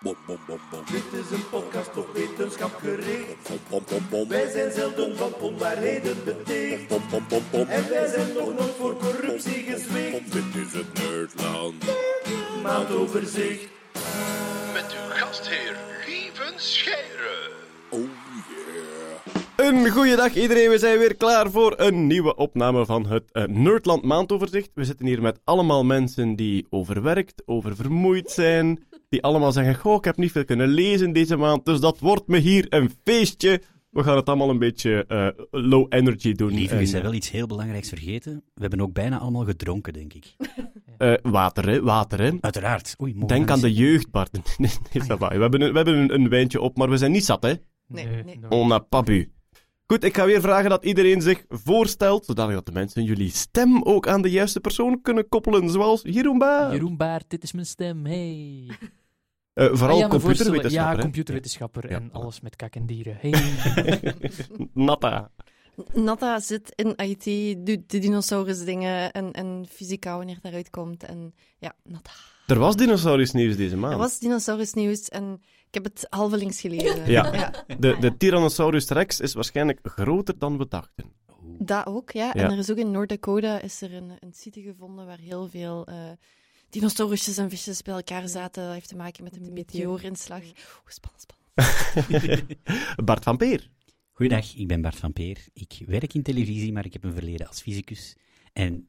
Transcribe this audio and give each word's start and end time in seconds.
Bom, 0.00 0.16
bom, 0.26 0.38
bom, 0.46 0.60
bom. 0.70 0.80
Dit 0.90 1.20
is 1.20 1.30
een 1.30 1.48
podcast 1.50 1.96
op 1.96 2.08
wetenschap 2.14 2.74
gericht. 2.74 3.48
Bom, 3.48 3.58
bom, 3.68 3.82
bom, 3.88 4.06
bom. 4.10 4.28
Wij 4.28 4.50
zijn 4.50 4.72
zelden 4.72 5.16
van 5.16 5.34
onwaarheden 5.40 6.24
beticht. 6.24 6.88
Bom, 6.88 7.02
bom, 7.10 7.24
bom, 7.28 7.42
bom. 7.50 7.68
En 7.68 7.88
wij 7.88 8.06
zijn 8.06 8.32
nog 8.32 8.54
nooit 8.54 8.74
voor 8.78 8.96
corruptie 8.96 9.62
gezwicht. 9.62 10.32
Dit 10.32 10.66
is 10.66 10.72
het 10.72 10.92
Nerdland. 10.94 11.84
Maandoverzicht. 12.62 13.68
Met 14.72 14.92
uw 14.92 15.10
gastheer 15.10 15.76
Lieven 16.06 16.52
Scheire. 16.56 17.50
Oh 17.90 18.00
yeah. 18.00 19.68
Een 19.68 19.88
goeiedag 19.90 20.34
iedereen, 20.34 20.70
we 20.70 20.78
zijn 20.78 20.98
weer 20.98 21.16
klaar 21.16 21.50
voor 21.50 21.74
een 21.76 22.06
nieuwe 22.06 22.36
opname 22.36 22.86
van 22.86 23.06
het 23.06 23.24
eh, 23.32 23.44
Nerdland 23.44 24.02
maandoverzicht. 24.02 24.70
We 24.74 24.84
zitten 24.84 25.06
hier 25.06 25.22
met 25.22 25.40
allemaal 25.44 25.84
mensen 25.84 26.36
die 26.36 26.66
overwerkt, 26.70 27.42
oververmoeid 27.46 28.30
zijn, 28.30 28.86
die 29.08 29.22
allemaal 29.22 29.52
zeggen, 29.52 29.74
goh, 29.74 29.96
ik 29.96 30.04
heb 30.04 30.16
niet 30.16 30.32
veel 30.32 30.44
kunnen 30.44 30.68
lezen 30.68 31.12
deze 31.12 31.36
maand, 31.36 31.64
dus 31.64 31.80
dat 31.80 31.98
wordt 31.98 32.26
me 32.26 32.38
hier 32.38 32.66
een 32.68 32.90
feestje. 33.04 33.62
We 33.90 34.02
gaan 34.02 34.16
het 34.16 34.28
allemaal 34.28 34.50
een 34.50 34.58
beetje 34.58 35.04
eh, 35.06 35.28
low 35.50 35.86
energy 35.88 36.32
doen. 36.32 36.54
Lieve, 36.54 36.74
En, 36.74 36.84
je 36.84 36.90
bent 36.90 37.02
wel 37.02 37.12
iets 37.12 37.30
heel 37.30 37.46
belangrijks 37.46 37.88
vergeten. 37.88 38.42
We 38.54 38.60
hebben 38.60 38.80
ook 38.80 38.92
bijna 38.92 39.18
allemaal 39.18 39.44
gedronken, 39.44 39.92
denk 39.92 40.14
ik. 40.14 40.36
eh, 40.98 41.14
water, 41.22 41.68
hè, 41.68 41.82
water, 41.82 42.20
hè. 42.20 42.30
Uiteraard. 42.40 42.94
Oei, 43.02 43.12
mogen 43.12 43.28
Denk 43.28 43.50
aan 43.50 43.60
de 43.60 43.72
jeugd, 43.72 44.10
Bart. 44.10 44.30
Nee, 44.58 44.70
nee, 44.92 45.02
ça 45.02 45.18
va. 45.18 45.28
We 45.28 45.40
hebben, 45.40 45.60
een, 45.60 45.70
we 45.70 45.76
hebben 45.76 45.94
een, 45.94 46.14
een 46.14 46.28
wijntje 46.28 46.60
op, 46.60 46.76
maar 46.76 46.90
we 46.90 46.96
zijn 46.96 47.12
niet 47.12 47.24
zat, 47.24 47.42
hè. 47.42 47.54
Nee, 47.86 48.06
nee. 48.06 48.38
On 48.48 48.88
pas 48.88 49.02
bu. 49.02 49.30
Goed, 49.92 50.04
ik 50.04 50.16
ga 50.16 50.24
weer 50.24 50.40
vragen 50.40 50.70
dat 50.70 50.84
iedereen 50.84 51.22
zich 51.22 51.44
voorstelt, 51.48 52.24
zodanig 52.24 52.54
dat 52.54 52.66
de 52.66 52.72
mensen 52.72 53.04
jullie 53.04 53.30
stem 53.30 53.82
ook 53.82 54.08
aan 54.08 54.22
de 54.22 54.30
juiste 54.30 54.60
persoon 54.60 55.02
kunnen 55.02 55.28
koppelen, 55.28 55.70
zoals 55.70 56.00
Jeroen 56.02 56.38
Baar. 56.38 56.72
Jeroen 56.72 56.96
Baart, 56.96 57.24
dit 57.28 57.42
is 57.42 57.52
mijn 57.52 57.66
stem, 57.66 58.06
hey. 58.06 58.66
Eh, 59.52 59.68
vooral 59.72 60.02
Ah 60.02 60.08
computerwetenschapper. 60.08 60.70
Ja, 60.70 60.96
hè? 60.96 61.00
computerwetenschapper 61.00 61.90
Ja. 61.90 61.96
en 61.96 62.12
alles 62.12 62.40
met 62.40 62.56
kak 62.56 62.74
en 62.74 62.86
dieren. 62.86 63.16
Hey. 63.20 63.34
Natta. 64.88 65.30
Natta 65.92 66.40
zit 66.40 66.72
in 66.74 66.94
IT, 66.96 67.56
doet 67.66 67.90
de 67.90 67.98
dinosaurus-dingen 67.98 69.12
en, 69.12 69.32
en 69.32 69.66
fysica 69.68 70.16
wanneer 70.16 70.34
het 70.34 70.44
eruit 70.44 70.70
komt. 70.70 71.04
En 71.04 71.34
ja, 71.58 71.74
Natta. 71.82 72.10
Er 72.46 72.58
was 72.58 72.76
dinosaurus 72.76 73.32
nieuws 73.32 73.56
deze 73.56 73.76
maand. 73.76 73.92
Er 73.92 73.98
was 73.98 74.18
dinosaurus-nieuws 74.18 75.08
en 75.08 75.42
ik 75.68 75.74
heb 75.74 75.84
het 75.84 76.06
halvelings 76.10 76.60
gelezen. 76.60 77.10
Ja. 77.10 77.50
De, 77.78 77.96
de 78.00 78.16
Tyrannosaurus 78.16 78.88
rex 78.88 79.20
is 79.20 79.34
waarschijnlijk 79.34 79.80
groter 79.82 80.38
dan 80.38 80.58
we 80.58 80.68
dachten. 80.68 81.04
Dat 81.58 81.86
ook, 81.86 82.10
ja. 82.10 82.26
Ja. 82.26 82.32
En 82.32 82.50
er 82.50 82.58
is 82.58 82.70
ook 82.70 82.76
in 82.76 82.90
Noord-Dakota 82.90 83.60
is 83.60 83.82
er 83.82 83.94
een, 83.94 84.12
een 84.20 84.32
site 84.32 84.60
gevonden 84.60 85.06
waar 85.06 85.18
heel 85.18 85.48
veel 85.48 85.86
eh 85.86 85.94
dinosaurusjes 86.70 87.36
en 87.36 87.50
visjes 87.50 87.82
bij 87.82 87.94
elkaar 87.94 88.28
zaten. 88.28 88.64
Dat 88.64 88.72
heeft 88.72 88.88
te 88.88 88.96
maken 88.96 89.24
met 89.24 89.36
een 89.36 89.52
meteoorinslag. 89.52 90.42
Oeh, 90.42 90.86
spannend, 90.86 91.26
spannend. 91.26 92.46
Bart 93.04 93.24
van 93.24 93.36
Peer. 93.36 93.70
Goeiedag, 94.12 94.54
ik 94.54 94.68
ben 94.68 94.80
Bart 94.80 94.96
van 94.96 95.12
Peer. 95.12 95.38
Ik 95.52 95.82
werk 95.86 96.14
in 96.14 96.22
televisie, 96.22 96.72
maar 96.72 96.84
ik 96.84 96.92
heb 96.92 97.04
een 97.04 97.12
verleden 97.12 97.46
als 97.46 97.60
fysicus. 97.60 98.16
En 98.52 98.88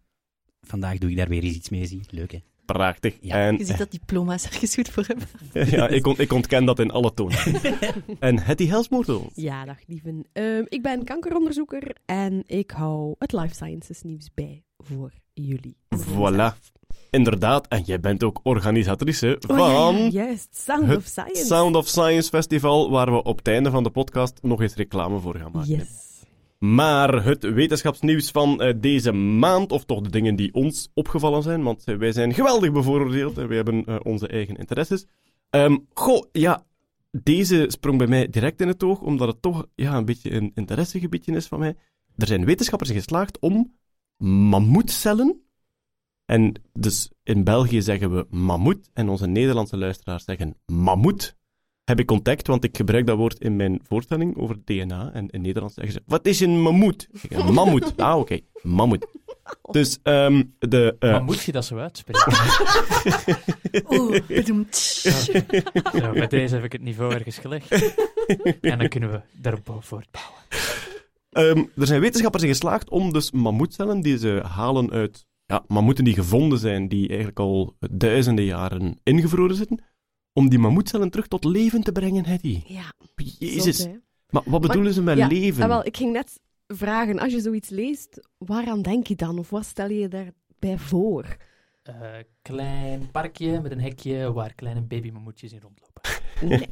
vandaag 0.62 0.98
doe 0.98 1.10
ik 1.10 1.18
daar 1.18 1.28
weer 1.28 1.44
eens 1.44 1.56
iets 1.56 1.70
mee, 1.70 1.86
zie. 1.86 2.02
Leuk, 2.10 2.32
hè? 2.32 2.40
Prachtig. 2.74 3.18
Ja, 3.22 3.36
en, 3.36 3.58
Je 3.58 3.66
ziet 3.66 3.78
dat 3.78 3.92
diploma's 3.92 4.46
ergens 4.46 4.76
goed 4.76 4.90
voor 4.90 5.06
hebben. 5.08 5.28
ja, 5.78 5.88
ik, 5.88 6.08
ont- 6.08 6.20
ik 6.20 6.34
ontken 6.34 6.66
dat 6.66 6.80
in 6.80 6.92
alle 6.92 7.14
tonen. 7.14 7.38
en 8.20 8.40
Hetty 8.40 8.68
Helsmoortel. 8.68 9.30
Ja, 9.34 9.66
dag 9.66 9.78
lieven. 9.88 10.26
Ehm, 10.34 10.64
ik 10.68 10.82
ben 10.82 11.04
kankeronderzoeker 11.04 11.96
en 12.06 12.44
ik 12.46 12.72
hou 12.72 13.16
het 13.18 13.32
life 13.34 13.54
sciences 13.54 14.02
nieuws 14.02 14.30
bij 14.34 14.64
voor 14.78 15.12
jullie. 15.34 15.78
Voilà. 15.98 16.54
Inderdaad, 17.10 17.68
en 17.68 17.82
jij 17.82 18.00
bent 18.00 18.24
ook 18.24 18.40
organisatrice 18.44 19.40
Oh, 19.48 19.58
van... 19.58 19.96
ja, 19.98 20.00
ja, 20.00 20.08
juist. 20.10 20.48
Sound 20.52 20.88
het 20.88 20.98
of 20.98 21.06
Science. 21.06 21.46
Sound 21.46 21.76
of 21.76 21.88
Science 21.88 22.30
Festival, 22.30 22.90
waar 22.90 23.12
we 23.12 23.24
op 23.24 23.38
het 23.38 23.48
einde 23.48 23.70
van 23.72 23.84
de 23.84 23.90
podcast 23.90 24.38
nog 24.42 24.62
eens 24.62 24.76
reclame 24.76 25.20
voor 25.20 25.36
gaan 25.36 25.52
maken. 25.54 25.70
Yes. 25.70 25.88
Maar 26.60 27.26
het 27.26 27.54
wetenschapsnieuws 27.54 28.32
van 28.32 28.62
eh, 28.62 28.74
deze 28.78 29.12
maand, 29.12 29.72
of 29.72 29.86
toch 29.86 30.02
de 30.02 30.10
dingen 30.10 30.36
die 30.36 30.54
ons 30.54 30.90
opgevallen 30.94 31.44
zijn, 31.44 31.64
want 31.64 31.84
eh, 31.84 31.96
wij 31.96 32.12
zijn 32.12 32.34
geweldig 32.34 32.72
bevooroordeeld 32.72 33.38
en 33.38 33.48
wij 33.48 33.56
hebben 33.56 33.86
eh, 33.86 33.96
onze 34.04 34.28
eigen 34.28 34.56
interesses. 34.56 35.06
Ehm, 35.50 35.78
goh, 35.94 36.26
ja, 36.32 36.66
deze 37.12 37.66
sprong 37.68 37.98
bij 37.98 38.08
mij 38.08 38.30
direct 38.30 38.62
in 38.62 38.68
het 38.68 38.84
oog, 38.84 39.02
omdat 39.02 39.28
het 39.28 39.42
toch 39.42 39.66
ja, 39.76 39.98
een 39.98 40.06
beetje 40.06 40.32
een 40.32 40.52
interessegebiedje 40.54 41.36
is 41.36 41.48
van 41.48 41.60
mij. 41.60 41.76
Er 42.16 42.28
zijn 42.28 42.46
wetenschappers 42.46 42.92
geslaagd 42.92 43.40
om 43.40 43.74
mammoetcellen, 44.18 45.42
en 46.26 46.62
dus 46.74 47.12
in 47.24 47.44
België 47.44 47.82
zeggen 47.82 48.16
we 48.16 48.28
mammoet, 48.30 48.90
en 48.94 49.10
onze 49.10 49.28
Nederlandse 49.28 49.78
luisteraars 49.78 50.24
zeggen 50.24 50.58
mammoet, 50.66 51.38
heb 51.90 52.00
ik 52.00 52.12
ontdekt, 52.12 52.48
want 52.48 52.64
ik 52.64 52.78
gebruik 52.78 53.08
dat 53.08 53.18
woord 53.18 53.40
in 53.40 53.56
mijn 53.56 53.80
voorstelling 53.84 54.38
over 54.38 54.58
DNA. 54.66 55.10
En 55.14 55.30
in 55.30 55.42
Nederland 55.42 55.74
zeggen 55.74 55.94
ze, 55.94 56.02
wat 56.06 56.26
is 56.26 56.40
een 56.40 56.62
mammoet? 56.62 57.08
Ik 57.22 57.32
zeg, 57.32 57.48
Een 57.48 57.54
mammoet. 57.54 57.94
Ah, 57.98 58.18
oké. 58.20 58.40
Mammoet. 58.62 59.06
Dus 59.72 60.00
ehm, 60.04 60.44
de... 60.60 60.96
eh, 61.00 61.12
Maar 61.12 61.24
moet 61.24 61.42
je 61.44 61.52
dat 61.52 61.66
zo 61.66 61.78
uitspreken? 61.78 62.34
Oeh, 64.00 64.20
bedoemd. 64.28 64.76
Zo, 64.76 65.32
bij 66.14 66.28
deze 66.28 66.56
heb 66.56 66.64
ik 66.64 66.72
het 66.72 66.82
niveau 66.82 67.14
ergens 67.14 67.38
gelegd. 67.38 67.72
En 68.62 68.78
dan 68.78 68.88
kunnen 68.88 69.12
we 69.12 69.22
daarop 69.32 69.78
voortbouwen. 69.80 70.40
ehm, 71.32 71.64
er 71.82 71.88
zijn 71.88 72.02
wetenschappers 72.02 72.44
in 72.44 72.50
geslaagd 72.50 72.90
om 72.90 73.14
dus 73.14 73.32
mammoetcellen 73.32 74.02
die 74.02 74.18
ze 74.18 74.44
halen 74.48 74.92
uit 74.92 75.26
ja, 75.46 75.64
mammoeten 75.68 76.04
die 76.04 76.14
gevonden 76.14 76.60
zijn, 76.60 76.88
die 76.88 77.08
eigenlijk 77.08 77.40
al 77.40 77.76
duizenden 77.92 78.46
jaren 78.46 79.00
ingevroren 79.04 79.56
zitten, 79.56 79.80
om 80.40 80.50
die 80.50 80.60
mammoetcellen 80.60 81.10
terug 81.10 81.28
tot 81.28 81.44
leven 81.44 81.82
te 81.84 81.92
brengen, 81.92 82.26
Hetty. 82.26 82.62
Ja, 82.68 82.94
Jezus. 83.16 83.78
zot. 83.78 83.90
Maar 84.30 84.42
wat 84.46 84.62
bedoelen 84.62 84.94
ze 84.94 85.02
met 85.02 85.18
ja, 85.18 85.28
leven? 85.28 85.64
Ah, 85.64 85.70
wel, 85.70 85.86
ik 85.86 85.98
ging 85.98 86.12
net 86.12 86.40
vragen, 86.68 87.20
als 87.20 87.32
je 87.34 87.42
zoiets 87.42 87.70
leest, 87.70 88.30
waaraan 88.38 88.82
denk 88.82 89.08
je 89.08 89.16
dan? 89.16 89.40
Of 89.40 89.50
wat 89.50 89.66
stel 89.66 89.90
je 89.90 90.00
je 90.00 90.08
daarbij 90.08 90.78
voor? 90.78 91.38
Eh, 91.84 91.94
klein 92.42 93.12
parkje 93.12 93.62
met 93.62 93.72
een 93.72 93.82
hekje 93.82 94.34
waar 94.34 94.54
kleine 94.54 94.82
babymammoetjes 94.82 95.52
in 95.54 95.60
rondlopen. 95.62 96.02
Ne- 96.42 96.68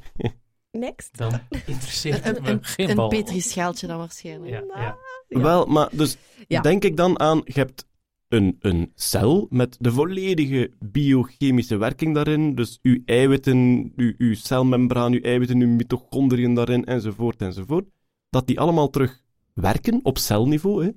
Next. 0.71 1.17
Dan 1.17 1.39
interesseert 1.65 2.23
het 2.23 2.37
Een, 2.37 2.43
me 2.43 2.49
een, 2.49 2.63
geen 2.63 2.89
een 2.89 2.95
bal. 2.95 3.07
petrischaaltje 3.07 3.87
dan 3.87 3.97
waarschijnlijk. 3.97 4.51
Ja, 4.51 4.63
ja. 4.75 4.97
Ja. 5.27 5.39
Wel, 5.41 5.65
maar 5.65 5.89
dus 5.91 6.17
Ja. 6.47 6.61
denk 6.61 6.83
ik 6.83 6.97
dan 6.97 7.19
aan, 7.19 7.41
je 7.45 7.59
hebt 7.59 7.85
een, 8.27 8.57
een 8.59 8.91
cel 8.95 9.47
met 9.49 9.77
de 9.79 9.91
volledige 9.91 10.71
biochemische 10.79 11.77
werking 11.77 12.15
daarin, 12.15 12.55
dus 12.55 12.79
uw 12.81 13.01
eiwitten, 13.05 13.91
uw, 13.95 14.13
uw 14.17 14.33
celmembraan, 14.33 15.13
uw 15.13 15.21
eiwitten, 15.21 15.61
uw 15.61 15.67
mitochondriën 15.67 16.53
daarin, 16.53 16.85
enzovoort, 16.85 17.41
enzovoort, 17.41 17.85
dat 18.29 18.47
die 18.47 18.59
allemaal 18.59 18.89
terug 18.89 19.23
werken 19.53 19.99
op 20.03 20.17
celniveau, 20.17 20.85
hè? 20.85 20.91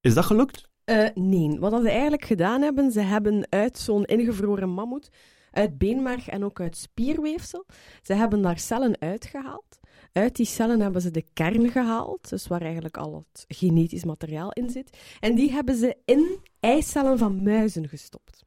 Is 0.00 0.14
dat 0.14 0.24
gelukt? 0.24 0.70
Eh, 0.84 1.08
nee, 1.14 1.58
wat 1.58 1.82
ze 1.82 1.90
eigenlijk 1.90 2.24
gedaan 2.24 2.62
hebben, 2.62 2.92
ze 2.92 3.00
hebben 3.00 3.46
uit 3.48 3.78
zo'n 3.78 4.04
ingevroren 4.04 4.68
mammoet, 4.68 5.08
uit 5.50 5.78
beenmerg 5.78 6.28
en 6.28 6.44
ook 6.44 6.60
uit 6.60 6.76
spierweefsel, 6.76 7.66
ze 8.02 8.14
hebben 8.14 8.42
daar 8.42 8.58
cellen 8.58 9.00
uitgehaald. 9.00 9.80
Uit 10.12 10.36
die 10.36 10.46
cellen 10.46 10.80
hebben 10.80 11.02
ze 11.02 11.10
de 11.10 11.24
kern 11.32 11.70
gehaald, 11.70 12.28
dus 12.28 12.46
waar 12.46 12.62
eigenlijk 12.62 12.96
al 12.96 13.14
het 13.14 13.44
genetisch 13.56 14.04
materiaal 14.04 14.52
in 14.52 14.70
zit. 14.70 14.98
En 15.20 15.34
die 15.34 15.52
hebben 15.52 15.76
ze 15.76 15.96
in 16.04 16.38
eicellen 16.60 17.18
van 17.18 17.42
muizen 17.42 17.88
gestopt. 17.88 18.44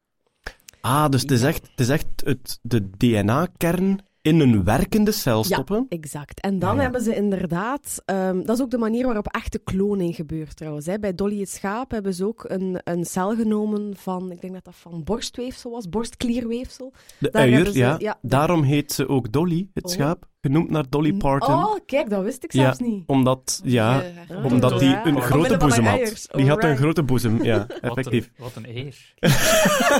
Ah, 0.81 1.09
dus 1.09 1.21
het 1.21 1.31
is 1.31 1.41
echt, 1.41 1.67
het 1.69 1.79
is 1.79 1.89
echt 1.89 2.07
het, 2.15 2.59
de 2.61 2.89
DNA-kern 2.97 3.99
in 4.25 4.39
een 4.39 4.63
werkende 4.63 5.11
cel 5.11 5.43
stoppen? 5.43 5.85
Exact. 5.89 6.39
En 6.41 6.59
dan 6.59 6.75
ja. 6.75 6.81
hebben 6.81 7.01
ze 7.01 7.15
inderdaad... 7.15 8.01
ehm, 8.05 8.43
dat 8.43 8.57
is 8.57 8.63
ook 8.63 8.71
de 8.71 8.77
manier 8.77 9.05
waarop 9.05 9.27
echte 9.27 9.59
kloning 9.59 10.15
gebeurt 10.15 10.55
trouwens. 10.55 10.85
Hè. 10.85 10.99
Bij 10.99 11.13
Dolly 11.15 11.39
het 11.39 11.49
schaap 11.49 11.91
hebben 11.91 12.13
ze 12.13 12.25
ook 12.25 12.45
een, 12.47 12.79
een 12.83 13.05
cel 13.05 13.35
genomen 13.35 13.93
van... 13.97 14.31
Ik 14.31 14.41
denk 14.41 14.53
dat 14.53 14.63
dat 14.63 14.75
van 14.75 15.03
borstweefsel 15.03 15.71
was, 15.71 15.89
borstklierweefsel. 15.89 16.93
De 17.17 17.29
Daar 17.31 17.41
uier, 17.41 17.65
ze- 17.65 17.77
ja. 17.77 17.95
ja. 17.99 18.17
Daarom 18.21 18.63
heet 18.63 18.91
ze 18.91 19.07
ook 19.07 19.31
Dolly, 19.31 19.69
het 19.73 19.83
Oh. 19.85 19.91
schaap, 19.91 20.25
genoemd 20.41 20.69
naar 20.69 20.85
Dolly 20.89 21.13
Parton. 21.13 21.53
Oh, 21.53 21.75
kijk, 21.85 22.09
dat 22.09 22.23
wist 22.23 22.43
ik 22.43 22.51
Ja. 22.53 22.61
zelfs 22.61 22.79
niet. 22.79 23.03
Omdat, 23.07 23.61
ja, 23.63 24.03
omdat 24.43 24.79
die 24.79 24.89
Ja. 24.89 25.05
een 25.05 25.15
Omwille 25.15 25.21
grote 25.21 25.57
boezem 25.57 25.85
had. 25.85 25.99
eiers. 25.99 26.27
Die 26.31 26.47
had 26.49 26.63
een 26.63 26.77
grote 26.77 27.03
boezem, 27.03 27.43
ja, 27.43 27.57
Wat 27.67 27.79
effectief. 27.81 28.25
een, 28.25 28.43
wat 28.43 28.55
een 28.55 28.77
eer. 28.77 29.13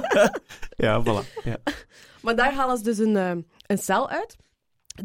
Ja, 0.78 1.04
voilà. 1.04 1.44
Ja. 1.44 1.58
Maar 2.22 2.36
daar 2.36 2.54
halen 2.54 2.78
ze 2.78 2.84
dus 2.84 2.98
een, 2.98 3.18
eh, 3.18 3.32
een 3.68 3.78
cel 3.78 4.10
uit. 4.10 4.36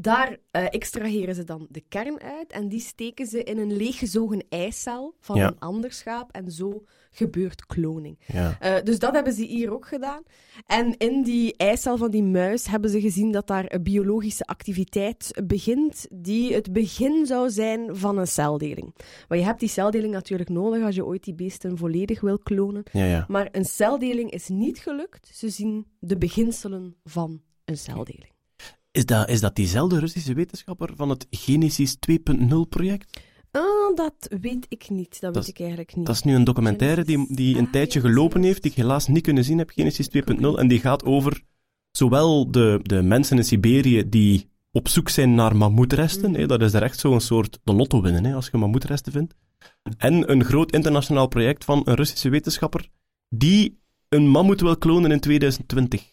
Daar 0.00 0.36
eh, 0.50 0.64
extraheren 0.70 1.34
ze 1.34 1.44
dan 1.44 1.66
de 1.70 1.80
kern 1.88 2.20
uit 2.20 2.52
en 2.52 2.68
die 2.68 2.80
steken 2.80 3.26
ze 3.26 3.42
in 3.42 3.58
een 3.58 3.76
leeggezogen 3.76 4.44
eicel 4.48 5.14
van 5.20 5.36
Ja. 5.36 5.46
een 5.46 5.58
ander 5.58 5.92
schaap 5.92 6.32
en 6.32 6.50
zo 6.50 6.84
gebeurt 7.10 7.66
kloning. 7.66 8.18
Ja. 8.26 8.56
Eh, 8.60 8.82
dus 8.84 8.98
dat 8.98 9.12
hebben 9.14 9.32
ze 9.32 9.44
hier 9.44 9.72
ook 9.72 9.86
gedaan. 9.86 10.22
En 10.66 10.96
in 10.96 11.22
die 11.22 11.56
eicel 11.56 11.96
van 11.96 12.10
die 12.10 12.22
muis 12.22 12.66
hebben 12.66 12.90
ze 12.90 13.00
gezien 13.00 13.32
dat 13.32 13.46
daar 13.46 13.64
een 13.72 13.82
biologische 13.82 14.44
activiteit 14.46 15.40
begint, 15.44 16.06
die 16.12 16.54
het 16.54 16.72
begin 16.72 17.26
zou 17.26 17.50
zijn 17.50 17.96
van 17.96 18.18
een 18.18 18.26
celdeling. 18.28 18.94
Maar 19.28 19.38
je 19.38 19.44
hebt 19.44 19.60
die 19.60 19.68
celdeling 19.68 20.12
natuurlijk 20.12 20.50
nodig 20.50 20.84
als 20.84 20.94
je 20.94 21.04
ooit 21.04 21.24
die 21.24 21.34
beesten 21.34 21.76
volledig 21.78 22.20
wil 22.20 22.38
klonen. 22.38 22.82
Ja. 22.92 23.24
Maar 23.28 23.48
een 23.52 23.64
celdeling 23.64 24.30
is 24.30 24.48
niet 24.48 24.78
gelukt. 24.78 25.30
Ze 25.32 25.48
zien 25.48 25.86
de 25.98 26.16
beginselen 26.18 26.96
van 27.04 27.40
een 27.64 27.76
celdeling. 27.78 28.29
Is 28.92 29.06
dat, 29.06 29.28
is 29.28 29.40
dat 29.40 29.56
diezelfde 29.56 29.98
Russische 29.98 30.34
wetenschapper 30.34 30.90
van 30.96 31.08
het 31.08 31.26
Genesis 31.30 31.96
2.0 32.10 32.56
project? 32.68 33.20
Ah, 33.50 33.96
dat 33.96 34.14
weet 34.40 34.66
ik 34.68 34.90
niet. 34.90 35.20
Dat, 35.20 35.34
Dat 35.34 35.44
weet 35.46 35.54
ik 35.54 35.60
eigenlijk 35.60 35.96
niet. 35.96 36.06
Dat 36.06 36.14
is 36.14 36.22
nu 36.22 36.34
een 36.34 36.44
documentaire 36.44 37.04
die, 37.04 37.34
die 37.34 37.56
een 37.58 37.66
Ah, 37.66 37.72
tijdje 37.72 38.00
gelopen 38.00 38.42
heeft, 38.42 38.62
die 38.62 38.70
ik 38.70 38.76
helaas 38.76 39.06
niet 39.06 39.22
kunnen 39.22 39.44
zien 39.44 39.58
heb, 39.58 39.70
Genesis 39.70 40.08
2.0. 40.08 40.58
En 40.58 40.68
die 40.68 40.80
gaat 40.80 41.04
over 41.04 41.42
zowel 41.90 42.50
de, 42.50 42.80
de 42.82 43.02
mensen 43.02 43.36
in 43.36 43.44
Siberië 43.44 44.08
die 44.08 44.48
op 44.72 44.88
zoek 44.88 45.08
zijn 45.08 45.34
naar 45.34 45.56
mammoetresten, 45.56 46.30
Mhm. 46.30 46.40
hè, 46.40 46.46
dat 46.46 46.62
is 46.62 46.72
er 46.72 46.82
echt 46.82 46.98
zo'n 46.98 47.20
soort 47.20 47.58
de 47.64 47.72
lotto 47.72 48.02
winnen, 48.02 48.24
hè, 48.24 48.34
als 48.34 48.48
je 48.52 48.56
mammoetresten 48.56 49.12
vindt. 49.12 49.34
En 49.96 50.30
een 50.30 50.44
groot 50.44 50.72
internationaal 50.72 51.26
project 51.28 51.64
van 51.64 51.82
een 51.84 51.94
Russische 51.94 52.28
wetenschapper 52.28 52.88
die 53.28 53.78
een 54.08 54.28
mammoet 54.28 54.60
wil 54.60 54.76
klonen 54.76 55.10
in 55.10 55.20
2020. 55.20 56.12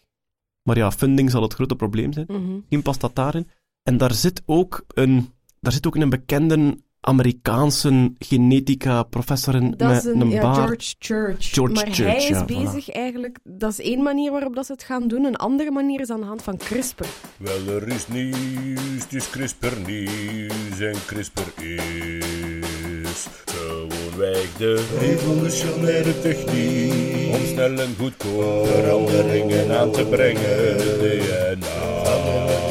Maar 0.68 0.76
ja, 0.76 0.90
funding 0.90 1.30
zal 1.30 1.42
het 1.42 1.54
grote 1.54 1.76
probleem 1.76 2.12
zijn. 2.12 2.26
Misschien 2.28 2.82
past 2.82 3.00
dat 3.00 3.14
daarin. 3.14 3.48
En 3.82 3.96
daar 3.96 4.14
zit 4.14 4.42
ook 4.46 4.84
een, 4.94 5.32
daar 5.60 5.72
zit 5.72 5.86
ook 5.86 5.96
een 5.96 6.08
bekende 6.08 6.78
Amerikaanse 7.00 8.14
genetica-professor 8.18 9.54
in 9.54 9.74
Dat 9.76 9.88
met 9.88 9.96
is 9.96 10.04
een, 10.04 10.20
een 10.20 10.30
ja, 10.30 10.40
baard. 10.40 10.56
George 10.58 10.94
Church. 10.98 11.54
George 11.54 11.74
maar 11.74 11.84
Church, 11.84 11.98
hij 11.98 12.16
is 12.16 12.28
ja, 12.28 12.44
bezig 12.44 12.90
eigenlijk... 12.90 13.38
Dat 13.44 13.70
is 13.70 13.80
één 13.80 14.02
manier 14.02 14.30
waarop 14.30 14.54
dat 14.54 14.66
ze 14.66 14.72
het 14.72 14.82
gaan 14.82 15.08
doen. 15.08 15.24
Een 15.24 15.36
andere 15.36 15.70
manier 15.70 16.00
is 16.00 16.10
aan 16.10 16.20
de 16.20 16.26
hand 16.26 16.42
van 16.42 16.56
CRISPR. 16.56 17.04
Wel, 17.36 17.66
er 17.66 17.88
is 17.88 18.08
nieuws, 18.08 19.02
het 19.02 19.12
is 19.12 19.30
CRISPR 19.30 19.72
nieuws 19.86 20.80
en 20.80 20.96
CRISPR 21.06 21.62
is 21.64 23.26
gewoonweg 23.44 24.56
de 24.56 24.86
revolutionaire 24.98 26.20
techniek 26.20 27.34
om 27.34 27.46
snel 27.46 27.78
en 27.78 27.94
goedkoop 27.98 28.66
veranderingen 28.66 29.78
aan 29.78 29.92
te 29.92 30.04
brengen. 30.04 30.76
DNA 30.98 32.67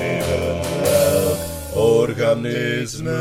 organisme. 1.97 3.15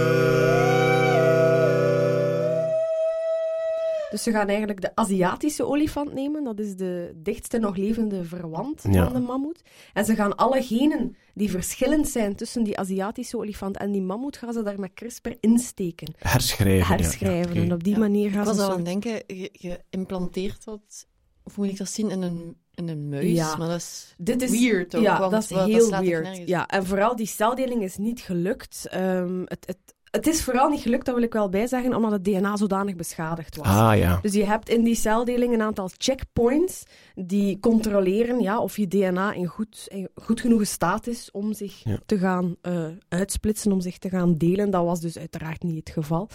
Dus 4.10 4.22
ze 4.22 4.30
gaan 4.30 4.48
eigenlijk 4.48 4.80
de 4.80 4.90
Aziatische 4.94 5.66
olifant 5.66 6.12
nemen. 6.14 6.44
Dat 6.44 6.58
is 6.58 6.76
de 6.76 7.12
dichtste 7.16 7.58
nog 7.58 7.76
levende 7.76 8.24
verwant 8.24 8.82
Ja. 8.90 9.04
van 9.04 9.12
de 9.12 9.18
mammoet. 9.20 9.62
En 9.92 10.04
ze 10.04 10.14
gaan 10.14 10.36
alle 10.36 10.62
genen 10.62 11.16
die 11.34 11.50
verschillend 11.50 12.08
zijn 12.08 12.36
tussen 12.36 12.64
die 12.64 12.78
Aziatische 12.78 13.36
olifant 13.38 13.76
en 13.76 13.92
die 13.92 14.02
mammoet, 14.02 14.36
gaan 14.36 14.52
ze 14.52 14.62
daar 14.62 14.80
met 14.80 14.90
CRISPR 14.94 15.30
insteken. 15.40 16.14
Herschrijven. 16.18 16.76
ja, 16.96 17.02
Herschrijven. 17.02 17.54
ja. 17.54 17.62
En 17.62 17.72
op 17.72 17.84
die 17.84 17.92
Ja. 17.92 17.98
manier 17.98 18.26
Ik 18.26 18.32
gaan 18.32 18.44
was 18.44 18.56
ze... 18.56 18.62
al 18.62 18.68
een 18.68 18.74
aan 18.78 18.84
het 18.84 19.02
denken, 19.02 19.36
je, 19.52 19.78
geïmplanteerd 19.90 20.64
dat, 20.64 21.06
of 21.44 21.56
moet 21.56 21.68
ik 21.68 21.76
dat 21.78 21.88
zien, 21.90 22.10
in 22.10 22.22
een, 22.22 22.56
in 22.76 22.88
een 22.88 23.08
muis? 23.08 23.30
Ja. 23.30 23.56
Maar 23.56 23.68
dat 23.68 23.76
is 23.76 24.14
Dit 24.18 24.42
is 24.42 24.50
weird 24.50 24.96
ook, 24.96 25.02
Ja, 25.02 25.18
want 25.18 25.30
dat 25.30 25.42
is 25.42 25.48
heel 25.48 25.90
weird. 26.00 26.48
Ja, 26.48 26.66
en 26.66 26.86
vooral 26.86 27.16
die 27.16 27.26
celdeling 27.26 27.82
is 27.82 27.96
niet 27.96 28.20
gelukt. 28.20 28.86
Ehm, 28.90 29.40
het, 29.44 29.66
het, 29.66 29.78
het 30.10 30.26
is 30.26 30.44
vooral 30.44 30.68
niet 30.68 30.80
gelukt, 30.80 31.06
dat 31.06 31.14
wil 31.14 31.24
ik 31.24 31.32
wel 31.32 31.48
bijzeggen, 31.48 31.94
omdat 31.94 32.10
het 32.10 32.24
DNA 32.24 32.56
zodanig 32.56 32.96
beschadigd 32.96 33.56
was. 33.56 33.66
Ah 33.66 33.96
ja. 33.96 34.18
Dus 34.22 34.32
je 34.32 34.44
hebt 34.44 34.68
in 34.68 34.84
die 34.84 34.94
celdeling 34.94 35.52
een 35.54 35.62
aantal 35.62 35.90
checkpoints 35.96 36.82
die 37.14 37.58
controleren 37.60 38.40
ja, 38.40 38.60
of 38.60 38.76
je 38.76 38.88
DNA 38.88 39.32
in 39.32 39.46
goed, 39.46 39.84
in 39.88 40.08
goed 40.14 40.40
genoeg 40.40 40.66
staat 40.66 41.06
is 41.06 41.30
om 41.30 41.52
zich 41.52 41.80
Ja. 41.84 41.98
te 42.06 42.18
gaan 42.18 42.56
eh, 42.62 42.86
uitsplitsen, 43.08 43.72
om 43.72 43.80
zich 43.80 43.98
te 43.98 44.08
gaan 44.08 44.34
delen. 44.34 44.70
Dat 44.70 44.84
was 44.84 45.00
dus 45.00 45.18
uiteraard 45.18 45.62
niet 45.62 45.76
het 45.76 45.90
geval. 45.90 46.28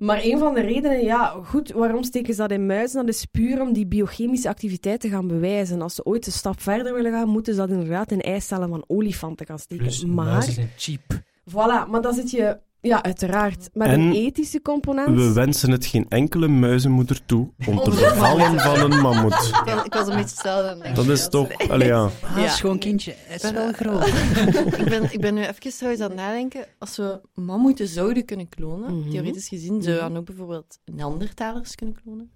Maar 0.00 0.20
een 0.22 0.38
van 0.38 0.54
de 0.54 0.60
redenen, 0.60 1.04
ja, 1.04 1.40
goed, 1.44 1.72
waarom 1.72 2.02
steken 2.02 2.34
ze 2.34 2.40
dat 2.40 2.50
in 2.50 2.66
muizen? 2.66 3.06
Dat 3.06 3.14
is 3.14 3.24
puur 3.24 3.60
om 3.60 3.72
die 3.72 3.86
biochemische 3.86 4.48
activiteit 4.48 5.00
te 5.00 5.08
gaan 5.08 5.26
bewijzen. 5.26 5.82
Als 5.82 5.94
ze 5.94 6.04
ooit 6.04 6.26
een 6.26 6.32
stap 6.32 6.60
verder 6.60 6.94
willen 6.94 7.12
gaan, 7.12 7.28
moeten 7.28 7.54
ze 7.54 7.60
dat 7.60 7.70
inderdaad 7.70 8.10
in 8.10 8.20
eicellen 8.20 8.68
van 8.68 8.84
olifanten 8.86 9.46
gaan 9.46 9.58
steken. 9.58 9.84
Plus, 9.84 10.04
maar, 10.04 10.26
muizen 10.26 10.52
zijn 10.52 10.70
cheap. 10.76 11.02
voilà, 11.50 11.90
maar 11.90 12.00
dan 12.00 12.14
zit 12.14 12.30
je, 12.30 12.58
ja, 12.80 13.02
uiteraard, 13.02 13.68
met 13.72 13.88
En 13.88 14.00
een 14.00 14.12
ethische 14.12 14.62
component. 14.62 15.16
We 15.16 15.32
wensen 15.32 15.70
het 15.70 15.86
geen 15.86 16.06
enkele 16.08 16.48
muizenmoeder 16.48 17.24
toe 17.26 17.52
om 17.66 17.78
te 17.82 17.90
bevallen 17.90 18.60
van 18.60 18.92
een 18.92 19.00
mammoet. 19.00 19.32
Ik 19.34 19.62
was, 19.74 19.84
ik 19.84 19.92
was 19.94 20.02
een 20.08 20.16
beetje 20.16 20.34
hetzelfde. 20.34 20.92
Dat 20.94 21.06
is 21.06 21.28
toch... 21.28 21.68
Allee, 21.68 21.88
ja. 21.88 22.02
Ah, 22.02 22.36
Ja. 22.36 22.48
schoon 22.48 22.78
kindje. 22.78 23.14
Het 23.16 23.42
is 23.44 23.50
wel 23.50 23.72
groot. 23.72 24.06
ik, 24.80 24.84
ben, 24.88 25.12
ik 25.12 25.20
ben 25.20 25.34
nu 25.34 25.40
even 25.40 25.72
trouwens 25.76 26.02
aan 26.02 26.10
het 26.10 26.18
nadenken. 26.18 26.64
Als 26.78 26.96
we 26.96 27.20
mammoeten 27.34 27.88
zouden 27.88 28.24
kunnen 28.24 28.48
klonen, 28.48 28.98
Mhm. 28.98 29.10
theoretisch 29.10 29.48
gezien, 29.48 29.82
zou 29.82 29.94
je 29.94 30.00
dan 30.00 30.16
ook 30.16 30.24
bijvoorbeeld 30.24 30.78
Neandertalers 30.84 31.74
kunnen 31.74 31.96
klonen? 32.02 32.30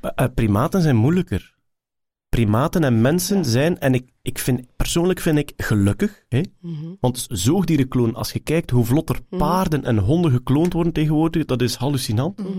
Eh, 0.00 0.26
primaten 0.34 0.82
zijn 0.82 0.96
moeilijker. 0.96 1.56
Primaten 2.28 2.84
en 2.84 3.00
mensen 3.00 3.44
zijn, 3.44 3.78
en 3.78 3.94
ik, 3.94 4.10
ik 4.22 4.38
vind, 4.38 4.60
persoonlijk 4.76 5.20
vind 5.20 5.38
ik 5.38 5.52
gelukkig, 5.56 6.24
hè, 6.28 6.40
Mhm. 6.60 6.94
want 7.00 7.26
zoogdierenkloon, 7.30 8.14
als 8.14 8.32
je 8.32 8.38
kijkt 8.38 8.70
hoe 8.70 8.84
vlot 8.84 9.08
er 9.08 9.20
Mhm. 9.30 9.40
paarden 9.40 9.84
en 9.84 9.98
honden 9.98 10.30
gekloond 10.30 10.72
worden 10.72 10.92
tegenwoordig, 10.92 11.44
dat 11.44 11.62
is 11.62 11.74
hallucinant. 11.74 12.38
Mhm. 12.38 12.58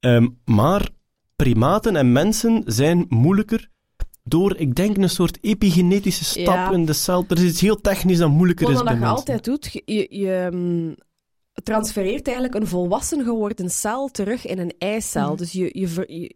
Ehm, 0.00 0.28
maar 0.44 0.88
primaten 1.36 1.96
en 1.96 2.12
mensen 2.12 2.62
zijn 2.66 3.06
moeilijker 3.08 3.70
door, 4.24 4.56
ik 4.56 4.74
denk, 4.74 4.96
een 4.96 5.08
soort 5.10 5.38
epigenetische 5.40 6.24
stap 6.24 6.46
Ja. 6.54 6.72
in 6.72 6.84
de 6.84 6.92
cel. 6.92 7.24
Er 7.28 7.36
is 7.38 7.50
iets 7.50 7.60
heel 7.60 7.80
technisch 7.80 8.18
dat 8.18 8.30
moeilijker 8.30 8.64
Wat 8.66 8.72
is 8.74 8.78
dat 8.80 8.88
bij 8.88 8.94
je 8.96 9.00
mensen. 9.00 9.18
altijd 9.18 9.44
doet, 9.44 9.72
je, 9.72 9.82
je, 9.84 10.06
je, 10.18 10.48
mm, 10.52 10.94
transfereert 11.62 12.26
eigenlijk 12.26 12.56
een 12.56 12.66
volwassen 12.66 13.24
geworden 13.24 13.70
cel 13.70 14.08
terug 14.08 14.46
in 14.46 14.58
een 14.58 14.72
eicel. 14.78 15.28
Mhm. 15.28 15.36
Dus 15.36 15.52
je, 15.52 15.70
je, 15.72 15.88
ver- 15.88 16.12
je- 16.12 16.34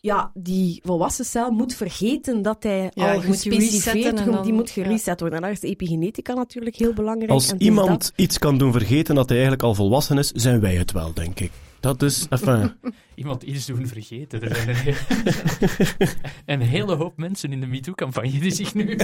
ja, 0.00 0.30
die 0.34 0.80
volwassen 0.84 1.24
cel 1.24 1.50
moet 1.50 1.74
vergeten 1.74 2.42
dat 2.42 2.62
hij 2.62 2.90
Ja, 2.94 3.12
al 3.12 3.20
gespecificeerd 3.20 4.24
wordt. 4.24 4.44
Die 4.44 4.52
moet 4.52 4.70
ja. 4.72 4.82
gereset 4.82 5.20
worden. 5.20 5.38
En 5.38 5.44
daar 5.44 5.52
is 5.52 5.60
de 5.60 5.68
epigenetica 5.68 6.34
natuurlijk 6.34 6.76
heel 6.76 6.92
belangrijk. 6.92 7.30
Als 7.30 7.50
En 7.50 7.62
iemand 7.62 7.88
dat- 7.88 8.12
iets 8.16 8.38
kan 8.38 8.58
doen 8.58 8.72
vergeten 8.72 9.14
dat 9.14 9.24
hij 9.28 9.36
eigenlijk 9.38 9.66
al 9.66 9.74
volwassen 9.74 10.18
is, 10.18 10.30
zijn 10.30 10.60
wij 10.60 10.74
het 10.74 10.92
wel, 10.92 11.12
denk 11.14 11.40
ik. 11.40 11.50
Dat 11.86 12.02
is, 12.02 12.26
enfin, 12.30 12.72
Iemand 13.14 13.42
iets 13.42 13.66
doen 13.66 13.86
vergeten. 13.86 14.40
Er 14.42 14.56
zijn 14.56 14.68
een, 14.68 14.74
heel- 14.74 16.08
een 16.46 16.60
hele 16.60 16.94
hoop 16.94 17.16
mensen 17.16 17.52
in 17.52 17.60
de 17.60 17.66
MeToo-campagne 17.66 18.38
die 18.38 18.50
zich 18.54 18.74
nu 18.74 18.96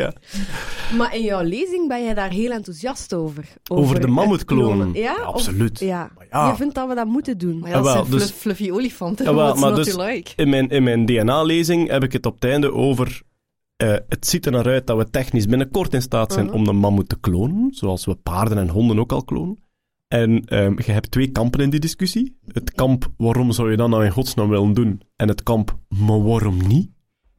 ja. 0.00 0.12
Maar 0.96 1.14
in 1.14 1.22
jouw 1.22 1.42
lezing 1.42 1.88
ben 1.88 2.04
jij 2.04 2.14
daar 2.14 2.30
heel 2.30 2.50
enthousiast 2.50 3.14
over. 3.14 3.44
Over 3.70 4.00
de 4.00 4.06
mammoetklonen. 4.06 4.76
klonen. 4.76 4.92
Ja? 5.02 5.14
Ja, 5.18 5.28
Of- 5.28 5.34
absoluut. 5.34 5.78
ja. 5.78 6.10
Ja. 6.30 6.48
Je 6.50 6.56
vindt 6.56 6.74
dat 6.74 6.88
we 6.88 6.94
dat 6.94 7.06
moeten 7.06 7.38
doen. 7.38 7.58
Maar 7.58 7.70
ja, 7.70 7.76
dat 7.76 7.86
Ah, 7.86 7.94
wel, 7.94 8.04
zijn 8.04 8.16
dus- 8.18 8.22
fluff- 8.30 8.40
fluffy 8.40 8.70
olifanten. 8.70 9.26
Ah, 9.26 9.34
wel, 9.34 9.44
What's 9.44 9.60
maar 9.60 9.74
dus- 9.74 9.96
like? 9.96 10.30
In 10.36 10.48
mijn, 10.48 10.68
in 10.68 10.82
mijn 10.82 11.06
DNA-lezing 11.06 11.88
heb 11.90 12.02
ik 12.02 12.12
het 12.12 12.26
op 12.26 12.34
het 12.34 12.44
einde 12.50 12.72
over. 12.72 13.22
eh, 13.76 13.94
het 14.08 14.26
ziet 14.26 14.46
er 14.46 14.52
naar 14.52 14.66
uit 14.66 14.86
dat 14.86 14.96
we 14.96 15.10
technisch 15.10 15.46
binnenkort 15.46 15.94
in 15.94 16.02
staat 16.02 16.32
zijn 16.32 16.46
Mhm. 16.46 16.54
om 16.54 16.64
de 16.64 16.72
mammoet 16.72 17.08
te 17.08 17.18
klonen, 17.20 17.68
zoals 17.74 18.04
we 18.04 18.14
paarden 18.14 18.58
en 18.58 18.68
honden 18.68 18.98
ook 18.98 19.12
al 19.12 19.24
klonen. 19.24 19.58
En 20.08 20.44
ehm, 20.44 20.72
je 20.84 20.92
hebt 20.92 21.10
twee 21.10 21.30
kampen 21.30 21.60
in 21.60 21.70
die 21.70 21.80
discussie. 21.80 22.38
Het 22.46 22.72
kamp, 22.72 23.12
waarom 23.16 23.52
zou 23.52 23.70
je 23.70 23.76
dat 23.76 23.88
nou 23.88 24.04
in 24.04 24.10
godsnaam 24.10 24.48
willen 24.48 24.72
doen? 24.72 25.02
En 25.16 25.28
het 25.28 25.42
kamp, 25.42 25.78
maar 25.88 26.22
waarom 26.22 26.66
niet? 26.66 26.90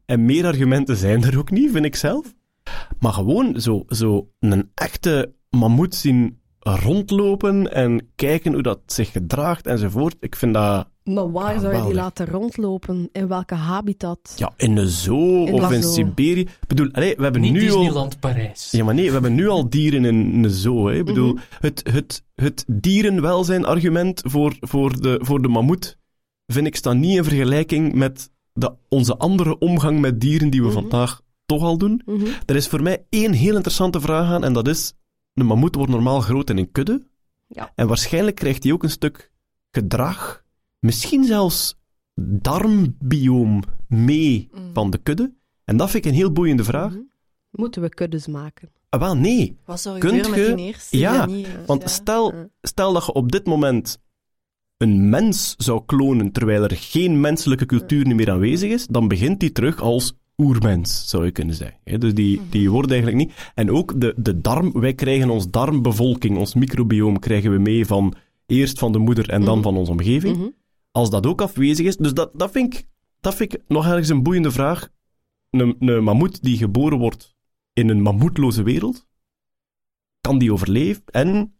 En 0.05 0.25
meer 0.25 0.45
argumenten 0.45 0.97
zijn 0.97 1.23
er 1.23 1.37
ook 1.37 1.51
niet, 1.51 1.71
vind 1.71 1.85
ik 1.85 1.95
zelf. 1.95 2.35
Maar 2.99 3.13
gewoon 3.13 3.61
zo, 3.61 3.83
zo 3.87 4.29
een 4.39 4.71
echte 4.73 5.33
mammoet 5.49 5.95
zien 5.95 6.39
rondlopen 6.59 7.73
en 7.73 8.09
kijken 8.15 8.53
hoe 8.53 8.61
dat 8.61 8.79
zich 8.85 9.11
gedraagt 9.11 9.67
enzovoort. 9.67 10.15
Ik 10.19 10.35
vind 10.35 10.53
dat 10.53 10.89
Maar 11.13 11.31
waar 11.31 11.59
zou 11.59 11.75
je 11.75 11.81
die 11.83 11.93
laten 11.93 12.25
rondlopen? 12.25 13.09
In 13.11 13.27
welke 13.27 13.55
habitat? 13.55 14.33
Ja, 14.35 14.53
in 14.57 14.75
de 14.75 14.89
zoo 14.89 15.45
In 15.45 15.53
of 15.53 15.71
in 15.71 15.81
zoo. 15.83 15.91
Siberië. 15.91 16.41
Ik 16.41 16.67
bedoel, 16.67 16.89
allee, 16.91 17.15
we 17.15 17.23
hebben 17.23 17.41
Niet 17.41 17.51
nu 17.51 17.59
al... 17.71 17.77
Disneyland 17.77 18.19
Parijs. 18.19 18.71
Ja, 18.71 18.83
maar 18.83 18.93
nee, 18.93 19.05
we 19.05 19.11
hebben 19.11 19.35
nu 19.35 19.47
al 19.47 19.69
dieren 19.69 20.05
in 20.05 20.41
de 20.41 20.49
zoo. 20.49 20.87
Hè. 20.87 20.95
Ik 20.95 21.05
bedoel, 21.05 21.33
Mhm. 21.33 21.41
het, 21.59 21.89
het, 21.91 22.23
het 22.35 22.63
dierenwelzijn-argument 22.67 24.21
voor, 24.25 24.55
voor, 24.59 25.01
de, 25.01 25.19
voor 25.23 25.41
de 25.41 25.47
mammoet 25.47 25.97
vind 26.47 26.67
ik 26.67 26.75
staat 26.75 26.95
niet 26.95 27.17
in 27.17 27.23
vergelijking 27.23 27.93
met 27.93 28.29
de, 28.53 28.73
onze 28.89 29.17
andere 29.17 29.57
omgang 29.57 29.99
met 29.99 30.21
dieren 30.21 30.49
die 30.49 30.61
we 30.61 30.67
Mhm. 30.67 30.75
vandaag 30.75 31.21
toch 31.45 31.61
al 31.63 31.77
doen. 31.77 32.01
Mhm. 32.05 32.25
Er 32.45 32.55
is 32.55 32.67
voor 32.67 32.81
mij 32.83 33.05
één 33.09 33.33
heel 33.33 33.55
interessante 33.55 33.99
vraag 34.01 34.31
aan 34.31 34.43
en 34.43 34.53
dat 34.53 34.67
is, 34.67 34.93
de 35.33 35.43
mammoet 35.43 35.75
wordt 35.75 35.91
normaal 35.91 36.21
groot 36.21 36.49
in 36.49 36.57
een 36.57 36.71
kudde. 36.71 37.07
Ja. 37.47 37.71
En 37.75 37.87
waarschijnlijk 37.87 38.35
krijgt 38.35 38.63
hij 38.63 38.71
ook 38.71 38.83
een 38.83 38.89
stuk 38.89 39.31
gedrag, 39.71 40.43
misschien 40.79 41.23
zelfs 41.23 41.75
darmbioom 42.53 43.63
mee 43.87 44.49
Mm. 44.51 44.69
van 44.73 44.89
de 44.89 44.97
kudde. 44.97 45.33
En 45.65 45.77
dat 45.77 45.89
vind 45.89 46.05
ik 46.05 46.11
een 46.11 46.17
heel 46.17 46.31
boeiende 46.31 46.63
vraag. 46.63 46.91
Mhm. 46.91 46.99
Moeten 47.51 47.81
we 47.81 47.89
kuddes 47.89 48.27
maken? 48.27 48.69
Ah, 48.89 48.99
wel, 48.99 49.15
nee. 49.15 49.57
Wat 49.65 49.81
zou 49.81 49.97
Kunt 49.99 50.29
met 50.29 50.45
die 50.57 50.65
eerste? 50.65 50.97
Ja, 50.97 51.25
niet, 51.25 51.47
Want 51.65 51.81
ja. 51.81 51.87
stel, 51.87 52.33
stel 52.61 52.93
dat 52.93 53.05
je 53.05 53.13
op 53.13 53.31
dit 53.31 53.45
moment 53.45 53.97
een 54.77 55.09
mens 55.09 55.55
zou 55.57 55.81
klonen 55.85 56.31
terwijl 56.31 56.63
er 56.63 56.75
geen 56.75 57.19
menselijke 57.19 57.65
cultuur 57.65 58.15
meer 58.15 58.31
aanwezig 58.31 58.71
is, 58.71 58.87
dan 58.87 59.07
begint 59.07 59.39
die 59.39 59.51
terug 59.51 59.81
als 59.81 60.13
oermens, 60.37 61.09
zou 61.09 61.25
je 61.25 61.31
kunnen 61.31 61.55
zeggen. 61.55 61.77
Hè, 61.83 61.97
Dus 61.97 62.13
die, 62.13 62.41
die 62.49 62.71
wordt 62.71 62.91
eigenlijk 62.91 63.19
niet... 63.25 63.51
En 63.55 63.71
ook 63.71 64.01
de, 64.01 64.13
de 64.17 64.41
darm, 64.41 64.71
wij 64.71 64.93
krijgen 64.93 65.29
ons 65.29 65.49
darmbevolking, 65.49 66.37
ons 66.37 66.53
microbioom, 66.53 67.19
krijgen 67.19 67.51
we 67.51 67.57
mee 67.57 67.85
van 67.85 68.13
eerst 68.45 68.79
van 68.79 68.91
de 68.91 68.97
moeder 68.97 69.29
en 69.29 69.41
dan 69.43 69.53
Mhm. 69.53 69.63
van 69.63 69.77
onze 69.77 69.91
omgeving. 69.91 70.53
Als 70.91 71.09
dat 71.09 71.25
ook 71.25 71.41
afwezig 71.41 71.85
is, 71.85 71.97
dus 71.97 72.13
dat, 72.13 72.31
dat, 72.33 72.51
vind 72.51 72.73
ik, 72.73 72.87
dat 73.19 73.35
vind 73.35 73.53
ik 73.53 73.61
nog 73.67 73.85
ergens 73.87 74.09
een 74.09 74.23
boeiende 74.23 74.51
vraag. 74.51 74.89
Een, 75.49 75.75
een 75.79 76.03
mammoet 76.03 76.43
die 76.43 76.57
geboren 76.57 76.97
wordt 76.97 77.35
in 77.73 77.89
een 77.89 78.01
mammoetloze 78.01 78.63
wereld? 78.63 79.07
Kan 80.21 80.37
die 80.37 80.53
overleven? 80.53 81.03
En 81.05 81.53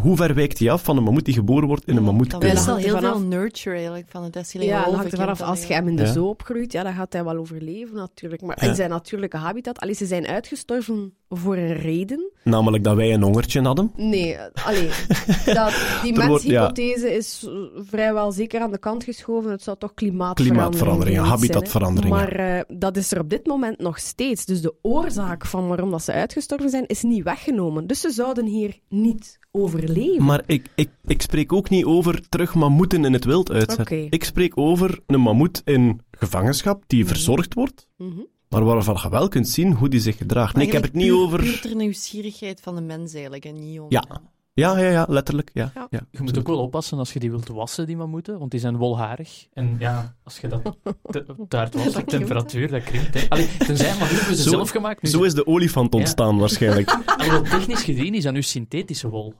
hoe 0.00 0.16
ver 0.16 0.34
wijkt 0.34 0.58
die 0.58 0.72
af 0.72 0.82
van 0.84 0.96
een 0.96 1.02
mammoet 1.02 1.24
die 1.24 1.34
geboren 1.34 1.68
wordt 1.68 1.82
in 1.84 1.88
een 1.90 1.96
Dat 1.96 2.04
mammoetkudde? 2.04 2.46
is 2.46 2.52
wel 2.54 2.64
hangt 2.64 2.80
er 2.84 2.90
heel 2.90 2.94
vanaf. 3.00 3.16
veel 3.18 3.26
nurture 3.26 3.74
eigenlijk 3.76 4.08
van 4.10 4.22
het 4.22 4.32
destileren. 4.32 4.74
Ja, 4.74 4.84
dat 4.84 4.94
hangt 4.94 5.12
er 5.12 5.18
vanaf. 5.18 5.40
Als 5.40 5.64
je 5.64 5.74
hem 5.74 5.88
in 5.88 5.96
de 5.96 6.02
Ja. 6.02 6.12
zoo 6.12 6.28
opgroeit, 6.28 6.72
ja, 6.72 6.82
dan 6.82 6.92
gaat 6.94 7.12
hij 7.12 7.24
wel 7.24 7.36
overleven 7.36 7.94
natuurlijk. 7.96 8.42
Maar 8.42 8.62
Ja. 8.64 8.68
in 8.68 8.74
zijn 8.74 8.90
natuurlijke 8.90 9.36
habitat, 9.36 9.78
allee, 9.78 9.94
ze 9.94 10.06
zijn 10.06 10.26
uitgestorven 10.26 11.14
voor 11.28 11.56
een 11.56 11.74
reden. 11.74 12.30
Namelijk 12.44 12.84
dat 12.84 12.96
wij 12.96 13.12
een 13.14 13.22
hongertje 13.22 13.60
hadden. 13.62 13.92
Nee, 13.96 14.36
allee, 14.64 14.88
dat, 15.58 16.00
die 16.02 16.14
ja. 16.14 16.26
menshypothese 16.28 17.12
is 17.14 17.48
vrijwel 17.74 18.32
zeker 18.32 18.60
aan 18.60 18.70
de 18.70 18.78
kant 18.78 19.04
geschoven. 19.04 19.50
Het 19.50 19.62
zou 19.62 19.78
toch 19.78 19.94
klimaatverandering 19.94 20.56
Klimaatverandering, 20.56 21.16
geweest 21.16 21.38
zijn, 21.38 21.50
hè. 21.52 21.58
habitatverandering. 21.58 22.14
Maar 22.14 22.32
eh, 22.32 22.78
dat 22.78 22.96
is 22.96 23.12
er 23.12 23.20
op 23.20 23.30
dit 23.30 23.46
moment 23.46 23.78
nog 23.78 23.98
steeds. 23.98 24.44
Dus 24.44 24.60
de 24.60 24.74
oorzaak 24.82 25.46
van 25.46 25.68
waarom 25.68 25.90
dat 25.90 26.02
ze 26.02 26.12
uitgestorven 26.12 26.70
zijn, 26.70 26.86
is 26.86 27.02
niet 27.02 27.22
weggenomen. 27.24 27.86
Dus 27.86 28.00
ze 28.00 28.10
zouden 28.10 28.44
hier 28.46 28.78
niet 28.88 29.38
overleven. 29.50 30.24
Maar 30.24 30.42
ik, 30.46 30.66
ik, 30.74 30.88
ik 31.06 31.22
spreek 31.22 31.52
ook 31.52 31.68
niet 31.70 31.84
over 31.84 32.28
terug 32.28 32.54
mammoeten 32.54 33.04
in 33.04 33.12
het 33.12 33.24
wild 33.24 33.50
uitzetten. 33.52 34.06
Ik 34.10 34.24
spreek 34.24 34.52
over 34.58 35.00
een 35.06 35.20
mammoet 35.20 35.62
in 35.64 36.00
gevangenschap 36.10 36.82
die 36.86 37.06
verzorgd 37.06 37.54
wordt, 37.54 37.88
Mhm. 37.96 38.20
Maar 38.48 38.64
waarvan 38.64 38.98
je 39.02 39.08
wel 39.08 39.28
kunt 39.28 39.48
zien 39.48 39.72
hoe 39.72 39.88
die 39.88 40.00
zich 40.00 40.16
gedraagt. 40.16 40.56
Nee, 40.56 40.66
ik 40.66 40.72
heb 40.72 40.82
het 40.82 40.92
niet 40.92 41.10
over... 41.12 41.40
Puur 41.40 41.60
ter 41.60 41.74
nieuwsgierigheid 41.76 42.60
van 42.60 42.74
de 42.74 42.80
mens 42.80 43.12
eigenlijk, 43.12 43.44
en 43.44 43.54
niet 43.58 43.80
om... 43.80 43.86
Ja. 43.88 44.04
Ja, 44.52 44.78
ja, 44.78 44.90
ja, 44.90 45.06
letterlijk. 45.08 45.50
Ja, 45.52 45.70
Ja. 45.74 45.86
ja. 45.90 46.00
Je 46.10 46.22
moet 46.22 46.38
ook 46.38 46.46
wel 46.46 46.58
oppassen 46.58 46.98
als 46.98 47.12
je 47.12 47.18
die 47.18 47.30
wilt 47.30 47.48
wassen, 47.48 47.86
die 47.86 47.96
mammoeten, 47.96 48.38
want 48.38 48.50
die 48.50 48.60
zijn 48.60 48.76
wolharig. 48.76 49.46
En 49.52 49.76
ja, 49.78 50.14
als 50.24 50.38
je 50.38 50.48
dat 50.48 50.62
te, 51.10 51.24
te 51.48 51.56
hard 51.56 51.74
wast, 51.74 51.94
de 51.94 52.04
temperatuur, 52.04 52.70
dat 52.70 52.82
krimpt. 52.82 53.14
Hè. 53.14 53.26
Allee, 53.28 53.48
tenzij 53.58 53.98
maar 53.98 54.08
hebben 54.10 54.36
ze 54.36 54.42
Zo- 54.42 54.50
zelf 54.50 54.70
gemaakt. 54.70 55.02
Nu 55.02 55.08
Zo 55.08 55.22
is 55.22 55.34
de 55.34 55.46
olifant 55.46 55.94
ontstaan 55.94 56.38
waarschijnlijk. 56.38 56.90
Alhoewel, 57.16 57.42
technisch 57.42 57.82
gezien 57.82 58.14
is 58.14 58.22
dat 58.22 58.32
nu 58.32 58.42
synthetische 58.42 59.08
wol. 59.08 59.34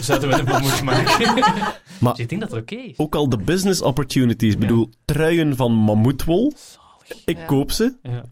Zouden 0.00 0.28
we 0.28 0.34
een 0.38 0.44
mammoet 0.44 0.82
maken. 0.82 1.44
Maar- 2.00 2.12
Dus 2.12 2.18
ik 2.22 2.28
denk 2.28 2.40
dat 2.40 2.50
het 2.50 2.60
oké 2.60 2.74
is. 2.76 2.98
Ook 2.98 3.14
al 3.14 3.28
de 3.28 3.38
business 3.38 3.82
opportunities. 3.82 4.52
Ik 4.52 4.58
bedoel, 4.58 4.90
truien 5.04 5.56
van 5.56 5.72
mammoetwol. 5.72 6.52
Ik 7.24 7.36
Ja. 7.36 7.44
koop 7.44 7.70
ze. 7.70 7.96
Ja. 8.02 8.24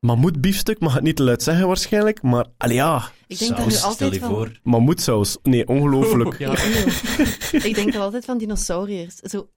Mammoetbiefstuk 0.00 0.80
mag 0.80 0.94
het 0.94 1.02
niet 1.02 1.16
te 1.16 1.22
luid 1.22 1.42
zeggen 1.42 1.66
waarschijnlijk, 1.66 2.22
maar 2.22 2.46
allee, 2.56 2.74
ja, 2.74 3.10
Ik 3.26 3.38
denk 3.38 3.50
nu 3.58 3.62
Saus, 3.62 3.76
stel 3.76 3.88
altijd 3.88 4.14
je 4.14 4.20
van... 4.20 4.28
voor. 4.28 4.60
mammoetsaus. 4.62 5.36
Nee, 5.42 5.68
ongelooflijk. 5.68 6.38
Ja. 6.44 6.50
ik 7.68 7.74
denk 7.74 7.94
er 7.94 8.00
altijd 8.00 8.24
van 8.24 8.38
dinosauriërs. 8.38 9.14
Zo, 9.16 9.48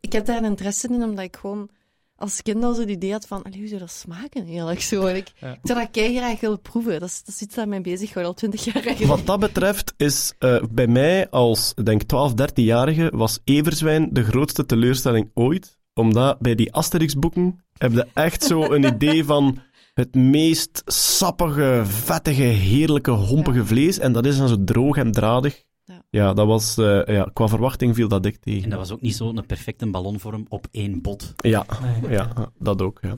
ik 0.00 0.12
heb 0.12 0.26
daar 0.26 0.36
een 0.36 0.44
interesse 0.44 0.88
in, 0.88 1.02
omdat 1.02 1.24
ik 1.24 1.36
gewoon 1.36 1.68
als 2.16 2.42
kind 2.42 2.64
al 2.64 2.74
zo 2.74 2.80
het 2.80 2.90
idee 2.90 3.12
had 3.12 3.26
van, 3.26 3.42
allee, 3.42 3.58
hoe 3.58 3.68
zou 3.68 3.80
dat 3.80 3.90
smaken 3.90 4.44
eigenlijk 4.44 4.80
zo? 4.80 5.06
En 5.06 5.16
ik, 5.16 5.32
Ja. 5.40 5.52
ik 5.52 5.58
zou 5.62 5.78
dat 5.78 5.90
kei 5.90 6.16
graag 6.16 6.40
willen 6.40 6.60
proeven. 6.60 7.00
Dat 7.00 7.08
is, 7.08 7.22
dat 7.24 7.34
is 7.34 7.40
iets 7.40 7.54
dat 7.54 7.66
mij 7.66 7.80
bezighoudt 7.80 8.28
al 8.28 8.34
twintig 8.34 8.64
jaar 8.64 8.74
eigenlijk. 8.84 9.06
Wat 9.16 9.26
dat 9.26 9.40
betreft 9.40 9.94
is 9.96 10.32
eh, 10.38 10.62
bij 10.70 10.86
mij 10.86 11.30
als, 11.30 11.72
ik 11.76 11.84
denk 11.84 12.02
12, 12.02 12.32
13-jarige, 12.32 13.10
was 13.14 13.38
Everzwijn 13.44 14.08
de 14.12 14.24
grootste 14.24 14.66
teleurstelling 14.66 15.30
ooit. 15.34 15.80
Omdat 15.94 16.38
bij 16.38 16.54
die 16.54 16.72
Asterix-boeken 16.72 17.64
heb 17.78 17.92
je 17.92 18.06
echt 18.14 18.44
zo 18.44 18.72
een 18.72 18.84
idee 18.84 19.24
van 19.24 19.58
het 19.94 20.14
meest 20.14 20.82
sappige, 20.86 21.82
vettige, 21.84 22.42
heerlijke, 22.42 23.10
hompige 23.10 23.64
vlees. 23.66 23.98
En 23.98 24.12
dat 24.12 24.26
is 24.26 24.36
dan 24.36 24.48
zo 24.48 24.64
droog 24.64 24.96
en 24.96 25.12
dradig. 25.12 25.62
Ja. 25.84 26.02
Ja, 26.10 26.32
dat 26.32 26.46
was, 26.46 26.78
eh, 26.78 27.04
ja, 27.06 27.30
qua 27.32 27.48
verwachting 27.48 27.94
viel 27.94 28.08
dat 28.08 28.22
dik 28.22 28.36
tegen. 28.36 28.62
En 28.62 28.70
dat 28.70 28.78
was 28.78 28.90
ook 28.90 29.00
niet 29.00 29.16
zo'n 29.16 29.44
perfecte 29.46 29.86
ballonvorm 29.90 30.46
op 30.48 30.66
één 30.70 31.00
bot. 31.02 31.34
Ja, 31.36 31.66
Nee. 32.02 32.12
ja, 32.12 32.50
dat 32.58 32.82
ook, 32.82 32.98
ja. 33.02 33.16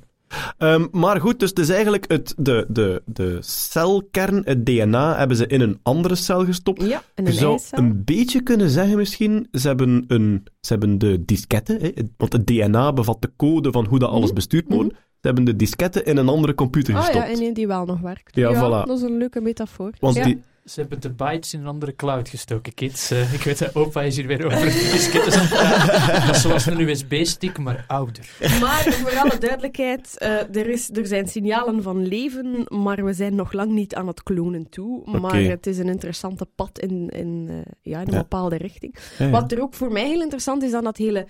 Ehm, 0.58 0.86
maar 0.92 1.20
goed, 1.20 1.40
dus 1.40 1.48
het 1.48 1.58
is 1.58 1.68
eigenlijk 1.68 2.04
het, 2.10 2.34
de, 2.38 2.66
de, 2.68 3.02
de 3.06 3.38
celkern, 3.40 4.42
het 4.44 4.66
DNA, 4.66 5.16
hebben 5.18 5.36
ze 5.36 5.46
in 5.46 5.60
een 5.60 5.78
andere 5.82 6.14
cel 6.14 6.44
gestopt. 6.44 6.82
Ja, 6.82 7.02
in 7.14 7.24
Je 7.24 7.30
een 7.30 7.36
zou 7.36 7.52
eicel. 7.52 7.78
een 7.78 8.04
beetje 8.04 8.42
kunnen 8.42 8.70
zeggen 8.70 8.96
misschien, 8.96 9.48
ze 9.52 9.66
hebben, 9.66 10.04
een, 10.08 10.46
ze 10.60 10.72
hebben 10.72 10.98
de 10.98 11.24
disketten, 11.24 11.80
hè, 11.80 11.90
want 12.16 12.32
het 12.32 12.46
DNA 12.46 12.92
bevat 12.92 13.22
de 13.22 13.30
code 13.36 13.72
van 13.72 13.86
hoe 13.86 13.98
dat 13.98 14.10
alles 14.10 14.24
Mhm. 14.26 14.34
bestuurd 14.34 14.68
moet. 14.68 14.74
worden. 14.76 14.96
Ze 14.96 15.30
hebben 15.30 15.44
de 15.44 15.56
disketten 15.56 16.04
in 16.06 16.16
een 16.16 16.28
andere 16.28 16.54
computer 16.54 16.94
Ah 16.94 17.04
gestopt. 17.04 17.38
ja, 17.38 17.46
en 17.46 17.54
die 17.54 17.66
wel 17.66 17.84
nog 17.84 18.00
werkt. 18.00 18.36
Ja, 18.36 18.54
voilà. 18.54 18.86
dat 18.86 18.96
is 18.98 19.02
een 19.02 19.16
leuke 19.18 19.40
metafoor. 19.40 19.90
Want 20.00 20.14
ja. 20.16 20.24
die, 20.24 20.42
Ze 20.64 20.80
hebben 20.80 21.00
de 21.00 21.10
bytes 21.10 21.54
in 21.54 21.60
een 21.60 21.66
andere 21.66 21.96
cloud 21.96 22.28
gestoken, 22.28 22.74
kids. 22.74 23.10
Eh, 23.10 23.32
ik 23.34 23.42
weet 23.42 23.58
dat 23.58 23.74
opa 23.74 24.02
is 24.02 24.16
hier 24.16 24.26
weer 24.26 24.46
over 24.46 24.58
de 24.58 24.88
disketten 24.92 25.32
aan 25.32 25.46
het 25.46 25.48
praten. 25.50 26.26
Dat 26.26 26.34
is 26.36 26.42
zoals 26.42 26.66
een 26.66 26.80
USB-stick, 26.80 27.58
maar 27.58 27.84
ouder. 27.88 28.30
Maar 28.60 28.82
voor 28.92 29.18
alle 29.18 29.38
duidelijkheid, 29.38 30.18
eh, 30.18 30.30
er, 30.56 30.68
is, 30.68 30.90
er 30.90 31.06
zijn 31.06 31.28
signalen 31.28 31.82
van 31.82 32.06
leven, 32.06 32.64
maar 32.68 33.04
we 33.04 33.12
zijn 33.12 33.34
nog 33.34 33.52
lang 33.52 33.70
niet 33.72 33.94
aan 33.94 34.06
het 34.06 34.22
klonen 34.22 34.68
toe. 34.68 35.18
Maar 35.20 35.34
het 35.42 35.66
is 35.66 35.78
een 35.78 35.88
interessante 35.88 36.46
pad 36.54 36.78
in, 36.78 37.08
in, 37.08 37.46
eh, 37.50 37.56
ja, 37.82 38.00
in 38.00 38.06
een 38.06 38.12
Ja. 38.12 38.18
bepaalde 38.18 38.56
richting. 38.56 38.94
ja, 39.18 39.24
ja. 39.24 39.30
Wat 39.30 39.52
er 39.52 39.60
ook 39.62 39.74
voor 39.74 39.92
mij 39.92 40.06
heel 40.06 40.22
interessant 40.22 40.62
is 40.62 40.72
aan 40.72 40.84
dat 40.84 40.96
hele 40.96 41.26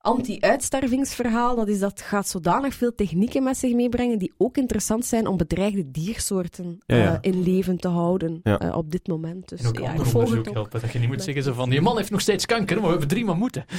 anti-uitstervingsverhaal, 0.00 1.56
dat 1.56 1.68
is 1.68 1.78
dat 1.78 2.00
gaat 2.00 2.28
zodanig 2.28 2.74
veel 2.74 2.94
technieken 2.94 3.42
met 3.42 3.56
zich 3.56 3.72
meebrengen 3.74 4.18
die 4.18 4.32
ook 4.36 4.56
interessant 4.56 5.04
zijn 5.06 5.26
om 5.26 5.36
bedreigde 5.36 5.90
diersoorten 5.90 6.78
Ja, 6.86 6.96
ja. 6.96 7.12
eh, 7.20 7.30
in 7.32 7.42
leven 7.42 7.76
te 7.76 7.88
houden 7.88 8.40
Ja. 8.42 8.58
eh, 8.58 8.76
op 8.76 8.90
dit 8.90 9.06
moment. 9.06 9.48
Dus 9.48 9.60
En 9.60 9.66
ook 9.66 9.78
ja, 9.78 9.82
ik 9.84 9.88
ander 9.90 10.04
volg 10.06 10.14
onderzoek 10.14 10.38
het 10.38 10.48
ook. 10.48 10.54
helpen. 10.54 10.80
Dat 10.80 10.92
je 10.92 10.98
niet 10.98 11.08
moet 11.08 11.22
zeggen 11.22 11.42
zo 11.42 11.52
van, 11.52 11.70
die 11.70 11.80
man 11.80 11.96
heeft 11.96 12.10
nog 12.10 12.20
steeds 12.20 12.46
kanker, 12.46 12.74
maar 12.76 12.84
we 12.84 12.90
hebben 12.90 13.08
drie 13.08 13.24
mammoeten. 13.24 13.64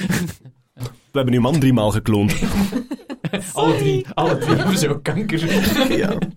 We 1.11 1.17
hebben 1.17 1.33
uw 1.33 1.41
man 1.41 1.59
driemaal 1.59 1.91
gekloond. 1.91 2.33
Alle 3.53 3.75
drie, 3.77 4.07
alle 4.13 4.37
drie 4.37 4.55
hebben 4.55 4.77
zo 4.77 4.99
kanker. 4.99 5.97
Ja. 5.97 6.17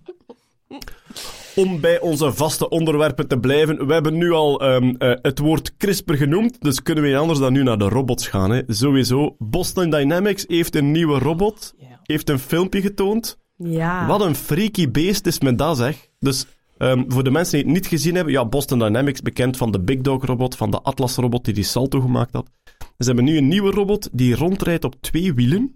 Om 1.54 1.80
bij 1.80 2.00
onze 2.00 2.32
vaste 2.32 2.68
onderwerpen 2.68 3.28
te 3.28 3.38
blijven, 3.38 3.86
we 3.86 3.92
hebben 3.92 4.16
nu 4.16 4.30
al 4.30 4.60
ehm, 4.60 4.94
eh, 4.98 5.12
het 5.22 5.38
woord 5.38 5.76
CRISPR 5.76 6.14
genoemd, 6.14 6.60
dus 6.60 6.82
kunnen 6.82 7.04
we 7.04 7.10
niet 7.10 7.18
anders 7.18 7.38
dan 7.38 7.52
nu 7.52 7.62
naar 7.62 7.78
de 7.78 7.88
robots 7.88 8.28
gaan. 8.28 8.50
Hè. 8.50 8.62
Sowieso, 8.66 9.36
Boston 9.38 9.90
Dynamics 9.90 10.44
heeft 10.48 10.76
een 10.76 10.90
nieuwe 10.90 11.18
robot, 11.18 11.74
heeft 12.02 12.30
een 12.30 12.38
filmpje 12.38 12.80
getoond. 12.80 13.38
Ja. 13.56 14.06
Wat 14.06 14.20
een 14.20 14.34
freaky 14.34 14.90
beest 14.90 15.26
is 15.26 15.40
met 15.40 15.58
dat, 15.58 15.76
zeg. 15.76 16.08
Dus 16.18 16.46
ehm, 16.78 17.04
voor 17.08 17.24
de 17.24 17.30
mensen 17.30 17.56
die 17.56 17.64
het 17.64 17.74
niet 17.74 17.86
gezien 17.86 18.14
hebben, 18.14 18.32
ja, 18.32 18.46
Boston 18.46 18.78
Dynamics, 18.78 19.22
bekend 19.22 19.56
van 19.56 19.70
de 19.70 19.80
Big 19.80 20.00
Dog 20.00 20.24
robot, 20.24 20.56
van 20.56 20.70
de 20.70 20.80
Atlas 20.82 21.16
robot 21.16 21.44
die 21.44 21.54
die 21.54 21.64
salto 21.64 22.00
gemaakt 22.00 22.32
had. 22.32 22.50
Ze 22.98 23.06
hebben 23.06 23.24
nu 23.24 23.36
een 23.36 23.48
nieuwe 23.48 23.70
robot 23.70 24.08
die 24.12 24.36
rondrijdt 24.36 24.84
op 24.84 24.94
twee 25.00 25.34
wielen, 25.34 25.74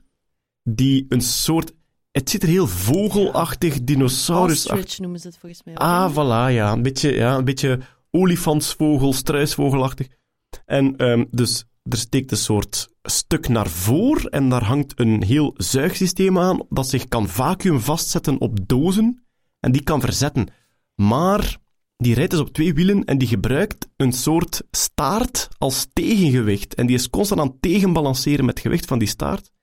die 0.62 1.06
een 1.09 1.21
soort... 1.21 1.73
Het 2.17 2.31
ziet 2.31 2.43
er 2.43 2.49
heel 2.49 2.67
vogelachtig, 2.67 3.85
dinosaurusachtig... 3.85 4.85
Ostrich 4.85 4.99
noemen 4.99 5.21
ze 5.21 5.27
het 5.27 5.39
volgens 5.39 5.63
mij. 5.65 5.75
ook, 5.75 5.81
Ah, 5.81 6.13
voilà, 6.13 6.55
ja. 6.55 6.73
Een 6.73 6.83
beetje, 6.83 7.15
ja, 7.15 7.37
een 7.37 7.45
beetje 7.45 7.81
olifantsvogel, 8.11 9.13
struisvogelachtig. 9.13 10.07
En 10.65 10.97
ehm, 10.97 11.25
dus 11.31 11.65
er 11.83 11.97
steekt 11.97 12.31
een 12.31 12.37
soort 12.37 12.89
stuk 13.03 13.49
naar 13.49 13.69
voren 13.69 14.31
en 14.31 14.49
daar 14.49 14.65
hangt 14.65 15.01
een 15.01 15.23
heel 15.23 15.55
zuigsysteem 15.57 16.39
aan 16.39 16.67
dat 16.69 16.89
zich 16.89 17.09
kan 17.09 17.29
vacuüm 17.29 17.81
vastzetten 17.81 18.41
op 18.41 18.59
dozen 18.69 19.27
en 19.61 19.73
die 19.73 19.83
kan 19.83 20.01
verzetten. 20.01 20.49
Maar 20.95 21.59
die 21.97 22.15
rijdt 22.15 22.31
dus 22.31 22.41
op 22.41 22.53
twee 22.53 22.75
wielen 22.75 23.05
en 23.05 23.19
die 23.19 23.29
gebruikt 23.29 23.89
een 23.97 24.13
soort 24.13 24.63
staart 24.71 25.49
als 25.59 25.87
tegengewicht. 25.93 26.75
En 26.75 26.87
die 26.87 26.97
is 26.97 27.11
constant 27.11 27.41
aan 27.41 27.47
het 27.49 27.63
tegenbalanceren 27.63 28.45
met 28.45 28.55
het 28.55 28.63
gewicht 28.63 28.87
van 28.87 28.99
die 28.99 29.09
staart. 29.09 29.55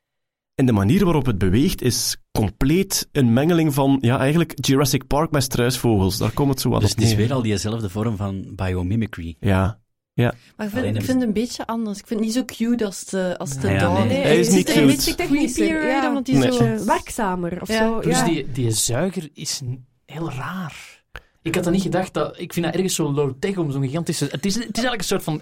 En 0.55 0.65
de 0.65 0.71
manier 0.71 1.03
waarop 1.03 1.25
het 1.25 1.37
beweegt 1.37 1.81
is 1.81 2.17
compleet 2.31 3.07
een 3.11 3.33
mengeling 3.33 3.73
van, 3.73 3.97
ja, 4.01 4.19
eigenlijk 4.19 4.65
Jurassic 4.65 5.07
Park 5.07 5.31
met 5.31 5.43
struisvogels. 5.43 6.17
Daar 6.17 6.31
komt 6.31 6.49
het 6.49 6.61
zo 6.61 6.69
wat 6.69 6.81
Dus 6.81 6.91
op 6.91 6.97
het 6.97 7.05
is 7.05 7.15
weer 7.15 7.33
al 7.33 7.41
diezelfde 7.41 7.89
vorm 7.89 8.17
van 8.17 8.45
biomimicry. 8.55 9.35
Ja. 9.39 9.81
Maar 10.15 10.33
ik 10.65 10.71
vind, 10.71 10.73
Alleen 10.73 10.95
ik 10.95 11.01
vind 11.03 11.19
het 11.19 11.27
een 11.27 11.33
beetje 11.33 11.65
anders. 11.67 11.99
Ik 11.99 12.07
vind 12.07 12.19
het 12.19 12.29
niet 12.29 12.37
zo 12.37 12.45
cute 12.45 12.85
als 12.85 13.03
de, 13.05 13.35
als 13.37 13.57
de 13.57 13.69
Ja, 13.69 13.79
dog. 13.95 14.05
nee. 14.07 14.17
Hij 14.21 14.39
is 14.39 14.47
Het 14.47 14.55
niet 14.55 14.67
een 14.69 14.73
cute. 14.75 14.87
beetje 14.87 15.15
creepier, 15.15 15.87
Ja. 15.87 16.07
omdat 16.07 16.27
hij 16.27 16.37
Nee. 16.37 16.51
zo... 16.77 16.85
Werkzamer 16.85 17.61
of 17.61 17.67
Ja. 17.67 17.77
zo. 17.77 17.99
Plus 17.99 18.17
ja. 18.19 18.25
die, 18.25 18.51
die 18.51 18.71
zuiger 18.71 19.29
is 19.33 19.61
heel 20.05 20.31
raar. 20.31 21.03
Ik 21.41 21.55
had 21.55 21.63
dat 21.63 21.73
niet 21.73 21.81
gedacht. 21.81 22.13
Dat, 22.13 22.39
ik 22.39 22.53
vind 22.53 22.65
dat 22.65 22.75
ergens 22.75 22.95
zo 22.95 23.11
low-tech 23.11 23.57
om 23.57 23.71
zo'n 23.71 23.81
gigantische... 23.83 24.27
Het 24.31 24.45
is, 24.45 24.53
het 24.55 24.63
is 24.77 24.83
eigenlijk 24.83 24.97
een 25.01 25.07
soort 25.07 25.23
van 25.23 25.41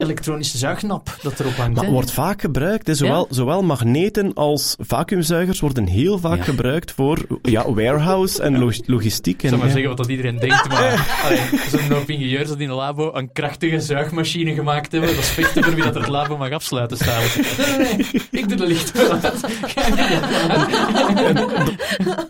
elektronische 0.00 0.58
zuignap 0.58 1.16
dat 1.22 1.40
erop 1.40 1.56
hangt. 1.56 1.76
Maar 1.76 1.90
wordt 1.90 2.12
vaak 2.12 2.40
gebruikt. 2.40 2.86
Hè. 2.86 2.94
Zowel, 2.94 3.26
zowel 3.30 3.62
magneten 3.62 4.34
als 4.34 4.76
vacuümzuigers 4.78 5.60
worden 5.60 5.86
heel 5.86 6.18
vaak 6.18 6.36
Ja. 6.36 6.42
gebruikt 6.42 6.92
voor 6.92 7.18
ja, 7.42 7.72
warehouse 7.72 8.42
en 8.42 8.58
log- 8.58 8.86
logistiek. 8.86 9.42
Ik 9.42 9.48
zal 9.48 9.58
maar 9.58 9.66
ja. 9.66 9.72
zeggen 9.72 9.88
wat 9.90 9.98
dat 9.98 10.08
iedereen 10.08 10.38
denkt, 10.38 10.68
maar 10.68 10.92
er 11.72 11.80
een 11.84 11.92
hoop 11.92 12.10
ingenieurs 12.10 12.48
dat 12.48 12.58
in 12.58 12.68
een 12.68 12.74
labo 12.74 13.10
een 13.14 13.32
krachtige 13.32 13.80
zuigmachine 13.80 14.54
gemaakt 14.54 14.92
hebben. 14.92 15.10
Dat 15.10 15.18
is 15.18 15.28
vechten 15.28 15.64
voor 15.64 15.74
wie 15.74 15.84
dat 15.84 15.94
er 15.94 16.00
het 16.00 16.10
labo 16.10 16.36
mag 16.36 16.50
afsluiten 16.50 16.96
staan. 16.96 17.22
Nee, 17.60 17.76
nee, 17.78 17.96
nee, 18.30 18.42
ik 18.42 18.48
doe 18.48 18.56
de 18.58 18.66
licht 18.66 18.92
wel 18.92 19.10
uit. 19.12 19.40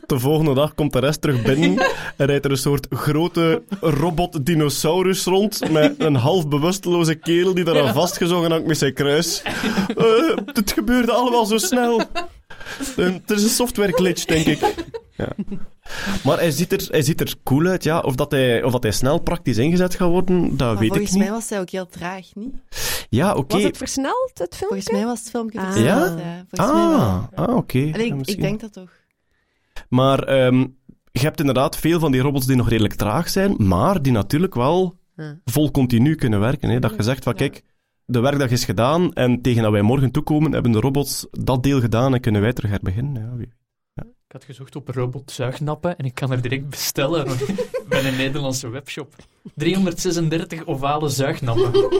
De 0.06 0.18
volgende 0.18 0.54
dag 0.54 0.74
komt 0.74 0.92
de 0.92 0.98
rest 0.98 1.20
terug 1.20 1.42
binnen 1.42 1.78
en 2.16 2.26
rijdt 2.26 2.44
er 2.44 2.50
een 2.50 2.56
soort 2.56 2.86
grote 2.90 3.62
robot-dinosaurus 3.80 5.24
rond 5.24 5.70
met 5.70 5.94
een 5.98 6.14
half 6.14 6.48
bewusteloze 6.48 7.14
kerel 7.14 7.54
die 7.64 7.75
daar 7.75 7.83
aan 7.87 7.95
vastgezongen 7.95 8.50
hangt 8.50 8.67
met 8.67 8.79
zijn 8.79 8.95
kruis. 8.95 9.43
Eh, 9.43 10.37
het 10.47 10.73
gebeurde 10.73 11.12
allemaal 11.12 11.45
zo 11.47 11.59
snel. 11.59 12.00
Het 12.97 13.31
is 13.31 13.43
een 13.43 13.49
software 13.49 13.93
glitch, 13.93 14.25
denk 14.25 14.47
ik. 14.47 14.75
Ja. 15.17 15.29
Maar 16.25 16.38
hij 16.38 16.50
ziet, 16.50 16.73
er, 16.73 16.87
hij 16.90 17.02
ziet 17.02 17.21
er 17.21 17.35
cool 17.45 17.67
uit, 17.67 17.83
ja. 17.85 18.00
Of 18.00 18.14
dat 18.14 18.31
hij, 18.31 18.62
of 18.62 18.73
dat 18.73 18.83
hij 18.83 18.93
snel 18.93 19.19
praktisch 19.19 19.57
ingezet 19.57 19.95
gaat 19.95 20.09
worden, 20.09 20.57
dat 20.57 20.59
Maar 20.69 20.76
weet 20.76 20.83
ik 20.83 20.88
volgens 20.88 21.11
niet. 21.11 21.21
mij 21.23 21.31
was 21.31 21.49
hij 21.49 21.61
ook 21.61 21.71
heel 21.71 21.87
traag, 21.87 22.26
niet? 22.35 22.55
Ja, 23.09 23.35
oké. 23.35 23.55
Was 23.55 23.62
het 23.62 23.76
versneld, 23.76 24.31
het 24.35 24.57
filmpje? 24.57 24.67
Volgens 24.67 24.90
mij 24.90 25.05
was 25.05 25.19
het 25.19 25.31
filmpje 25.31 25.59
Ah. 25.59 25.64
versneld, 25.73 26.19
Ja? 26.19 26.25
ja. 26.25 26.45
Volgens. 26.50 26.81
Ah, 26.81 27.23
ah 27.35 27.57
oké. 27.57 27.79
Ja, 27.79 27.95
ik, 28.25 28.40
denk 28.40 28.61
dat 28.61 28.73
toch. 28.73 28.90
Maar 29.88 30.23
ehm, 30.23 30.59
je 31.12 31.21
hebt 31.21 31.40
inderdaad 31.40 31.76
veel 31.76 31.99
van 32.00 32.12
die 32.12 32.21
robots 32.21 32.47
die 32.47 32.57
nog 32.57 32.69
redelijk 32.69 32.95
traag 32.95 33.29
zijn, 33.29 33.55
maar 33.59 34.02
die 34.02 34.12
natuurlijk 34.12 34.55
wel. 34.55 34.99
Vol 35.44 35.70
continu 35.70 36.14
kunnen 36.14 36.40
werken. 36.40 36.70
Hè? 36.70 36.78
Dat 36.78 36.92
je 36.96 37.02
zegt 37.02 37.24
van, 37.24 37.34
kijk, 37.34 37.62
de 38.04 38.20
werkdag 38.20 38.50
is 38.50 38.64
gedaan 38.64 39.12
en 39.12 39.40
tegen 39.42 39.62
dat 39.62 39.72
wij 39.72 39.82
morgen 39.82 40.10
toekomen, 40.10 40.52
hebben 40.52 40.72
de 40.72 40.80
robots 40.80 41.26
dat 41.30 41.62
deel 41.62 41.80
gedaan 41.80 42.14
en 42.14 42.20
kunnen 42.20 42.40
wij 42.40 42.52
terug 42.52 42.70
herbeginnen. 42.70 43.22
Ja, 43.22 43.36
wie- 43.36 43.52
Ik 44.26 44.36
had 44.36 44.44
gezocht 44.44 44.76
op 44.76 44.88
robot 44.88 45.30
zuignappen 45.30 45.96
en 45.96 46.04
ik 46.04 46.14
kan 46.14 46.30
er 46.32 46.42
direct 46.42 46.68
bestellen 46.68 47.26
bij 47.88 48.04
een 48.06 48.16
Nederlandse 48.16 48.68
webshop. 48.68 49.14
336 49.54 50.66
ovale 50.66 51.08
zuignappen. 51.08 51.72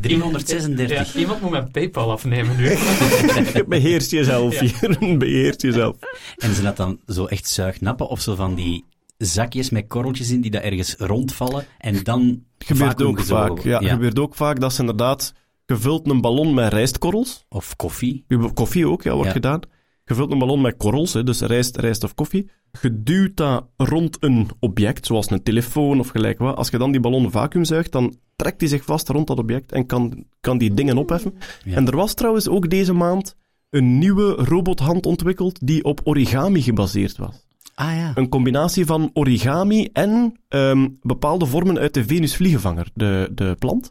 336. 0.00 1.12
Ja, 1.14 1.20
iemand 1.20 1.40
moet 1.40 1.50
mijn 1.50 1.70
PayPal 1.70 2.10
afnemen 2.10 2.56
nu. 2.56 2.76
Beheers 3.68 4.10
jezelf 4.10 4.60
Ja. 4.60 4.88
hier, 4.98 5.18
beheers 5.18 5.56
jezelf. 5.62 5.96
En 6.36 6.52
zijn 6.52 6.64
dat 6.64 6.76
dan 6.76 6.98
zo 7.06 7.24
echt 7.24 7.48
zuignappen 7.48 8.08
of 8.08 8.20
zo 8.20 8.34
van 8.34 8.54
die 8.54 8.84
zakjes 9.18 9.70
met 9.70 9.86
korreltjes 9.86 10.30
in 10.30 10.40
die 10.40 10.50
daar 10.50 10.62
ergens 10.62 10.94
rondvallen 10.98 11.64
en 11.78 12.02
dan 12.02 12.44
Gebeurt 12.58 13.02
ook 13.02 13.20
vaak. 13.20 13.58
Ja, 13.58 13.78
gebeurt 13.78 14.18
ook 14.18 14.34
vaak 14.34 14.60
dat 14.60 14.72
ze 14.72 14.80
inderdaad 14.80 15.32
gevuld 15.66 16.10
een 16.10 16.20
ballon 16.20 16.54
met 16.54 16.72
rijstkorrels. 16.72 17.44
Of 17.48 17.76
koffie. 17.76 18.24
Koffie 18.54 18.88
ook, 18.88 19.02
ja, 19.02 19.12
wordt 19.12 19.26
Ja. 19.26 19.32
gedaan. 19.32 19.60
Gevuld 20.04 20.32
een 20.32 20.38
ballon 20.38 20.60
met 20.60 20.76
korrels, 20.76 21.12
hè, 21.12 21.24
dus 21.24 21.40
rijst, 21.40 21.76
rijst 21.76 22.04
of 22.04 22.14
koffie. 22.14 22.50
Geduwd 22.72 23.36
dat 23.36 23.66
rond 23.76 24.16
een 24.20 24.48
object, 24.60 25.06
zoals 25.06 25.30
een 25.30 25.42
telefoon 25.42 25.98
of 25.98 26.08
gelijk 26.08 26.38
wat. 26.38 26.56
Als 26.56 26.68
je 26.68 26.78
dan 26.78 26.90
die 26.90 27.00
ballon 27.00 27.30
vacuümzuigt, 27.30 27.92
dan 27.92 28.16
trekt 28.36 28.58
die 28.58 28.68
zich 28.68 28.84
vast 28.84 29.08
rond 29.08 29.26
dat 29.26 29.38
object 29.38 29.72
en 29.72 29.86
kan, 29.86 30.24
kan 30.40 30.58
die 30.58 30.74
dingen 30.74 30.96
opheffen. 30.98 31.34
Ja. 31.64 31.76
En 31.76 31.86
er 31.86 31.96
was 31.96 32.14
trouwens 32.14 32.48
ook 32.48 32.70
deze 32.70 32.92
maand 32.92 33.36
een 33.70 33.98
nieuwe 33.98 34.32
robothand 34.34 35.06
ontwikkeld 35.06 35.66
die 35.66 35.84
op 35.84 36.00
origami 36.04 36.62
gebaseerd 36.62 37.16
was. 37.16 37.45
Ah 37.76 37.96
ja. 37.96 38.12
Een 38.14 38.28
combinatie 38.28 38.86
van 38.86 39.10
origami 39.12 39.88
en 39.92 40.40
ehm, 40.48 40.88
bepaalde 41.02 41.46
vormen 41.46 41.78
uit 41.78 41.94
de 41.94 42.04
Venusvliegenvanger, 42.04 42.88
de, 42.94 43.30
de 43.34 43.56
plant. 43.58 43.90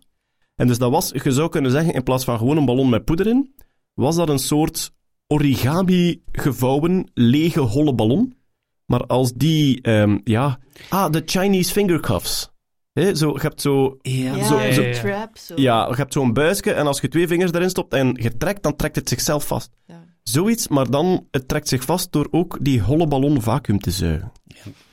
En 0.56 0.68
dus 0.68 0.78
dat 0.78 0.92
was, 0.92 1.12
je 1.24 1.32
zou 1.32 1.50
kunnen 1.50 1.72
zeggen, 1.72 1.94
in 1.94 2.04
plaats 2.04 2.24
van 2.24 2.38
gewoon 2.38 2.58
een 2.58 2.66
ballon 2.66 2.90
met 2.90 3.06
poeder 3.06 3.28
in, 3.28 3.56
was 3.94 4.16
dat 4.16 4.30
een 4.30 4.40
soort 4.40 4.94
origami 5.28 6.22
gevouwen, 6.32 7.10
lege, 7.14 7.60
holle 7.60 7.94
ballon. 7.96 8.38
Maar 8.86 9.06
als 9.06 9.34
die, 9.34 9.82
ehm, 9.82 10.18
ja... 10.24 10.60
Ah, 10.90 11.12
de 11.12 11.22
Chinese 11.26 11.72
finger 11.72 12.00
cuffs. 12.00 12.52
Hè, 12.94 13.16
zo, 13.16 13.30
je 13.34 13.40
hebt 13.42 13.62
zo... 13.62 13.98
Ja. 14.02 14.36
Ja, 14.36 14.44
zo- 14.48 14.58
een 14.58 14.74
zo- 14.74 14.92
trap, 15.02 15.38
zo. 15.38 15.54
Ja, 15.58 15.88
je 15.90 15.96
hebt 15.96 16.14
zo'n 16.14 16.34
buisje 16.34 16.72
en 16.74 16.88
als 16.88 17.02
je 17.02 17.08
twee 17.08 17.28
vingers 17.28 17.52
erin 17.52 17.70
stopt 17.70 17.94
en 17.94 18.18
je 18.22 18.38
trekt, 18.38 18.64
dan 18.64 18.76
trekt 18.76 18.96
het 18.96 19.10
zichzelf 19.10 19.48
vast. 19.48 19.70
Ja. 19.86 20.04
Zoiets, 20.30 20.68
maar 20.68 20.90
dan 20.90 21.28
het 21.32 21.48
trekt 21.48 21.68
zich 21.68 21.84
vast 21.84 22.12
door 22.12 22.28
ook 22.32 22.58
die 22.62 22.82
holle 22.82 23.08
ballon 23.08 23.42
vacuüm 23.42 23.80
te 23.80 23.92
zuigen. 23.92 24.32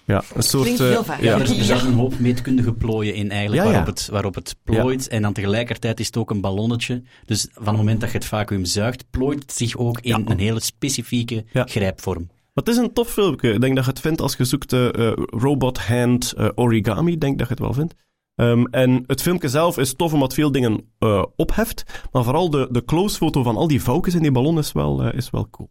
Ja, 0.05 0.23
een 0.35 0.43
soort... 0.43 0.63
Klinkt 0.63 0.81
eh, 0.81 0.89
heel 0.89 1.05
vaak. 1.05 1.21
Ja, 1.21 1.37
ja. 1.37 1.45
er, 1.45 1.71
er 1.71 1.85
een 1.87 1.93
hoop 1.93 2.19
meetkundige 2.19 2.73
plooien 2.73 3.15
in 3.15 3.31
eigenlijk, 3.31 3.63
Ja, 3.63 3.69
ja. 3.69 3.75
Waarop, 3.77 3.95
het, 3.97 4.09
waarop 4.11 4.35
het 4.35 4.57
plooit. 4.65 5.09
En 5.09 5.23
dan 5.23 5.33
tegelijkertijd 5.33 6.01
is 6.01 6.07
het 6.07 6.17
ook 6.17 6.31
een 6.31 6.41
ballonnetje. 6.41 7.03
Dus 7.25 7.49
van 7.53 7.67
het 7.67 7.77
moment 7.77 8.01
dat 8.01 8.11
je 8.11 8.17
het 8.19 8.27
vacuüm 8.27 8.65
zuigt, 8.65 9.05
plooit 9.11 9.43
het 9.43 9.53
zich 9.53 9.77
ook 9.77 10.01
in 10.01 10.11
Ja. 10.11 10.31
een 10.33 10.39
hele 10.39 10.61
specifieke 10.61 11.45
Ja. 11.53 11.65
grijpvorm. 11.69 12.27
Maar 12.27 12.65
het 12.65 12.69
is 12.69 12.77
een 12.77 12.93
tof 12.93 13.09
filmpje. 13.09 13.53
Ik 13.53 13.61
denk 13.61 13.75
dat 13.77 13.85
je 13.85 13.91
het 13.91 14.01
vindt 14.01 14.21
als 14.21 14.37
je 14.37 14.45
zoekt 14.45 14.73
eh, 14.73 15.09
eh, 15.09 15.13
robot 15.17 15.79
hand 15.79 16.35
origami. 16.55 17.13
Ik 17.13 17.21
denk 17.21 17.39
dat 17.39 17.47
je 17.49 17.55
het 17.55 17.63
wel 17.63 17.73
vindt. 17.73 17.95
Ehm, 18.35 18.65
en 18.65 19.05
het 19.07 19.23
filmpje 19.23 19.49
zelf 19.49 19.79
is 19.79 19.95
tof 19.95 20.13
omdat 20.13 20.35
veel 20.35 20.53
dingen 20.53 20.93
eh, 20.99 21.25
opheft. 21.37 22.07
Maar 22.13 22.25
vooral 22.25 22.51
de, 22.51 22.69
de 22.71 22.85
close 22.85 23.17
foto 23.17 23.43
van 23.43 23.57
al 23.57 23.69
die 23.69 23.83
vouwtjes 23.83 24.15
in 24.15 24.23
die 24.23 24.33
ballon 24.33 24.59
is 24.59 24.73
wel, 24.73 25.03
eh, 25.03 25.17
is 25.17 25.31
wel 25.31 25.51
cool. 25.51 25.71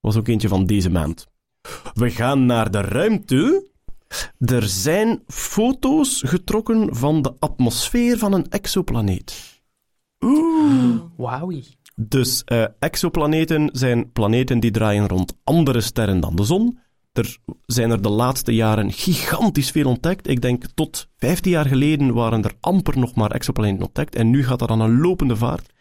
Was 0.00 0.16
ook 0.16 0.28
eentje 0.28 0.48
van 0.48 0.64
deze 0.66 0.90
maand. 0.90 1.26
We 1.94 2.10
gaan 2.10 2.46
naar 2.46 2.70
de 2.70 2.80
ruimte. 2.80 3.68
Er 4.38 4.62
zijn 4.62 5.22
foto's 5.26 6.22
getrokken 6.26 6.96
van 6.96 7.22
de 7.22 7.34
atmosfeer 7.38 8.18
van 8.18 8.32
een 8.32 8.48
exoplaneet. 8.48 9.62
Wauwie. 11.16 11.78
Dus 11.96 12.44
eh, 12.44 12.64
exoplaneten 12.78 13.68
zijn 13.72 14.12
planeten 14.12 14.60
die 14.60 14.70
draaien 14.70 15.08
rond 15.08 15.36
andere 15.44 15.80
sterren 15.80 16.20
dan 16.20 16.36
de 16.36 16.44
zon. 16.44 16.78
Er 17.12 17.36
zijn 17.66 17.90
er 17.90 18.02
de 18.02 18.08
laatste 18.08 18.54
jaren 18.54 18.92
gigantisch 18.92 19.70
veel 19.70 19.86
ontdekt. 19.86 20.28
Ik 20.28 20.40
denk 20.40 20.64
tot 20.74 21.08
15 21.16 21.50
jaar 21.50 21.66
geleden 21.66 22.14
waren 22.14 22.44
er 22.44 22.52
amper 22.60 22.98
nog 22.98 23.14
maar 23.14 23.30
exoplaneten 23.30 23.84
ontdekt. 23.86 24.14
En 24.14 24.30
nu 24.30 24.44
gaat 24.44 24.58
dat 24.58 24.70
aan 24.70 24.80
een 24.80 25.00
lopende 25.00 25.36
vaart. 25.36 25.72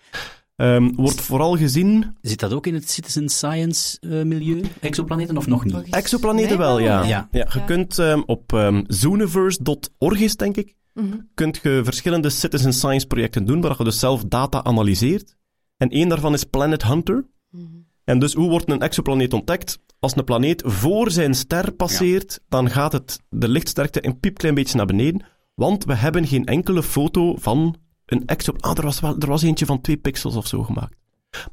Ehm, 0.55 0.91
wordt 0.95 1.21
vooral 1.21 1.57
gezien... 1.57 2.15
Zit 2.21 2.39
dat 2.39 2.53
ook 2.53 2.67
in 2.67 2.73
het 2.73 2.89
citizen 2.89 3.29
science 3.29 3.97
eh, 3.99 4.09
milieu, 4.23 4.61
exoplaneten, 4.79 5.37
of 5.37 5.47
nog 5.47 5.63
niet? 5.65 5.89
Exoplaneten 5.89 6.57
wel, 6.57 6.79
ja. 6.79 7.01
Ja. 7.03 7.27
ja 7.31 7.47
je 7.51 7.59
Ja. 7.59 7.65
kunt 7.65 7.99
ehm, 7.99 8.21
op 8.25 8.53
ehm 8.53 8.83
zooniverse.org 8.87 10.19
is, 10.19 10.35
denk 10.35 10.57
ik, 10.57 10.75
Mhm. 10.93 11.17
kunt 11.33 11.59
je 11.63 11.81
verschillende 11.83 12.29
citizen 12.29 12.73
science 12.73 13.07
projecten 13.07 13.45
doen, 13.45 13.61
waar 13.61 13.75
je 13.77 13.83
dus 13.83 13.99
zelf 13.99 14.23
data 14.25 14.63
analyseert. 14.63 15.37
En 15.77 15.89
één 15.89 16.09
daarvan 16.09 16.33
is 16.33 16.43
Planet 16.43 16.83
Hunter. 16.83 17.25
Mhm. 17.51 17.63
En 18.09 18.19
dus 18.19 18.33
hoe 18.33 18.49
wordt 18.49 18.69
een 18.69 18.81
exoplaneet 18.81 19.33
ontdekt? 19.33 19.79
Als 19.99 20.15
een 20.15 20.23
planeet 20.23 20.63
voor 20.65 21.11
zijn 21.11 21.33
ster 21.33 21.71
passeert, 21.71 22.39
dan 22.47 22.69
gaat 22.69 22.91
het 22.91 23.19
de 23.29 23.47
lichtsterkte 23.47 24.05
een 24.05 24.19
piepklein 24.19 24.53
beetje 24.53 24.77
naar 24.77 24.85
beneden. 24.85 25.25
Want 25.55 25.85
we 25.85 25.95
hebben 25.95 26.27
geen 26.27 26.45
enkele 26.45 26.83
foto 26.83 27.35
van 27.35 27.75
een 28.05 28.25
exoplaneet. 28.25 28.77
Ah, 28.77 28.77
er 28.77 28.89
was, 28.89 28.99
wel, 28.99 29.17
er 29.19 29.27
was 29.27 29.41
eentje 29.41 29.65
van 29.65 29.81
twee 29.81 29.97
pixels 29.97 30.35
of 30.35 30.47
zo 30.47 30.63
gemaakt. 30.63 30.95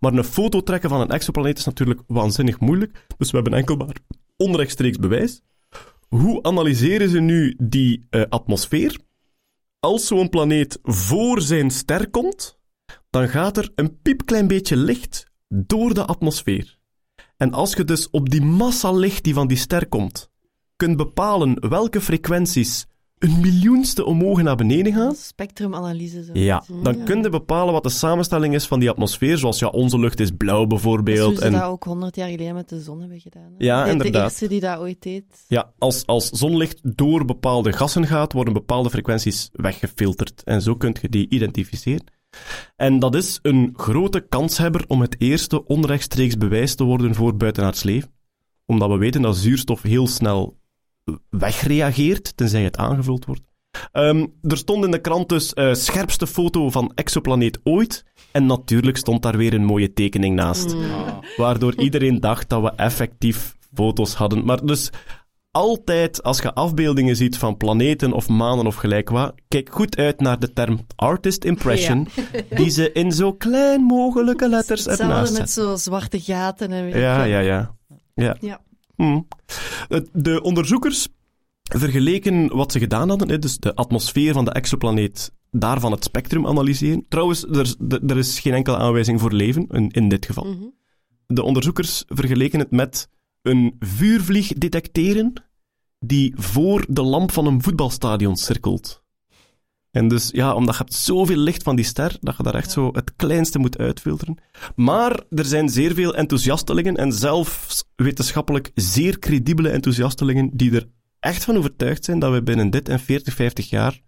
Maar 0.00 0.12
een 0.12 0.24
foto 0.24 0.62
trekken 0.62 0.88
van 0.88 1.00
een 1.00 1.10
exoplaneet 1.10 1.58
is 1.58 1.64
natuurlijk 1.64 2.00
waanzinnig 2.06 2.60
moeilijk. 2.60 3.06
Dus 3.18 3.30
we 3.30 3.36
hebben 3.36 3.58
enkel 3.58 3.76
maar 3.76 3.96
onrechtstreeks 4.36 4.98
bewijs. 4.98 5.42
Hoe 6.08 6.42
analyseren 6.42 7.08
ze 7.08 7.20
nu 7.20 7.54
die 7.62 8.06
eh, 8.10 8.22
atmosfeer? 8.28 8.98
Als 9.80 10.06
zo'n 10.06 10.28
planeet 10.28 10.78
voor 10.82 11.40
zijn 11.40 11.70
ster 11.70 12.10
komt, 12.10 12.58
dan 13.10 13.28
gaat 13.28 13.56
er 13.56 13.72
een 13.74 13.98
piepklein 14.02 14.46
beetje 14.46 14.76
licht 14.76 15.34
door 15.48 15.94
de 15.94 16.04
atmosfeer. 16.06 16.78
En 17.36 17.52
als 17.52 17.72
je 17.72 17.84
dus 17.84 18.10
op 18.10 18.30
die 18.30 18.42
massa 18.42 18.92
licht 18.92 19.24
die 19.24 19.34
van 19.34 19.46
die 19.48 19.56
ster 19.56 19.88
komt, 19.88 20.30
kunt 20.76 20.96
bepalen 20.96 21.68
welke 21.68 22.00
frequenties 22.00 22.86
een 23.18 23.40
miljoenste 23.40 24.04
omhoog 24.04 24.42
naar 24.42 24.56
beneden 24.56 24.92
gaan, 24.92 25.14
Spectrumanalyse. 25.14 26.24
Zo. 26.24 26.30
ja, 26.32 26.64
dan 26.82 27.04
kun 27.04 27.22
je 27.22 27.28
bepalen 27.28 27.72
wat 27.72 27.82
de 27.82 27.88
samenstelling 27.88 28.54
is 28.54 28.66
van 28.66 28.80
die 28.80 28.90
atmosfeer, 28.90 29.38
zoals 29.38 29.58
ja, 29.58 29.68
onze 29.68 29.98
lucht 29.98 30.20
is 30.20 30.30
blauw 30.30 30.58
Dat 30.58 30.68
bijvoorbeeld. 30.68 31.26
hoe 31.28 31.36
ze 31.36 31.44
En 31.44 31.52
dat 31.52 31.62
ook 31.62 31.84
honderd 31.84 32.16
jaar 32.16 32.28
geleden 32.30 32.54
met 32.54 32.68
de 32.68 32.80
zon 32.80 33.00
hebben 33.00 33.20
gedaan. 33.20 33.42
hè. 33.58 33.64
Ja, 33.64 33.78
De- 33.78 33.84
De 33.84 33.90
inderdaad. 33.90 34.22
eerste 34.30 34.48
die 34.48 34.60
dat 34.60 34.78
ooit 34.78 35.02
deed. 35.02 35.24
ja, 35.48 35.72
als, 35.78 36.06
als 36.06 36.28
zonlicht 36.28 36.96
door 36.96 37.24
bepaalde 37.24 37.72
gassen 37.72 38.06
gaat, 38.06 38.32
worden 38.32 38.52
bepaalde 38.52 38.90
frequenties 38.90 39.48
weggefilterd. 39.52 40.42
En 40.44 40.62
zo 40.62 40.76
kun 40.76 40.96
je 41.00 41.08
die 41.08 41.28
identificeren. 41.28 42.04
En 42.76 42.98
dat 42.98 43.14
is 43.14 43.38
een 43.42 43.72
grote 43.76 44.20
kanshebber 44.20 44.84
om 44.86 45.00
het 45.00 45.16
eerste 45.18 45.66
onrechtstreeks 45.66 46.36
bewijs 46.36 46.74
te 46.74 46.84
worden 46.84 47.14
voor 47.14 47.36
buitenaards 47.36 47.82
leven. 47.82 48.14
Omdat 48.66 48.90
we 48.90 48.96
weten 48.96 49.22
dat 49.22 49.36
zuurstof 49.36 49.82
heel 49.82 50.06
snel 50.06 50.58
wegreageert, 51.30 52.36
tenzij 52.36 52.62
het 52.62 52.76
aangevuld 52.76 53.24
wordt. 53.24 53.42
Ehm, 53.92 54.26
er 54.42 54.56
stond 54.56 54.84
in 54.84 54.90
de 54.90 55.00
krant 55.00 55.28
dus 55.28 55.54
eh, 55.54 55.74
scherpste 55.74 56.26
foto 56.26 56.70
van 56.70 56.92
exoplaneet 56.94 57.60
ooit. 57.62 58.04
En 58.32 58.46
natuurlijk 58.46 58.96
stond 58.96 59.22
daar 59.22 59.36
weer 59.36 59.54
een 59.54 59.64
mooie 59.64 59.92
tekening 59.92 60.34
naast. 60.34 60.76
Waardoor 61.36 61.74
iedereen 61.74 62.20
dacht 62.20 62.48
dat 62.48 62.62
we 62.62 62.72
effectief 62.76 63.56
foto's 63.74 64.14
hadden. 64.14 64.44
Maar 64.44 64.66
dus 64.66 64.90
altijd 65.56 66.22
als 66.22 66.38
je 66.38 66.54
afbeeldingen 66.54 67.16
ziet 67.16 67.38
van 67.38 67.56
planeten 67.56 68.12
of 68.12 68.28
manen 68.28 68.66
of 68.66 68.74
gelijk 68.74 69.08
wat, 69.10 69.34
kijk 69.48 69.68
goed 69.72 69.96
uit 69.96 70.20
naar 70.20 70.38
de 70.38 70.52
term 70.52 70.80
artist 70.96 71.44
impression, 71.44 72.08
die 72.58 72.68
ze 72.70 72.92
in 72.92 73.12
zo 73.12 73.32
klein 73.32 73.82
mogelijke 73.82 74.48
letters 74.48 74.86
ernaast 74.86 74.98
Hetzelfde 75.00 75.26
zetten. 75.26 75.64
met 75.66 75.80
zo 75.82 75.90
zwarte 75.90 76.20
gaten 76.20 76.72
en 76.72 76.84
weet 76.84 76.94
Ja, 76.94 77.24
ja, 77.24 77.38
ja. 77.38 77.74
ja. 78.14 78.36
Ja. 78.40 78.60
Hm. 78.96 79.20
Het- 79.88 80.08
De 80.12 80.42
onderzoekers 80.42 81.08
vergeleken 81.62 82.56
wat 82.56 82.72
ze 82.72 82.78
gedaan 82.78 83.08
hadden, 83.08 83.40
dus 83.40 83.58
de 83.58 83.74
atmosfeer 83.74 84.32
van 84.32 84.44
de 84.44 84.50
exoplaneet, 84.52 85.32
daarvan 85.50 85.92
het 85.92 86.04
spectrum 86.04 86.46
analyseren. 86.46 87.04
Trouwens, 87.08 87.44
er, 87.44 87.60
is- 87.60 87.76
er 88.06 88.16
is 88.16 88.40
geen 88.40 88.54
enkele 88.54 88.76
aanwijzing 88.76 89.20
voor 89.20 89.32
leven, 89.32 89.66
in, 89.70 89.90
in 89.90 90.08
dit 90.08 90.26
geval. 90.26 90.44
Mhm. 90.44 90.64
De 91.26 91.42
onderzoekers 91.42 92.04
vergeleken 92.06 92.58
het 92.58 92.70
met 92.70 93.08
een 93.42 93.76
vuurvlieg 93.78 94.52
detecteren 94.52 95.32
die 95.98 96.34
voor 96.36 96.84
de 96.88 97.02
lamp 97.02 97.32
van 97.32 97.46
een 97.46 97.62
voetbalstadion 97.62 98.36
cirkelt. 98.36 99.04
En 99.90 100.08
dus, 100.08 100.30
ja, 100.32 100.54
omdat 100.54 100.74
je 100.74 100.80
hebt 100.80 100.94
zoveel 100.94 101.36
licht 101.36 101.62
van 101.62 101.76
die 101.76 101.84
ster, 101.84 102.16
dat 102.20 102.36
je 102.36 102.42
daar 102.42 102.54
echt 102.54 102.70
zo 102.70 102.90
het 102.92 103.16
kleinste 103.16 103.58
moet 103.58 103.78
uitfilteren. 103.78 104.38
Maar 104.74 105.22
er 105.30 105.44
zijn 105.44 105.68
zeer 105.68 105.94
veel 105.94 106.14
enthousiastelingen, 106.14 106.96
en 106.96 107.12
zelfs 107.12 107.84
wetenschappelijk 107.94 108.70
zeer 108.74 109.18
credibele 109.18 109.68
enthousiastelingen, 109.68 110.50
die 110.52 110.74
er 110.74 110.88
echt 111.20 111.44
van 111.44 111.56
overtuigd 111.56 112.04
zijn 112.04 112.18
dat 112.18 112.32
we 112.32 112.42
binnen 112.42 112.70
dit 112.70 112.88
en 112.88 113.00
40, 113.00 113.34
50 113.34 113.70
jaar 113.70 114.00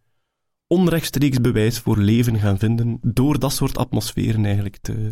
onrechtstreeks 0.66 1.40
bewijs 1.40 1.78
voor 1.78 1.98
leven 1.98 2.38
gaan 2.38 2.58
vinden 2.58 2.98
door 3.02 3.38
dat 3.38 3.52
soort 3.52 3.78
atmosferen 3.78 4.44
eigenlijk 4.44 4.76
te, 4.76 5.10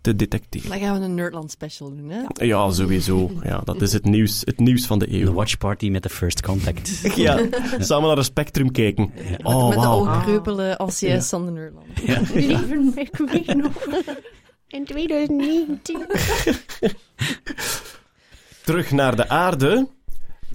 te 0.00 0.16
detecteren. 0.16 0.68
Dan 0.70 0.78
gaan 0.78 0.98
we 0.98 1.04
een 1.04 1.14
Nerdland 1.14 1.50
special 1.50 1.96
doen, 1.96 2.08
hè? 2.10 2.44
Ja, 2.44 2.70
sowieso. 2.70 3.30
Ja, 3.42 3.60
dat 3.64 3.82
is 3.82 3.92
het 3.92 4.04
nieuws, 4.04 4.40
het 4.44 4.58
nieuws 4.60 4.86
van 4.86 4.98
de 4.98 5.06
De 5.08 5.20
eeuw. 5.20 5.32
watchparty 5.32 5.88
met 5.90 6.02
de 6.02 6.08
First 6.08 6.42
Contact. 6.42 7.00
Ja, 7.16 7.46
samen 7.78 8.08
naar 8.08 8.18
een 8.18 8.24
spectrum 8.24 8.70
kijken. 8.72 9.04
Oh, 9.42 9.68
Met 9.68 9.78
de 9.78 9.84
wauw. 9.84 9.98
oogkreupele 10.08 10.78
anciërs 10.78 11.28
van 11.28 11.44
de 11.44 11.50
Nerdland. 11.50 11.86
Leven 12.34 12.92
met 12.94 13.18
mij 13.44 13.54
nog. 13.54 13.86
In 14.66 14.84
2019. 14.84 16.06
Terug 18.64 18.90
naar 18.90 19.16
de 19.16 19.28
aarde. 19.28 19.88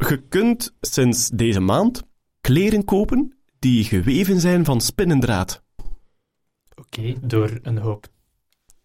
Je 0.10 0.22
kunt 0.30 0.74
sinds 0.82 1.30
deze 1.30 1.60
maand 1.60 2.04
kleren 2.42 2.86
kopen 2.86 3.38
die 3.60 3.84
geweven 3.84 4.40
zijn 4.40 4.66
van 4.66 4.82
spinnendraad. 4.82 5.64
Oké, 6.76 7.14
door 7.22 7.60
een 7.62 7.78
hoop 7.78 8.08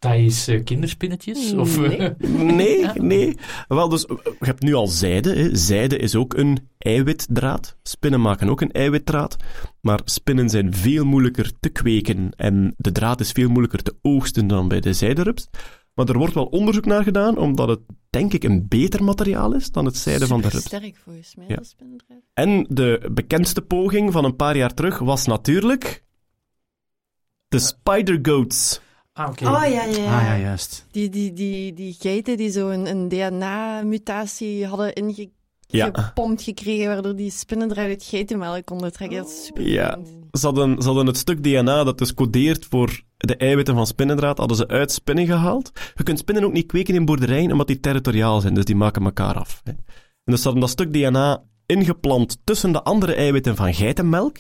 Thaise 0.06 0.60
kinderspinnetjes? 0.64 1.52
Of, 1.52 1.82
eh, 1.82 2.10
Nee, 2.58 2.86
nee. 2.94 3.36
Wel, 3.68 3.88
dus, 3.88 4.06
eh, 4.06 4.16
je 4.24 4.46
hebt 4.46 4.62
nu 4.62 4.74
al 4.74 4.86
zijde. 4.86 5.34
Hè. 5.34 5.56
Zijde 5.56 5.96
is 5.98 6.14
ook 6.14 6.34
een 6.34 6.68
eiwitdraad. 6.78 7.76
Spinnen 7.82 8.20
maken 8.20 8.48
ook 8.48 8.60
een 8.60 8.72
eiwitdraad. 8.72 9.36
Maar 9.80 10.00
spinnen 10.04 10.48
zijn 10.50 10.74
veel 10.74 11.04
moeilijker 11.04 11.52
te 11.60 11.68
kweken. 11.68 12.30
En 12.36 12.74
de 12.76 12.92
draad 12.92 13.20
is 13.20 13.32
veel 13.32 13.48
moeilijker 13.48 13.82
te 13.82 13.94
oogsten 14.02 14.46
dan 14.46 14.68
bij 14.68 14.80
de 14.80 14.92
zijderups. 14.92 15.48
Maar 15.94 16.08
er 16.08 16.18
wordt 16.18 16.34
wel 16.34 16.44
onderzoek 16.46 16.84
naar 16.86 17.02
gedaan, 17.02 17.38
omdat 17.38 17.68
het, 17.68 17.80
denk 18.10 18.32
ik, 18.32 18.44
een 18.44 18.68
beter 18.68 19.04
materiaal 19.04 19.54
is 19.54 19.70
dan 19.70 19.84
het 19.84 19.96
zijde 19.96 20.26
van 20.26 20.40
de 20.40 20.48
rups. 20.48 20.64
sterk 20.64 20.96
volgens 21.04 21.34
mij, 21.36 21.46
Ja. 21.48 21.56
dat 21.56 21.66
spinnendraad. 21.66 22.18
En 22.34 22.66
de 22.68 23.10
bekendste 23.12 23.62
poging 23.62 24.12
van 24.12 24.24
een 24.24 24.36
paar 24.36 24.56
jaar 24.56 24.74
terug 24.74 24.98
was 24.98 25.26
natuurlijk... 25.26 26.04
De 27.48 27.58
Spider 27.58 28.18
Goats. 28.22 28.80
Ah, 29.16 29.28
oké. 29.30 29.44
Oh, 29.46 29.50
ja, 29.50 29.66
ja, 29.66 29.84
ja. 29.84 30.18
Ah 30.18 30.26
ja, 30.26 30.36
juist. 30.38 30.86
Die, 30.90 31.08
die, 31.08 31.32
die, 31.32 31.72
die 31.72 31.96
geiten 31.98 32.36
die 32.36 32.50
zo 32.50 32.68
een, 32.68 32.86
een 32.86 33.08
DNA-mutatie 33.08 34.66
hadden 34.66 34.92
Ja. 35.68 35.86
ingepompt 35.86 36.42
gekregen, 36.42 36.86
waardoor 36.86 37.16
die 37.16 37.30
spinnendraad 37.30 37.86
uit 37.86 38.02
geitenmelk 38.02 38.64
konden 38.64 38.92
trekken. 38.92 39.18
Dat 39.18 39.28
is 39.28 39.44
super 39.44 39.68
Ja. 39.68 39.98
Ze 40.30 40.46
hadden, 40.46 40.80
ze 40.82 40.86
hadden 40.86 41.06
het 41.06 41.16
stuk 41.16 41.42
DNA 41.42 41.84
dat 41.84 41.98
dus 41.98 42.14
codeert 42.14 42.64
voor 42.64 43.02
de 43.16 43.36
eiwitten 43.36 43.74
van 43.74 43.86
spinnendraad, 43.86 44.38
hadden 44.38 44.56
ze 44.56 44.68
uit 44.68 44.92
spinnen 44.92 45.26
gehaald. 45.26 45.70
Je 45.94 46.02
kunt 46.02 46.18
spinnen 46.18 46.44
ook 46.44 46.52
niet 46.52 46.66
kweken 46.66 46.94
in 46.94 47.04
boerderijen, 47.04 47.52
omdat 47.52 47.66
die 47.66 47.80
territoriaal 47.80 48.40
zijn, 48.40 48.54
dus 48.54 48.64
die 48.64 48.76
maken 48.76 49.04
elkaar 49.04 49.34
af. 49.34 49.60
Hè. 49.64 49.70
En 49.70 49.78
dus 50.24 50.38
ze 50.38 50.44
hadden 50.44 50.60
dat 50.60 50.70
stuk 50.70 50.92
DNA 50.92 51.42
ingeplant 51.66 52.38
tussen 52.44 52.72
de 52.72 52.82
andere 52.82 53.14
eiwitten 53.14 53.56
van 53.56 53.74
geitenmelk. 53.74 54.36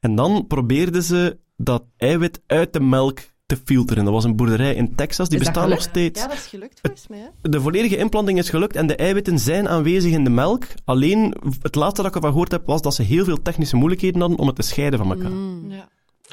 En 0.00 0.14
dan 0.14 0.46
probeerden 0.46 1.02
ze 1.02 1.38
dat 1.56 1.84
eiwit 1.96 2.42
uit 2.46 2.72
de 2.72 2.80
melk 2.80 3.18
te 3.46 3.56
filteren. 3.64 4.04
Dat 4.04 4.12
was 4.12 4.24
een 4.24 4.36
boerderij 4.36 4.74
in 4.74 4.94
Texas, 4.94 5.28
die 5.28 5.38
bestaat 5.38 5.68
nog 5.68 5.80
steeds. 5.80 6.20
Ja, 6.20 6.26
dat 6.26 6.36
is 6.36 6.46
gelukt 6.46 6.78
volgens 6.82 7.08
mij. 7.08 7.18
Hè? 7.18 7.50
De 7.50 7.60
volledige 7.60 7.96
implanting 7.96 8.38
is 8.38 8.50
gelukt 8.50 8.76
en 8.76 8.86
de 8.86 8.96
eiwitten 8.96 9.38
zijn 9.38 9.68
aanwezig 9.68 10.12
in 10.12 10.24
de 10.24 10.30
melk. 10.30 10.64
Alleen, 10.84 11.34
het 11.62 11.74
laatste 11.74 12.02
dat 12.02 12.10
ik 12.10 12.16
ervan 12.16 12.30
gehoord 12.30 12.50
heb, 12.50 12.66
was 12.66 12.82
dat 12.82 12.94
ze 12.94 13.02
heel 13.02 13.24
veel 13.24 13.42
technische 13.42 13.76
moeilijkheden 13.76 14.20
hadden 14.20 14.38
om 14.38 14.46
het 14.46 14.56
te 14.56 14.62
scheiden 14.62 14.98
van 14.98 15.10
elkaar. 15.10 15.30
Ja. 15.68 15.88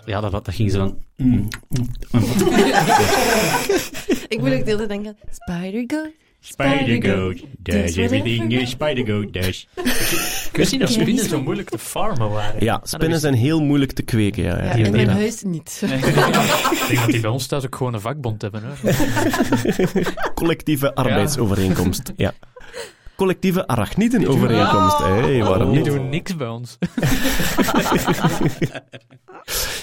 Ja, 0.05 0.21
dat, 0.21 0.31
dat 0.31 0.49
ging 0.49 0.71
zo 0.71 0.77
van... 0.77 0.97
mm, 1.17 1.47
mm. 1.69 1.87
Ik 4.27 4.39
moet 4.39 4.51
ook 4.51 4.65
de 4.65 4.71
hele 4.71 4.75
tijd 4.75 4.89
denken, 4.89 5.17
Spider-Goat. 5.31 6.11
Spider-Goat 6.45 7.37
does 7.57 7.95
everything 7.95 8.53
a 8.61 8.65
Spider-Goat 8.65 9.33
does. 9.33 9.67
Ik 10.51 10.57
wist 10.57 10.71
niet 10.71 10.81
dat 10.81 10.89
spinnen 10.91 11.25
zo 11.25 11.41
moeilijk 11.41 11.69
te 11.69 11.77
farmen 11.77 12.29
waren. 12.29 12.63
Ja, 12.63 12.79
spinnen 12.83 13.19
zijn 13.19 13.33
heel 13.33 13.61
moeilijk 13.61 13.91
te 13.91 14.01
kweken. 14.01 14.43
Ja, 14.43 14.57
ja, 14.57 14.63
Ja, 14.63 14.85
in 14.85 14.91
mijn 14.91 15.09
huis 15.09 15.43
niet. 15.43 15.81
Ik 15.83 15.89
denk 16.87 16.99
dat 16.99 17.07
die 17.09 17.19
bij 17.19 17.29
ons 17.29 17.47
thuis 17.47 17.65
ook 17.65 17.75
gewoon 17.75 17.93
een 17.93 18.01
vakbond 18.01 18.41
hebben. 18.41 18.63
Hoor. 18.63 18.93
Collectieve 20.35 20.95
arbeidsovereenkomst. 20.95 22.11
Ja. 22.15 22.33
Collectieve 23.27 23.67
arachnidenovereenkomst. 23.67 24.97
Hey, 24.97 25.43
waarom 25.43 25.71
Die 25.73 25.83
doen 25.83 26.09
niks 26.09 26.35
bij 26.35 26.47
ons. 26.47 26.77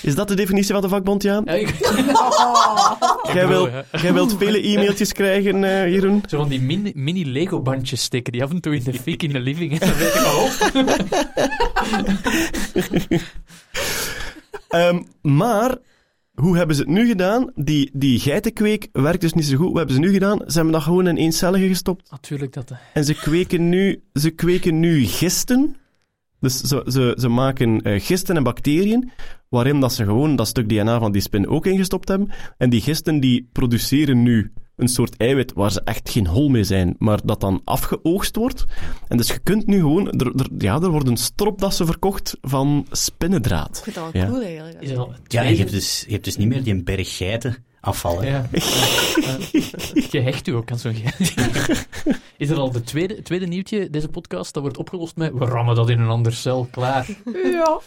Is 0.02 0.14
dat 0.14 0.28
de 0.28 0.34
definitie 0.34 0.72
van 0.72 0.82
de 0.82 0.88
vakbond, 0.88 1.22
Jaan? 1.22 1.42
Ja, 1.44 1.52
ik- 1.52 1.74
Jij, 3.32 3.48
wil, 3.48 3.68
jij 4.02 4.12
wilt 4.12 4.34
vele 4.38 4.62
e-mailtjes 4.62 5.12
krijgen, 5.12 5.64
eh, 5.64 5.88
Jeroen? 5.92 6.22
Zo 6.28 6.38
van 6.38 6.48
die 6.48 6.60
mini, 6.60 6.92
mini 6.94 7.26
Lego-bandjes 7.32 8.02
steken 8.02 8.32
die 8.32 8.42
af 8.42 8.50
en 8.50 8.60
toe 8.60 8.74
in 8.76 8.82
de 8.84 8.92
fik 9.04 9.22
in 9.22 9.32
de 9.32 9.40
living. 9.40 9.78
En 9.80 9.88
dan 9.88 9.96
weet 9.98 10.14
ik 10.14 10.24
al 10.24 10.42
op. 10.42 10.52
Ehm, 14.68 15.02
maar, 15.22 15.76
hoe 16.40 16.56
hebben 16.56 16.76
ze 16.76 16.82
het 16.82 16.90
nu 16.90 17.06
gedaan? 17.06 17.52
Die, 17.54 17.90
die 17.92 18.18
geitenkweek 18.18 18.88
werkt 18.92 19.20
dus 19.20 19.32
niet 19.32 19.46
zo 19.46 19.56
goed. 19.56 19.66
Hoe 19.66 19.76
hebben 19.76 19.94
ze 19.94 20.00
nu 20.00 20.12
gedaan? 20.12 20.38
Ze 20.46 20.54
hebben 20.54 20.72
dat 20.72 20.82
gewoon 20.82 21.06
in 21.06 21.16
eencellige 21.16 21.68
gestopt. 21.68 22.10
Natuurlijk 22.10 22.52
dat. 22.52 22.68
hè. 22.68 22.74
En 22.92 23.04
ze 23.04 23.14
kweken 23.14 23.68
nu, 23.68 24.02
ze 24.12 24.30
kweken 24.30 24.80
nu 24.80 25.04
gisten. 25.04 25.76
Dus 26.40 26.60
ze, 26.60 26.82
ze, 26.86 27.16
ze 27.18 27.28
maken 27.28 27.80
eh, 27.82 28.00
gisten 28.00 28.36
en 28.36 28.42
bacteriën, 28.42 29.10
waarin 29.48 29.80
dat 29.80 29.92
ze 29.92 30.04
gewoon 30.04 30.36
dat 30.36 30.48
stuk 30.48 30.68
DNA 30.68 30.98
van 30.98 31.12
die 31.12 31.22
spin 31.22 31.48
ook 31.48 31.66
ingestopt 31.66 32.08
hebben. 32.08 32.30
En 32.58 32.70
die 32.70 32.80
gisten 32.80 33.20
die 33.20 33.48
produceren 33.52 34.22
nu 34.22 34.52
een 34.80 34.88
soort 34.88 35.16
eiwit 35.16 35.52
waar 35.52 35.72
ze 35.72 35.80
echt 35.84 36.10
geen 36.10 36.26
hol 36.26 36.48
mee 36.48 36.64
zijn, 36.64 36.94
maar 36.98 37.20
dat 37.24 37.40
dan 37.40 37.60
afgeoogst 37.64 38.36
wordt. 38.36 38.64
En 39.08 39.16
dus 39.16 39.26
je 39.28 39.38
kunt 39.38 39.66
nu 39.66 39.78
gewoon... 39.78 40.10
Er, 40.10 40.26
er, 40.36 40.46
ja, 40.58 40.80
er 40.80 40.90
worden 40.90 41.16
stropdassen 41.16 41.86
verkocht 41.86 42.36
van 42.40 42.86
spinnendraad. 42.90 43.76
Ik 43.76 43.82
vind 43.82 43.96
dat 43.96 44.12
wel 44.12 44.22
Ja. 44.22 44.28
cool 44.28 44.42
eigenlijk. 44.42 44.82
Ja, 45.28 45.42
je 45.42 45.56
hebt, 45.56 45.70
dus, 45.70 46.04
je 46.06 46.12
hebt 46.12 46.24
dus 46.24 46.36
niet 46.36 46.48
meer 46.48 46.62
die 46.62 46.82
berg 46.82 47.16
geiten 47.16 47.64
afvallen. 47.80 48.26
Ja. 48.26 48.48
Je 50.10 50.20
hecht 50.20 50.46
u 50.46 50.52
ook 50.52 50.70
aan 50.70 50.78
zo'n 50.78 50.94
geit. 50.94 51.34
Is 52.36 52.50
er 52.50 52.56
al 52.58 52.70
de 52.72 52.82
tweede, 52.82 53.14
het 53.14 53.24
tweede 53.24 53.46
nieuwtje, 53.46 53.90
deze 53.90 54.08
podcast, 54.08 54.54
dat 54.54 54.62
wordt 54.62 54.78
opgelost 54.78 55.16
met 55.16 55.32
we 55.34 55.44
rammen 55.44 55.74
dat 55.74 55.90
in 55.90 56.00
een 56.00 56.08
ander 56.08 56.32
cel, 56.32 56.68
klaar. 56.70 57.06
Ja. 57.44 57.80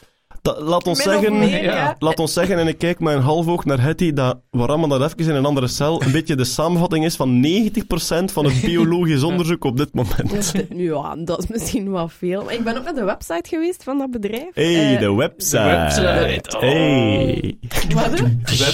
Dat- 0.43 0.60
laat 0.60 0.88
ons 0.88 1.06
Min 1.06 1.13
zeggen... 1.13 1.39
meer, 1.39 1.63
ja. 1.63 1.95
Laat 1.99 2.19
ons 2.19 2.34
zeggen, 2.34 2.58
en 2.58 2.67
ik 2.67 2.77
kijk 2.77 2.99
met 2.99 3.13
een 3.15 3.21
half 3.21 3.47
oog 3.47 3.65
naar 3.65 3.82
Hetty, 3.82 4.13
dat 4.13 4.39
waarom 4.49 4.89
dat 4.89 5.01
even 5.01 5.29
in 5.32 5.36
een 5.36 5.45
andere 5.45 5.67
cel 5.67 6.01
een 6.03 6.12
beetje 6.12 6.36
de 6.36 6.43
samenvatting 6.43 7.06
is 7.06 7.15
van 7.15 7.45
90% 7.45 8.25
van 8.25 8.45
het 8.45 8.62
biologisch 8.65 9.23
onderzoek 9.23 9.63
op 9.63 9.77
dit 9.77 9.93
moment. 9.93 10.51
Ja, 10.75 11.15
dat 11.15 11.39
is 11.39 11.47
misschien 11.47 11.91
wel 11.91 12.08
veel. 12.08 12.43
Maar 12.43 12.53
ik 12.53 12.63
ben 12.63 12.77
ook 12.77 12.84
naar 12.84 12.93
de 12.93 13.03
website 13.03 13.49
geweest 13.49 13.84
van 13.84 13.97
dat 13.97 14.12
bedrijf. 14.12 14.49
Hey, 14.53 14.93
Eh, 14.95 14.99
de 14.99 15.13
website. 15.13 16.01
website. 16.01 16.56
Oh. 16.56 16.62
Hey. 16.62 17.58
Wat? 17.93 18.19
Web. 18.19 18.73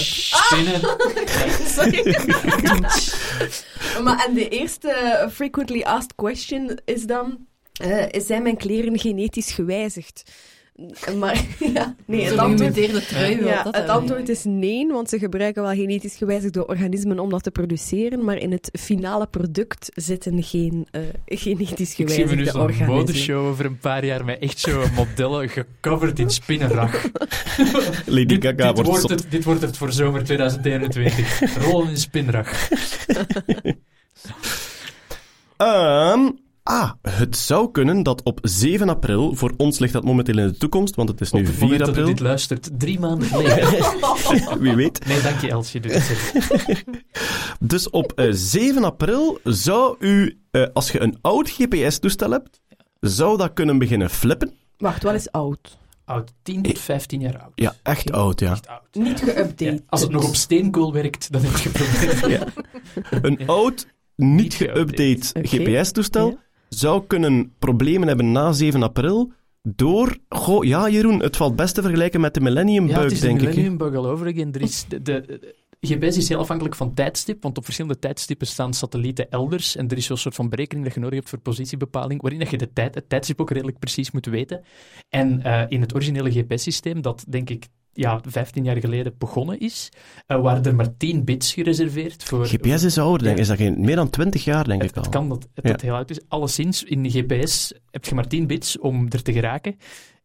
Sorry. 1.76 2.14
maar 4.04 4.24
en 4.28 4.34
de 4.34 4.48
eerste 4.48 5.28
frequently 5.32 5.82
asked 5.82 6.14
question 6.14 6.78
is 6.84 7.04
dan... 7.06 7.38
eh, 7.72 8.04
zijn 8.22 8.42
mijn 8.42 8.56
kleren 8.56 8.98
genetisch 8.98 9.52
gewijzigd? 9.52 10.30
Maar 11.18 11.46
ja, 11.74 11.94
nee, 12.06 12.20
het 12.20 12.30
Zo'n 12.30 12.38
antwoord, 12.38 13.08
trui 13.08 13.44
ja, 13.44 13.62
dat 13.62 13.76
het 13.76 13.88
antwoord 13.88 14.28
is 14.28 14.44
nee, 14.44 14.86
want 14.86 15.08
ze 15.08 15.18
gebruiken 15.18 15.62
wel 15.62 15.74
genetisch 15.74 16.16
gewijzigde 16.16 16.66
organismen 16.66 17.18
om 17.18 17.30
dat 17.30 17.42
te 17.42 17.50
produceren, 17.50 18.24
maar 18.24 18.36
in 18.36 18.52
het 18.52 18.70
finale 18.72 19.26
product 19.26 19.90
zitten 19.94 20.42
geen 20.42 20.86
eh, 20.90 21.00
genetisch 21.24 21.98
Ik 21.98 22.08
zie 22.08 22.26
me 22.26 22.34
nu 22.34 22.44
gewijzigde 22.44 22.50
zo'n 22.50 22.60
organismen. 22.60 22.96
modeshow 22.96 23.46
over 23.46 23.64
een 23.64 23.78
paar 23.78 24.04
jaar 24.04 24.24
met 24.24 24.38
echt 24.38 24.58
zo 24.58 24.84
modellen 24.94 25.48
gecoverd 25.48 26.18
in 26.18 26.30
spinnenrag. 26.30 27.02
Lady 28.06 28.26
dit, 28.26 28.44
Gaga 28.44 28.72
dit, 28.72 28.86
wordt 28.86 29.08
het, 29.08 29.26
dit 29.30 29.44
wordt 29.44 29.62
het 29.62 29.76
voor 29.76 29.92
zomer 29.92 30.24
2021. 30.24 31.56
Rollen 31.64 31.88
in 31.88 31.96
spinrag. 31.96 32.68
Ehm, 35.56 36.30
ah, 36.70 36.90
het 37.02 37.36
zou 37.36 37.70
kunnen 37.70 38.02
dat 38.02 38.22
op 38.22 38.38
7 38.42 38.88
april, 38.88 39.34
voor 39.34 39.52
ons 39.56 39.78
ligt 39.78 39.92
dat 39.92 40.04
momenteel 40.04 40.38
in 40.38 40.46
de 40.46 40.56
toekomst, 40.56 40.94
want 40.94 41.08
het 41.08 41.20
is 41.20 41.32
nu 41.32 41.40
Op 41.40 41.46
het 41.46 41.54
4 41.54 41.62
moment 41.64 41.78
dat 41.80 41.88
je 41.94 42.00
april, 42.00 42.14
dit 42.14 42.24
luistert, 42.24 42.70
drie 42.78 42.98
maanden 43.00 43.28
geleden. 43.28 43.68
wie 44.62 44.74
weet. 44.74 45.06
Nee, 45.06 45.20
dank 45.22 45.40
je 45.40 45.48
Els, 45.50 45.72
je 45.72 45.80
doet 45.80 45.92
het 45.94 46.02
zelf. 46.02 46.84
Dus 47.60 47.90
op 47.90 48.12
eh, 48.12 48.26
7 48.30 48.84
april 48.84 49.38
zou 49.44 49.96
u, 49.98 50.40
eh, 50.50 50.66
als 50.72 50.90
je 50.92 51.00
een 51.00 51.18
oud 51.20 51.50
GPS-toestel 51.50 52.30
hebt, 52.30 52.60
zou 53.00 53.36
dat 53.36 53.52
kunnen 53.52 53.78
beginnen 53.78 54.10
flippen. 54.10 54.52
Wacht, 54.78 55.02
wat 55.02 55.14
is 55.14 55.30
oud? 55.30 55.78
Oud, 56.04 56.32
10 56.42 56.62
tot 56.62 56.78
15 56.78 57.20
jaar 57.20 57.38
oud. 57.38 57.52
Ja, 57.54 57.74
echt 57.82 58.12
oud, 58.12 58.40
ja. 58.40 58.50
Echt 58.50 58.66
oud. 58.68 58.88
Niet 58.92 59.20
geüpdate. 59.24 59.64
Ja, 59.64 59.76
als 59.88 60.00
het 60.00 60.10
nog 60.10 60.28
op 60.28 60.34
steenkool 60.34 60.92
werkt, 60.92 61.32
dan 61.32 61.42
heb 61.42 61.56
je 61.56 61.68
problemen. 61.80 62.52
Een 63.10 63.36
Ja. 63.38 63.46
oud, 63.46 63.86
niet 64.16 64.36
Niet 64.36 64.54
geüpdate. 64.54 65.40
GPS-toestel. 65.42 66.38
Zou 66.74 67.06
kunnen 67.06 67.52
problemen 67.58 68.08
hebben 68.08 68.32
na 68.32 68.52
7 68.52 68.82
april, 68.82 69.32
door... 69.62 70.16
Goh, 70.28 70.64
ja, 70.64 70.88
Jeroen, 70.88 71.22
het 71.22 71.36
valt 71.36 71.56
best 71.56 71.74
te 71.74 71.82
vergelijken 71.82 72.20
met 72.20 72.34
de 72.34 72.40
Millennium 72.40 72.86
Ja, 72.86 72.92
het 72.92 73.02
Bug, 73.02 73.12
is 73.12 73.20
de 73.20 73.26
denk 73.26 73.38
ik. 73.40 73.42
hè. 73.44 73.48
Millennium 73.48 73.76
Bug 73.78 73.94
all 73.94 74.06
over 74.06 74.26
again. 74.28 74.52
Er 74.52 74.60
is 74.60 74.84
de, 74.88 75.02
de, 75.02 75.20
de- 75.26 75.54
GPS 75.80 76.16
is 76.16 76.28
heel 76.28 76.38
afhankelijk 76.38 76.74
van 76.76 76.94
tijdstip, 76.94 77.42
want 77.42 77.58
op 77.58 77.64
verschillende 77.64 77.98
tijdstippen 77.98 78.46
staan 78.46 78.74
satellieten 78.74 79.30
elders. 79.30 79.76
En 79.76 79.88
er 79.88 79.96
is 79.96 80.06
zo'n 80.06 80.16
soort 80.16 80.34
van 80.34 80.48
berekening 80.48 80.84
dat 80.86 80.94
je 80.94 81.00
nodig 81.00 81.16
hebt 81.18 81.28
voor 81.28 81.38
positiebepaling, 81.38 82.20
waarin 82.22 82.38
dat 82.40 82.50
je 82.50 82.58
de 82.58 82.72
tijd, 82.72 82.94
het 82.94 83.08
tijdstip 83.08 83.40
ook 83.40 83.50
redelijk 83.50 83.78
precies 83.78 84.10
moet 84.10 84.26
weten. 84.26 84.60
En 85.08 85.42
eh, 85.42 85.62
in 85.68 85.80
het 85.80 85.94
originele 85.94 86.30
GPS-systeem, 86.30 87.02
dat 87.02 87.24
denk 87.28 87.50
ik 87.50 87.66
ja, 88.00 88.20
15 88.28 88.64
jaar 88.64 88.76
geleden 88.76 89.14
begonnen 89.18 89.60
is, 89.60 89.88
eh, 90.26 90.40
waren 90.40 90.64
er 90.64 90.74
maar 90.74 90.96
10 90.96 91.24
bits 91.24 91.52
gereserveerd 91.52 92.24
voor... 92.24 92.46
GPS 92.46 92.82
is 92.82 92.98
ouder, 92.98 93.22
denk 93.22 93.34
ik. 93.34 93.40
Is 93.42 93.48
dat 93.48 93.56
geen... 93.56 93.80
Meer 93.80 93.96
dan 93.96 94.10
20 94.10 94.44
jaar, 94.44 94.64
denk 94.64 94.82
Het, 94.82 94.90
ik 94.90 94.96
al. 94.96 95.02
het 95.02 95.12
kan 95.12 95.28
dat 95.28 95.48
het, 95.54 95.64
Ja. 95.64 95.70
het 95.72 95.80
heel 95.80 95.94
oud 95.94 96.10
is. 96.10 96.20
Alleszins, 96.28 96.82
in 96.84 97.02
de 97.02 97.10
GPS 97.10 97.72
heb 97.90 98.04
je 98.04 98.14
maar 98.14 98.26
10 98.26 98.46
bits 98.46 98.78
om 98.78 99.06
er 99.08 99.22
te 99.22 99.32
geraken. 99.32 99.76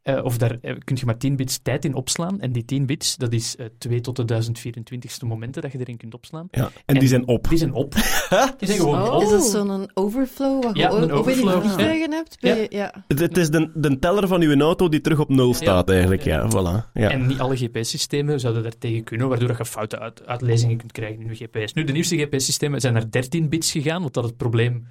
Eh, 0.06 0.24
of 0.24 0.38
daar 0.38 0.58
eh, 0.62 0.76
kun 0.84 0.96
je 1.00 1.06
maar 1.06 1.18
10 1.18 1.36
bits 1.36 1.60
tijd 1.62 1.86
in 1.86 1.94
opslaan. 1.94 2.40
En 2.40 2.52
die 2.52 2.66
10 2.66 2.86
bits, 2.86 3.16
dat 3.16 3.34
is 3.34 3.56
eh 3.56 3.66
2 3.78 4.02
tot 4.02 4.16
de 4.16 4.26
1024ste 4.26 5.28
momenten 5.28 5.62
dat 5.62 5.72
je 5.72 5.80
erin 5.80 5.98
kunt 5.98 6.14
opslaan. 6.14 6.48
Ja. 6.52 6.70
En, 6.86 7.00
die 7.00 7.08
zijn 7.08 7.28
op. 7.28 7.50
Die 7.50 7.58
zijn 7.58 7.74
op. 7.74 7.94
Die 8.60 8.68
zijn 8.68 8.80
gewoon 8.80 9.22
Is 9.22 9.26
op. 9.26 9.32
dat 9.32 9.44
zo'n 9.44 9.90
overflow 9.94 10.64
wat 10.64 10.76
je 10.76 10.82
Ja, 10.82 10.90
een 10.90 10.98
bij 11.00 11.08
die 11.08 11.14
overflow, 11.14 11.80
ja. 11.80 12.08
hebt? 12.10 12.40
Bij, 12.40 12.66
ja. 12.70 13.06
Het, 13.08 13.38
is 13.38 13.50
de, 13.50 13.72
de 13.74 14.00
teller 14.00 14.28
van 14.28 14.42
uw 14.42 14.60
auto 14.60 14.90
die 14.90 15.02
terug 15.02 15.20
op 15.20 15.30
nul 15.30 15.54
staat, 15.54 15.90
eigenlijk. 15.90 16.24
Ja, 16.24 16.50
voilà. 16.50 16.92
Ja. 16.94 17.10
En 17.10 17.26
niet 17.26 17.40
alle 17.40 17.56
GPS-systemen 17.58 18.40
zouden 18.40 18.64
daar 18.64 18.78
tegen 18.78 19.04
kunnen, 19.04 19.28
waardoor 19.28 19.48
dat 19.48 19.58
je 19.58 19.66
foute 19.66 20.00
uit, 20.00 20.26
uitlezingen 20.26 20.78
kunt 20.78 20.92
krijgen 20.92 21.22
in 21.22 21.36
je 21.36 21.46
GPS. 21.46 21.74
Nu, 21.74 21.84
de 21.84 21.94
nieuwste 21.94 22.18
GPS-systemen 22.18 22.82
zijn 22.82 22.94
naar 22.94 23.12
13 23.12 23.50
bits 23.50 23.72
gegaan, 23.72 24.02
wat 24.02 24.14
dat 24.14 24.24
het 24.24 24.38
probleem 24.38 24.88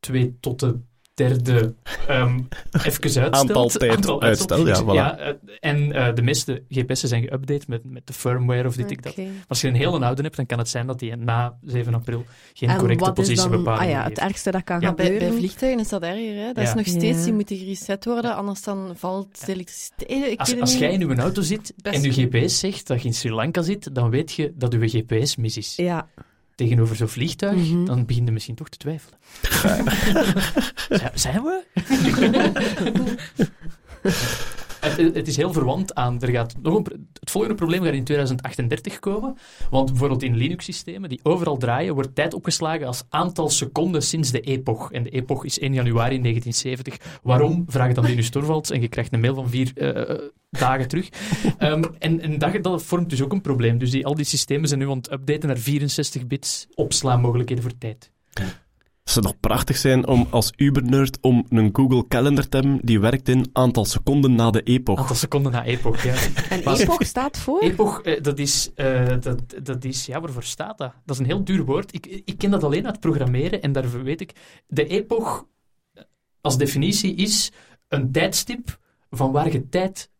2 0.00 0.36
tot 0.40 0.60
de 0.60 0.78
derde 1.14 1.74
ehm 2.08 2.38
even 2.72 3.02
uitstelt. 3.02 3.32
Aantal 3.32 3.68
tijd 3.68 4.20
uitstel, 4.20 4.66
ja, 4.66 4.82
voilà. 5.16 5.20
eh, 5.20 5.28
en 5.60 5.92
eh, 5.92 6.14
de 6.14 6.22
meeste 6.22 6.62
GPS'en 6.68 7.08
zijn 7.08 7.24
geüpdate 7.24 7.66
met, 7.66 7.84
met 7.84 8.06
de 8.06 8.12
firmware 8.12 8.68
of 8.68 8.76
dit 8.76 8.90
ik 8.90 9.02
dat. 9.02 9.18
Als 9.48 9.60
je 9.60 9.68
een 9.68 9.74
hele 9.74 10.04
oude 10.04 10.22
hebt, 10.22 10.36
dan 10.36 10.46
kan 10.46 10.58
het 10.58 10.68
zijn 10.68 10.86
dat 10.86 10.98
die 10.98 11.16
na 11.16 11.58
7 11.64 11.94
april 11.94 12.24
geen 12.52 12.68
En 12.68 12.76
correcte 12.78 13.04
wat 13.04 13.18
is 13.18 13.26
dan 13.26 13.34
positiebepaling 13.36 13.82
ah 13.82 13.90
ja, 13.90 14.04
het 14.08 14.18
ergste 14.18 14.50
dat 14.50 14.64
kan 14.64 14.80
Maar 14.80 14.94
bij, 14.94 15.04
bij 15.04 15.14
gebeuren? 15.14 15.38
vliegtuigen 15.38 15.80
is 15.80 15.88
dat 15.88 16.02
erger. 16.02 16.34
Hè? 16.36 16.52
Dat 16.52 16.62
is 16.62 16.68
Ja. 16.68 16.74
nog 16.74 16.86
steeds, 16.86 17.18
Ja. 17.18 17.24
die 17.24 17.32
moeten 17.32 17.56
gereset 17.56 18.04
worden, 18.04 18.34
anders 18.36 18.62
dan 18.62 18.92
valt 18.96 19.46
de 19.46 19.52
elektriciteit. 19.52 20.10
Ik 20.10 20.16
weet 20.18 20.38
Als, 20.38 20.60
als 20.60 20.78
jij 20.78 20.92
in 20.92 21.02
uw 21.02 21.14
auto 21.14 21.42
zit 21.42 21.72
Best 21.82 21.96
en 21.96 22.02
je 22.02 22.12
goed. 22.12 22.34
GPS 22.42 22.58
zegt 22.58 22.86
dat 22.86 23.02
je 23.02 23.08
in 23.08 23.14
Sri 23.14 23.32
Lanka 23.32 23.62
zit, 23.62 23.94
dan 23.94 24.10
weet 24.10 24.32
je 24.32 24.52
dat 24.56 24.74
uw 24.74 24.88
GPS 24.88 25.36
mis 25.36 25.56
is. 25.56 25.76
Ja, 25.76 26.08
tegenover 26.54 26.96
zo'n 26.96 27.08
vliegtuig, 27.08 27.56
Mhm. 27.68 27.84
dan 27.84 28.06
begin 28.06 28.24
je 28.24 28.30
misschien 28.32 28.54
toch 28.54 28.68
te 28.68 28.76
twijfelen. 28.76 29.18
Zijn- 30.98 31.10
Zijn 31.14 31.42
we? 31.42 31.64
het, 34.90 35.14
het 35.14 35.28
is 35.28 35.36
heel 35.36 35.52
verwant 35.52 35.94
aan. 35.94 36.20
Er 36.20 36.28
gaat 36.28 36.54
nog 36.62 36.76
een, 36.76 37.08
het 37.20 37.30
volgende 37.30 37.56
probleem 37.56 37.82
gaat 37.82 37.92
in 37.92 38.04
2038 38.04 38.98
komen. 38.98 39.36
Want 39.70 39.90
bijvoorbeeld 39.90 40.22
in 40.22 40.36
Linux-systemen 40.36 41.08
die 41.08 41.20
overal 41.22 41.56
draaien, 41.56 41.94
wordt 41.94 42.14
tijd 42.14 42.34
opgeslagen 42.34 42.86
als 42.86 43.04
aantal 43.08 43.48
seconden 43.48 44.02
sinds 44.02 44.30
de 44.30 44.40
epoch. 44.40 44.92
En 44.92 45.02
de 45.02 45.10
epoch 45.10 45.44
is 45.44 45.58
1 45.58 45.74
januari 45.74 46.20
1970. 46.20 47.18
Waarom? 47.22 47.64
Vraag 47.66 47.88
het 47.88 47.98
aan 47.98 48.04
Linus 48.04 48.30
Torvalds 48.30 48.70
en 48.70 48.80
je 48.80 48.88
krijgt 48.88 49.12
een 49.12 49.20
mail 49.20 49.34
van 49.34 49.48
vier 49.48 49.72
eh, 49.74 50.10
eh, 50.10 50.18
dagen 50.50 50.88
terug. 50.88 51.08
Ehm, 51.58 51.82
en 51.98 52.20
en 52.20 52.38
dat, 52.38 52.62
dat 52.62 52.82
vormt 52.82 53.10
dus 53.10 53.22
ook 53.22 53.32
een 53.32 53.40
probleem. 53.40 53.78
Dus 53.78 53.90
die, 53.90 54.06
al 54.06 54.14
die 54.14 54.24
systemen 54.24 54.68
zijn 54.68 54.80
nu 54.80 54.90
aan 54.90 54.96
het 54.96 55.12
updaten 55.12 55.48
naar 55.48 55.58
64 55.58 56.26
bits 56.26 56.66
opslaanmogelijkheden 56.74 57.64
voor 57.64 57.78
tijd. 57.78 58.10
Het 59.12 59.22
zou 59.22 59.34
nog 59.34 59.40
prachtig 59.40 59.76
zijn 59.76 60.06
om 60.06 60.26
als 60.30 60.52
Uber-nerd 60.56 61.18
om 61.20 61.46
een 61.48 61.70
Google 61.72 62.06
Calendar 62.08 62.48
te 62.48 62.56
hebben 62.56 62.78
die 62.82 63.00
werkt 63.00 63.28
in 63.28 63.50
aantal 63.52 63.84
seconden 63.84 64.34
na 64.34 64.50
de 64.50 64.62
epoch. 64.62 64.98
Aantal 64.98 65.16
seconden 65.16 65.52
na 65.52 65.64
epoch, 65.64 66.02
ja. 66.02 66.14
en 66.50 66.62
Maar- 66.64 66.78
epoch 66.78 67.04
staat 67.04 67.38
voor? 67.38 67.60
Epoch, 67.60 68.02
eh, 68.02 68.22
dat 68.22 68.38
is, 68.38 68.70
eh, 68.74 69.08
dat, 69.20 69.40
dat 69.62 69.84
is, 69.84 70.06
ja, 70.06 70.20
waarvoor 70.20 70.42
staat 70.42 70.78
dat? 70.78 70.92
Dat 71.04 71.14
is 71.14 71.18
een 71.18 71.26
heel 71.28 71.44
duur 71.44 71.64
woord. 71.64 71.94
Ik, 71.94 72.06
ik 72.06 72.38
ken 72.38 72.50
dat 72.50 72.64
alleen 72.64 72.86
uit 72.86 73.00
programmeren 73.00 73.62
en 73.62 73.72
daarvoor 73.72 74.02
weet 74.02 74.20
ik, 74.20 74.32
de 74.66 74.86
epoch 74.86 75.46
eh, 75.92 76.02
als 76.40 76.56
definitie 76.56 77.14
is 77.14 77.52
een 77.88 78.12
tijdstip 78.12 78.78
van 79.10 79.32
waar 79.32 79.52
je 79.52 79.68
tijd 79.68 80.10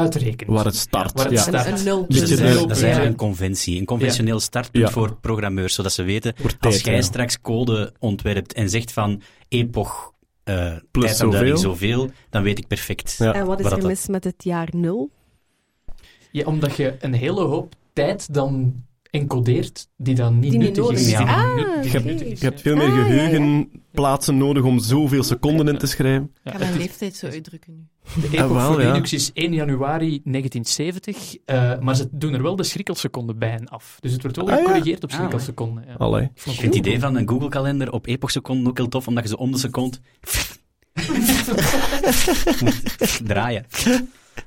uitrekent. 0.00 0.50
Waar 0.50 0.64
het 0.64 0.76
start. 0.76 1.12
Waar 1.12 1.24
het 1.24 1.34
ja. 1.34 1.40
start. 1.40 1.66
Een, 1.66 1.74
een 1.78 1.84
nul. 1.84 2.00
Beetje 2.06 2.20
Dat 2.20 2.30
is, 2.30 2.38
eigenlijk- 2.38 2.68
dat 2.68 2.76
is 2.76 2.82
Ja. 2.82 2.88
eigenlijk 2.88 3.20
een 3.20 3.26
conventie, 3.26 3.78
een 3.78 3.84
conventioneel 3.84 4.40
startpunt 4.40 4.84
Ja. 4.86 4.90
voor 4.92 5.16
programmeurs, 5.20 5.74
zodat 5.74 5.92
ze 5.92 6.02
weten, 6.02 6.34
als 6.60 6.80
jij 6.80 6.94
ja. 6.94 7.02
straks 7.02 7.40
code 7.40 7.92
ontwerpt 7.98 8.52
en 8.52 8.68
zegt 8.70 8.92
van 8.92 9.22
epoch 9.48 10.12
uh, 10.44 10.72
Plus 10.90 11.16
zoveel. 11.16 11.56
zoveel, 11.56 12.10
dan 12.30 12.42
weet 12.42 12.58
ik 12.58 12.66
perfect. 12.66 13.14
Ja. 13.18 13.32
En 13.34 13.46
wat 13.46 13.58
is 13.58 13.64
er 13.64 13.70
dat- 13.70 13.82
mis 13.82 14.06
met 14.06 14.24
het 14.24 14.44
jaar 14.44 14.68
nul? 14.70 15.10
Ja, 16.30 16.44
omdat 16.46 16.76
je 16.76 16.96
een 17.00 17.12
hele 17.14 17.40
hoop 17.40 17.74
tijd 17.92 18.34
dan 18.34 18.74
encodeert 19.10 19.88
die 19.96 20.14
dan 20.14 20.38
niet 20.38 20.50
Die 20.50 20.60
nuttig 20.60 20.90
is. 20.90 21.04
Die 21.06 21.18
Ah, 21.18 21.56
Je 21.82 21.88
hebt 22.38 22.40
ja. 22.40 22.52
veel 22.62 22.76
meer 22.76 22.86
Ah, 22.86 22.92
ja, 22.94 22.98
ja. 22.98 23.04
geheugenplaatsen 23.04 24.38
nodig 24.38 24.62
om 24.62 24.78
zoveel 24.78 25.22
seconden 25.22 25.68
in 25.68 25.78
te 25.78 25.86
schrijven. 25.86 26.30
Ja, 26.44 26.52
Ik 26.52 26.58
ga 26.58 26.64
het 26.64 26.68
mijn 26.68 26.80
leeftijd 26.80 27.16
zo 27.16 27.26
uitdrukken 27.26 27.72
nu. 27.74 27.86
De 28.22 28.28
epoch 28.36 28.40
Ah, 28.40 28.50
wel, 28.56 28.72
voor 28.72 28.82
ja. 28.82 28.92
Linux 28.92 29.12
is 29.12 29.30
1 29.34 29.52
januari 29.52 30.20
1970, 30.24 31.36
eh, 31.44 31.78
maar 31.78 31.96
ze 31.96 32.08
doen 32.10 32.34
er 32.34 32.42
wel 32.42 32.56
de 32.56 32.62
schrikkelseconden 32.62 33.38
bij 33.38 33.52
en 33.52 33.68
af. 33.68 33.96
Dus 34.00 34.12
het 34.12 34.22
wordt 34.22 34.36
wel 34.36 34.46
Ah, 34.48 34.52
ja. 34.52 34.58
gecorrigeerd 34.60 35.04
op 35.04 35.10
schrikkelseconden. 35.10 35.84
Ja. 35.86 35.94
Allee. 35.94 36.22
Ik 36.22 36.30
vind 36.42 36.60
het 36.62 36.74
idee 36.74 37.00
van 37.00 37.16
een 37.16 37.28
Google-kalender 37.28 37.92
op 37.92 38.06
epochseconden 38.06 38.68
ook 38.68 38.76
heel 38.76 38.88
tof, 38.88 39.06
omdat 39.08 39.22
je 39.22 39.28
ze 39.28 39.38
om 39.38 39.52
de 39.52 39.58
seconde 39.58 39.96
draaien. 43.24 43.66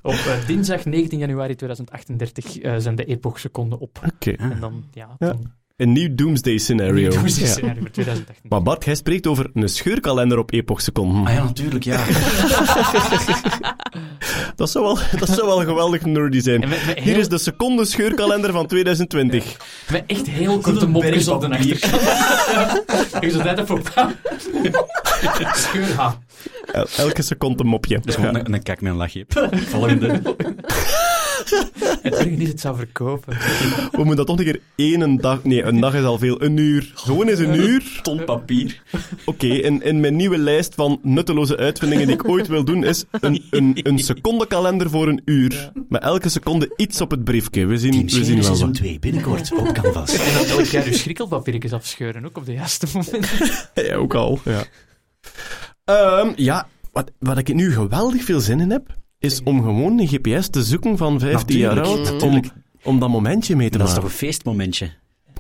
Op 0.04 0.14
eh, 0.14 0.48
dinsdag 0.48 0.86
19 0.86 1.20
januari 1.20 1.56
2038 1.56 2.58
eh, 2.60 2.76
zijn 2.78 2.96
de 2.96 3.06
epochseconden 3.06 3.80
op. 3.80 4.00
Oké. 4.14 4.32
En 4.32 4.60
dan, 4.60 4.84
ja, 4.92 5.16
Ja. 5.20 5.28
dan 5.28 5.52
Een 5.84 5.92
nieuw 5.92 6.10
doomsday 6.16 6.58
scenario. 6.58 7.12
Ja. 7.12 7.28
scenario 7.28 7.80
voor 7.80 7.92
2018? 7.92 8.36
Maar 8.50 8.62
Bart, 8.62 8.86
jij 8.86 8.96
spreekt 8.96 9.28
over 9.28 9.50
een 9.54 9.70
scheurkalender 9.70 10.38
op 10.38 10.52
epochseconden. 10.52 11.26
Ah 11.28 11.34
ja, 11.34 11.44
natuurlijk, 11.44 11.84
ja. 11.84 12.04
Dat, 14.56 14.70
zou 14.70 14.86
wel, 14.86 14.98
dat 15.20 15.30
zou 15.30 15.48
wel 15.48 15.60
geweldig 15.60 16.06
nerdy 16.06 16.40
zijn. 16.42 16.64
En 16.64 16.70
Hier 16.70 16.96
heel- 16.96 17.20
is 17.20 17.28
de 17.28 17.38
seconde 17.38 17.86
scheurkalender 17.86 18.52
van 18.52 18.68
2020. 18.68 19.58
met 19.92 20.04
echt 20.08 20.28
heel 20.30 20.58
korte 20.60 20.88
mopjes 20.88 21.28
op 21.28 21.42
de 21.42 21.50
achterkant. 21.50 21.94
Ik 23.24 23.32
zat 23.32 23.44
net 23.44 23.60
even 23.60 23.76
op... 23.76 23.90
Scheur, 25.54 25.96
ha. 25.96 26.20
El- 26.72 26.88
elke 26.98 27.22
seconde 27.22 27.64
een 27.64 27.70
mopje. 27.70 28.00
Dus 28.02 28.16
gewoon 28.16 28.34
Ja. 28.34 28.40
een, 28.40 28.54
een 28.54 28.64
kak 28.64 28.82
met 28.82 28.92
een 28.92 28.98
lachje. 28.98 29.26
Volgende. 29.70 30.22
Het 32.02 32.18
ding 32.18 32.38
niet 32.38 32.48
het 32.48 32.60
zou 32.60 32.76
verkopen. 32.76 33.38
We 33.92 33.98
moeten 33.98 34.16
dat 34.16 34.28
toch 34.28 34.38
een 34.38 34.44
keer 34.46 34.60
één 34.76 35.18
dag... 35.18 35.44
Nee, 35.44 35.64
een 35.64 35.80
dag 35.80 35.96
is 35.96 36.04
al 36.04 36.18
veel. 36.18 36.42
Een 36.42 36.58
uur. 36.58 36.92
Gewoon 36.96 37.28
eens 37.28 37.40
een 37.40 37.56
uur. 37.56 38.00
Ton 38.02 38.24
papier. 38.24 38.82
Oké, 39.26 39.48
in, 39.48 39.82
in 39.82 40.00
mijn 40.00 40.16
nieuwe 40.16 40.38
lijst 40.38 40.76
van 40.76 41.00
nutteloze 41.02 41.58
uitvindingen 41.58 42.08
die 42.08 42.16
ik 42.16 42.30
ooit 42.30 42.48
wil 42.48 42.64
doen, 42.64 42.84
is 42.84 43.04
een, 43.12 43.44
een, 43.50 43.80
een 43.82 44.00
secondekalender 44.00 44.90
voor 44.90 45.08
een 45.08 45.22
uur. 45.26 45.72
Met 45.90 46.02
elke 46.02 46.30
seconde 46.30 46.74
iets 46.76 47.02
op 47.02 47.12
het 47.12 47.24
briefje. 47.24 47.66
We 47.66 47.78
zien, 47.78 47.92
Team 47.92 48.06
we 48.06 48.26
zien 48.26 48.36
wel 48.36 48.44
seizoen 48.44 48.68
wat. 48.68 48.76
2, 48.76 49.00
binnenkort 49.00 49.52
op 49.54 49.74
Canvas. 49.74 50.12
En 50.24 50.34
dan 50.34 50.46
elk 50.46 50.66
jaar 50.66 50.86
je 50.86 50.94
schrikkelpapiertjes 50.94 51.74
afscheuren, 51.74 52.26
ook 52.26 52.38
op 52.38 52.46
de 52.46 52.54
juiste 52.54 52.88
moment. 52.94 53.32
Ja, 53.74 53.96
ook 53.96 54.14
al, 54.14 54.40
ja. 54.46 54.64
Ehm, 55.86 56.32
ja, 56.36 56.68
wat, 56.92 57.12
wat 57.20 57.38
ik 57.38 57.54
nu 57.54 57.74
geweldig 57.74 58.24
veel 58.24 58.40
zin 58.40 58.60
in 58.60 58.72
heb, 58.72 58.96
is 59.24 59.44
om 59.44 59.62
gewoon 59.62 60.00
een 60.00 60.08
GPS 60.08 60.50
te 60.50 60.64
zoeken 60.64 60.98
van 60.98 61.20
15 61.20 61.58
jaar 61.58 61.82
oud, 61.82 62.22
om, 62.22 62.42
om 62.84 63.00
dat 63.00 63.10
momentje 63.10 63.56
mee 63.56 63.70
te 63.70 63.78
Dat 63.78 63.88
is 63.88 63.94
toch 63.94 64.04
maken. 64.04 64.18
een 64.20 64.26
feestmomentje? 64.28 64.92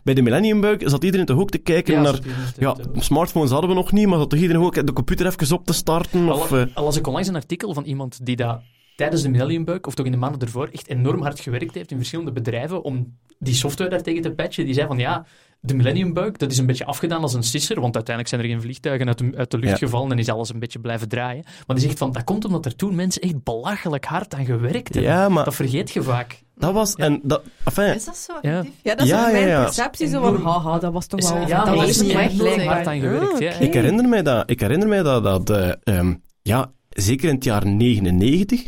Bij 0.04 0.14
de 0.14 0.22
Millennium 0.22 0.62
Bug 0.62 0.78
zat 0.80 1.04
iedereen 1.04 1.26
toch 1.26 1.40
ook 1.40 1.50
te 1.50 1.58
kijken 1.58 2.02
naar... 2.02 2.20
Ja, 2.58 2.76
smartphones 2.96 3.52
hadden 3.52 3.70
we 3.70 3.76
nog 3.76 3.92
niet, 3.92 4.08
maar 4.08 4.20
zat 4.20 4.30
toch 4.30 4.40
iedereen 4.40 4.62
ook 4.62 4.86
de 4.88 4.94
computer 4.94 5.26
even 5.26 5.56
op 5.56 5.66
te 5.66 5.74
starten? 5.74 6.32
Of, 6.32 6.52
Al, 6.52 6.58
eh, 6.60 6.66
al 6.76 6.84
las 6.84 6.98
ik 6.98 7.08
onlangs 7.08 7.28
een 7.28 7.36
artikel 7.36 7.74
van 7.74 7.84
iemand 7.84 8.26
die 8.26 8.36
dat 8.36 8.62
tijdens 8.96 9.22
de 9.22 9.30
Millennium 9.30 9.66
Bug, 9.66 9.82
of 9.82 9.96
toch 9.96 10.06
in 10.06 10.12
de 10.12 10.18
maanden 10.18 10.42
ervoor, 10.42 10.70
echt 10.72 10.88
enorm 10.88 11.22
hard 11.22 11.40
gewerkt 11.40 11.76
heeft 11.76 11.92
in 11.92 11.98
verschillende 11.98 12.32
bedrijven 12.32 12.84
om 12.84 13.18
die 13.40 13.54
software 13.54 13.90
daartegen 13.90 14.22
te 14.22 14.32
patchen. 14.32 14.66
Die 14.66 14.74
zei 14.74 14.88
van 14.88 14.98
ja, 14.98 15.26
de 15.60 15.74
Millennium 15.74 16.14
Bug, 16.14 16.32
dat 16.32 16.52
is 16.52 16.58
een 16.58 16.66
beetje 16.66 16.86
afgedaan 16.86 17.22
als 17.22 17.34
een 17.34 17.44
sisser, 17.44 17.80
want 17.82 17.96
uiteindelijk 17.96 18.36
zijn 18.36 18.42
er 18.42 18.48
geen 18.56 18.62
vliegtuigen 18.62 19.08
uit 19.08 19.18
de, 19.18 19.32
uit 19.36 19.52
de 19.52 19.58
lucht 19.58 19.80
Ja. 19.80 19.86
gevallen 19.86 20.12
en 20.12 20.18
is 20.20 20.30
alles 20.30 20.54
een 20.54 20.60
beetje 20.60 20.80
blijven 20.80 21.10
draaien. 21.10 21.44
Maar 21.68 21.76
die 21.76 21.86
zegt 21.86 21.98
van, 21.98 22.12
dat 22.12 22.24
komt 22.24 22.46
omdat 22.46 22.66
er 22.66 22.76
toen 22.76 22.96
mensen 22.96 23.22
echt 23.22 23.44
belachelijk 23.44 24.06
hard 24.06 24.34
aan 24.34 24.46
gewerkt 24.46 24.94
hebben. 24.94 25.12
ja, 25.12 25.30
maar 25.30 25.46
Dat 25.46 25.56
vergeet 25.56 25.92
je 25.92 26.04
vaak. 26.04 26.42
dat 26.56 26.74
was... 26.74 26.96
En 26.96 27.20
dat, 27.24 27.42
enfin, 27.64 27.94
Is 27.96 28.06
dat 28.06 28.18
zo? 28.18 28.34
Ja. 28.42 28.64
Ja, 28.84 28.96
dat 28.96 29.06
is 29.06 29.12
Ja, 29.12 29.22
mijn 29.32 29.42
ja, 29.42 29.48
ja. 29.48 29.64
perceptie. 29.64 30.08
Zo 30.08 30.22
van, 30.22 30.42
haha, 30.46 30.80
dat 30.80 30.94
was 30.94 31.06
toch 31.08 31.20
Is- 31.20 31.30
wel... 31.32 31.48
ja, 31.48 31.66
dat 31.66 31.78
er 31.82 31.88
is 31.88 32.02
niet 32.02 32.08
niet 32.32 32.42
echt 32.44 32.66
hard 32.66 32.88
aan 32.88 33.00
gewerkt, 33.00 33.34
Ah, 33.34 33.40
ja. 33.40 33.54
oké. 33.54 33.64
Ik 33.64 33.74
herinner 33.74 34.08
mij 34.10 34.22
dat, 34.24 34.50
ik 34.50 34.60
herinner 34.60 34.88
mij 34.88 35.04
dat, 35.04 35.24
dat 35.24 35.50
eh, 35.50 35.72
ehm, 35.84 36.14
ja, 36.42 36.72
zeker 36.94 37.30
in 37.30 37.36
het 37.36 37.44
jaar 37.44 37.68
99, 37.68 38.68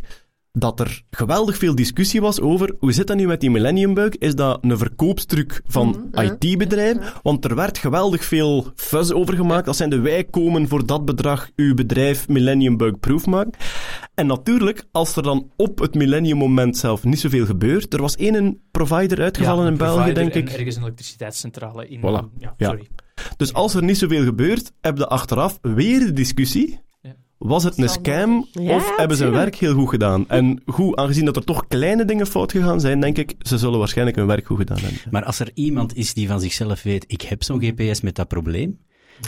dat 0.58 0.80
er 0.80 1.02
geweldig 1.10 1.58
veel 1.58 1.76
discussie 1.76 2.22
was 2.22 2.42
over 2.42 2.76
hoe 2.80 2.92
zit 2.92 3.08
dat 3.08 3.18
nu 3.18 3.28
met 3.28 3.40
die 3.40 3.50
Millennium 3.52 3.94
Bug? 3.94 4.10
Is 4.18 4.36
dat 4.36 4.58
een 4.64 4.78
verkoopstruc 4.78 5.62
van 5.66 6.10
IT-bedrijven? 6.12 7.02
Want 7.24 7.46
er 7.46 7.56
werd 7.56 7.78
geweldig 7.78 8.26
veel 8.26 8.72
fuzz 8.76 9.12
over 9.12 9.34
gemaakt. 9.36 9.66
Dat 9.66 9.76
zijn 9.76 9.90
de 9.90 10.00
wij 10.00 10.24
komen 10.24 10.68
voor 10.68 10.86
dat 10.86 11.06
bedrag 11.06 11.50
uw 11.56 11.74
bedrijf 11.74 12.28
Millennium 12.28 12.78
Bug 12.78 13.00
proof 13.00 13.26
maken. 13.26 13.52
En 14.14 14.28
natuurlijk, 14.28 14.84
als 14.92 15.16
er 15.16 15.24
dan 15.24 15.52
op 15.56 15.80
het 15.80 15.96
millenniummoment 15.96 16.78
zelf 16.78 17.04
niet 17.04 17.20
zoveel 17.20 17.46
gebeurt, 17.46 17.94
er 17.94 18.02
was 18.02 18.16
één 18.16 18.62
provider 18.72 19.22
uitgevallen 19.22 19.64
Ja, 19.66 19.72
in 19.72 19.78
België, 19.78 20.14
denk 20.14 20.34
en 20.34 20.40
ik. 20.40 20.50
ergens 20.50 20.76
een 20.76 20.82
elektriciteitscentrale 20.82 21.88
in... 21.88 22.00
Voilà. 22.00 22.38
Ja, 22.40 22.54
Ja. 22.58 22.68
sorry. 22.68 22.88
Dus 23.38 23.54
als 23.54 23.74
er 23.74 23.84
niet 23.84 23.98
zoveel 23.98 24.24
gebeurt, 24.24 24.72
heb 24.82 24.98
je 24.98 25.08
achteraf 25.08 25.60
weer 25.62 26.00
de 26.00 26.14
discussie. 26.14 26.80
Was 27.48 27.64
het 27.64 27.78
een 27.78 27.90
scam 27.90 28.48
Ja, 28.52 28.76
of 28.76 28.94
hebben 28.98 29.18
ze 29.18 29.24
hun 29.24 29.34
werk 29.34 29.56
heel 29.56 29.74
goed 29.74 29.90
gedaan? 29.90 30.30
En 30.30 30.62
goed, 30.66 30.96
aangezien 30.96 31.26
dat 31.26 31.36
er 31.36 31.44
toch 31.44 31.68
kleine 31.68 32.06
dingen 32.06 32.28
fout 32.28 32.52
gegaan 32.52 32.80
zijn, 32.80 33.00
denk 33.00 33.18
ik, 33.18 33.36
ze 33.42 33.58
zullen 33.58 33.80
waarschijnlijk 33.80 34.18
hun 34.18 34.28
werk 34.28 34.46
goed 34.46 34.58
gedaan 34.58 34.78
hebben. 34.80 35.00
Maar 35.12 35.24
als 35.24 35.40
er 35.40 35.52
iemand 35.54 35.96
is 35.96 36.14
die 36.14 36.28
van 36.28 36.40
zichzelf 36.42 36.84
weet, 36.84 37.04
ik 37.08 37.22
heb 37.22 37.44
zo'n 37.44 37.62
GPS 37.64 38.02
met 38.02 38.16
dat 38.16 38.28
probleem, 38.28 38.80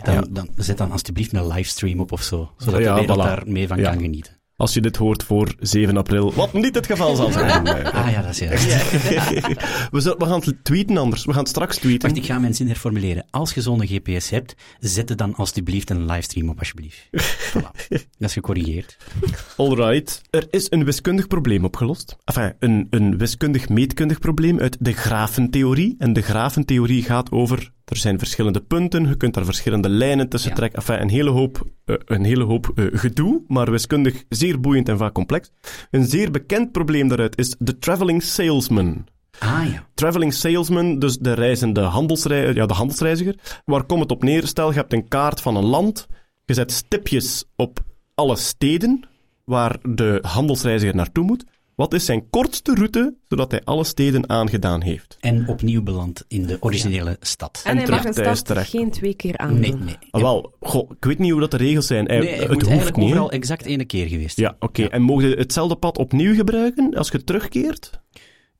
dan, 0.03 0.13
Ja. 0.13 0.23
dan 0.29 0.49
zet 0.55 0.77
dan 0.77 0.91
alsjeblieft 0.91 1.33
een 1.33 1.47
livestream 1.47 1.99
op 1.99 2.11
of 2.11 2.21
zo, 2.21 2.51
zodat 2.57 2.81
Ja, 2.81 2.93
de 2.95 2.99
wereld 2.99 3.19
voilà. 3.19 3.23
daar 3.23 3.43
mee 3.45 3.67
van 3.67 3.77
Ja. 3.79 3.91
kan 3.91 4.01
genieten. 4.01 4.36
Als 4.59 4.73
je 4.73 4.81
dit 4.81 4.95
hoort 4.95 5.23
voor 5.23 5.55
7 5.59 5.97
april, 5.97 6.33
wat 6.33 6.53
niet 6.53 6.75
het 6.75 6.85
geval 6.85 7.15
zal 7.15 7.31
zijn. 7.31 7.67
Ah 7.67 8.11
ja, 8.11 8.21
dat 8.21 8.31
is 8.31 8.39
juist. 8.39 8.65
we, 9.91 9.99
zullen, 9.99 10.17
we 10.17 10.25
gaan 10.25 10.41
het 10.45 10.63
tweeten 10.63 10.97
anders. 10.97 11.25
We 11.25 11.31
gaan 11.31 11.39
het 11.39 11.49
straks 11.49 11.77
tweeten. 11.77 12.09
Wacht, 12.09 12.21
ik 12.21 12.25
ga 12.25 12.39
mijn 12.39 12.55
zin 12.55 12.67
herformuleren. 12.67 13.25
Als 13.29 13.53
je 13.53 13.61
zo'n 13.61 13.87
GPS 13.87 14.29
hebt, 14.29 14.55
zet 14.79 15.09
er 15.09 15.15
dan 15.15 15.35
alsjeblieft 15.35 15.89
een 15.89 16.05
livestream 16.05 16.49
op, 16.49 16.59
alsjeblieft. 16.59 17.07
Voilà. 17.49 17.71
Dat 17.89 18.29
is 18.29 18.33
gecorrigeerd. 18.33 18.97
Alright. 19.57 20.21
Er 20.29 20.47
is 20.49 20.71
een 20.71 20.83
wiskundig 20.83 21.27
probleem 21.27 21.65
opgelost. 21.65 22.17
Enfin, 22.23 22.53
een, 22.59 22.87
een 22.89 23.17
wiskundig 23.17 23.69
meetkundig 23.69 24.19
probleem 24.19 24.59
uit 24.59 24.77
de 24.79 24.93
grafentheorie. 24.93 25.95
En 25.97 26.13
de 26.13 26.21
grafentheorie 26.21 27.03
gaat 27.03 27.31
over, 27.31 27.71
er 27.91 27.97
zijn 27.97 28.17
verschillende 28.19 28.59
punten, 28.61 29.07
je 29.07 29.15
kunt 29.17 29.33
daar 29.33 29.45
verschillende 29.45 29.89
lijnen 29.89 30.29
tussen 30.29 30.49
Ja. 30.49 30.55
trekken. 30.55 30.79
Enfin, 30.79 31.01
een 31.01 31.09
hele 31.09 31.29
hoop, 31.29 31.67
eh, 31.85 31.95
een 32.05 32.23
hele 32.23 32.43
hoop 32.43 32.71
eh, 32.75 32.85
gedoe, 32.91 33.41
maar 33.47 33.71
wiskundig 33.71 34.23
zeer 34.29 34.59
boeiend 34.59 34.89
en 34.89 34.97
vaak 34.97 35.13
complex. 35.13 35.51
Een 35.91 36.05
zeer 36.05 36.31
bekend 36.31 36.71
probleem 36.71 37.07
daaruit 37.07 37.37
is 37.37 37.55
de 37.59 37.77
traveling 37.79 38.23
salesman. 38.23 39.05
Ah 39.39 39.63
ja. 39.71 39.87
Traveling 39.93 40.33
salesman, 40.33 40.99
dus 40.99 41.17
de 41.17 41.33
reizende 41.33 41.81
handelsrei 41.81 42.53
ja, 42.53 42.65
de 42.65 42.73
handelsreiziger. 42.73 43.35
Waar 43.65 43.83
komt 43.83 44.01
het 44.01 44.11
op 44.11 44.23
neer? 44.23 44.47
Stel, 44.47 44.69
je 44.69 44.75
hebt 44.75 44.93
een 44.93 45.07
kaart 45.07 45.41
van 45.41 45.55
een 45.55 45.65
land. 45.65 46.07
Je 46.45 46.53
zet 46.53 46.71
stipjes 46.71 47.45
op 47.55 47.79
alle 48.15 48.35
steden 48.35 49.03
waar 49.43 49.77
de 49.89 50.19
handelsreiziger 50.21 50.95
naartoe 50.95 51.23
moet. 51.23 51.45
Wat 51.77 51.93
is 51.93 52.05
zijn 52.05 52.29
kortste 52.29 52.73
route, 52.75 53.15
zodat 53.27 53.51
hij 53.51 53.61
alle 53.63 53.83
steden 53.83 54.29
aangedaan 54.29 54.81
heeft? 54.81 55.17
En 55.19 55.47
opnieuw 55.47 55.83
beland 55.83 56.23
in 56.27 56.45
de 56.45 56.57
originele 56.59 57.17
stad. 57.19 57.61
En 57.65 57.75
hij 57.75 57.85
terug 57.85 58.03
mag 58.03 58.07
een 58.17 58.23
stad 58.23 58.45
terecht. 58.45 58.69
geen 58.69 58.91
twee 58.91 59.13
keer 59.13 59.37
aan. 59.37 59.59
Nee, 59.59 59.73
nee. 59.75 59.95
Ah, 60.11 60.21
wel, 60.21 60.53
goh, 60.59 60.91
ik 60.91 61.05
weet 61.05 61.19
niet 61.19 61.31
hoe 61.31 61.39
dat 61.39 61.51
de 61.51 61.57
regels 61.57 61.87
zijn. 61.87 62.05
Hij- 62.05 62.19
Nee, 62.19 62.29
het 62.29 62.39
moet 62.39 62.49
hoeft 62.49 62.67
eigenlijk 62.67 62.97
niet. 62.97 63.09
overal 63.09 63.31
exact 63.31 63.65
één 63.65 63.85
keer 63.85 64.07
geweest. 64.07 64.37
Ja, 64.37 64.55
oké. 64.59 64.83
En 64.83 65.01
mogen 65.01 65.29
je 65.29 65.35
hetzelfde 65.35 65.75
pad 65.75 65.97
opnieuw 65.97 66.33
gebruiken 66.35 66.93
als 66.95 67.09
je 67.09 67.23
terugkeert? 67.23 67.99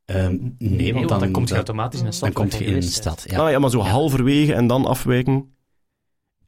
Ehm, 0.05 0.37
nee, 0.57 0.93
want 0.93 1.09
dan, 1.09 1.31
kom 1.31 1.41
je 1.41 1.47
dan, 1.47 1.55
automatisch 1.57 1.99
in 1.99 2.05
een 2.05 2.13
stad. 2.13 2.33
dan 2.33 2.41
komt 2.43 2.53
je 2.57 2.63
je 2.63 2.69
in 2.69 2.75
een 2.75 2.83
stad. 2.83 3.25
Ja. 3.27 3.39
Ah 3.39 3.51
ja, 3.51 3.59
maar 3.59 3.69
zo 3.69 3.77
Ja. 3.77 3.85
halverwege 3.89 4.53
en 4.53 4.67
dan 4.67 4.85
afwijken. 4.85 5.55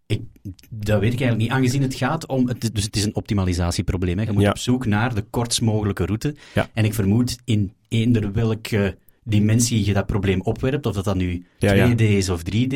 Ik, 0.10 0.22
dat 0.69 1.00
weet 1.00 1.13
ik 1.13 1.19
eigenlijk 1.22 1.38
niet, 1.38 1.50
aangezien 1.50 1.82
het 1.82 1.95
gaat 1.95 2.28
om... 2.28 2.48
Het, 2.48 2.69
dus 2.74 2.84
het 2.84 2.95
is 2.95 3.04
een 3.06 3.15
optimalisatieprobleem. 3.15 4.17
Hè. 4.17 4.24
Je 4.24 4.32
moet 4.32 4.41
Ja. 4.41 4.50
op 4.50 4.58
zoek 4.58 4.86
naar 4.86 5.15
de 5.15 5.22
kortst 5.30 5.62
mogelijke 5.62 6.06
route. 6.06 6.36
Ja. 6.54 6.69
En 6.74 6.86
ik 6.86 6.93
vermoed 6.93 7.38
in 7.45 7.74
eender 7.88 8.32
welke 8.34 8.98
dimensie 9.24 9.86
je 9.86 9.93
dat 9.93 10.06
probleem 10.06 10.41
opwerpt, 10.41 10.86
of 10.86 10.93
dat 10.95 11.04
dat 11.06 11.15
nu 11.15 11.45
Ja, 11.60 11.74
ja. 11.74 11.89
2D 11.93 12.00
is 12.02 12.30
of 12.30 12.41
3D, 12.54 12.76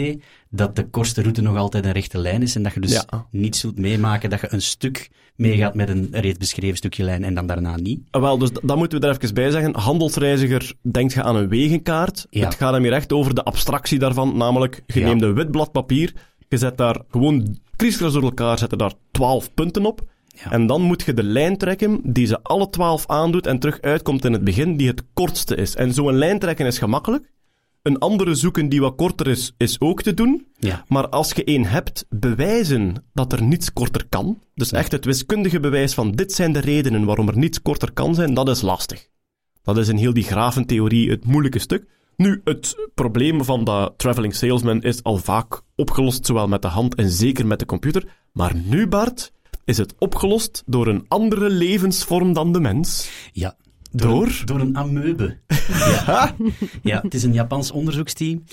dat 0.49 0.75
de 0.75 0.87
kortste 0.89 1.21
route 1.21 1.41
nog 1.41 1.57
altijd 1.57 1.85
een 1.85 1.91
rechte 1.91 2.17
lijn 2.17 2.41
is 2.41 2.55
en 2.55 2.63
dat 2.63 2.73
je 2.73 2.79
dus 2.79 3.05
niet 3.31 3.55
zult 3.55 3.77
meemaken 3.77 4.29
dat 4.29 4.41
je 4.41 4.47
een 4.53 4.61
stuk 4.61 5.09
meegaat 5.35 5.75
met 5.75 5.89
een 5.89 6.07
reeds 6.11 6.37
beschreven 6.37 6.77
stukje 6.77 7.03
lijn 7.03 7.23
en 7.23 7.33
dan 7.33 7.47
daarna 7.47 7.75
niet. 7.77 7.99
Ah, 8.11 8.21
Wel, 8.21 8.37
dus 8.37 8.49
dat 8.63 8.77
moeten 8.77 8.99
we 9.01 9.07
er 9.07 9.17
even 9.21 9.33
bij 9.33 9.51
zeggen. 9.51 9.75
Handelsreiziger 9.75 10.73
denkt 10.91 11.13
je 11.13 11.23
aan 11.23 11.35
een 11.35 11.47
wegenkaart. 11.49 12.27
Ja. 12.29 12.45
Het 12.45 12.55
gaat 12.55 12.73
hem 12.73 12.83
hier 12.83 12.93
echt 12.93 13.13
over 13.13 13.35
de 13.35 13.43
abstractie 13.43 13.99
daarvan. 13.99 14.37
Namelijk, 14.37 14.81
je 14.87 14.99
neemt 14.99 15.21
een 15.21 15.33
wit 15.33 15.51
blad 15.51 15.71
papier, 15.71 16.13
je 16.47 16.57
zet 16.57 16.77
daar 16.77 17.01
gewoon 17.09 17.57
kriskras 17.75 18.13
door 18.13 18.23
elkaar, 18.23 18.57
zet 18.57 18.71
er 18.71 18.77
daar 18.77 18.93
12 19.11 19.53
punten 19.53 19.85
op. 19.85 20.11
Ja. 20.27 20.51
En 20.51 20.67
dan 20.67 20.81
moet 20.81 21.03
je 21.03 21.13
de 21.13 21.23
lijn 21.23 21.57
trekken 21.57 21.99
die 22.03 22.25
ze 22.25 22.41
alle 22.41 22.69
12 22.69 23.07
aandoet 23.07 23.47
en 23.47 23.59
terug 23.59 23.81
uitkomt 23.81 24.25
in 24.25 24.33
het 24.33 24.43
begin, 24.43 24.77
die 24.77 24.87
het 24.87 25.03
kortste 25.13 25.55
is. 25.55 25.75
En 25.75 25.93
zo'n 25.93 26.13
lijn 26.13 26.39
trekken 26.39 26.65
is 26.65 26.77
gemakkelijk. 26.77 27.31
Een 27.81 27.97
andere 27.97 28.35
zoeken 28.35 28.69
die 28.69 28.81
wat 28.81 28.95
korter 28.95 29.27
is, 29.27 29.53
is 29.57 29.79
ook 29.79 30.01
te 30.01 30.13
doen. 30.13 30.47
Ja. 30.59 30.85
Maar 30.87 31.09
als 31.09 31.31
je 31.31 31.43
één 31.43 31.65
hebt, 31.65 32.05
bewijzen 32.09 33.05
dat 33.13 33.31
er 33.31 33.43
niets 33.43 33.73
korter 33.73 34.05
kan. 34.09 34.39
Dus 34.55 34.71
echt 34.71 34.91
het 34.91 35.05
wiskundige 35.05 35.59
bewijs 35.59 35.93
van 35.93 36.11
dit 36.11 36.33
zijn 36.33 36.53
de 36.53 36.59
redenen 36.59 37.05
waarom 37.05 37.27
er 37.27 37.37
niets 37.37 37.61
korter 37.61 37.91
kan 37.91 38.15
zijn, 38.15 38.33
dat 38.33 38.49
is 38.49 38.61
lastig. 38.61 39.07
Dat 39.61 39.77
is 39.77 39.87
in 39.87 39.97
heel 39.97 40.13
die 40.13 40.23
graventheorie 40.23 41.09
het 41.09 41.25
moeilijke 41.25 41.59
stuk. 41.59 41.85
Nu, 42.17 42.41
het 42.43 42.89
probleem 42.93 43.43
van 43.43 43.63
dat 43.63 43.93
traveling 43.97 44.35
salesman 44.35 44.81
is 44.81 45.03
al 45.03 45.17
vaak 45.17 45.61
opgelost, 45.75 46.25
zowel 46.25 46.47
met 46.47 46.61
de 46.61 46.67
hand 46.67 46.95
en 46.95 47.09
zeker 47.09 47.47
met 47.47 47.59
de 47.59 47.65
computer. 47.65 48.07
Maar 48.31 48.55
nu, 48.55 48.87
Bart, 48.87 49.31
is 49.65 49.77
het 49.77 49.95
opgelost 49.97 50.63
door 50.65 50.87
een 50.87 51.05
andere 51.07 51.49
levensvorm 51.49 52.33
dan 52.33 52.51
de 52.51 52.59
mens. 52.59 53.09
Ja. 53.31 53.55
Door? 53.91 54.27
Een, 54.27 54.45
door 54.45 54.59
een 54.59 54.77
amoebe. 54.77 55.37
ja. 55.67 56.35
ja, 56.83 57.01
het 57.01 57.13
is 57.13 57.23
een 57.23 57.33
Japans 57.33 57.71
onderzoeksteam. 57.71 58.43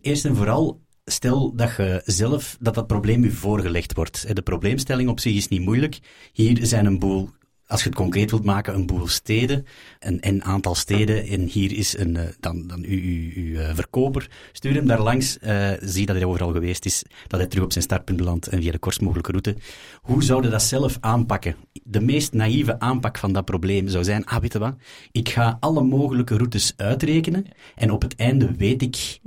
Eerst 0.00 0.24
en 0.24 0.36
vooral, 0.36 0.80
stel 1.04 1.54
dat 1.56 1.76
je 1.76 2.02
zelf, 2.04 2.56
dat 2.60 2.74
dat 2.74 2.86
probleem 2.86 3.24
u 3.24 3.30
voorgelegd 3.30 3.94
wordt. 3.94 4.36
De 4.36 4.42
probleemstelling 4.42 5.08
op 5.08 5.20
zich 5.20 5.34
is 5.34 5.48
niet 5.48 5.60
moeilijk. 5.60 5.98
Hier 6.32 6.66
zijn 6.66 6.86
een 6.86 6.98
boel, 6.98 7.30
als 7.74 7.82
je 7.82 7.88
het 7.88 7.98
concreet 7.98 8.30
wilt 8.30 8.44
maken, 8.44 8.74
een 8.74 8.86
boel 8.86 9.06
steden, 9.06 9.66
een, 9.98 10.18
een 10.20 10.44
aantal 10.44 10.74
steden. 10.74 11.26
En 11.26 11.40
hier 11.40 11.72
is 11.72 11.98
een, 11.98 12.16
eh, 12.16 12.24
dan, 12.40 12.66
dan 12.66 12.84
uw, 12.84 13.56
eh, 13.56 13.74
verkoper. 13.74 14.30
Stuur 14.52 14.74
hem 14.74 14.86
daar 14.86 15.02
langs, 15.02 15.38
eh, 15.38 15.70
zie 15.80 16.06
dat 16.06 16.16
hij 16.16 16.24
overal 16.24 16.52
geweest 16.52 16.84
is, 16.84 17.02
dat 17.26 17.40
hij 17.40 17.48
terug 17.48 17.64
op 17.64 17.72
zijn 17.72 17.84
startpunt 17.84 18.18
belandt 18.18 18.46
en 18.46 18.62
via 18.62 18.72
de 18.72 18.78
kortst 18.78 19.00
mogelijke 19.00 19.30
route. 19.30 19.56
Hoe 20.02 20.22
zouden 20.22 20.50
dat 20.50 20.62
zelf 20.62 20.96
aanpakken? 21.00 21.56
De 21.82 22.00
meest 22.00 22.32
naïeve 22.32 22.78
aanpak 22.78 23.18
van 23.18 23.32
dat 23.32 23.44
probleem 23.44 23.88
zou 23.88 24.04
zijn, 24.04 24.24
ah, 24.24 24.40
weet 24.40 24.52
je 24.52 24.58
wat? 24.58 24.74
Ik 25.12 25.28
ga 25.28 25.56
alle 25.60 25.82
mogelijke 25.82 26.36
routes 26.36 26.72
uitrekenen 26.76 27.46
en 27.74 27.90
op 27.90 28.02
het 28.02 28.16
einde 28.16 28.54
weet 28.56 28.82
ik 28.82 29.20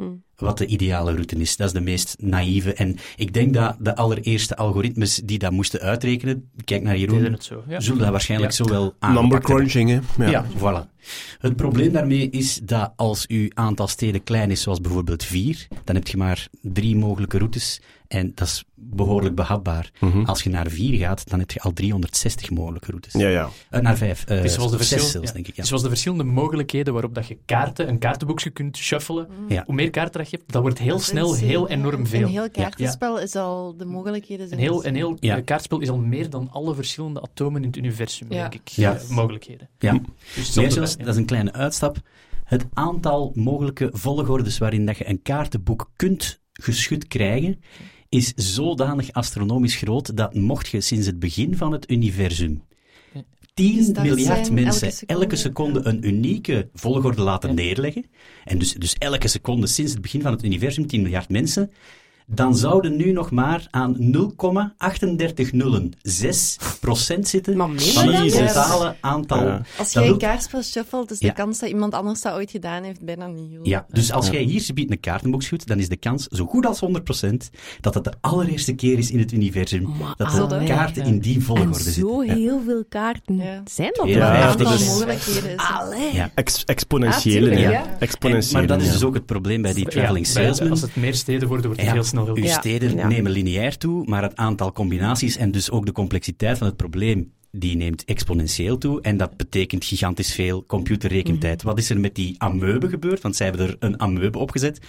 wat 0.46 0.58
de 0.58 0.66
ideale 0.66 1.12
route 1.12 1.36
is. 1.36 1.56
Dat 1.56 1.68
is 1.68 1.74
de 1.74 1.82
meest 1.82 2.16
naïeve. 2.20 2.74
En 2.74 2.98
ik 3.16 3.34
denk 3.34 3.54
dat 3.54 3.76
de 3.80 3.96
allereerste 3.96 4.56
algoritmes 4.56 5.16
die 5.16 5.40
dat 5.40 5.52
moesten 5.52 5.80
uitrekenen, 5.80 6.50
kijk 6.66 6.82
naar 6.84 6.98
Jeroen, 6.98 7.24
het 7.24 7.44
zo. 7.44 7.64
Ja. 7.68 7.80
zullen 7.80 8.00
dat 8.02 8.10
waarschijnlijk 8.10 8.52
Ja. 8.52 8.58
zo 8.66 8.72
wel 8.72 8.94
Number 9.14 9.42
crunching, 9.42 9.90
hè? 9.90 10.26
Ja. 10.30 10.46
voilà. 10.58 10.96
Het 11.40 11.56
probleem 11.56 11.92
daarmee 11.92 12.30
is 12.30 12.60
dat 12.64 12.94
als 12.96 13.28
uw 13.28 13.48
aantal 13.54 13.88
steden 13.88 14.24
klein 14.24 14.52
is, 14.52 14.62
zoals 14.62 14.82
bijvoorbeeld 14.82 15.24
vier, 15.24 15.68
dan 15.84 15.96
heb 15.96 16.08
je 16.08 16.18
maar 16.18 16.48
drie 16.62 16.96
mogelijke 16.96 17.38
routes 17.38 17.82
en 18.08 18.32
dat 18.36 18.48
is 18.48 18.64
behoorlijk 18.76 19.36
behapbaar. 19.36 19.92
Mhm. 20.00 20.24
Als 20.26 20.44
je 20.44 20.50
naar 20.50 20.68
vier 20.70 20.98
gaat, 21.00 21.30
dan 21.30 21.40
heb 21.40 21.52
je 21.52 21.60
al 21.60 21.74
360 21.74 22.50
mogelijke 22.50 22.90
routes. 22.90 23.14
Ja, 23.14 23.28
ja. 23.28 23.50
Eh, 23.70 23.82
naar 23.82 23.98
vijf. 23.98 24.24
eh, 24.26 24.36
Het 24.36 24.46
is 24.46 24.54
zoals 24.54 24.72
de, 24.72 24.78
zes 24.78 24.88
verschil- 24.88 25.10
zelfs, 25.10 25.28
ja. 25.28 25.34
denk 25.34 25.48
ik. 25.48 25.56
Ja. 25.56 25.62
Is 25.62 25.68
zoals 25.68 25.84
de 25.84 25.90
verschillende 25.90 26.24
mogelijkheden 26.24 26.94
waarop 26.94 27.16
dat 27.16 27.28
je 27.28 27.38
kaarten, 27.46 27.88
een 27.90 27.98
kaartenboekje 28.00 28.50
kunt 28.50 28.78
shuffelen. 28.78 29.28
Ja. 29.48 29.64
Hoe 29.66 29.76
meer 29.76 29.90
kaarten 29.90 30.22
dat 30.22 30.30
je 30.30 30.38
hebt, 30.38 30.52
dat 30.52 30.62
wordt 30.62 30.80
heel 30.80 31.00
snel 31.00 31.28
Dat 31.28 31.40
heel 31.40 31.70
enorm 31.70 32.08
veel. 32.08 32.22
Een 32.22 32.28
heel 32.28 32.50
kaartenspel 32.52 33.20
is 33.20 33.36
al 33.36 33.78
de 33.78 33.86
mogelijkheden. 33.86 34.42
Een 34.44 34.48
zijn 34.48 34.60
heel, 34.62 34.76
dus- 34.76 34.86
een 34.86 34.96
heel 34.96 35.18
Ja. 35.20 35.38
eh, 35.38 35.44
kaartspel 35.44 35.80
is 35.80 35.90
al 35.90 35.98
meer 35.98 36.30
dan 36.30 36.50
alle 36.52 36.76
verschillende 36.76 37.22
atomen 37.22 37.62
in 37.62 37.68
het 37.68 37.78
universum, 37.78 38.28
Ja. 38.32 38.42
denk 38.42 38.54
ik. 38.54 38.68
Ja. 38.68 38.98
mogelijkheden. 39.10 39.70
Ja. 39.80 40.00
Dus 40.36 40.56
Meer 40.56 40.72
zelfs, 40.72 40.98
dat 40.98 41.08
is 41.08 41.16
een 41.16 41.26
kleine 41.26 41.54
uitstap. 41.54 41.98
Het 42.44 42.66
aantal 42.74 43.32
mogelijke 43.36 43.90
volgordes 43.94 44.58
waarin 44.58 44.86
dat 44.86 44.98
je 44.98 45.10
een 45.10 45.22
kaartenboek 45.22 45.92
kunt 45.96 46.40
geschud 46.54 47.08
krijgen, 47.08 47.62
is 48.18 48.34
zodanig 48.36 49.12
astronomisch 49.12 49.76
groot 49.76 50.18
dat 50.18 50.34
mocht 50.34 50.68
je 50.68 50.82
sinds 50.82 51.06
het 51.06 51.20
begin 51.20 51.58
van 51.58 51.72
het 51.72 51.92
universum 51.92 52.62
Ja. 53.14 53.24
10 53.54 53.76
Gestart 53.76 54.08
miljard 54.08 54.52
mensen 54.52 54.88
elke 54.88 54.96
seconde, 54.96 55.14
elke 55.20 55.36
seconde 55.36 55.80
een 55.86 56.08
unieke 56.08 56.70
volgorde 56.74 57.22
laten 57.22 57.50
Ja. 57.50 57.56
neerleggen, 57.56 58.06
en 58.46 58.58
dus, 58.58 58.74
dus 58.74 58.96
elke 58.98 59.28
seconde 59.28 59.68
sinds 59.68 59.92
het 59.92 60.02
begin 60.02 60.22
van 60.22 60.32
het 60.32 60.44
universum 60.44 60.88
10 60.88 61.02
miljard 61.02 61.30
mensen, 61.30 61.72
dan 62.30 62.58
zouden 62.58 62.96
nu 62.96 63.12
nog 63.12 63.32
maar 63.32 63.68
aan 63.72 63.96
0,38006 64.00 64.08
procent 66.80 67.28
zitten 67.28 67.58
Maar 67.58 67.68
van 67.68 67.76
het 68.14 68.32
totale 68.32 68.96
aantal 69.02 69.44
Ja. 69.46 69.62
Als 69.78 69.94
jij 69.94 70.02
een 70.04 70.10
wil- 70.10 70.18
kaartspel 70.18 70.62
shuffelt, 70.64 71.12
is 71.12 71.20
Ja. 71.20 71.28
de 71.28 71.34
kans 71.34 71.60
dat 71.60 71.70
iemand 71.70 71.94
anders 71.94 72.22
dat 72.22 72.34
ooit 72.34 72.52
gedaan 72.52 72.84
heeft 72.84 73.02
bijna 73.06 73.28
niet. 73.28 73.60
Ja, 73.64 73.86
dus 73.92 74.12
als 74.12 74.30
jij 74.30 74.42
hier 74.42 74.66
biedt 74.74 74.92
een 74.92 75.00
kaartenboek 75.00 75.42
schudt, 75.44 75.68
dan 75.68 75.80
is 75.80 75.90
de 75.90 75.98
kans 75.98 76.28
zo 76.28 76.46
goed 76.46 76.66
als 76.66 76.80
100% 76.80 77.50
dat 77.82 77.94
het 77.94 78.04
de 78.04 78.14
allereerste 78.22 78.74
keer 78.74 78.98
is 78.98 79.12
in 79.12 79.20
het 79.20 79.32
universum 79.32 79.82
Maar 80.00 80.14
dat 80.18 80.50
de 80.50 80.64
kaarten 80.66 81.06
in 81.06 81.20
die 81.20 81.36
En 81.36 81.42
volgorde 81.42 81.84
zo 81.84 81.90
zitten. 82.24 82.30
heel 82.38 82.62
veel 82.66 82.86
kaarten. 82.90 83.36
Ja. 83.38 83.62
Zijn 83.66 83.90
dat 83.94 84.08
Ja, 84.08 84.16
ja, 84.38 84.48
aantal 84.48 84.70
mogelijkheden. 84.72 85.56
Ja. 86.14 86.32
Ex- 86.34 86.64
exponentiële, 86.66 87.50
Ah, 87.50 87.56
tuurlijk, 87.56 87.72
ja. 87.74 87.84
En- 87.86 88.00
Exponentiële, 88.00 88.58
maar 88.58 88.68
dat 88.68 88.82
is 88.82 88.92
dus 88.92 89.04
ook 89.04 89.14
het 89.14 89.26
probleem 89.26 89.62
bij 89.62 89.74
die 89.74 89.86
traveling 89.88 90.28
salesman. 90.28 90.70
Als 90.70 90.82
het 90.82 90.96
meer 90.96 91.14
steden 91.16 91.48
worden, 91.48 91.66
wordt 91.66 91.82
het 91.82 91.90
Ja, 91.90 91.96
heel 91.96 92.04
snel 92.04 92.17
uw 92.26 92.48
steden 92.48 92.96
Ja. 92.96 93.08
nemen 93.08 93.32
lineair 93.32 93.78
toe, 93.78 94.06
maar 94.06 94.22
het 94.24 94.36
aantal 94.36 94.72
combinaties 94.72 95.38
en 95.38 95.52
dus 95.52 95.72
ook 95.72 95.86
de 95.86 95.92
complexiteit 95.92 96.58
van 96.58 96.68
het 96.68 96.76
probleem 96.78 97.32
die 97.52 97.76
neemt 97.76 98.06
exponentieel 98.06 98.78
toe 98.78 99.02
en 99.02 99.18
dat 99.18 99.38
betekent 99.38 99.86
gigantisch 99.86 100.34
veel 100.34 100.66
computerrekentijd. 100.66 101.64
Wat 101.64 101.78
is 101.78 101.90
er 101.90 102.00
met 102.00 102.16
die 102.16 102.36
amoebe 102.38 102.90
gebeurd? 102.90 103.22
Want 103.22 103.36
zij 103.36 103.48
hebben 103.48 103.68
er 103.68 103.76
een 103.80 104.00
amoebe 104.00 104.38
opgezet. 104.38 104.80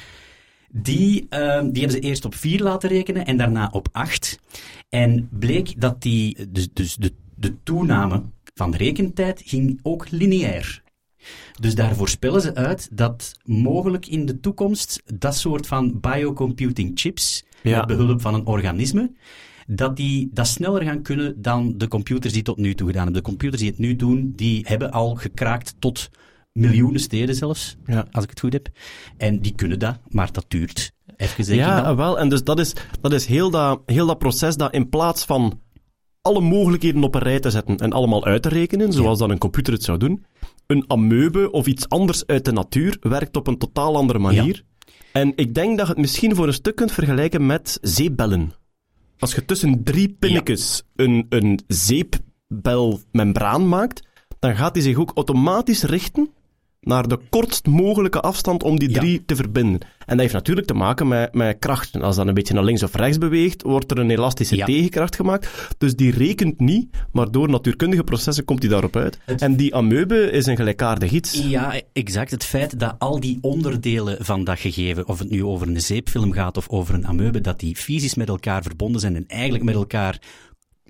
Die, 0.73 1.21
uh, 1.31 1.61
die 1.61 1.83
hebben 1.83 1.91
ze 1.91 2.01
eerst 2.01 2.25
op 2.25 2.35
4 2.35 2.63
laten 2.63 2.89
rekenen 2.89 3.25
en 3.27 3.37
daarna 3.37 3.69
op 3.73 3.89
8. 3.93 4.39
En 4.89 5.29
bleek 5.33 5.81
dat 5.81 6.03
die, 6.03 6.51
dus, 6.51 6.69
dus 6.73 6.97
de, 6.97 7.13
de 7.35 7.63
toename 7.63 8.23
van 8.55 8.75
rekentijd 8.75 9.43
ging 9.45 9.81
ook 9.83 10.11
lineair. 10.11 10.83
Dus 11.61 11.75
daar 11.75 11.95
voorspellen 11.95 12.41
ze 12.41 12.55
uit 12.55 12.89
dat 12.93 13.33
mogelijk 13.45 14.07
in 14.07 14.27
de 14.27 14.41
toekomst 14.41 15.03
dat 15.15 15.37
soort 15.37 15.67
van 15.67 16.01
biocomputing 16.01 16.91
chips, 16.95 17.45
Ja. 17.63 17.77
met 17.79 17.87
behulp 17.87 18.21
van 18.21 18.35
een 18.35 18.47
organisme, 18.47 19.13
dat 19.67 19.97
die 19.97 20.29
dat 20.33 20.47
sneller 20.47 20.83
gaan 20.83 21.03
kunnen 21.03 21.43
dan 21.43 21.75
de 21.77 21.89
computers 21.89 22.33
die 22.33 22.43
tot 22.43 22.57
nu 22.57 22.75
toe 22.75 22.87
gedaan 22.87 23.05
hebben. 23.05 23.23
De 23.23 23.29
computers 23.29 23.61
die 23.63 23.71
het 23.71 23.79
nu 23.79 23.97
doen, 23.97 24.33
die 24.37 24.65
hebben 24.69 24.91
al 24.91 25.15
gekraakt 25.15 25.75
tot 25.79 26.11
miljoenen 26.53 27.01
steden 27.01 27.35
zelfs, 27.35 27.77
Ja. 27.87 28.07
als 28.11 28.25
ik 28.25 28.31
het 28.31 28.41
goed 28.41 28.53
heb. 28.53 28.69
En 29.17 29.41
die 29.41 29.55
kunnen 29.55 29.79
dat, 29.79 29.99
maar 30.09 30.33
dat 30.33 30.45
duurt. 30.49 30.93
Even 31.17 31.45
zeggen 31.45 31.67
Ja, 31.67 31.83
dan. 31.83 31.97
wel. 31.97 32.19
En 32.19 32.29
dus 32.29 32.45
dat 32.45 32.59
is, 32.59 32.73
dat 33.01 33.13
is 33.13 33.27
heel, 33.27 33.51
dat, 33.51 33.81
heel 33.87 34.07
dat 34.07 34.19
proces 34.19 34.57
dat 34.57 34.73
in 34.75 34.89
plaats 34.89 35.25
van 35.25 35.61
alle 36.23 36.41
mogelijkheden 36.41 37.03
op 37.05 37.15
een 37.15 37.21
rij 37.21 37.41
te 37.41 37.51
zetten 37.51 37.77
en 37.77 37.93
allemaal 37.93 38.25
uit 38.25 38.43
te 38.43 38.49
rekenen, 38.49 38.93
zoals 38.93 39.19
dan 39.19 39.31
een 39.31 39.39
computer 39.39 39.73
het 39.73 39.83
zou 39.83 39.99
doen, 39.99 40.25
een 40.69 40.85
amoebe 40.87 41.51
of 41.51 41.67
iets 41.67 41.89
anders 41.89 42.27
uit 42.27 42.45
de 42.45 42.53
natuur 42.53 42.97
werkt 43.01 43.37
op 43.37 43.47
een 43.47 43.59
totaal 43.59 43.97
andere 43.97 44.19
manier. 44.19 44.65
En 45.13 45.33
ik 45.37 45.55
denk 45.55 45.79
dat 45.79 45.87
je 45.87 45.93
het 45.93 46.01
misschien 46.01 46.35
voor 46.35 46.47
een 46.47 46.53
stuk 46.53 46.77
kunt 46.77 46.93
vergelijken 46.93 47.47
met 47.47 47.79
zeepbellen. 47.83 48.53
Als 49.19 49.35
je 49.35 49.45
tussen 49.45 49.85
drie 49.85 50.17
pinnetjes 50.19 50.83
een, 50.97 51.27
een 51.29 51.61
zeepbelmembraan 51.67 53.69
maakt, 53.69 54.07
dan 54.39 54.57
gaat 54.57 54.75
die 54.75 54.83
zich 54.83 54.97
ook 54.97 55.13
automatisch 55.15 55.83
richten 55.83 56.31
naar 56.89 57.09
de 57.09 57.19
kortst 57.31 57.67
mogelijke 57.67 58.21
afstand 58.21 58.63
om 58.63 58.79
die 58.79 58.91
Ja. 58.91 59.01
drie 59.01 59.23
te 59.27 59.37
verbinden. 59.37 59.81
En 59.81 59.89
dat 60.07 60.19
heeft 60.19 60.33
natuurlijk 60.33 60.67
te 60.67 60.75
maken 60.75 61.09
met, 61.09 61.35
met 61.35 61.59
krachten. 61.59 62.03
Als 62.03 62.17
dat 62.17 62.27
een 62.27 62.35
beetje 62.35 62.55
naar 62.55 62.65
links 62.65 62.83
of 62.83 62.95
rechts 62.95 63.19
beweegt, 63.19 63.63
wordt 63.63 63.91
er 63.91 63.99
een 63.99 64.11
elastische 64.11 64.57
Ja. 64.57 64.65
tegenkracht 64.65 65.17
gemaakt. 65.17 65.49
Dus 65.79 65.95
die 65.97 66.11
rekent 66.13 66.61
niet, 66.61 66.89
maar 67.13 67.31
door 67.31 67.49
natuurkundige 67.49 68.05
processen 68.05 68.45
komt 68.45 68.61
die 68.61 68.71
daarop 68.71 68.97
uit. 68.97 69.19
En 69.39 69.57
die 69.57 69.75
amoebe 69.75 70.31
is 70.31 70.47
een 70.47 70.57
gelijkaardig 70.57 71.11
iets. 71.11 71.43
Ja, 71.49 71.81
exact. 71.93 72.31
Het 72.31 72.45
feit 72.45 72.79
dat 72.81 72.95
al 72.99 73.21
die 73.21 73.39
onderdelen 73.41 74.25
van 74.25 74.45
dat 74.45 74.59
gegeven, 74.59 75.09
of 75.09 75.19
het 75.19 75.31
nu 75.31 75.45
over 75.45 75.69
een 75.69 75.81
zeepfilm 75.81 76.33
gaat 76.33 76.57
of 76.57 76.69
over 76.69 76.95
een 76.95 77.07
amoebe, 77.07 77.41
dat 77.41 77.61
die 77.61 77.77
fysisch 77.77 78.15
met 78.15 78.29
elkaar 78.29 78.63
verbonden 78.63 79.01
zijn 79.01 79.17
en 79.17 79.25
eigenlijk 79.27 79.65
met 79.65 79.75
elkaar 79.75 80.19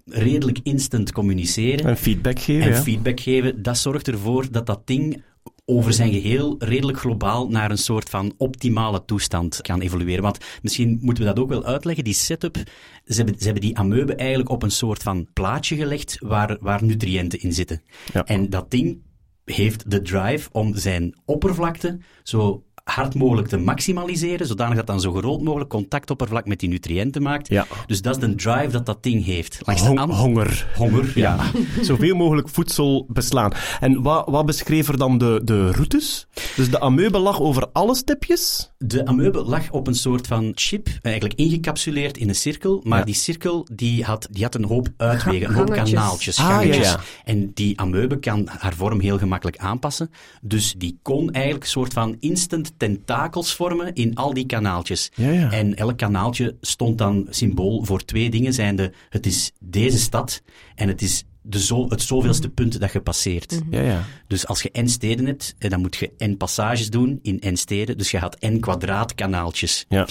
redelijk 0.04 0.58
instant 0.62 1.12
communiceren 1.12 1.86
En 1.86 1.96
feedback 1.96 2.38
geven, 2.38 2.62
en 2.62 2.70
ja. 2.76 2.82
feedback 2.82 3.20
geven, 3.20 3.62
dat 3.62 3.78
zorgt 3.78 4.08
ervoor 4.08 4.46
dat 4.50 4.66
dat 4.66 4.80
ding 4.84 5.22
over 5.70 5.92
zijn 5.92 6.12
geheel 6.12 6.56
redelijk 6.58 6.98
globaal 6.98 7.48
naar 7.48 7.70
een 7.70 7.78
soort 7.78 8.08
van 8.08 8.34
optimale 8.36 9.04
toestand 9.04 9.60
kan 9.60 9.80
evolueren. 9.80 10.22
Want 10.22 10.38
misschien 10.62 10.98
moeten 11.00 11.24
we 11.24 11.30
dat 11.30 11.38
ook 11.38 11.48
wel 11.48 11.64
uitleggen. 11.64 12.04
Die 12.04 12.14
setup, 12.14 12.56
ze 13.04 13.14
hebben, 13.14 13.38
ze 13.38 13.44
hebben 13.44 13.62
die 13.62 13.78
amoebe 13.78 14.14
eigenlijk 14.14 14.50
op 14.50 14.62
een 14.62 14.70
soort 14.70 15.02
van 15.02 15.28
plaatje 15.32 15.76
gelegd 15.76 16.16
waar, 16.20 16.56
waar 16.60 16.84
nutriënten 16.84 17.40
in 17.40 17.52
zitten. 17.52 17.82
Ja. 18.12 18.24
En 18.24 18.50
dat 18.50 18.70
ding 18.70 19.02
heeft 19.44 19.90
de 19.90 20.02
drive 20.02 20.48
om 20.52 20.76
zijn 20.76 21.18
oppervlakte 21.24 21.98
zo 22.22 22.64
hard 22.90 23.14
mogelijk 23.14 23.48
te 23.48 23.56
maximaliseren, 23.56 24.46
zodanig 24.46 24.76
dat 24.76 24.86
dan 24.86 25.00
zo 25.00 25.12
groot 25.12 25.42
mogelijk 25.42 25.70
contactoppervlak 25.70 26.46
met 26.46 26.60
die 26.60 26.68
nutriënten 26.68 27.22
maakt. 27.22 27.48
Ja. 27.48 27.66
Dus 27.86 28.02
dat 28.02 28.14
is 28.16 28.20
de 28.28 28.34
drive 28.34 28.70
dat 28.70 28.86
dat 28.86 29.02
ding 29.02 29.24
heeft. 29.24 29.60
Hong- 29.64 30.10
honger. 30.12 30.66
Honger, 30.76 31.12
ja. 31.14 31.38
Zoveel 31.82 32.14
mogelijk 32.16 32.48
voedsel 32.48 33.06
beslaan. 33.08 33.52
En 33.80 34.02
wat, 34.02 34.28
wat 34.28 34.46
beschreef 34.46 34.88
er 34.88 34.98
dan 34.98 35.18
de, 35.18 35.40
de 35.44 35.70
routes? 35.72 36.26
Dus 36.56 36.70
de 36.70 36.80
amoebe 36.80 37.18
lag 37.18 37.40
over 37.40 37.68
alle 37.72 37.94
stipjes? 37.94 38.70
De 38.78 39.06
amoebe 39.06 39.42
lag 39.42 39.70
op 39.70 39.86
een 39.86 39.94
soort 39.94 40.26
van 40.26 40.52
chip, 40.54 40.88
eigenlijk 41.02 41.38
ingecapsuleerd 41.38 42.16
in 42.18 42.28
een 42.28 42.34
cirkel, 42.34 42.80
maar 42.84 42.98
Ja. 42.98 43.04
die 43.04 43.14
cirkel 43.14 43.66
die 43.72 44.04
had, 44.04 44.28
die 44.30 44.42
had 44.42 44.54
een 44.54 44.64
hoop 44.64 44.88
uitwegen, 44.96 45.48
een 45.48 45.54
hoop 45.54 45.66
Gangetjes. 45.70 45.92
kanaaltjes, 45.98 46.38
Ah, 46.38 46.46
gangetjes. 46.46 46.76
ja, 46.76 46.82
ja. 46.92 47.00
En 47.24 47.50
die 47.54 47.80
amoebe 47.80 48.18
kan 48.18 48.48
haar 48.58 48.74
vorm 48.74 49.00
heel 49.00 49.18
gemakkelijk 49.18 49.56
aanpassen, 49.58 50.10
dus 50.42 50.74
die 50.78 50.98
kon 51.02 51.30
eigenlijk 51.30 51.64
een 51.64 51.70
soort 51.70 51.92
van 51.92 52.16
instant 52.20 52.72
tentakels 52.78 53.54
vormen 53.54 53.94
in 53.94 54.14
al 54.14 54.34
die 54.34 54.46
kanaaltjes. 54.46 55.10
Ja, 55.14 55.30
ja. 55.30 55.50
En 55.52 55.74
elk 55.76 55.96
kanaaltje 55.96 56.56
stond 56.60 56.98
dan 56.98 57.26
symbool 57.30 57.84
voor 57.84 58.04
twee 58.04 58.30
dingen, 58.30 58.52
zijnde 58.52 58.92
het 59.08 59.26
is 59.26 59.52
deze 59.60 59.98
stad 59.98 60.42
en 60.74 60.88
het 60.88 61.02
is 61.02 61.24
de 61.42 61.60
zo, 61.60 61.88
het 61.88 62.02
zoveelste 62.02 62.48
punt 62.48 62.80
dat 62.80 62.92
je 62.92 63.00
passeert. 63.00 63.60
Ja, 63.70 63.80
ja. 63.80 64.04
Dus 64.26 64.46
als 64.46 64.62
je 64.62 64.70
n 64.80 64.86
steden 64.86 65.26
hebt, 65.26 65.54
eh, 65.58 65.70
dan 65.70 65.80
moet 65.80 65.96
je 65.96 66.12
n 66.24 66.36
passages 66.36 66.90
doen 66.90 67.18
in 67.22 67.40
n 67.46 67.56
steden. 67.56 67.98
Dus 67.98 68.10
je 68.10 68.18
had 68.18 68.46
n 68.46 68.58
kwadraatkanaaltjes. 68.60 69.84
Ja. 69.88 70.06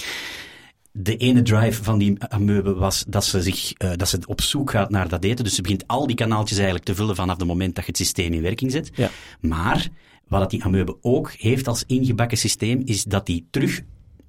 De 0.92 1.16
ene 1.16 1.42
drive 1.42 1.82
van 1.82 1.98
die 1.98 2.24
amoebe 2.24 2.74
was 2.74 3.04
dat 3.08 3.24
ze, 3.24 3.42
zich, 3.42 3.72
eh, 3.72 3.90
dat 3.96 4.08
ze 4.08 4.18
op 4.26 4.40
zoek 4.40 4.70
gaat 4.70 4.90
naar 4.90 5.08
dat 5.08 5.24
eten. 5.24 5.44
Dus 5.44 5.54
ze 5.54 5.62
begint 5.62 5.86
al 5.86 6.06
die 6.06 6.16
kanaaltjes 6.16 6.56
eigenlijk 6.56 6.86
te 6.86 6.94
vullen 6.94 7.16
vanaf 7.16 7.36
het 7.36 7.46
moment 7.46 7.74
dat 7.74 7.84
je 7.84 7.90
het 7.90 8.00
systeem 8.00 8.32
in 8.32 8.42
werking 8.42 8.72
zet. 8.72 8.90
Ja. 8.94 9.10
Maar 9.40 9.88
wat 10.28 10.40
dat 10.40 10.50
die 10.50 10.64
amoebe 10.64 10.96
ook 11.00 11.32
heeft 11.32 11.68
als 11.68 11.84
ingebakken 11.86 12.38
systeem, 12.38 12.82
is 12.84 13.04
dat 13.04 13.26
die 13.26 13.46
terug 13.50 13.82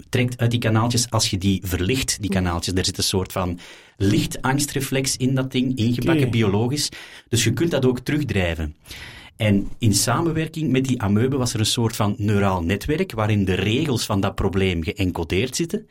trekt 0.10 0.38
uit 0.38 0.52
die 0.52 0.60
kanaaltjes 0.60 1.10
als 1.10 1.30
je 1.30 1.38
die 1.38 1.62
verlicht, 1.64 2.22
die 2.22 2.30
kanaaltjes. 2.30 2.74
Er 2.74 2.86
zit 2.86 2.98
een 2.98 3.04
soort 3.04 3.32
van 3.32 3.60
lichtangstreflex 3.98 5.18
in 5.18 5.36
dat 5.36 5.52
ding, 5.52 5.78
ingebakken 5.78 6.32
biologisch. 6.32 6.90
Dus 7.28 7.44
je 7.44 7.54
kunt 7.54 7.72
dat 7.72 7.86
ook 7.86 8.00
terugdrijven. 8.00 8.76
En 9.36 9.70
in 9.78 9.94
samenwerking 9.94 10.72
met 10.72 10.86
die 10.86 11.02
amoebe 11.02 11.38
was 11.38 11.54
er 11.54 11.60
een 11.60 11.66
soort 11.66 11.96
van 11.96 12.16
neuraal 12.18 12.64
netwerk 12.64 13.12
waarin 13.12 13.46
de 13.46 13.54
regels 13.54 14.06
van 14.06 14.22
dat 14.22 14.36
probleem 14.36 14.84
geëncodeerd 14.84 15.56
zitten. 15.56 15.88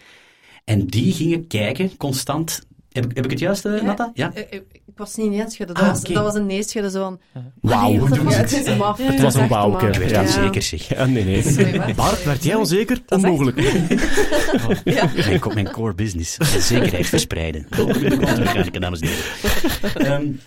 En 0.65 0.87
die 0.87 1.13
gingen 1.13 1.47
kijken 1.47 1.97
constant. 1.97 2.67
Heb 2.93 3.05
ik, 3.05 3.17
heb 3.17 3.25
ik 3.25 3.31
het 3.31 3.41
juist, 3.41 3.65
eh, 3.65 3.83
Natta? 3.83 4.11
Ja? 4.15 4.33
Ik 4.99 5.05
was 5.05 5.15
niet 5.17 5.31
neerschudden. 5.31 5.77
Dat, 5.77 5.85
Ah, 5.85 5.91
was, 5.91 6.03
dat 6.03 6.23
was 6.23 6.35
een 6.35 6.47
neerschudden 6.47 6.91
zo 6.91 7.01
van... 7.03 7.43
Wauw? 7.61 8.07
Het. 8.07 8.51
Ja, 8.51 8.95
Het 8.97 9.21
was 9.21 9.35
een 9.35 9.49
wauw. 9.49 9.75
Ik 9.75 9.81
werd 9.97 10.11
Ja. 10.11 10.21
onzeker, 10.21 10.63
zeg. 10.63 10.89
Ja, 10.89 11.05
nee, 11.05 11.25
nee. 11.25 11.43
Sorry? 11.43 11.95
Bart, 11.95 12.25
werd 12.25 12.45
jij 12.45 12.55
onzeker? 12.55 12.99
Dat 13.07 13.19
is 13.19 13.25
echt- 13.25 13.33
Onmogelijk. 13.39 13.57
Mijn, 15.27 15.41
co- 15.41 15.51
mijn 15.55 15.71
core 15.71 15.95
business. 15.95 16.37
Zekerheid 16.69 17.07
verspreiden. 17.07 17.67
Dames 18.81 19.01
en 19.01 19.09
heren. 19.09 20.41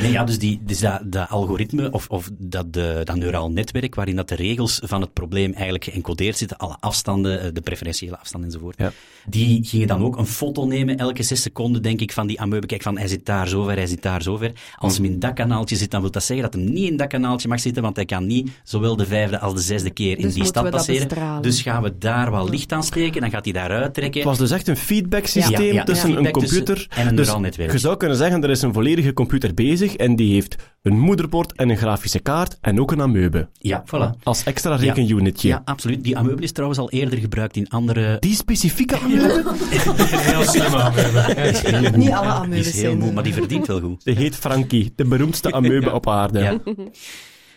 Nee, 0.00 0.12
ja, 0.12 0.24
dus, 0.24 0.38
die, 0.38 0.60
dus 0.64 0.78
dat, 0.80 1.00
dat 1.04 1.28
algoritme 1.28 1.90
of, 1.90 2.08
of 2.08 2.30
dat, 2.38 2.72
de, 2.72 3.00
dat 3.04 3.16
neuraal 3.16 3.50
netwerk 3.50 3.94
waarin 3.94 4.16
dat 4.16 4.28
de 4.28 4.34
regels 4.34 4.80
van 4.84 5.00
het 5.00 5.12
probleem 5.12 5.52
eigenlijk 5.52 5.84
geëncodeerd 5.84 6.36
zitten, 6.36 6.56
alle 6.56 6.76
afstanden, 6.80 7.40
eh, 7.40 7.48
de 7.52 7.60
preferentiële 7.60 8.18
afstanden 8.18 8.50
enzovoort, 8.50 8.78
Ja. 8.78 8.92
die 9.26 9.64
gingen 9.64 9.86
dan 9.86 10.02
ook 10.02 10.16
een 10.16 10.26
foto 10.26 10.64
nemen 10.64 10.96
elke 10.96 11.22
zes 11.22 11.42
seconden, 11.42 11.82
denk 11.82 12.00
ik, 12.00 12.12
van 12.12 12.26
die 12.26 12.40
amoebe. 12.40 12.66
Kijk, 12.66 12.82
van 12.82 12.98
hij 12.98 13.08
zit 13.08 13.26
daar 13.26 13.48
zo 13.48 13.62
ver, 13.64 13.76
hij 13.76 13.86
zit 13.86 14.02
daar 14.02 14.22
zo 14.22 14.36
ver. 14.36 14.52
Als 14.78 14.96
hem 14.96 15.04
in 15.04 15.18
dat 15.18 15.32
kanaaltje 15.32 15.76
zit, 15.76 15.90
dan 15.90 16.00
wil 16.00 16.10
dat 16.10 16.24
zeggen 16.24 16.50
dat 16.50 16.60
hij 16.60 16.70
niet 16.72 16.90
in 16.90 16.96
dat 16.96 17.06
kanaaltje 17.08 17.48
mag 17.48 17.60
zitten, 17.60 17.82
want 17.82 17.96
hij 17.96 18.04
kan 18.04 18.26
niet 18.26 18.50
zowel 18.64 18.96
de 18.96 19.06
vijfde 19.06 19.38
als 19.38 19.54
de 19.54 19.60
zesde 19.60 19.90
keer 19.90 20.16
in 20.18 20.22
Dus 20.22 20.34
die 20.34 20.42
moeten 20.42 20.46
stad 20.46 20.64
we 20.64 20.70
dat 20.70 20.86
passeren. 21.08 21.42
Dus 21.42 21.62
gaan 21.62 21.82
we 21.82 21.98
daar 21.98 22.30
wat 22.30 22.48
licht 22.48 22.72
aan 22.72 22.84
steken, 22.84 23.20
dan 23.20 23.30
gaat 23.30 23.44
hij 23.44 23.52
daaruit 23.52 23.94
trekken. 23.94 24.20
Het 24.20 24.28
was 24.28 24.38
dus 24.38 24.50
echt 24.50 24.68
een 24.68 24.76
feedback 24.76 25.26
systeem 25.26 25.66
Ja, 25.66 25.72
ja, 25.72 25.84
tussen 25.84 26.10
ja. 26.10 26.16
een 26.18 26.30
computer 26.30 26.86
en 26.90 27.06
een 27.06 27.14
dus 27.16 27.24
neuraal 27.24 27.42
netwerk. 27.42 27.72
Je 27.72 27.78
zou 27.78 27.96
kunnen 27.96 28.16
zeggen, 28.16 28.42
er 28.42 28.50
is 28.50 28.62
een 28.62 28.72
volledige 28.72 29.12
computer 29.12 29.54
bezig 29.54 29.81
en 29.90 30.16
die 30.16 30.32
heeft 30.32 30.56
een 30.82 30.98
moederbord 30.98 31.52
en 31.52 31.68
een 31.68 31.76
grafische 31.76 32.18
kaart 32.18 32.58
en 32.60 32.80
ook 32.80 32.92
een 32.92 33.00
amoebe. 33.00 33.48
Ja, 33.58 33.84
voilà. 33.86 34.22
Als 34.22 34.44
extra 34.44 34.76
rekenunitje. 34.76 35.48
Ja, 35.48 35.62
absoluut. 35.64 36.04
Die 36.04 36.16
amoebe 36.16 36.42
is 36.42 36.52
trouwens 36.52 36.80
al 36.80 36.90
eerder 36.90 37.18
gebruikt 37.18 37.56
in 37.56 37.68
andere... 37.68 38.16
Die 38.20 38.34
specifieke 38.34 38.98
amoebe? 38.98 39.54
Heel 40.16 40.42
slim 40.44 40.74
amoebe. 40.74 41.90
Niet 41.98 42.10
alle 42.10 42.22
Die 42.22 42.32
amoebes 42.32 42.58
is 42.66 42.72
heel 42.72 42.82
zijn- 42.82 42.98
moe, 42.98 43.12
maar 43.12 43.22
die 43.22 43.32
verdient 43.34 43.66
wel 43.66 43.80
goed. 43.80 44.04
Die 44.04 44.14
heet 44.16 44.36
Frankie, 44.36 44.92
de 44.96 45.04
beroemdste 45.04 45.52
amoebe 45.52 45.92
op 45.92 46.08
aarde. 46.08 46.38
Ja. 46.38 46.60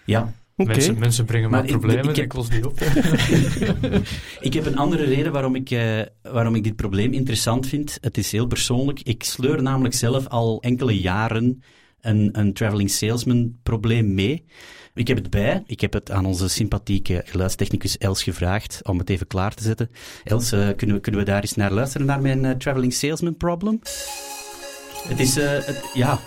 Ja. 0.05 0.33
Mensen, 0.55 0.99
mensen 0.99 1.25
brengen 1.25 1.49
maar, 1.49 1.65
problemen, 1.65 2.03
ik 2.03 2.09
ik, 2.09 2.15
heb- 2.15 2.33
los 2.33 2.49
die 2.49 2.65
op. 2.65 2.79
Ik 4.39 4.53
heb 4.53 4.65
een 4.65 4.77
andere 4.77 5.03
reden 5.03 5.31
waarom 5.31 5.55
ik, 5.55 5.71
eh, 5.71 6.01
waarom 6.21 6.55
ik 6.55 6.63
dit 6.63 6.75
probleem 6.75 7.13
interessant 7.13 7.67
vind. 7.67 7.97
Het 8.01 8.17
is 8.17 8.31
heel 8.31 8.45
persoonlijk. 8.47 8.99
Ik 9.03 9.23
sleur 9.23 9.61
namelijk 9.61 9.93
zelf 9.93 10.27
al 10.27 10.61
enkele 10.61 10.99
jaren 10.99 11.63
een, 12.07 12.29
een 12.31 12.53
traveling 12.53 12.89
salesman 12.91 13.55
probleem 13.63 14.13
mee. 14.13 14.45
Ik 14.93 15.07
heb 15.07 15.17
het 15.17 15.29
bij. 15.29 15.63
Ik 15.65 15.81
heb 15.81 15.93
het 15.93 16.11
aan 16.11 16.25
onze 16.25 16.47
sympathieke 16.49 17.21
geluidstechnicus 17.25 17.97
Els 17.97 18.23
gevraagd 18.23 18.79
om 18.83 18.97
het 18.97 19.09
even 19.09 19.27
klaar 19.27 19.53
te 19.53 19.63
zetten. 19.63 19.89
Els, 20.23 20.51
eh, 20.51 20.69
kunnen, 20.75 20.95
we, 20.95 21.01
kunnen 21.01 21.21
we 21.21 21.27
daar 21.27 21.41
eens 21.41 21.55
naar 21.55 21.71
luisteren, 21.71 22.07
naar 22.07 22.21
mijn 22.21 22.45
eh, 22.45 22.51
traveling 22.51 22.93
salesman 22.93 23.37
problem? 23.37 23.79
Het 25.07 25.19
is, 25.19 25.37
eh, 25.37 25.49
het- 25.49 25.89
ja... 25.93 26.19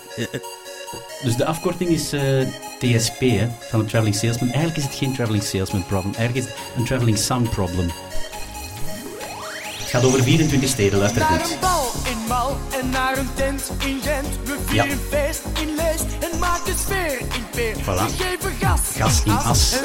dus 1.23 1.37
de 1.37 1.45
afkorting 1.45 1.91
is 1.91 2.09
TSP, 2.79 3.21
hè, 3.21 3.49
van 3.61 3.81
een 3.81 3.87
traveling 3.87 4.17
salesman. 4.17 4.49
Eigenlijk 4.49 4.77
is 4.77 4.85
het 4.85 4.95
geen 4.95 5.13
traveling 5.15 5.43
salesman 5.43 5.87
problem. 5.87 6.15
Eigenlijk 6.15 6.47
is 6.47 6.53
het 6.55 6.63
een 6.77 6.85
traveling 6.85 7.19
sound 7.19 7.51
problem. 7.51 7.87
Het 9.89 9.97
gaat 9.97 10.07
over 10.07 10.23
24 10.23 10.69
steden, 10.69 10.99
luister 10.99 11.21
Naar 11.21 11.41
goed. 11.41 11.53
een 11.53 11.59
bal 11.61 11.91
in 12.05 12.19
Mal 12.29 12.57
en 12.81 12.91
naar 12.91 13.19
een 13.19 13.29
tent 13.35 13.73
in 13.87 14.01
Gent. 14.03 14.27
We 14.45 14.57
Ja. 14.75 14.83
vieren 14.83 14.99
feest 15.11 15.43
in 15.61 15.75
Leest 15.77 16.33
en 16.33 16.39
maken 16.39 16.75
sfeer 16.79 17.19
in 17.21 17.45
peer. 17.51 17.75
Voilà. 17.77 17.85
We 17.85 18.25
geven 18.25 18.53
gas, 18.61 18.81
Gas 18.97 19.23
in 19.25 19.33
as. 19.33 19.81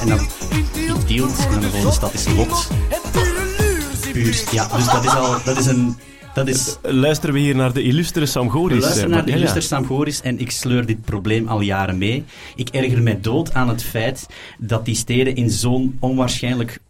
En 0.00 0.08
dan 0.08 0.18
in 0.50 0.66
tielt. 1.06 1.38
En 1.44 1.50
dan 1.50 1.60
de 1.60 1.68
volgende 1.68 1.92
stad 1.94 2.14
is 2.14 2.26
lot. 2.28 2.68
Puur. 4.12 4.42
Ja, 4.50 4.68
dus 4.76 4.84
dat 4.86 5.04
is 5.04 5.10
al... 5.14 5.36
Dat 5.44 5.58
is 5.58 5.66
een... 5.66 5.96
Dat 6.34 6.48
is... 6.48 6.76
Luisteren 6.82 7.34
we 7.34 7.40
hier 7.40 7.56
naar 7.56 7.72
de 7.72 7.82
illustere 7.82 8.26
Sam 8.26 8.50
Goris. 8.50 8.76
We 8.76 8.80
luisteren 8.80 9.08
eh, 9.10 9.14
naar 9.14 9.24
de 9.24 9.30
ja, 9.30 9.36
ja. 9.36 9.42
illuster 9.42 9.62
Sam 9.62 9.86
Goris 9.86 10.20
en 10.20 10.38
ik 10.40 10.50
sleur 10.50 10.86
dit 10.86 11.04
probleem 11.04 11.48
al 11.48 11.60
jaren 11.60 11.98
mee. 11.98 12.24
Ik 12.56 12.68
erger 12.68 13.02
mij 13.02 13.20
dood 13.20 13.54
aan 13.54 13.68
het 13.68 13.82
feit 13.82 14.26
dat 14.58 14.84
die 14.84 14.94
steden 14.94 15.34
in 15.34 15.50
zo'n 15.50 15.96
onwaarschijnlijk 16.00 16.80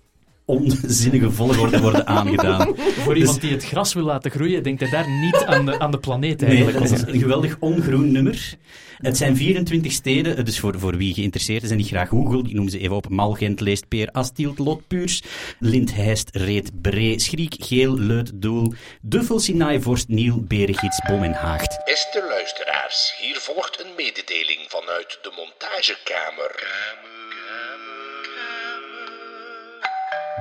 onzinnige 0.49 1.31
volgorde 1.31 1.81
worden 1.81 2.07
aangedaan. 2.19 2.77
Voor 2.77 3.17
iemand 3.17 3.41
die 3.41 3.51
het 3.51 3.65
gras 3.65 3.93
wil 3.95 4.05
laten 4.05 4.31
groeien, 4.31 4.63
denkt 4.63 4.81
hij 4.81 4.91
daar 4.91 5.11
niet 5.11 5.45
aan 5.47 5.67
de, 5.67 5.79
aan 5.79 5.91
de 5.91 5.99
planeet 5.99 6.41
Nee, 6.41 6.51
eigenlijk. 6.51 6.89
dat 6.89 6.99
is 6.99 7.13
een 7.13 7.21
geweldig 7.21 7.57
ongroen 7.61 8.13
nummer. 8.13 8.57
Het 8.99 9.17
zijn 9.17 9.37
24 9.37 9.93
steden, 9.93 10.45
dus 10.45 10.59
voor, 10.61 10.79
voor 10.79 10.97
wie 10.97 11.15
geïnteresseerd 11.15 11.63
is 11.63 11.71
en 11.71 11.77
die 11.77 11.87
graag 11.87 12.09
Google, 12.09 12.39
ik 12.39 12.53
noem 12.53 12.69
ze 12.69 12.79
even 12.79 12.97
op, 12.97 13.09
Mal, 13.09 13.33
Gent, 13.33 13.61
Leest, 13.61 13.89
Peer, 13.89 14.09
Astielt, 14.13 14.59
Lot, 14.59 14.87
Puurs, 14.89 15.23
Lint, 15.59 15.95
Heist, 15.95 16.29
Reet, 16.33 16.71
Bree, 16.83 17.21
Schriek, 17.21 17.55
Geel, 17.59 17.99
Leut, 17.99 18.31
Doel, 18.35 18.73
Duffel, 19.03 19.39
Sinaai, 19.39 19.81
Vorst, 19.81 20.09
Niel, 20.09 20.45
Beregids, 20.49 21.01
Bom 21.07 21.23
en 21.23 21.33
Haagt. 21.33 21.85
Beste 21.85 22.25
luisteraars, 22.29 23.15
hier 23.21 23.37
volgt 23.37 23.81
een 23.81 23.93
mededeling 23.97 24.61
vanuit 24.69 25.19
de 25.23 25.33
montagekamer. 25.37 26.53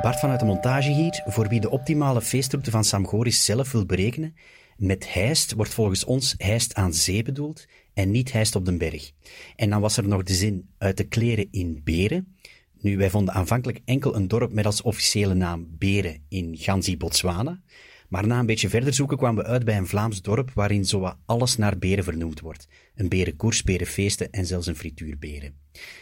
Bart 0.02 0.20
vanuit 0.20 0.40
de 0.40 0.46
montage 0.46 0.92
hier, 0.92 1.24
voor 1.26 1.48
wie 1.48 1.60
de 1.60 1.70
optimale 1.70 2.22
feestroute 2.22 2.72
van 2.72 2.84
Sam 2.84 3.08
Goris 3.08 3.46
zelf 3.46 3.72
wil 3.72 3.86
berekenen. 3.86 4.36
Met 4.78 5.14
Heist 5.14 5.54
wordt 5.54 5.74
volgens 5.74 6.06
ons 6.06 6.36
Heist 6.38 6.74
aan 6.74 6.94
zee 6.94 7.24
bedoeld 7.24 7.66
en 7.94 8.12
niet 8.12 8.32
Heist 8.32 8.56
op 8.56 8.66
den 8.66 8.78
berg. 8.78 9.12
En 9.56 9.70
dan 9.70 9.82
was 9.82 9.98
er 9.98 10.08
nog 10.08 10.24
de 10.24 10.34
zin 10.34 10.70
uit 10.78 10.98
de 10.98 11.04
kleren 11.04 11.48
in 11.52 11.82
Beren. 11.84 12.36
Nu, 12.82 12.98
wij 12.98 13.10
vonden 13.10 13.34
aanvankelijk 13.34 13.82
enkel 13.86 14.16
een 14.16 14.28
dorp 14.28 14.54
met 14.54 14.66
als 14.66 14.82
officiële 14.82 15.34
naam 15.34 15.68
Beren 15.70 16.24
in 16.30 16.58
Ganzi, 16.58 16.98
Botswana. 16.98 17.62
Maar 18.08 18.28
na 18.28 18.40
een 18.40 18.46
beetje 18.46 18.70
verder 18.70 18.94
zoeken 18.94 19.18
kwamen 19.18 19.44
we 19.44 19.50
uit 19.50 19.66
bij 19.66 19.78
een 19.78 19.88
Vlaams 19.88 20.22
dorp 20.22 20.52
waarin 20.54 20.86
zowat 20.86 21.18
alles 21.26 21.58
naar 21.58 21.78
beren 21.78 22.04
vernoemd 22.04 22.40
wordt. 22.40 22.68
Een 22.96 23.10
berenkoers, 23.10 23.64
berenfeesten 23.64 24.32
en 24.32 24.46
zelfs 24.46 24.68
een 24.68 24.76
frituurberen. 24.76 25.54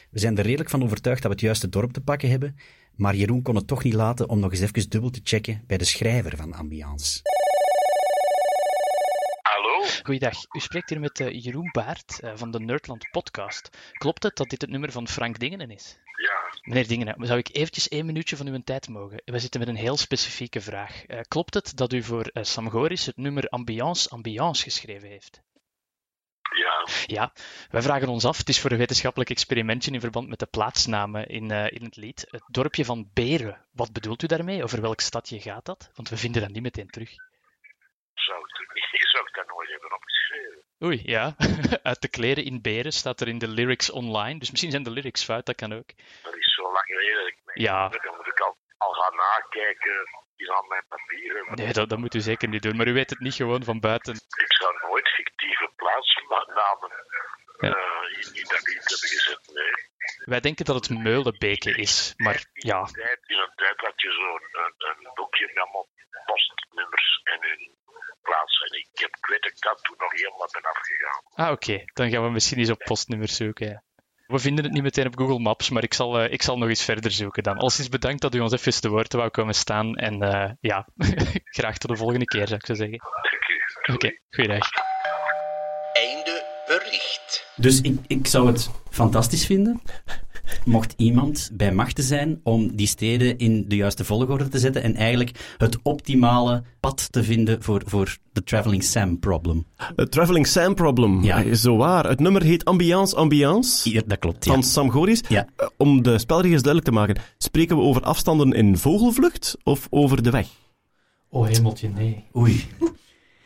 We 0.09 0.19
zijn 0.19 0.37
er 0.37 0.43
redelijk 0.43 0.69
van 0.69 0.83
overtuigd 0.83 1.21
dat 1.21 1.31
we 1.31 1.37
het 1.37 1.45
juiste 1.45 1.69
dorp 1.69 1.91
te 1.91 2.01
pakken 2.01 2.29
hebben, 2.29 2.55
maar 2.95 3.15
Jeroen 3.15 3.41
kon 3.41 3.55
het 3.55 3.67
toch 3.67 3.83
niet 3.83 3.93
laten 3.93 4.29
om 4.29 4.39
nog 4.39 4.51
eens 4.51 4.59
even 4.59 4.89
dubbel 4.89 5.09
te 5.09 5.21
checken 5.23 5.63
bij 5.67 5.77
de 5.77 5.85
schrijver 5.85 6.37
van 6.37 6.53
Ambiance. 6.53 7.19
Hallo? 9.41 9.85
Goeiedag, 10.03 10.37
u 10.55 10.59
spreekt 10.59 10.89
hier 10.89 10.99
met 10.99 11.19
eh, 11.19 11.43
Jeroen 11.43 11.69
Baert 11.71 12.19
eh, 12.19 12.31
van 12.35 12.51
de 12.51 12.59
Nerdland 12.59 13.07
podcast. 13.11 13.69
Klopt 13.91 14.23
het 14.23 14.35
dat 14.35 14.49
dit 14.49 14.61
het 14.61 14.69
nummer 14.69 14.91
van 14.91 15.07
Frank 15.07 15.39
Dingenen 15.39 15.71
is? 15.71 15.97
Ja, 16.15 16.59
Meneer 16.61 16.87
Dingenen, 16.87 17.27
zou 17.27 17.39
ik 17.39 17.49
eventjes 17.55 17.87
één 17.87 18.05
minuutje 18.05 18.37
van 18.37 18.47
uw 18.47 18.61
tijd 18.63 18.89
mogen? 18.89 19.21
We 19.25 19.39
zitten 19.39 19.59
met 19.59 19.69
een 19.69 19.75
heel 19.75 19.97
specifieke 19.97 20.61
vraag. 20.61 21.05
Eh, 21.05 21.19
klopt 21.27 21.53
het 21.53 21.77
dat 21.77 21.93
u 21.93 22.03
voor 22.03 22.25
eh, 22.25 22.43
Sam 22.43 22.69
Goris 22.69 23.05
het 23.05 23.17
nummer 23.17 23.47
Ambiance 23.49 24.09
Ambiance 24.09 24.63
geschreven 24.63 25.09
heeft? 25.09 25.41
Ja. 26.49 26.87
Ja, 27.05 27.31
wij 27.69 27.81
vragen 27.81 28.07
ons 28.07 28.25
af, 28.25 28.37
het 28.37 28.49
is 28.49 28.61
voor 28.61 28.71
een 28.71 28.77
wetenschappelijk 28.77 29.29
experimentje 29.29 29.91
in 29.91 29.99
verband 29.99 30.27
met 30.27 30.39
de 30.39 30.45
plaatsnamen 30.45 31.27
in, 31.27 31.51
eh, 31.51 31.71
in 31.71 31.83
het 31.83 31.95
lied. 31.95 32.25
Het 32.29 32.43
dorpje 32.47 32.85
van 32.85 33.09
Beren, 33.13 33.65
wat 33.71 33.93
bedoelt 33.93 34.23
u 34.23 34.27
daarmee? 34.27 34.63
Over 34.63 34.81
welk 34.81 34.99
stadje 34.99 35.39
gaat 35.39 35.65
dat? 35.65 35.91
Want 35.95 36.09
we 36.09 36.17
vinden 36.17 36.41
dat 36.41 36.51
niet 36.51 36.61
meteen 36.61 36.89
terug. 36.89 37.09
Zou 38.13 38.39
ik, 38.39 38.91
ik 38.91 39.07
zou 39.11 39.25
het 39.25 39.33
daar 39.33 39.45
nooit 39.47 39.69
hebben 39.69 39.93
opgeschreven. 39.93 40.63
Oei, 40.83 41.01
ja. 41.03 41.35
Uit 41.91 42.01
de 42.01 42.07
kleren 42.07 42.43
in 42.43 42.61
Beren 42.61 42.93
staat 42.93 43.21
er 43.21 43.27
in 43.27 43.37
de 43.37 43.47
lyrics 43.47 43.91
online. 43.91 44.39
Dus 44.39 44.49
misschien 44.49 44.71
zijn 44.71 44.83
de 44.83 44.91
lyrics 44.91 45.23
fout, 45.23 45.45
dat 45.45 45.55
kan 45.55 45.73
ook. 45.73 45.89
Dat 46.23 46.35
is 46.35 46.53
zo 46.53 46.61
lang 46.61 46.85
geleden. 46.85 47.15
dat 47.15 47.27
Ik 47.27 47.61
Ja. 47.61 47.89
Dan 47.89 48.15
moet 48.15 48.27
ik 48.27 48.39
al, 48.39 48.57
al 48.77 48.93
gaan 48.93 49.15
nakijken 49.15 50.07
hier 50.35 50.51
aan 50.55 50.67
mijn 50.67 50.85
papieren. 50.87 51.55
Nee, 51.55 51.73
dat, 51.73 51.89
dat 51.89 51.99
moet 51.99 52.13
u 52.15 52.19
zeker 52.19 52.47
niet 52.47 52.61
doen. 52.61 52.75
Maar 52.75 52.87
u 52.87 52.93
weet 52.93 53.09
het 53.09 53.19
niet 53.19 53.33
gewoon 53.33 53.63
van 53.63 53.79
buiten. 53.79 54.13
Ik 54.15 54.53
zou 54.59 54.73
nooit 54.87 55.07
fictieve 55.09 55.71
plaatsnamen 55.75 56.91
Ja. 57.59 57.69
eh, 57.69 58.17
in, 58.19 58.35
in 58.41 58.43
dat 58.53 58.61
lied 58.67 58.85
hebben 58.91 59.09
gezet. 59.15 59.49
Nee. 59.53 59.71
Wij 60.25 60.39
denken 60.39 60.65
dat 60.65 60.75
het 60.75 60.89
Meulenbeke 60.99 61.71
is. 61.71 62.13
Maar 62.17 62.45
ja, 62.53 62.77
In 62.79 62.85
een 62.85 62.93
tijd, 62.93 63.19
in 63.25 63.37
een 63.37 63.51
tijd 63.55 63.79
had 63.81 64.01
je 64.01 64.11
zo'n 64.11 64.63
een, 64.63 64.73
een 65.05 65.11
boekje 65.13 65.45
met 65.47 65.57
allemaal 65.63 65.87
postnummers 66.25 67.19
en 67.23 67.37
hun 67.41 67.75
plaats. 68.21 68.61
En 68.61 68.77
ik, 68.77 68.87
heb, 68.93 69.15
ik 69.15 69.25
weet 69.25 69.41
dat 69.41 69.51
ik 69.51 69.61
dat 69.61 69.83
toen 69.83 69.95
nog 69.97 70.11
helemaal 70.11 70.49
ben 70.51 70.61
afgegaan. 70.71 71.21
ah, 71.45 71.51
oké. 71.51 71.83
Dan 71.93 72.09
gaan 72.09 72.23
we 72.23 72.29
misschien 72.29 72.57
eens 72.59 72.69
op 72.69 72.77
postnummers 72.85 73.35
zoeken. 73.35 73.67
ja. 73.67 73.83
We 74.27 74.39
vinden 74.39 74.63
het 74.63 74.73
niet 74.73 74.83
meteen 74.83 75.05
op 75.05 75.17
Google 75.17 75.39
Maps, 75.39 75.69
maar 75.69 75.83
ik 75.83 75.93
zal, 75.93 76.19
eh, 76.19 76.31
ik 76.31 76.41
zal 76.41 76.57
nog 76.57 76.69
eens 76.69 76.83
verder 76.83 77.11
zoeken 77.11 77.43
dan. 77.43 77.57
Alleszins 77.57 77.89
bedankt 77.89 78.21
dat 78.21 78.35
u 78.35 78.39
ons 78.39 78.53
even 78.53 78.81
te 78.81 78.89
woord 78.89 79.13
wou 79.13 79.29
komen 79.29 79.55
staan. 79.55 79.95
En 79.95 80.21
eh, 80.21 80.51
ja, 80.59 80.87
graag 81.57 81.77
tot 81.77 81.89
de 81.89 81.97
volgende 81.97 82.25
keer, 82.25 82.47
zou 82.47 82.59
ik 82.59 82.65
zo 82.65 82.73
zeggen. 82.73 82.99
Oké, 83.93 84.19
goeiedag. 84.29 84.67
Einde 85.93 86.43
bericht. 86.67 87.14
Dus 87.57 87.81
ik, 87.81 87.99
ik 88.07 88.27
zou 88.27 88.47
het 88.47 88.69
fantastisch 88.89 89.45
vinden, 89.45 89.81
mocht 90.65 90.93
iemand 90.97 91.49
bij 91.53 91.71
machten 91.73 92.03
zijn 92.03 92.39
om 92.43 92.75
die 92.75 92.87
steden 92.87 93.37
in 93.37 93.65
de 93.67 93.75
juiste 93.75 94.03
volgorde 94.03 94.47
te 94.47 94.59
zetten 94.59 94.83
en 94.83 94.95
eigenlijk 94.95 95.55
het 95.57 95.77
optimale 95.83 96.63
pad 96.79 97.11
te 97.11 97.23
vinden 97.23 97.63
voor, 97.63 97.81
voor 97.85 98.17
de 98.33 98.43
Traveling 98.43 98.83
Sam 98.83 99.19
problem. 99.19 99.65
Het 99.95 100.11
Traveling 100.11 100.47
Sam 100.47 100.75
Problem. 100.75 101.23
Ja. 101.23 101.37
Is 101.37 101.61
zo 101.61 101.77
waar. 101.77 102.09
Het 102.09 102.19
nummer 102.19 102.43
heet 102.43 102.65
Ambiance 102.65 103.15
Ambiance. 103.15 103.91
Ja, 103.91 104.01
dat 104.05 104.19
klopt, 104.19 104.45
ja. 104.45 104.53
Van 104.53 104.63
Sam 104.63 104.89
Goris. 104.91 105.21
Ja. 105.27 105.47
Eh, 105.55 105.67
Om 105.77 106.03
de 106.03 106.19
spelregels 106.19 106.61
duidelijk 106.61 106.85
te 106.85 106.99
maken. 106.99 107.17
Spreken 107.37 107.75
we 107.77 107.81
over 107.81 108.01
afstanden 108.01 108.51
in 108.53 108.77
vogelvlucht 108.77 109.57
of 109.63 109.87
over 109.89 110.23
de 110.23 110.29
weg? 110.29 110.47
Oh, 111.29 111.47
hemeltje, 111.47 111.89
nee. 111.89 112.23
Oei. 112.37 112.65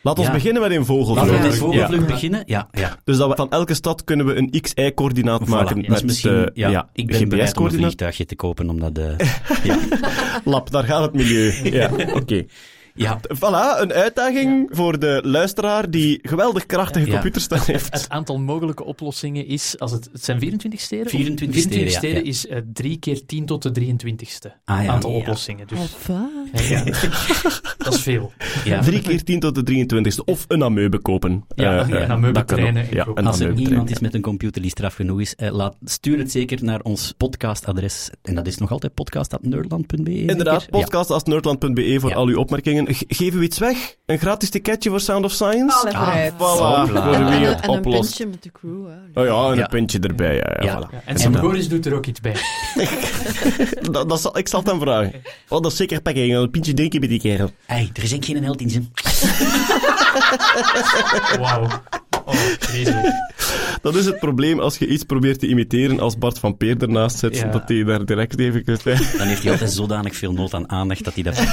Laat 0.02 0.18
ons 0.18 0.30
beginnen 0.30 0.62
met 0.62 0.70
in 0.70 0.84
vogelvlucht. 0.84 1.30
Laten 1.30 1.42
we 1.42 1.48
met 1.48 1.52
Ja. 1.58 1.64
vogelvlucht 1.64 2.06
beginnen? 2.06 2.42
Ja, 2.46 2.68
ja. 2.72 2.96
Dus 3.04 3.16
dat 3.16 3.28
we 3.28 3.34
van 3.36 3.50
elke 3.50 3.74
stad 3.74 4.04
kunnen 4.04 4.26
we 4.26 4.34
een 4.36 4.60
x-y-coördinaat 4.60 5.46
maken. 5.46 5.76
Dat 5.76 5.88
met 5.88 6.04
misschien, 6.04 6.44
eh, 6.44 6.70
ja, 6.70 6.88
ik 6.92 7.06
ben 7.06 7.28
bereid 7.28 7.56
om 7.56 7.64
een 7.64 7.72
vliegtuigje 7.72 8.26
te 8.26 8.36
kopen, 8.36 8.68
omdat 8.70 8.94
de... 8.94 9.14
ja. 9.64 9.78
Lap, 10.44 10.70
daar 10.70 10.84
gaat 10.84 11.02
het 11.02 11.12
milieu. 11.14 11.52
Ja, 11.78 11.90
oké. 12.14 12.44
Ja, 12.94 13.20
Voilà, 13.36 13.80
een 13.80 13.92
uitdaging 13.92 14.68
voor 14.72 14.98
de 14.98 15.20
luisteraar 15.24 15.90
die 15.90 16.18
geweldig 16.22 16.66
krachtige 16.66 17.06
Ja. 17.06 17.12
computerstijl 17.12 17.62
heeft. 17.64 17.92
Het 17.92 18.08
aantal 18.08 18.38
mogelijke 18.38 18.84
oplossingen 18.84 19.46
is, 19.46 19.78
als 19.78 19.90
het, 19.92 20.08
het 20.12 20.24
zijn 20.24 20.38
24 20.38 20.80
steden? 20.80 21.04
Of 21.04 21.10
24 21.10 21.60
steden, 21.62 21.84
ja, 21.90 21.98
steden 21.98 22.22
ja. 22.24 22.28
is 22.28 22.46
eh, 22.46 22.58
3 22.72 22.98
keer 22.98 23.26
10 23.26 23.46
tot 23.46 23.62
de 23.62 23.70
23ste 23.80 24.52
Ah, 24.64 24.84
ja. 24.84 24.90
aantal 24.90 25.10
Ja. 25.10 25.16
oplossingen. 25.16 25.66
Dus 25.66 25.78
ja, 26.68 26.84
dat 27.78 27.94
is 27.94 28.00
veel. 28.02 28.32
ja. 28.64 28.80
Drie 28.82 29.00
keer 29.02 29.24
10 29.24 29.40
tot 29.40 29.54
de 29.66 29.86
23ste. 29.86 30.24
Of 30.24 30.44
een 30.48 30.64
amoebe 30.64 30.98
kopen. 30.98 31.44
Ja, 31.54 31.78
Eh, 31.82 31.88
ja, 31.88 31.94
eh, 31.96 32.08
een 32.08 32.20
kan 32.20 32.36
ook. 32.36 32.46
trainen 32.46 32.86
Ja, 32.90 33.04
kopen. 33.04 33.26
Als 33.26 33.40
er 33.40 33.52
iemand 33.54 33.90
is 33.90 33.98
met 33.98 34.14
een 34.14 34.20
computer 34.20 34.62
die 34.62 34.70
straf 34.70 34.94
genoeg 34.94 35.20
is, 35.20 35.34
eh, 35.34 35.50
laat, 35.52 35.76
stuur 35.84 36.18
het 36.18 36.30
zeker 36.30 36.64
naar 36.64 36.80
ons 36.80 37.14
podcastadres. 37.16 38.10
En 38.22 38.34
dat 38.34 38.46
is 38.46 38.58
nog 38.58 38.70
altijd 38.70 38.94
podcast.nerdland.be. 38.94 40.24
Inderdaad? 40.24 40.62
Ja. 40.62 40.68
podcast.nerdland.be 40.70 41.96
voor 42.00 42.10
Ja. 42.10 42.16
al 42.16 42.26
uw 42.26 42.38
opmerkingen. 42.38 42.79
Ge- 42.86 43.04
geven 43.08 43.38
we 43.38 43.44
iets 43.44 43.58
weg? 43.58 43.96
Een 44.06 44.18
gratis 44.18 44.50
ticketje 44.50 44.90
voor 44.90 45.00
Sound 45.00 45.24
of 45.24 45.32
Science? 45.32 45.92
Allee, 45.96 46.30
Ah. 46.30 46.34
Voilà, 46.34 46.90
voor 46.92 47.02
wie 47.24 47.46
En, 47.46 47.62
en 47.62 47.70
een 47.72 47.80
puntje 47.80 48.26
met 48.26 48.42
de 48.42 48.50
crew. 48.52 48.86
Hè. 48.88 49.20
Oh 49.20 49.26
ja, 49.26 49.50
en 49.50 49.56
Ja. 49.56 49.62
een 49.62 49.68
puntje 49.68 49.98
erbij. 49.98 50.34
Ja, 50.36 50.56
ja, 50.60 50.64
Ja. 50.64 50.88
voilà. 50.90 51.04
En 51.04 51.18
Sam 51.18 51.34
Goris 51.36 51.68
doet 51.68 51.86
er 51.86 51.94
ook 51.94 52.06
iets 52.06 52.20
bij. 52.20 52.34
Dat, 53.90 54.08
dat 54.08 54.20
zal, 54.20 54.38
ik 54.38 54.48
zal 54.48 54.60
het 54.60 54.68
hem 54.70 54.80
vragen. 54.80 55.12
Oh, 55.48 55.60
dat 55.62 55.70
is 55.72 55.76
zeker 55.76 56.02
pakken. 56.02 56.30
Een 56.30 56.50
pintje 56.50 56.74
drinken 56.74 57.00
met 57.00 57.08
die 57.08 57.20
kerel. 57.20 57.50
Hey, 57.66 57.90
er 57.94 58.02
is 58.02 58.16
geen 58.20 58.44
held 58.44 58.60
in 58.60 58.70
zijn. 58.70 58.92
Wauw. 61.40 61.68
Oh. 62.30 63.08
Dat 63.82 63.94
is 63.94 64.06
het 64.06 64.18
probleem 64.18 64.60
als 64.60 64.78
je 64.78 64.86
iets 64.86 65.04
probeert 65.04 65.38
te 65.40 65.46
imiteren 65.46 66.00
als 66.00 66.18
Bart 66.18 66.38
van 66.38 66.56
Peer 66.56 66.76
ernaast 66.82 67.18
zit. 67.18 67.36
Ja. 67.36 67.44
Dat 67.50 67.62
hij 67.68 67.84
daar 67.84 68.04
direct 68.04 68.38
even... 68.38 68.64
kunt- 68.64 68.86
En 68.86 68.98
Dan 69.18 69.26
heeft 69.26 69.42
hij 69.42 69.52
altijd 69.52 69.70
zodanig 69.72 70.16
veel 70.16 70.32
nood 70.32 70.54
aan 70.54 70.70
aandacht 70.70 71.04
dat 71.04 71.14
hij 71.14 71.22
dat... 71.22 71.36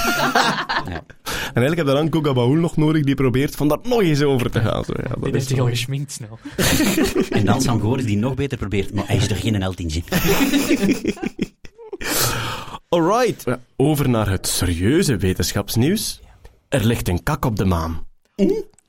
Ja. 0.87 1.03
eigenlijk 1.43 1.75
heb 1.77 1.85
je 1.87 1.93
dan 1.93 2.07
Goga 2.13 2.33
Baul 2.33 2.53
nog 2.53 2.77
nodig 2.77 3.03
die 3.03 3.15
probeert 3.15 3.55
van 3.55 3.67
daar 3.67 3.77
nog 3.83 4.01
eens 4.01 4.21
over 4.21 4.51
te 4.51 4.59
gaan. 4.61 4.83
Zo, 4.83 4.93
ja, 4.97 5.09
dat 5.09 5.23
Die 5.23 5.33
is 5.33 5.47
zich 5.47 5.59
al 5.59 5.67
geschminkt 5.67 6.11
snel. 6.11 6.39
En 7.29 7.45
dan 7.45 7.61
Sam 7.61 7.79
Goris 7.81 8.05
die 8.05 8.17
nog 8.17 8.33
beter 8.35 8.57
probeert, 8.57 8.93
maar 8.93 9.07
hij 9.07 9.15
is 9.15 9.29
er 9.29 9.35
geen 9.35 9.61
held 9.61 9.79
in. 9.83 9.91
Alright, 12.89 13.43
Ja, 13.45 13.59
over 13.75 14.09
naar 14.09 14.29
het 14.29 14.47
serieuze 14.47 15.17
wetenschapsnieuws. 15.17 16.19
Er 16.69 16.85
ligt 16.85 17.07
een 17.07 17.23
kak 17.23 17.45
op 17.45 17.55
de 17.55 17.65
maan. 17.65 18.05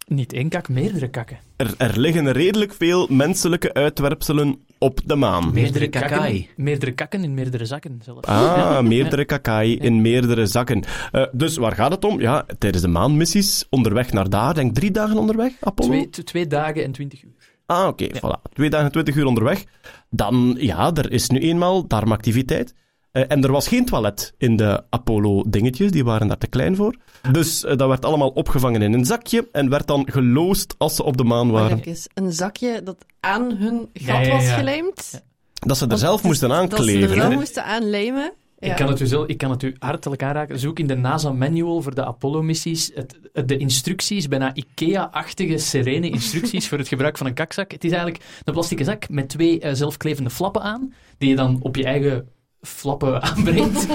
Niet 0.09 0.33
één 0.33 0.49
kak, 0.49 0.69
meerdere 0.69 1.09
kakken. 1.09 1.39
Er, 1.57 1.75
er 1.79 1.99
liggen 1.99 2.33
redelijk 2.33 2.75
veel 2.75 3.07
menselijke 3.11 3.75
uitwerpselen 3.75 4.59
op 4.79 5.01
de 5.05 5.15
maan. 5.15 5.53
Meerdere 5.53 5.89
kakken, 5.89 6.11
kakai. 6.11 6.49
meerdere 6.57 6.93
kakken 6.93 7.23
in 7.23 7.35
meerdere 7.35 7.65
zakken 7.65 8.01
zelfs. 8.05 8.27
Ah, 8.27 8.81
meerdere 8.81 9.25
kakai 9.25 9.77
in 9.77 10.03
meerdere 10.03 10.47
zakken. 10.47 10.85
Eh, 11.13 11.27
dus 11.33 11.57
waar 11.57 11.75
gaat 11.75 11.93
het 11.93 12.05
om? 12.05 12.21
Ja, 12.21 12.47
tijdens 12.59 12.83
de 12.83 12.89
maanmissies 12.89 13.67
onderweg 13.71 14.13
naar 14.13 14.29
daar, 14.31 14.55
denk 14.55 14.75
drie 14.75 14.91
dagen 14.91 15.17
onderweg, 15.17 15.53
Apollo? 15.61 15.89
Twee, 15.89 16.09
twee 16.09 16.47
dagen 16.47 16.85
en 16.85 16.93
twintig 16.93 17.23
uur. 17.23 17.57
Ah, 17.67 17.87
oké, 17.87 18.07
voilà. 18.17 18.53
Twee 18.53 18.71
dagen, 18.71 18.91
20 18.91 19.17
uur 19.17 19.27
onderweg. 19.27 19.65
Dan, 20.11 20.57
ja, 20.59 20.93
er 20.95 21.13
is 21.13 21.29
nu 21.29 21.39
eenmaal 21.39 21.87
darmactiviteit. 21.87 22.75
Eh, 23.19 23.25
en 23.29 23.43
er 23.45 23.53
was 23.53 23.69
geen 23.69 23.85
toilet 23.85 24.35
in 24.39 24.57
de 24.57 24.83
Apollo-dingetjes, 24.91 25.91
die 25.91 26.05
waren 26.05 26.29
daar 26.29 26.39
te 26.39 26.47
klein 26.47 26.77
voor. 26.77 26.95
Dus 27.33 27.65
eh, 27.65 27.77
dat 27.77 27.89
werd 27.89 28.05
allemaal 28.05 28.29
opgevangen 28.29 28.83
in 28.83 28.93
een 28.93 29.05
zakje 29.05 29.49
en 29.53 29.71
werd 29.71 29.87
dan 29.87 30.09
geloosd 30.11 30.75
als 30.79 30.97
ze 30.97 31.03
op 31.03 31.17
de 31.17 31.25
maan 31.25 31.51
waren. 31.51 31.81
even, 31.81 32.11
een 32.15 32.33
zakje 32.33 32.81
dat 32.85 32.97
aan 33.21 33.53
hun 33.57 33.89
gat 33.93 34.07
Ja, 34.17 34.21
ja, 34.21 34.33
was 34.33 34.45
ja. 34.45 34.57
gelijmd. 34.57 35.23
Dat 35.55 35.77
ze 35.77 35.83
er 35.83 35.89
Want 35.89 36.01
zelf 36.01 36.23
moesten 36.23 36.49
Dat 36.49 36.57
ze 36.59 36.65
er 36.65 36.73
aankleven. 36.73 37.17
wel 37.17 37.31
hè. 37.31 37.37
moesten 37.37 37.65
aanlijmen. 37.65 38.33
Ja. 38.59 38.71
Ik, 38.71 38.77
kan 38.77 38.89
het 38.89 39.01
u 39.01 39.07
zelf, 39.07 39.27
ik 39.27 39.39
kan 39.39 39.51
het 39.51 39.63
u 39.63 39.75
hartelijk 39.79 40.23
aanraken. 40.23 40.59
Zoek 40.59 40.79
in 40.79 40.87
de 40.87 40.97
NASA-manual 40.97 41.83
voor 41.83 41.95
de 41.95 42.05
Apollo-missies 42.05 42.93
de 43.33 43.57
instructies, 43.57 44.29
bijna 44.29 44.55
IKEA-achtige, 44.55 45.59
serene 45.59 46.11
instructies 46.11 46.69
voor 46.69 46.79
het 46.79 46.89
gebruik 46.89 47.19
van 47.19 47.27
een 47.27 47.35
kakzak. 47.35 47.73
Het 47.73 47.85
is 47.85 47.91
eigenlijk 47.91 48.25
een 48.45 48.53
plastieke 48.53 48.85
zak 48.85 49.09
met 49.09 49.29
twee 49.29 49.61
eh, 49.61 49.75
zelfklevende 49.75 50.31
flappen 50.31 50.63
aan, 50.63 50.93
die 51.19 51.29
je 51.29 51.37
dan 51.37 51.59
op 51.61 51.77
je 51.77 51.85
eigen 51.85 52.29
flappen 52.61 53.23
aanbrengt. 53.29 53.87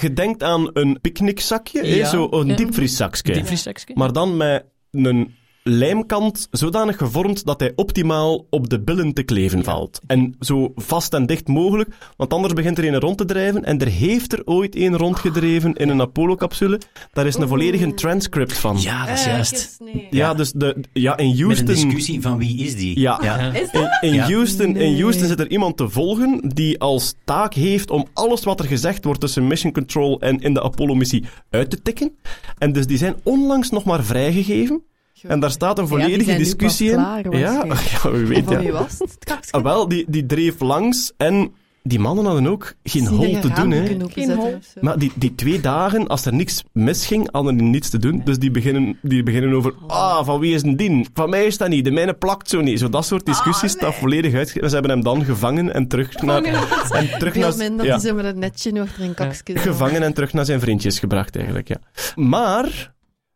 Je, 0.00 0.12
denkt 0.12 0.42
aan 0.42 0.70
een 0.72 0.98
picknickzakje, 1.00 1.80
hè, 1.80 1.94
Ja. 1.94 2.08
zo 2.08 2.28
een 2.30 2.56
diepvrieszakje. 2.56 3.32
Diepvrieszakje. 3.32 3.94
Maar 3.94 4.12
dan 4.12 4.36
met 4.36 4.64
een 4.90 5.34
lijmkant 5.62 6.48
zodanig 6.50 6.96
gevormd 6.96 7.44
dat 7.46 7.60
hij 7.60 7.72
optimaal 7.74 8.46
op 8.50 8.70
de 8.70 8.80
billen 8.80 9.12
te 9.12 9.22
kleven 9.22 9.64
valt. 9.64 10.00
En 10.06 10.34
zo 10.40 10.72
vast 10.76 11.14
en 11.14 11.26
dicht 11.26 11.48
mogelijk, 11.48 11.90
want 12.16 12.32
anders 12.32 12.52
begint 12.54 12.78
er 12.78 12.86
een 12.88 13.00
rond 13.00 13.18
te 13.18 13.24
drijven. 13.24 13.64
En 13.64 13.78
er 13.78 13.86
heeft 13.88 14.32
er 14.32 14.42
ooit 14.44 14.76
een 14.76 14.96
rondgedreven 14.96 15.74
in 15.74 15.88
een 15.88 16.00
Apollo-capsule. 16.00 16.80
Daar 17.12 17.26
is 17.26 17.34
een 17.36 17.48
volledige 17.48 17.94
transcript 17.94 18.58
van. 18.58 18.80
Ja, 18.80 19.06
dat 19.06 19.18
is 19.18 19.24
juist. 19.24 19.78
Ja, 20.10 20.34
dus 20.34 20.52
de, 20.52 20.84
ja, 20.92 21.16
in 21.16 21.28
Met 21.28 21.36
een 21.36 21.42
Houston... 21.44 21.66
discussie 21.66 22.20
van 22.20 22.38
wie 22.38 22.58
is 22.64 22.76
die. 22.76 23.00
Ja. 23.00 23.18
ja. 23.22 23.38
Ja. 23.40 23.52
Is 23.52 23.70
In, 23.70 23.80
dat? 23.80 23.98
in, 24.00 24.12
Ja. 24.12 24.24
Houston, 24.24 24.76
in. 24.76 25.00
Houston 25.00 25.26
zit 25.26 25.40
er 25.40 25.50
iemand 25.50 25.76
te 25.76 25.88
volgen 25.88 26.40
die 26.54 26.80
als 26.80 27.14
taak 27.24 27.54
heeft 27.54 27.90
om 27.90 28.06
alles 28.12 28.44
wat 28.44 28.60
er 28.60 28.66
gezegd 28.66 29.04
wordt 29.04 29.20
tussen 29.20 29.46
Mission 29.46 29.72
Control 29.72 30.20
en 30.20 30.40
in 30.40 30.54
de 30.54 30.62
Apollo-missie 30.62 31.24
uit 31.50 31.70
te 31.70 31.82
tikken. 31.82 32.12
En 32.58 32.72
dus 32.72 32.86
die 32.86 32.98
zijn 32.98 33.14
onlangs 33.22 33.70
nog 33.70 33.84
maar 33.84 34.04
vrijgegeven. 34.04 34.82
En 35.22 35.40
daar 35.40 35.50
staat 35.50 35.78
een 35.78 35.86
Ja, 35.86 35.90
die 35.90 36.00
volledige 36.00 36.36
discussie 36.36 36.94
pas 36.94 36.98
in. 36.98 37.30
klaar, 37.30 37.38
ja, 37.38 37.64
ja, 38.02 38.10
wie 38.10 38.20
En 38.20 38.26
weet 38.26 38.44
van 38.44 38.54
ja. 38.54 38.60
wie 38.60 38.72
was 38.72 38.98
het? 38.98 39.38
Ah, 39.50 39.62
wel, 39.62 39.88
die, 39.88 40.04
die 40.08 40.26
dreef 40.26 40.60
langs 40.60 41.12
en 41.16 41.52
die 41.82 41.98
mannen 41.98 42.24
hadden 42.24 42.46
ook 42.46 42.74
geen 42.82 43.06
hol 43.06 43.40
te 43.40 43.52
doen. 43.52 43.70
Hè. 43.70 43.86
Geen 43.86 44.30
hol. 44.36 44.58
Maar 44.80 44.98
die, 44.98 45.12
die 45.14 45.34
twee 45.34 45.60
dagen, 45.60 46.06
als 46.06 46.26
er 46.26 46.34
niks 46.34 46.64
misging, 46.72 47.28
hadden 47.32 47.56
die 47.56 47.66
niets 47.66 47.90
te 47.90 47.98
doen. 47.98 48.22
Dus 48.24 48.38
die 48.38 48.50
beginnen, 48.50 48.98
die 49.02 49.22
beginnen 49.22 49.52
over, 49.52 49.74
ah, 49.86 50.24
van 50.24 50.40
wie 50.40 50.54
is 50.54 50.62
een 50.62 50.76
dien? 50.76 51.06
Van 51.14 51.30
mij 51.30 51.44
is 51.44 51.58
dat 51.58 51.68
niet, 51.68 51.84
de 51.84 51.90
mijne 51.90 52.14
plakt 52.14 52.48
zo 52.48 52.60
niet. 52.60 52.78
Zo 52.78 52.88
dat 52.88 53.04
soort 53.04 53.26
discussies, 53.26 53.76
dat 53.76 53.94
volledig 53.94 54.34
uitge... 54.34 54.68
Ze 54.68 54.74
hebben 54.74 54.90
hem 54.90 55.02
dan 55.02 55.24
gevangen 55.24 55.74
en 55.74 55.88
terug 55.88 56.22
naar... 56.22 56.42
En 56.90 57.18
terug 57.18 57.34
naar 57.34 57.56
minder 57.56 57.86
ja, 57.86 58.12
met 58.12 58.24
een 58.24 58.38
netje 58.38 58.80
achter 58.80 59.04
een 59.04 59.14
kakske. 59.14 59.52
zo. 59.52 59.60
gevangen 59.60 60.02
en 60.02 60.12
terug 60.12 60.32
naar 60.32 60.44
zijn 60.44 60.60
vriendjes 60.60 60.98
gebracht, 60.98 61.36
eigenlijk, 61.36 61.68
ja. 61.68 61.76
Maar... 62.14 62.92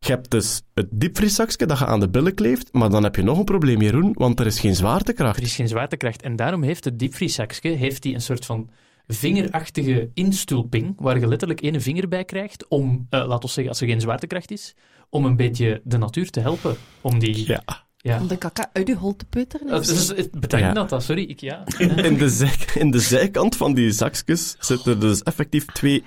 Je 0.07 0.13
hebt 0.13 0.31
dus 0.31 0.63
het 0.75 0.87
diepvrieszakje 0.91 1.67
dat 1.67 1.79
je 1.79 1.87
aan 1.87 2.01
de 2.01 2.09
billen 2.09 2.35
kleeft, 2.35 2.73
maar 2.73 2.91
dan 2.91 3.03
heb 3.03 3.17
je 3.17 3.23
nog 3.23 3.39
een 3.39 3.45
probleem, 3.45 3.81
Jeroen, 3.83 4.13
want 4.15 4.41
er 4.41 4.47
is 4.47 4.61
geen 4.61 4.75
zwaartekracht. 4.75 5.37
Er 5.37 5.43
is 5.43 5.55
geen 5.55 5.69
zwaartekracht. 5.69 6.23
En 6.23 6.37
daarom 6.37 6.63
heeft 6.63 6.85
het 6.85 6.99
diepvrieszakje 6.99 7.71
heeft 7.71 8.03
die 8.03 8.15
een 8.15 8.21
soort 8.21 8.47
van 8.47 8.71
vingerachtige 9.07 10.11
instulping, 10.15 10.95
waar 10.97 11.19
je 11.19 11.27
letterlijk 11.27 11.61
één 11.61 11.81
vinger 11.81 12.09
bij 12.09 12.25
krijgt, 12.25 12.69
om, 12.69 13.07
eh 13.11 13.27
laten 13.27 13.41
we 13.41 13.47
zeggen, 13.47 13.69
als 13.69 13.81
er 13.81 13.87
geen 13.89 14.01
zwaartekracht 14.01 14.51
is, 14.51 14.75
om 15.11 15.25
een 15.25 15.37
beetje 15.37 15.81
de 15.85 15.99
natuur 15.99 16.31
te 16.31 16.41
helpen. 16.41 16.77
Om 17.01 17.19
die... 17.19 17.47
Ja. 17.47 17.63
ja. 17.97 18.21
Om 18.21 18.29
de 18.29 18.37
kaka 18.37 18.71
uit 18.73 18.87
je 18.89 18.95
hol 18.97 19.17
te 19.17 19.25
putteren. 19.25 19.67
Dat 19.67 19.89
is, 19.89 20.07
betekent 20.31 20.61
Ja. 20.61 20.73
dat, 20.73 20.89
dat, 20.89 21.03
sorry. 21.03 21.23
Ik, 21.23 21.41
ja. 21.41 21.65
In 21.79 22.17
de, 22.19 22.29
zij, 22.29 22.55
in 22.75 22.91
de 22.91 23.01
zijkant 23.01 23.57
van 23.57 23.75
die 23.75 23.91
zakjes 23.91 24.57
zitten 24.59 25.01
dus 25.01 25.23
effectief 25.23 25.65
twee 25.65 26.05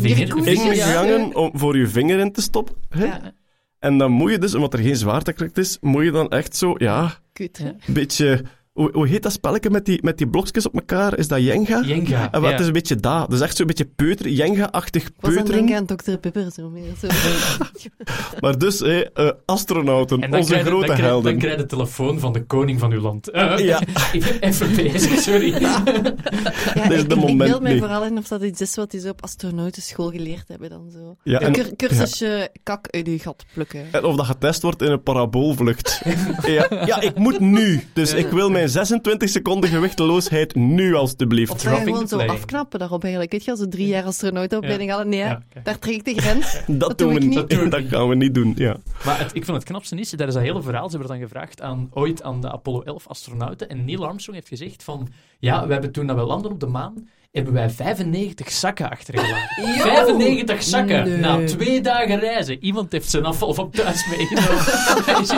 Vingerkoefjes. 0.00 0.64
ingangen 0.64 1.36
om 1.36 1.50
voor 1.54 1.78
je 1.78 1.86
vinger 1.86 2.18
in 2.18 2.32
te 2.32 2.42
stoppen. 2.42 2.74
Hè? 2.88 3.04
Ja, 3.04 3.34
En 3.78 3.98
dan 3.98 4.10
moet 4.10 4.30
je 4.30 4.38
dus, 4.38 4.54
omdat 4.54 4.72
er 4.72 4.78
geen 4.78 4.96
zwaartekracht 4.96 5.58
is, 5.58 5.78
moet 5.80 6.04
je 6.04 6.10
dan 6.10 6.28
echt 6.30 6.56
zo, 6.56 6.74
ja, 6.78 7.18
kut. 7.32 7.58
Ja. 7.58 7.74
een 7.86 7.94
beetje... 7.94 8.42
Hoe, 8.72 8.90
hoe 8.92 9.06
heet 9.08 9.22
dat 9.22 9.32
spelletje 9.32 9.70
met 9.70 9.84
die, 9.84 9.98
met 10.02 10.18
die 10.18 10.28
blokjes 10.28 10.66
op 10.66 10.74
elkaar? 10.74 11.18
Is 11.18 11.28
dat 11.28 11.42
Jenga? 11.42 11.80
Jenga. 11.84 12.32
En 12.32 12.40
wat 12.40 12.50
ja. 12.50 12.58
is 12.58 12.66
een 12.66 12.72
beetje 12.72 12.96
dat. 12.96 13.30
Dus 13.30 13.40
echt 13.40 13.56
zo'n 13.56 13.66
beetje 13.66 13.84
peuter, 13.84 14.28
Jenga-achtig 14.28 15.02
was 15.02 15.34
dan 15.34 15.44
peuteren. 15.44 15.66
denk 15.66 15.90
aan 15.90 15.96
Dr. 15.96 16.16
Pepper 16.16 16.50
zo 16.52 16.68
meer. 16.70 16.92
Zo. 17.00 17.06
Maar 18.40 18.58
dus, 18.58 18.78
hè, 18.78 19.12
eh, 19.12 19.30
astronauten, 19.46 20.32
onze 20.32 20.50
krijg 20.50 20.66
grote 20.66 20.86
dan 20.86 20.94
krijg, 20.96 21.10
helden. 21.10 21.30
Dan 21.30 21.40
krijg 21.40 21.54
je 21.56 21.60
de 21.62 21.66
telefoon 21.68 22.18
van 22.20 22.32
de 22.32 22.44
koning 22.46 22.78
van 22.80 22.92
uw 22.92 23.00
land. 23.00 23.30
Eh, 23.30 23.58
Ja. 23.72 23.80
Ik 24.12 24.20
ben 24.24 24.40
even 24.40 24.74
bezig, 24.76 25.18
sorry. 25.20 25.60
Ja, 25.60 25.82
is 25.86 27.00
ik, 27.00 27.08
de 27.08 27.14
ik 27.14 27.20
moment 27.20 27.50
beeld 27.50 27.62
mij 27.62 27.78
vooral 27.78 28.04
in 28.04 28.18
of 28.18 28.28
dat 28.28 28.42
iets 28.42 28.60
is 28.60 28.74
wat 28.74 28.90
die 28.90 29.00
zo 29.00 29.08
op 29.08 29.22
astronautenschool 29.22 30.10
geleerd 30.10 30.48
hebben 30.48 30.70
dan 30.70 30.90
zo. 30.92 31.16
Ja, 31.22 31.40
Een 31.40 31.46
en- 31.46 31.52
cur- 31.52 31.76
cursusje 31.76 32.50
kak 32.62 32.86
uit 32.90 33.06
je 33.06 33.18
gat 33.18 33.44
plukken. 33.52 33.84
En 33.92 34.04
of 34.04 34.16
dat 34.16 34.26
getest 34.26 34.62
wordt 34.62 34.82
in 34.82 34.90
een 34.90 35.02
paraboolvlucht. 35.02 36.02
ja, 36.46 36.66
ja, 36.86 37.00
ik 37.00 37.14
moet 37.18 37.40
nu. 37.40 37.82
Dus 37.92 38.12
ik 38.12 38.26
wil 38.26 38.50
mijn 38.62 38.74
26 38.74 39.28
seconden 39.28 39.70
gewichteloosheid 39.70 40.54
nu, 40.54 40.94
alstublieft. 40.94 41.50
Of 41.52 41.62
dat 41.62 41.78
gewoon 41.78 42.08
zo 42.08 42.18
afknappen 42.18 42.78
daarop 42.78 43.02
eigenlijk. 43.02 43.32
Weet 43.32 43.44
je, 43.44 43.50
als 43.50 43.60
ze 43.60 43.68
drie 43.68 43.86
jaar 43.86 44.04
astronautenopleiding 44.04 44.90
hadden. 44.90 45.08
Nee, 45.08 45.18
Ja, 45.18 45.42
daar 45.62 45.78
trek 45.78 45.94
ik 45.94 46.04
de 46.04 46.20
grens. 46.20 46.52
Dat, 46.66 46.78
dat 46.78 46.98
doen 46.98 47.08
doe 47.08 47.18
we 47.18 47.24
niet. 47.24 47.48
Dat 47.48 47.70
Dat 47.70 47.82
gaan 47.88 48.08
we 48.08 48.14
niet 48.14 48.34
doen, 48.34 48.52
ja. 48.56 48.76
Maar 49.04 49.18
het, 49.18 49.34
ik 49.34 49.44
vond 49.44 49.56
het 49.56 49.66
knapste 49.66 49.96
is, 49.96 50.10
daar 50.10 50.28
is 50.28 50.34
dat 50.34 50.42
hele 50.42 50.62
verhaal, 50.62 50.90
ze 50.90 50.96
hebben 50.96 51.16
dan 51.16 51.28
gevraagd 51.28 51.60
aan, 51.60 51.88
ooit 51.92 52.22
aan 52.22 52.40
de 52.40 52.52
Apollo 52.52 52.82
11 52.82 53.08
astronauten, 53.08 53.68
en 53.68 53.84
Neil 53.84 54.06
Armstrong 54.06 54.38
heeft 54.38 54.48
gezegd 54.48 54.84
van, 54.84 55.08
ja, 55.38 55.66
we 55.66 55.72
hebben 55.72 55.92
toen 55.92 56.06
dat 56.06 56.16
we 56.16 56.22
landen 56.22 56.50
op 56.50 56.60
de 56.60 56.66
maan, 56.66 57.08
hebben 57.32 57.52
wij 57.52 57.70
95 57.70 58.50
zakken 58.50 58.90
achtergelaten. 58.90 59.48
95 59.82 60.62
zakken! 60.62 61.08
Nee. 61.08 61.16
Na 61.16 61.44
twee 61.44 61.80
dagen 61.80 62.18
reizen. 62.18 62.64
Iemand 62.64 62.92
heeft 62.92 63.10
zijn 63.10 63.24
afval 63.24 63.54
van 63.54 63.70
thuis 63.70 64.06
meegenomen. 64.06 64.64
Er 65.06 65.20
is 65.20 65.30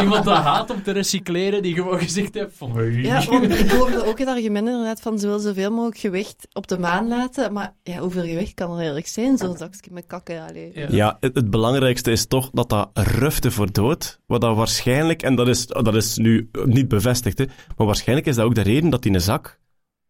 iemand 0.00 0.24
dat 0.24 0.36
haat 0.36 0.70
om 0.70 0.82
te 0.82 0.92
recycleren, 0.92 1.62
die 1.62 1.74
gewoon 1.74 1.98
gezegd 1.98 2.34
heeft 2.34 2.56
van, 2.56 2.76
hey. 2.76 2.90
Ja, 2.90 3.24
want 3.24 3.58
ik 3.58 3.70
hoorde 3.70 4.04
ook 4.04 4.18
het 4.18 4.28
argument 4.28 4.68
inderdaad 4.68 5.00
van 5.00 5.18
ze 5.18 5.26
wil 5.26 5.38
zoveel 5.38 5.70
mogelijk 5.70 5.98
gewicht 5.98 6.46
op 6.52 6.66
de 6.68 6.78
maan 6.78 7.08
laten. 7.08 7.52
Maar 7.52 7.74
ja, 7.82 7.98
hoeveel 7.98 8.24
gewicht 8.24 8.54
kan 8.54 8.70
er 8.70 8.76
eigenlijk 8.76 9.06
zijn? 9.06 9.38
Zo'n 9.38 9.56
zakje 9.56 9.90
met 9.92 10.06
kakken. 10.06 10.46
Allee. 10.48 10.70
Ja. 10.74 10.86
Ja, 10.90 11.16
het, 11.20 11.34
het 11.34 11.50
belangrijkste 11.50 12.10
is 12.10 12.26
toch 12.26 12.50
dat 12.52 12.68
dat 12.68 12.90
rufte 12.94 13.50
voor 13.50 13.72
dood, 13.72 14.20
wat 14.26 14.40
dat 14.40 14.56
waarschijnlijk, 14.56 15.22
en 15.22 15.34
dat 15.34 15.48
is, 15.48 15.66
dat 15.66 15.94
is 15.94 16.16
nu 16.16 16.50
niet 16.64 16.88
bevestigd, 16.88 17.38
hè, 17.38 17.44
maar 17.76 17.86
waarschijnlijk 17.86 18.28
is 18.28 18.34
dat 18.36 18.44
ook 18.44 18.54
de 18.54 18.60
reden 18.60 18.90
dat 18.90 19.02
die 19.02 19.12
een 19.12 19.20
zak, 19.20 19.58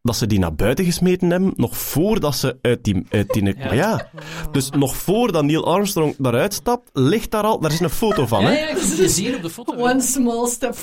dat 0.03 0.17
ze 0.17 0.27
die 0.27 0.39
naar 0.39 0.55
buiten 0.55 0.85
gesmeten 0.85 1.31
hebben, 1.31 1.53
nog 1.57 1.77
voordat 1.79 2.37
ze 2.37 2.59
uit 2.63 2.85
die... 2.85 3.07
Uit 3.11 3.29
die 3.29 3.45
Ja. 3.45 3.55
Maar 3.65 3.75
ja, 3.75 4.09
dus 4.53 4.71
nog 4.71 4.97
voordat 4.97 5.45
Neil 5.45 5.67
Armstrong 5.67 6.15
daaruit 6.19 6.55
stapt, 6.55 6.91
ligt 6.93 7.31
daar 7.31 7.43
al... 7.43 7.61
Daar 7.61 7.73
is 7.73 7.81
een 7.81 7.91
foto 7.91 8.27
van, 8.27 8.43
Ja, 8.43 8.49
hè? 8.49 8.59
ja, 8.59 8.69
ik 8.69 8.77
zie 8.79 9.03
het 9.03 9.13
hier 9.17 9.37
op 9.37 9.43
de 9.43 9.51
foto. 9.51 9.75
One 9.77 10.01
small 10.01 10.47
step. 10.47 10.77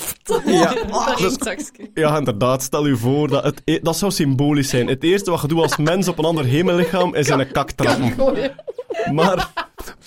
Ja, 0.46 0.74
Maar 0.90 1.16
dus-. 1.44 1.70
Ja, 1.94 2.16
inderdaad. 2.18 2.62
Stel 2.62 2.86
je 2.86 2.96
voor 2.96 3.28
dat 3.28 3.44
het... 3.44 3.62
e- 3.64 3.78
Dat 3.82 3.96
zou 3.96 4.12
symbolisch 4.12 4.68
zijn. 4.68 4.86
Het 4.86 5.02
eerste 5.04 5.30
wat 5.30 5.40
je 5.40 5.48
doet 5.48 5.62
als 5.62 5.76
mens 5.76 6.08
op 6.08 6.18
een 6.18 6.24
ander 6.24 6.44
hemellichaam 6.44 7.14
is 7.14 7.28
in 7.28 7.38
een 7.38 7.52
kak 7.52 7.70
trappen. 7.70 8.14
Maar, 9.12 9.52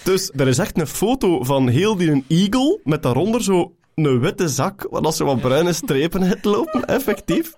dus, 0.03 0.31
er 0.35 0.47
is 0.47 0.57
echt 0.57 0.79
een 0.79 0.87
foto 0.87 1.43
van 1.43 1.67
heel 1.67 1.95
die 1.95 2.11
een 2.11 2.25
eagle, 2.27 2.79
met 2.83 3.03
daaronder 3.03 3.43
zo 3.43 3.73
een 3.95 4.19
witte 4.19 4.49
zak, 4.49 4.87
waar 4.89 5.01
dat 5.01 5.15
zo 5.15 5.25
wat 5.25 5.41
bruine 5.41 5.73
strepen 5.73 6.21
het 6.21 6.45
lopen, 6.45 6.85
effectief. 6.85 7.53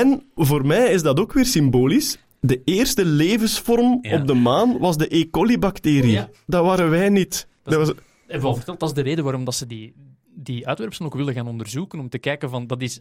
En 0.00 0.22
voor 0.34 0.66
mij 0.66 0.92
is 0.92 1.02
dat 1.02 1.20
ook 1.20 1.32
weer 1.32 1.46
symbolisch. 1.46 2.18
De 2.40 2.60
eerste 2.64 3.04
levensvorm 3.04 3.98
Ja. 4.02 4.20
op 4.20 4.26
de 4.26 4.34
maan 4.34 4.78
was 4.78 4.96
de 4.96 5.16
E. 5.16 5.30
coli-bacterie. 5.30 6.10
Ja. 6.10 6.28
Dat 6.46 6.64
waren 6.64 6.90
wij 6.90 7.08
niet. 7.08 7.48
Dat 7.62 7.74
Dat 7.74 7.88
is- 8.28 8.40
was, 8.42 8.56
verteld, 8.56 8.80
dat 8.80 8.88
is 8.88 8.94
de 8.94 9.02
reden 9.02 9.24
waarom 9.24 9.44
dat 9.44 9.54
ze 9.54 9.66
die, 9.66 9.94
die 10.34 10.66
uitwerpselen 10.66 11.10
ook 11.10 11.16
willen 11.18 11.34
gaan 11.34 11.46
onderzoeken, 11.48 11.98
om 11.98 12.08
te 12.08 12.18
kijken 12.18 12.50
van, 12.50 12.66
dat 12.66 12.82
is 12.82 13.00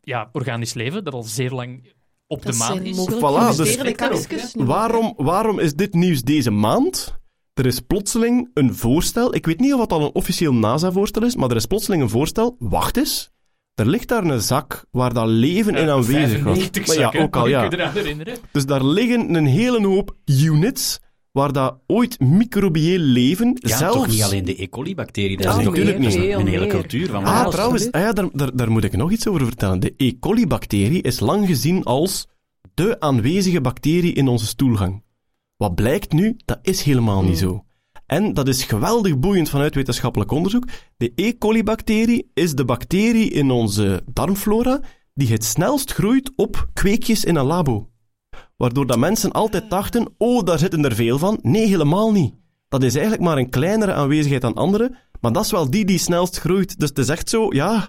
ja, 0.00 0.28
organisch 0.32 0.74
leven, 0.74 1.04
dat 1.04 1.14
al 1.14 1.22
zeer 1.22 1.50
lang 1.50 1.92
op 2.26 2.42
Dat 2.42 2.52
de 2.52 2.58
maan 2.58 2.82
is. 2.82 2.96
mogelijk 2.96 3.20
Voilà, 3.20 3.56
dus- 3.56 4.54
waarom, 4.54 5.12
waarom 5.16 5.58
is 5.58 5.74
dit 5.74 5.94
nieuws 5.94 6.22
deze 6.22 6.50
maand? 6.50 7.20
Er 7.54 7.66
is 7.66 7.80
plotseling 7.80 8.50
een 8.54 8.74
voorstel. 8.74 9.34
Ik 9.34 9.46
weet 9.46 9.60
niet 9.60 9.72
of 9.72 9.78
dat 9.78 9.92
al 9.92 10.02
een 10.04 10.14
officieel 10.14 10.54
NASA-voorstel 10.54 11.22
is, 11.24 11.36
maar 11.36 11.50
er 11.50 11.56
is 11.56 11.66
plotseling 11.66 12.02
een 12.02 12.08
voorstel. 12.08 12.56
Wacht 12.58 12.96
eens. 12.96 13.30
Er 13.74 13.86
ligt 13.86 14.08
daar 14.08 14.24
een 14.24 14.40
zak 14.40 14.84
waar 14.90 15.14
dat 15.14 15.26
leven 15.26 15.74
in 15.74 15.88
aanwezig 15.88 16.42
was. 16.42 16.58
95 16.58 16.86
Maar 16.86 16.98
ja, 16.98 17.20
ook 17.22 17.36
al, 17.36 17.46
ja. 17.48 17.64
ik 17.64 17.70
je 17.70 17.76
eraan 17.78 17.92
herinneren? 17.92 18.36
Dus 18.52 18.66
daar 18.66 18.84
liggen 18.84 19.34
een 19.34 19.46
hele 19.46 19.86
hoop 19.86 20.16
units 20.26 20.98
waar 21.32 21.52
dat 21.52 21.78
ooit 21.86 22.20
microbieel 22.20 22.98
leven, 22.98 23.56
Ja, 23.60 23.76
zelfs... 23.76 23.96
toch 23.96 24.06
niet 24.06 24.22
alleen 24.22 24.44
de 24.44 24.62
E. 24.62 24.68
coli-bacterie, 24.68 25.36
dat 25.36 25.44
Ja, 25.52 25.58
is 25.58 25.64
natuurlijk 25.64 25.96
een, 25.96 26.02
niet. 26.02 26.14
een 26.14 26.46
hele 26.46 26.66
cultuur 26.66 27.08
van 27.08 27.24
Ah, 27.24 27.48
trouwens, 27.48 27.90
ah 27.92 28.00
ja, 28.00 28.12
daar, 28.12 28.28
daar, 28.32 28.56
daar 28.56 28.70
moet 28.70 28.84
ik 28.84 28.96
nog 28.96 29.10
iets 29.10 29.26
over 29.26 29.46
vertellen. 29.46 29.80
De 29.80 29.94
E. 29.96 30.18
coli-bacterie 30.18 31.02
is 31.02 31.20
lang 31.20 31.46
gezien 31.46 31.84
als 31.84 32.26
de 32.74 33.00
aanwezige 33.00 33.60
bacterie 33.60 34.12
in 34.12 34.28
onze 34.28 34.46
stoelgang. 34.46 35.02
Wat 35.56 35.74
blijkt 35.74 36.12
nu, 36.12 36.36
dat 36.44 36.58
is 36.62 36.82
helemaal 36.82 37.22
niet 37.22 37.38
zo. 37.38 37.64
En 38.12 38.34
dat 38.34 38.48
is 38.48 38.64
geweldig 38.64 39.18
boeiend 39.18 39.48
vanuit 39.48 39.74
wetenschappelijk 39.74 40.30
onderzoek. 40.30 40.64
De 40.96 41.12
E. 41.14 41.38
coli-bacterie 41.38 42.30
is 42.34 42.54
de 42.54 42.64
bacterie 42.64 43.30
in 43.30 43.50
onze 43.50 44.02
darmflora 44.06 44.80
die 45.14 45.28
het 45.28 45.44
snelst 45.44 45.92
groeit 45.92 46.32
op 46.36 46.68
kweekjes 46.72 47.24
in 47.24 47.36
een 47.36 47.44
labo. 47.44 47.90
Waardoor 48.56 48.86
dat 48.86 48.98
mensen 48.98 49.32
altijd 49.32 49.70
dachten, 49.70 50.14
oh, 50.18 50.44
daar 50.44 50.58
zitten 50.58 50.84
er 50.84 50.94
veel 50.94 51.18
van. 51.18 51.38
Nee, 51.42 51.66
helemaal 51.66 52.12
niet. 52.12 52.34
Dat 52.68 52.82
is 52.82 52.94
eigenlijk 52.94 53.24
maar 53.24 53.38
een 53.38 53.50
kleinere 53.50 53.92
aanwezigheid 53.92 54.42
dan 54.42 54.54
andere, 54.54 54.96
maar 55.20 55.32
dat 55.32 55.44
is 55.44 55.50
wel 55.50 55.70
die 55.70 55.84
die 55.84 55.98
snelst 55.98 56.38
groeit. 56.38 56.78
Dus 56.78 56.88
het 56.88 56.98
is 56.98 57.08
echt 57.08 57.28
zo, 57.28 57.46
ja, 57.50 57.88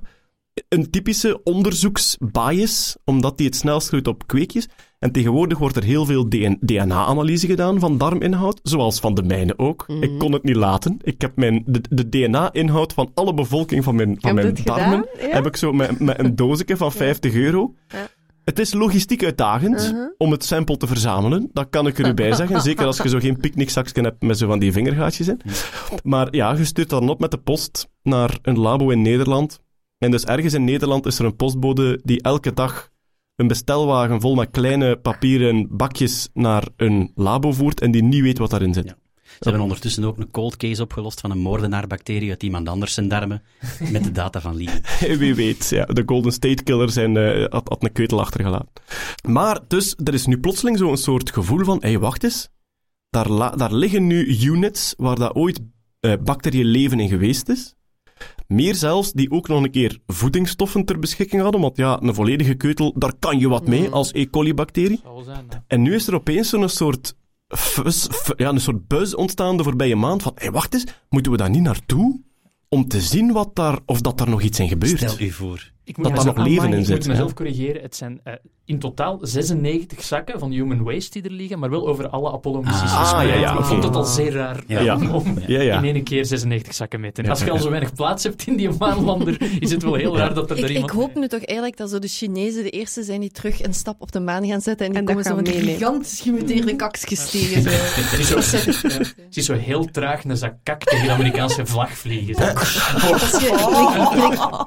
een 0.70 0.89
typische 0.89 1.43
onderzoeksbias, 1.43 2.97
omdat 3.06 3.38
die 3.38 3.45
het 3.45 3.56
snelst 3.56 3.88
groeit 3.88 4.08
op 4.08 4.28
kweekjes. 4.28 4.68
En 4.99 5.12
tegenwoordig 5.12 5.58
wordt 5.58 5.76
er 5.76 5.84
heel 5.84 6.06
veel 6.06 6.30
DNA-analyse 6.60 7.47
gedaan 7.47 7.80
van 7.80 7.97
darminhoud, 7.97 8.60
zoals 8.64 8.99
van 8.99 9.14
de 9.14 9.24
mijne 9.24 9.54
ook. 9.58 9.88
Mhm. 9.88 10.04
Ik 10.04 10.20
kon 10.20 10.32
het 10.32 10.43
niet 10.43 10.56
laten. 10.56 10.97
Ik 11.01 11.22
heb 11.22 11.36
mijn, 11.36 11.64
de, 11.66 11.82
de 11.89 12.10
DNA-inhoud 12.10 12.93
van 12.93 13.12
alle 13.14 13.34
bevolking 13.34 13.84
van 13.84 13.95
mijn, 13.95 14.18
van 14.20 14.38
Heb 14.38 14.43
mijn 14.43 14.66
darmen? 14.66 15.08
Ja? 15.20 15.28
heb 15.28 15.45
ik 15.45 15.56
zo 15.56 15.72
met, 15.74 15.99
met 15.99 16.20
een 16.20 16.36
doosje 16.36 16.78
van 16.78 16.91
50 16.91 17.34
euro. 17.34 17.74
Ja. 17.88 18.08
Het 18.43 18.60
is 18.60 18.74
logistiek 18.74 19.24
uitdagend 19.24 19.82
Uh-huh. 19.82 20.12
om 20.18 20.32
het 20.32 20.45
sample 20.45 20.78
te 20.78 20.88
verzamelen. 20.88 21.49
Dat 21.54 21.68
kan 21.70 21.88
ik 21.88 21.97
er 21.99 22.08
u 22.08 22.14
bij 22.14 22.34
zeggen. 22.34 22.62
Zeker 22.72 22.86
als 22.86 22.97
je 22.97 23.10
zo 23.10 23.20
geen 23.20 23.38
picknickzakje 23.38 24.01
hebt 24.01 24.22
met 24.22 24.38
zo 24.38 24.47
van 24.47 24.60
die 24.60 24.72
vingergaatjes 24.72 25.28
in. 25.28 25.41
Maar 26.04 26.28
ja, 26.36 26.54
je 26.54 26.66
stuurt 26.66 26.89
dan 26.89 27.10
op 27.10 27.20
met 27.20 27.32
de 27.32 27.38
post 27.38 27.88
naar 28.04 28.38
een 28.41 28.60
labo 28.60 28.89
in 28.89 29.01
Nederland. 29.01 29.62
En 30.04 30.12
dus 30.12 30.24
ergens 30.24 30.54
in 30.54 30.64
Nederland 30.64 31.06
is 31.06 31.20
er 31.20 31.26
een 31.26 31.36
postbode 31.36 31.99
die 32.04 32.22
elke 32.22 32.54
dag 32.54 32.89
een 33.36 33.47
bestelwagen 33.47 34.22
vol 34.22 34.36
met 34.36 34.51
kleine 34.51 34.97
papieren 34.97 35.68
bakjes 35.78 36.30
naar 36.34 36.68
een 36.76 37.12
labo 37.16 37.51
voert 37.51 37.82
en 37.82 37.91
die 37.91 38.04
niet 38.04 38.22
weet 38.22 38.38
wat 38.38 38.49
daarin 38.49 38.74
zit. 38.74 38.86
Ja. 38.86 38.95
Ze 39.24 39.38
hebben 39.39 39.62
ondertussen 39.62 40.04
ook 40.04 40.18
een 40.18 40.32
cold 40.32 40.58
case 40.58 40.82
opgelost 40.82 41.20
van 41.20 41.32
een 41.32 41.39
moordenaarbacterie 41.39 42.30
uit 42.30 42.43
iemand 42.43 42.70
anders 42.70 42.93
zijn 42.93 43.08
darmen, 43.08 43.41
met 43.91 44.04
de 44.04 44.12
data 44.12 44.41
van 44.41 44.56
Lee. 44.56 44.70
Wie 45.18 45.36
weet, 45.36 45.70
ja, 45.70 45.86
de 45.86 46.04
Golden 46.06 46.32
State 46.32 46.64
Killer 46.64 46.89
zijn, 46.89 47.18
eh, 47.18 47.45
had, 47.49 47.68
had 47.68 47.84
een 47.84 47.91
keutel 47.91 48.20
achtergelaten. 48.20 48.72
Maar 49.28 49.60
dus, 49.68 49.95
er 50.04 50.14
is 50.14 50.26
nu 50.26 50.39
plotseling 50.39 50.78
zo'n 50.78 50.97
soort 50.97 51.32
gevoel 51.32 51.64
van, 51.64 51.78
hé, 51.82 51.89
hey, 51.89 51.99
wacht 51.99 52.24
eens, 52.24 52.49
daar, 53.10 53.58
daar 53.58 53.74
liggen 53.74 54.08
nu 54.08 54.26
units 54.26 54.93
waar 54.97 55.16
dat 55.16 55.36
ooit 55.36 55.60
eh 55.99 56.14
bacteriën 56.24 56.66
leven 56.66 56.99
in 56.99 57.10
geweest 57.10 57.49
is. 57.49 57.76
Meer 58.54 58.76
zelfs, 58.76 59.12
die 59.12 59.32
ook 59.32 59.47
nog 59.47 59.64
een 59.64 59.72
keer 59.72 59.99
voedingsstoffen 60.08 60.86
ter 60.86 60.99
beschikking 60.99 61.41
hadden, 61.41 61.62
want 61.62 61.78
ja, 61.78 62.01
een 62.01 62.14
volledige 62.14 62.54
keutel, 62.54 62.93
daar 62.97 63.14
kan 63.20 63.39
je 63.39 63.49
wat 63.49 63.68
mee 63.68 63.89
als 63.89 64.14
E. 64.14 64.30
coli-bacterie. 64.30 65.01
En 65.68 65.82
nu 65.82 65.95
is 65.95 66.08
er 66.08 66.16
opeens 66.16 66.49
zo'n 66.49 66.70
soort, 66.70 67.16
ja, 68.38 68.49
een 68.49 68.62
soort 68.62 68.88
buzz 68.88 69.14
ontstaan 69.14 69.58
de 69.58 69.64
voorbije 69.64 69.95
maand 69.95 70.22
van, 70.22 70.32
hé, 70.36 70.41
hey, 70.41 70.51
wacht 70.51 70.74
eens, 70.74 70.86
moeten 71.10 71.32
we 71.32 71.38
daar 71.38 71.49
niet 71.49 71.62
naartoe 71.62 72.22
om 72.70 72.88
te 72.88 73.01
zien 73.01 73.32
wat 73.32 73.56
daar, 73.56 73.80
of 73.86 74.01
dat 74.01 74.18
daar 74.18 74.30
nog 74.30 74.41
iets 74.41 74.60
in 74.60 74.68
gebeurt? 74.68 74.97
Stel 74.97 75.20
u 75.20 75.32
voor. 75.32 75.73
Ik 75.86 76.04
Dat 76.04 76.16
daar 76.16 76.26
nog 76.26 76.38
leven 76.38 76.74
in 76.74 76.80
ik 76.80 76.86
zit, 76.86 76.96
moet 76.98 77.08
mezelf 77.08 77.34
corrigeren. 77.34 77.82
Het 77.82 77.96
zijn 77.96 78.20
eh, 78.24 78.34
in 78.66 78.80
totaal 78.80 79.18
96 79.22 80.04
zakken 80.04 80.40
van 80.40 80.52
human 80.52 80.84
waste 80.84 81.10
die 81.22 81.30
er 81.32 81.36
liggen, 81.36 81.60
maar 81.60 81.70
wel 81.70 81.88
over 81.88 82.10
alle 82.10 82.32
Apollo-missies 82.32 82.92
Ah, 82.92 83.00
gespreid. 83.02 83.30
ja, 83.30 83.36
ja, 83.36 83.58
Ik 83.58 83.66
vond 83.66 83.84
het 83.84 83.96
al 83.96 84.04
zeer 84.04 84.32
raar 84.32 84.64
Ja. 84.68 84.80
Ja. 84.82 84.96
om, 84.96 85.10
om 85.10 85.38
Ja, 85.48 85.62
ja. 85.62 85.82
in 85.82 85.96
één 85.96 86.04
keer 86.04 86.26
96 86.26 86.74
zakken 86.74 87.00
mee 87.00 87.12
te 87.12 87.22
nemen. 87.22 87.36
Als 87.36 87.46
je 87.46 87.52
al 87.52 87.60
zo 87.60 87.70
weinig 87.70 87.94
plaats 87.94 88.24
hebt 88.24 88.48
in 88.48 88.56
die 88.56 88.70
maanlander, 88.80 89.38
is 89.60 89.72
het 89.72 89.84
wel 89.84 89.94
heel 89.94 90.18
raar 90.18 90.34
dat 90.34 90.50
er 90.50 90.56
Ik, 90.56 90.62
daar 90.62 90.70
ik 90.70 90.76
iemand... 90.76 90.92
hoop 90.94 91.16
nu 91.16 91.28
toch 91.28 91.44
eigenlijk 91.44 91.78
dat 91.78 91.90
zo 91.90 92.00
de 92.00 92.08
Chinezen 92.08 92.64
de 92.64 92.70
eerste 92.70 93.04
zijn 93.04 93.20
die 93.20 93.32
terug 93.32 93.64
een 93.64 93.74
stap 93.74 94.02
op 94.02 94.12
de 94.12 94.20
maan 94.20 94.46
gaan 94.48 94.62
zetten 94.62 94.86
en 94.86 94.92
die 94.92 95.02
En 95.02 95.08
komen 95.08 95.24
zo 95.24 95.36
die 95.42 95.54
meenemen. 95.54 95.74
gigantisch 95.74 96.22
gemuteerde 96.22 96.76
kakjes 96.76 97.30
tegen. 97.32 97.62
Zo. 97.64 97.70
Het 97.70 98.20
is 98.20 98.28
zo, 98.28 98.88
ja, 98.88 98.98
het 98.98 99.38
is 99.38 99.46
zo 99.46 99.54
heel 99.54 99.86
traag 99.92 100.24
een 100.24 100.38
zak 100.38 100.54
kak 100.64 100.84
tegen 100.84 101.06
de 101.06 101.12
Amerikaanse 101.12 101.66
vlag 101.66 101.92
vliegen. 101.98 102.36
Zo. 102.36 102.42
Dat 103.10 103.22
is 103.22 103.48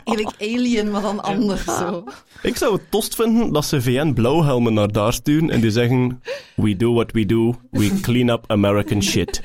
gelijk 0.05 0.33
Alien, 0.41 0.91
maar 0.91 1.05
dan 1.07 1.23
anders. 1.23 1.65
Zo. 1.65 2.05
Ik 2.43 2.57
zou 2.57 2.73
het 2.73 2.91
tost 2.91 3.15
vinden 3.15 3.53
dat 3.53 3.65
ze 3.65 3.83
VN-blauwhelmen 3.83 4.75
naar 4.75 4.93
daar 4.93 5.13
sturen 5.13 5.51
en 5.51 5.61
die 5.61 5.71
zeggen: 5.71 6.23
We 6.55 6.77
do 6.77 6.93
what 6.93 7.13
we 7.13 7.27
do, 7.27 7.55
we 7.71 8.01
clean 8.01 8.29
up 8.29 8.45
American 8.47 9.03
shit. 9.03 9.41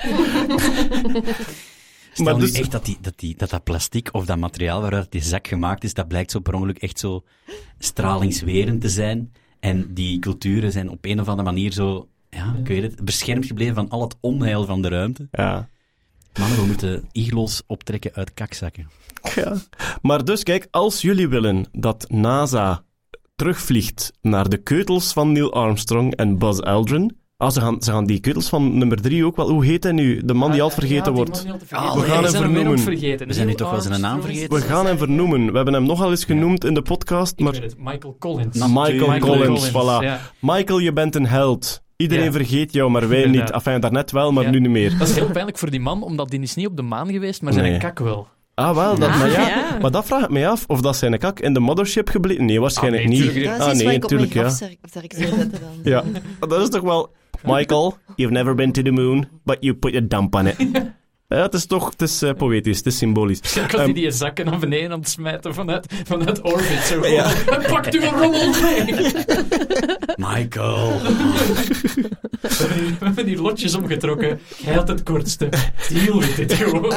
Stel 2.13 2.25
Maar 2.25 2.35
nu 2.35 2.39
dus- 2.41 2.51
echt 2.51 2.71
dat, 2.71 2.85
die, 2.85 2.97
dat, 3.01 3.13
die, 3.15 3.35
dat 3.37 3.49
dat 3.49 3.63
plastic 3.63 4.09
of 4.11 4.25
dat 4.25 4.37
materiaal 4.37 4.81
waaruit 4.81 5.11
die 5.11 5.23
zak 5.23 5.47
gemaakt 5.47 5.83
is, 5.83 5.93
dat 5.93 6.07
blijkt 6.07 6.31
zo 6.31 6.39
per 6.39 6.53
ongeluk 6.53 6.77
echt 6.77 6.99
zo 6.99 7.23
stralingswerend 7.79 8.81
te 8.81 8.89
zijn. 8.89 9.33
En 9.59 9.93
die 9.93 10.19
culturen 10.19 10.71
zijn 10.71 10.89
op 10.89 11.05
een 11.05 11.19
of 11.19 11.27
andere 11.27 11.47
manier 11.49 11.71
zo, 11.71 12.07
ja, 12.29 12.55
ik 12.59 12.67
weet 12.67 12.81
het, 12.81 13.05
beschermd 13.05 13.45
gebleven 13.45 13.75
van 13.75 13.89
al 13.89 14.01
het 14.01 14.15
onheil 14.19 14.65
van 14.65 14.81
de 14.81 14.87
ruimte. 14.87 15.27
Ja. 15.31 15.69
Mannen, 16.39 16.57
we 16.59 16.65
moeten 16.65 17.09
iglo's 17.11 17.61
optrekken 17.67 18.13
uit 18.13 18.33
kakzakken. 18.33 18.89
Ja. 19.35 19.53
Maar 20.01 20.25
dus, 20.25 20.43
kijk, 20.43 20.67
als 20.71 21.01
jullie 21.01 21.27
willen 21.27 21.65
dat 21.71 22.05
NASA 22.09 22.83
terugvliegt 23.35 24.11
naar 24.21 24.49
de 24.49 24.57
keutels 24.57 25.13
van 25.13 25.31
Neil 25.31 25.53
Armstrong 25.53 26.15
en 26.15 26.37
Buzz 26.37 26.59
Aldrin. 26.59 27.19
Ah, 27.37 27.49
ze 27.51 27.61
gaan, 27.61 27.81
ze 27.81 27.91
gaan 27.91 28.05
die 28.05 28.19
keutels 28.19 28.49
van 28.49 28.77
nummer 28.77 29.01
drie 29.01 29.25
ook 29.25 29.35
wel. 29.35 29.49
Hoe 29.49 29.65
heet 29.65 29.83
hij 29.83 29.91
nu? 29.91 30.21
De 30.25 30.33
man 30.33 30.51
die 30.51 30.61
al 30.61 30.69
vergeten 30.69 31.13
wordt. 31.13 31.45
Ah, 31.69 31.93
we 31.95 32.01
gaan 32.01 32.23
hem 32.23 32.31
vernoemen. 32.33 32.79
vergeten. 32.79 33.27
We 33.27 33.33
zijn 33.33 33.47
nu 33.47 33.53
toch 33.53 33.71
wel 33.71 33.81
zijn 33.81 34.01
naam 34.01 34.21
vergeten? 34.21 34.57
We 34.59 34.61
gaan 34.65 34.85
hem 34.85 34.97
vernoemen. 34.97 35.45
We 35.49 35.55
hebben 35.55 35.73
hem 35.73 35.83
nogal 35.83 36.09
eens 36.09 36.25
genoemd 36.25 36.63
in 36.65 36.73
de 36.73 36.81
podcast, 36.81 37.31
Ik 37.31 37.39
maar 37.43 37.51
weet 37.51 37.61
het, 37.63 37.75
Michael 37.77 38.15
Collins. 38.19 38.57
Michael 38.67 39.19
Collins, 39.19 39.69
voilà. 39.69 40.03
Ja. 40.03 40.19
Michael, 40.39 40.79
je 40.79 40.93
bent 40.93 41.15
een 41.15 41.25
held. 41.27 41.81
Iedereen 41.95 42.23
Ja. 42.25 42.31
vergeet 42.31 42.73
jou, 42.73 42.91
maar 42.91 43.07
wij 43.09 43.25
niet. 43.25 43.51
Enfin, 43.51 43.79
daarnet 43.79 44.11
wel, 44.11 44.31
maar 44.31 44.43
Ja. 44.43 44.49
nu 44.49 44.59
niet 44.59 44.69
meer. 44.71 44.97
Dat 44.97 45.07
is 45.07 45.15
heel 45.15 45.31
pijnlijk 45.31 45.57
voor 45.57 45.69
die 45.69 45.79
man, 45.79 46.03
omdat 46.03 46.29
die 46.29 46.39
is 46.41 46.55
niet 46.55 46.67
op 46.67 46.75
de 46.75 46.81
maan 46.81 47.11
geweest, 47.11 47.41
maar 47.41 47.53
zijn 47.53 47.65
Nee. 47.65 47.73
een 47.73 47.79
kak 47.79 47.99
wel. 47.99 48.27
Ah, 48.53 48.75
wel. 48.75 48.97
Dat, 48.99 49.09
Ah, 49.09 49.19
maar, 49.19 49.31
ja, 49.31 49.47
ja. 49.57 49.77
maar 49.81 49.91
dat 49.91 50.05
vraagt 50.05 50.29
mij 50.29 50.47
af 50.49 50.63
of 50.67 50.81
dat 50.81 50.95
zijn 50.95 51.17
kak 51.17 51.39
in 51.39 51.53
de 51.53 51.59
mothership 51.59 52.09
gebleven. 52.09 52.45
Nee, 52.45 52.59
waarschijnlijk 52.59 53.03
Ah, 53.03 53.09
nee, 53.09 53.19
niet. 53.19 53.31
tuurlijk 53.31 53.57
Dat 53.57 53.67
is 53.67 53.73
ah, 53.73 53.73
nee, 53.73 53.85
wat 53.85 53.93
ik 53.95 54.03
op 54.03 54.09
mijn 54.09 54.29
tuurlijk, 54.29 54.33
ja. 54.33 54.39
grafzerk 54.41 55.11
zou 55.17 55.35
zetten 55.37 55.59
dan. 55.61 55.79
Ja, 55.83 56.03
dat 56.47 56.61
is 56.61 56.69
toch 56.69 56.81
wel... 56.81 57.13
Michael, 57.43 57.97
you've 58.15 58.33
never 58.33 58.55
been 58.55 58.71
to 58.71 58.81
the 58.81 58.91
moon, 58.91 59.27
but 59.43 59.57
you 59.59 59.75
put 59.75 59.95
a 59.95 59.99
dump 60.01 60.35
on 60.35 60.47
it. 60.47 60.55
Ja, 61.27 61.41
het 61.41 61.53
is 61.53 61.65
toch 61.65 61.89
het 61.89 62.01
is, 62.01 62.21
eh, 62.21 62.33
poëtisch, 62.33 62.77
het 62.77 62.85
is 62.85 62.97
symbolisch. 62.97 63.39
Ik 63.55 63.71
had 63.71 63.85
die 63.85 63.93
die 63.93 64.11
zakken 64.11 64.45
naar 64.45 64.59
beneden 64.59 64.91
aan 64.91 64.99
het 64.99 65.09
smijten 65.09 65.53
vanuit, 65.53 65.93
vanuit 66.03 66.41
orbit. 66.41 66.79
Zo. 66.83 67.05
Ja. 67.07 67.31
Pakt 67.69 67.95
u 67.95 68.03
een 68.03 68.09
rommel 68.09 68.49
mee. 68.61 68.85
Michael! 70.15 71.01
We 72.41 72.95
hebben 72.99 73.25
die 73.25 73.41
lotjes 73.41 73.75
omgetrokken. 73.75 74.39
Hij 74.63 74.73
had 74.73 74.87
het 74.87 75.03
kortste. 75.03 75.49
Deal 75.89 76.19
with 76.19 76.37
it 76.37 76.53
gewoon. 76.53 76.93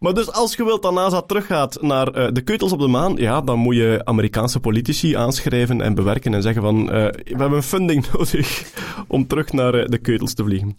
Maar 0.00 0.14
dus 0.14 0.32
als 0.32 0.54
je 0.54 0.64
wilt 0.64 0.82
dat 0.82 0.92
NASA 0.92 1.22
teruggaat 1.22 1.82
naar 1.82 2.08
eh, 2.08 2.28
de 2.32 2.40
keutels 2.40 2.72
op 2.72 2.78
de 2.78 2.86
maan, 2.86 3.16
ja, 3.16 3.40
dan 3.40 3.58
moet 3.58 3.74
je 3.74 4.00
Amerikaanse 4.04 4.60
politici 4.60 5.16
aanschrijven 5.16 5.80
en 5.80 5.94
bewerken 5.94 6.34
en 6.34 6.42
zeggen 6.42 6.62
van, 6.62 6.90
eh, 6.90 7.04
we 7.24 7.36
hebben 7.36 7.62
funding 7.62 8.06
nodig 8.12 8.72
om 9.08 9.26
terug 9.26 9.52
naar 9.52 9.74
eh, 9.74 9.86
de 9.86 9.98
keutels 9.98 10.34
te 10.34 10.44
vliegen. 10.44 10.78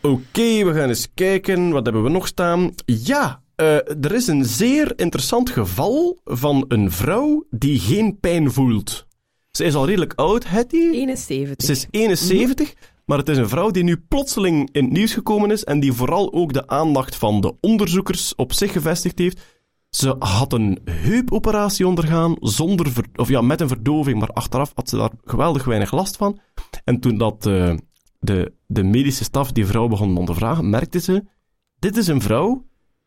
Oké, 0.00 0.64
we 0.64 0.72
gaan 0.74 0.88
eens 0.88 1.08
kijken. 1.14 1.70
Wat 1.70 1.84
hebben 1.84 2.02
we 2.02 2.08
nog 2.08 2.26
staan? 2.26 2.74
Ja, 2.84 3.42
er 4.00 4.14
is 4.14 4.26
een 4.26 4.44
zeer 4.44 4.92
interessant 4.96 5.50
geval 5.50 6.18
van 6.24 6.64
een 6.68 6.90
vrouw 6.90 7.46
die 7.50 7.78
geen 7.78 8.18
pijn 8.20 8.52
voelt. 8.52 9.06
Ze 9.50 9.64
is 9.64 9.74
al 9.74 9.86
redelijk 9.86 10.12
oud, 10.16 10.48
Hetty. 10.48 10.76
71. 10.76 11.66
Ze 11.66 11.72
is 11.72 11.86
71, 11.90 12.74
maar 13.10 13.18
het 13.18 13.28
is 13.28 13.36
een 13.36 13.48
vrouw 13.48 13.70
die 13.70 13.82
nu 13.82 13.96
plotseling 13.96 14.68
in 14.72 14.84
het 14.84 14.92
nieuws 14.92 15.14
gekomen 15.14 15.50
is 15.50 15.64
en 15.64 15.80
die 15.80 15.92
vooral 15.92 16.32
ook 16.32 16.52
de 16.52 16.66
aandacht 16.66 17.16
van 17.16 17.40
de 17.40 17.54
onderzoekers 17.60 18.34
op 18.34 18.52
zich 18.52 18.72
gevestigd 18.72 19.18
heeft. 19.18 19.40
Ze 19.88 20.16
had 20.18 20.52
een 20.52 20.78
heupoperatie 20.84 21.86
ondergaan 21.86 22.36
zonder 22.40 22.90
ver- 22.90 23.06
of 23.14 23.28
ja, 23.28 23.40
met 23.40 23.60
een 23.60 23.68
verdoving, 23.68 24.18
maar 24.18 24.28
achteraf 24.28 24.72
had 24.74 24.88
ze 24.88 24.96
daar 24.96 25.10
geweldig 25.24 25.64
weinig 25.64 25.92
last 25.92 26.16
van. 26.16 26.38
En 26.84 27.00
toen 27.00 27.18
dat 27.18 27.46
eh, 27.46 27.74
de, 28.18 28.52
de 28.66 28.82
medische 28.82 29.24
staf 29.24 29.52
die 29.52 29.66
vrouw 29.66 29.88
begon 29.88 30.12
te 30.14 30.18
ondervragen, 30.20 30.70
merkte 30.70 30.98
ze: 31.00 31.24
dit 31.78 31.96
is 31.96 32.06
een 32.06 32.22
vrouw 32.22 32.66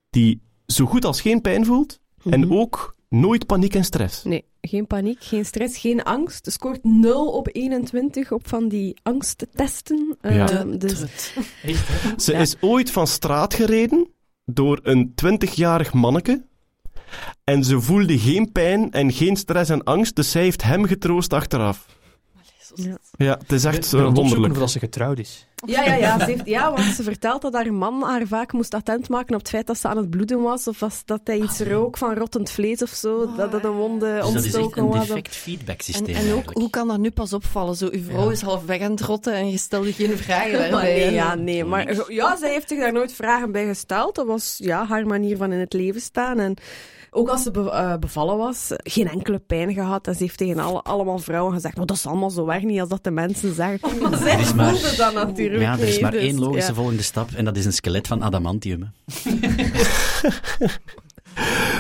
die 0.10 0.42
zo 0.66 0.86
goed 0.86 1.06
als 1.06 1.22
geen 1.22 1.42
pijn 1.42 1.66
voelt 1.66 2.00
en 2.30 2.40
Mhm. 2.40 2.54
ook 2.54 2.93
nooit 3.14 3.46
paniek 3.46 3.76
en 3.76 3.84
stress. 3.84 4.24
Nee, 4.24 4.46
geen 4.62 4.88
paniek, 4.88 5.24
geen 5.24 5.46
stress, 5.46 5.78
geen 5.78 6.04
angst. 6.04 6.52
Scoort 6.52 6.84
0 6.84 7.28
op 7.32 7.50
21 7.52 8.32
op 8.32 8.48
van 8.48 8.68
die 8.68 9.00
angsttesten. 9.04 10.18
Ja. 10.22 10.50
Ehm, 10.50 10.78
dus 10.78 11.02
Echt? 11.64 12.22
Ze 12.22 12.32
Ja. 12.32 12.40
is 12.40 12.56
ooit 12.60 12.92
van 12.92 13.08
straat 13.08 13.54
gereden 13.54 14.08
door 14.46 14.80
een 14.84 15.14
20-jarig 15.26 15.94
manneke. 15.94 16.46
En 17.44 17.64
ze 17.64 17.82
voelde 17.82 18.20
geen 18.20 18.52
pijn 18.52 18.92
en 18.92 19.12
geen 19.12 19.36
stress 19.36 19.70
en 19.70 19.84
angst, 19.84 20.16
dus 20.16 20.32
zij 20.32 20.42
heeft 20.42 20.64
hem 20.64 20.86
getroost 20.86 21.34
achteraf. 21.34 21.86
Ja. 22.76 22.98
Ja, 23.18 23.38
het 23.42 23.52
is 23.52 23.64
echt 23.64 23.78
opzoeken 23.78 24.14
wonderlijk. 24.14 24.54
dat 24.60 24.72
ze 24.72 24.80
getrouwd 24.80 25.20
is. 25.20 25.48
Ja, 25.66 25.84
ja, 25.84 25.94
ja, 25.96 26.20
ze 26.20 26.26
heeft, 26.26 26.46
ja, 26.46 26.74
want 26.74 26.96
ze 26.96 27.04
vertelt 27.04 27.42
dat 27.42 27.54
haar 27.54 27.74
man 27.74 28.02
haar 28.04 28.28
vaak 28.28 28.52
moest 28.54 28.74
attent 28.74 29.10
maken 29.10 29.34
op 29.34 29.40
het 29.40 29.50
feit 29.50 29.68
dat 29.68 29.78
ze 29.78 29.88
aan 29.88 29.98
het 29.98 30.10
bloeden 30.10 30.42
was, 30.42 30.68
of 30.68 30.80
was 30.80 31.02
dat 31.06 31.22
hij 31.24 31.38
iets 31.40 31.60
rook 31.60 31.98
van 31.98 32.14
rottend 32.16 32.52
vlees 32.52 32.82
of 32.82 32.90
zo, 32.90 33.36
dat 33.36 33.52
het 33.54 33.64
een 33.64 33.72
wonde 33.72 34.06
Dus 34.22 34.34
dat 34.34 34.36
is 34.36 34.46
echt 34.46 34.56
ontstoken 34.56 34.84
een 34.84 34.90
was. 34.90 35.08
defect 35.08 35.36
feedback 35.36 35.78
En, 35.78 35.84
systeem. 35.84 36.06
en 36.06 36.22
ook, 36.22 36.26
eigenlijk. 36.26 36.58
hoe 36.58 36.70
kan 36.70 36.88
dat 36.88 36.98
nu 36.98 37.12
pas 37.12 37.34
opvallen? 37.34 37.76
Zo, 37.76 37.88
uw 37.92 38.04
vrouw 38.04 38.30
is 38.30 38.42
half 38.42 38.66
weg 38.66 38.82
aan 38.82 38.92
het 38.92 39.02
rotten 39.02 39.34
en 39.34 39.50
je 39.50 39.58
stelde 39.58 39.94
geen 39.94 40.18
vragen 40.18 40.52
Maar 40.60 40.70
daarbij. 40.70 40.94
nee, 40.94 41.04
hè? 41.04 41.10
ja, 41.10 41.36
nee. 41.36 41.66
Maar 41.66 42.12
ja, 42.14 42.38
zij 42.38 42.52
heeft 42.52 42.70
zich 42.70 42.80
daar 42.80 42.94
nooit 42.94 43.14
vragen 43.14 43.52
bij 43.52 43.66
gesteld. 43.66 44.16
Dat 44.16 44.26
was 44.28 44.56
ja, 44.58 44.86
haar 44.86 45.08
manier 45.08 45.38
van 45.38 45.52
in 45.52 45.60
het 45.60 45.74
leven 45.74 46.02
staan. 46.02 46.40
En 46.40 46.56
ook 47.14 47.28
als 47.30 47.44
ze 47.44 47.52
be- 47.52 47.70
eh, 47.72 47.98
bevallen 47.98 48.38
was, 48.38 48.68
geen 48.70 49.08
enkele 49.10 49.40
pijn 49.40 49.74
gehad. 49.74 50.08
En 50.08 50.16
ze 50.16 50.24
heeft 50.24 50.38
tegen 50.38 50.60
alle, 50.60 50.82
allemaal 50.82 51.20
vrouwen 51.20 51.54
gezegd, 51.54 51.78
maar 51.78 51.86
dat 51.86 51.96
is 51.98 52.06
allemaal 52.06 52.30
zo 52.30 52.46
weg 52.46 52.62
niet 52.64 52.80
als 52.80 52.90
dat 52.90 53.04
de 53.04 53.12
mensen 53.12 53.54
zeggen. 53.54 53.90
Maar 54.10 54.18
zij 54.18 54.32
Er 54.34 54.40
is 54.40 54.54
maar- 54.54 54.76
voelde 54.76 54.96
dat 54.98 55.14
natuurlijk 55.14 55.62
Ja, 55.62 55.74
er 55.80 55.88
is 55.88 56.00
maar 56.00 56.12
dus, 56.12 56.22
één 56.22 56.40
logische 56.40 56.70
ja. 56.70 56.76
volgende 56.76 57.02
stap 57.04 57.32
en 57.32 57.46
dat 57.46 57.58
is 57.58 57.66
een 57.66 57.74
skelet 57.74 58.08
van 58.08 58.24
adamantium. 58.24 58.92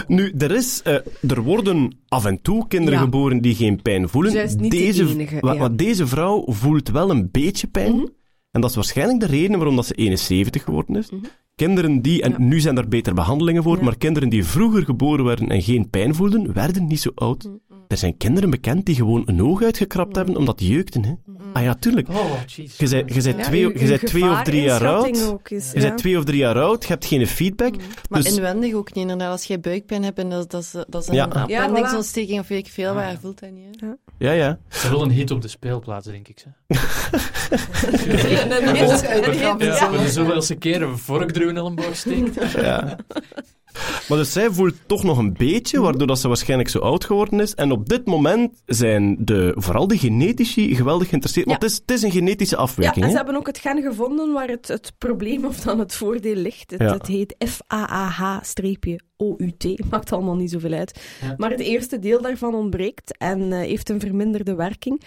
Nu, 0.07 0.33
er, 0.37 0.51
is, 0.51 0.81
eh, 0.81 0.93
er 1.29 1.41
worden 1.41 1.97
af 2.07 2.25
en 2.25 2.41
toe 2.41 2.67
kinderen 2.67 2.99
Ja. 2.99 3.03
geboren 3.05 3.41
die 3.41 3.55
geen 3.55 3.81
pijn 3.81 4.09
voelen. 4.09 4.31
Juist 4.33 4.59
niet 4.59 4.71
de 4.71 4.77
deze, 4.77 5.07
enige, 5.07 5.37
wa- 5.39 5.53
ja. 5.53 5.59
wa- 5.59 5.69
deze 5.69 6.07
vrouw 6.07 6.43
voelt 6.47 6.89
wel 6.89 7.09
een 7.09 7.29
beetje 7.31 7.67
pijn. 7.67 7.95
Mhm. 7.95 8.05
En 8.51 8.61
dat 8.61 8.69
is 8.69 8.75
waarschijnlijk 8.75 9.19
de 9.19 9.25
reden 9.25 9.57
waarom 9.57 9.75
dat 9.75 9.85
ze 9.85 9.93
71 9.93 10.63
geworden 10.63 10.95
is. 10.95 11.09
Mhm. 11.11 11.23
Kinderen 11.63 12.01
die, 12.01 12.21
en 12.21 12.31
Ja. 12.31 12.37
nu 12.39 12.59
zijn 12.59 12.77
er 12.77 12.87
beter 12.87 13.13
behandelingen 13.13 13.63
voor, 13.63 13.77
Ja. 13.77 13.83
maar 13.83 13.97
kinderen 13.97 14.29
die 14.29 14.45
vroeger 14.45 14.83
geboren 14.83 15.25
werden 15.25 15.49
en 15.49 15.61
geen 15.61 15.89
pijn 15.89 16.15
voelden, 16.15 16.53
werden 16.53 16.87
niet 16.87 16.99
zo 16.99 17.11
oud. 17.15 17.49
Er 17.93 17.99
zijn 17.99 18.17
kinderen 18.17 18.49
bekend 18.49 18.85
die 18.85 18.95
gewoon 18.95 19.23
een 19.25 19.41
oog 19.43 19.61
uitgekrapt 19.61 20.15
hebben 20.15 20.37
omdat 20.37 20.57
die 20.57 20.71
jeukten. 20.71 21.03
Hè? 21.05 21.13
Ah 21.53 21.63
ja, 21.63 21.73
tuurlijk. 21.73 22.09
Oh. 22.09 22.31
Je 22.45 22.89
bent, 22.89 23.13
je 23.13 23.35
twee, 23.35 23.87
je 23.87 23.99
twee 23.99 24.29
of 24.29 24.43
drie 24.43 24.61
jaar 24.61 24.87
oud. 24.87 25.17
Je 25.45 25.69
ja. 25.73 25.79
bent 25.79 25.97
twee 25.97 26.17
of 26.17 26.23
drie 26.23 26.37
jaar 26.37 26.61
oud, 26.61 26.83
je 26.83 26.87
hebt 26.87 27.05
geen 27.05 27.27
feedback. 27.27 27.75
Maar 28.09 28.21
Dus- 28.23 28.35
inwendig 28.35 28.73
ook 28.73 28.93
niet, 28.93 29.03
inderdaad. 29.03 29.31
Als 29.31 29.43
jij 29.43 29.59
buikpijn 29.59 30.03
hebt 30.03 30.19
en 30.19 30.29
dat, 30.29 30.51
dat, 30.51 30.61
is, 30.61 30.71
dat 30.87 31.01
is 31.01 31.07
een 31.07 31.13
Ja. 31.15 31.45
Ja, 31.47 31.63
appendixontsteking 31.63 32.39
of 32.39 32.47
weet 32.47 32.65
ik 32.65 32.71
veel, 32.71 32.93
waar 32.93 33.11
je 33.11 33.17
voelt 33.21 33.39
dat 33.39 33.51
niet. 33.51 33.81
Hè? 33.81 33.87
Ja, 34.17 34.31
ja. 34.31 34.59
Ze 34.69 34.89
wil 34.89 35.01
een 35.01 35.11
hit 35.11 35.31
op 35.31 35.41
de 35.41 35.47
speelplaats, 35.47 36.07
denk 36.07 36.27
ik. 36.27 36.39
Ze. 36.39 36.47
En 38.39 38.49
dan 38.49 38.75
is 38.75 38.91
het 39.01 39.05
uitgegraven. 39.05 39.65
Ja, 39.65 39.89
de 39.91 40.09
zoveelste 40.09 40.55
keer 40.55 40.81
een 40.81 40.97
vork 40.97 41.33
door 41.33 41.43
hun 41.43 41.57
elleboog 41.57 41.95
steekt. 41.95 42.51
ja. 42.53 42.95
Maar 44.09 44.17
dus 44.17 44.31
zij 44.31 44.49
voelt 44.51 44.73
toch 44.85 45.03
nog 45.03 45.17
een 45.17 45.33
beetje, 45.33 45.81
waardoor 45.81 46.07
dat 46.07 46.19
ze 46.19 46.27
waarschijnlijk 46.27 46.69
zo 46.69 46.79
oud 46.79 47.05
geworden 47.05 47.39
is. 47.39 47.53
En 47.55 47.71
op 47.71 47.89
dit 47.89 48.05
moment 48.05 48.61
zijn 48.65 49.15
de, 49.19 49.53
vooral 49.57 49.87
de 49.87 49.97
genetici 49.97 50.75
geweldig 50.75 51.07
geïnteresseerd. 51.07 51.47
Want 51.47 51.61
het, 51.61 51.71
is, 51.71 51.77
het 51.77 51.91
is 51.91 52.01
een 52.01 52.11
genetische 52.11 52.55
Ja, 52.55 52.61
afwijking. 52.61 53.05
en 53.05 53.11
ze 53.11 53.17
hebben 53.17 53.35
ook 53.35 53.47
het 53.47 53.57
gen 53.57 53.81
gevonden 53.81 54.33
waar 54.33 54.47
het, 54.47 54.67
het 54.67 54.93
probleem 54.97 55.45
of 55.45 55.59
dan 55.59 55.79
het 55.79 55.95
voordeel 55.95 56.35
ligt. 56.35 56.71
Het, 56.71 56.81
Ja. 56.81 56.93
het 56.93 57.07
heet 57.07 57.35
FAAH-OUT. 59.37 59.79
Maakt 59.91 60.11
allemaal 60.11 60.35
niet 60.35 60.51
zoveel 60.51 60.71
uit. 60.73 61.01
Ja. 61.21 61.33
Maar 61.37 61.49
het 61.49 61.59
eerste 61.59 61.99
deel 61.99 62.21
daarvan 62.21 62.55
ontbreekt 62.55 63.17
en 63.17 63.53
eh, 63.53 63.59
heeft 63.59 63.89
een 63.89 63.99
verminderde 63.99 64.55
werking. 64.55 65.01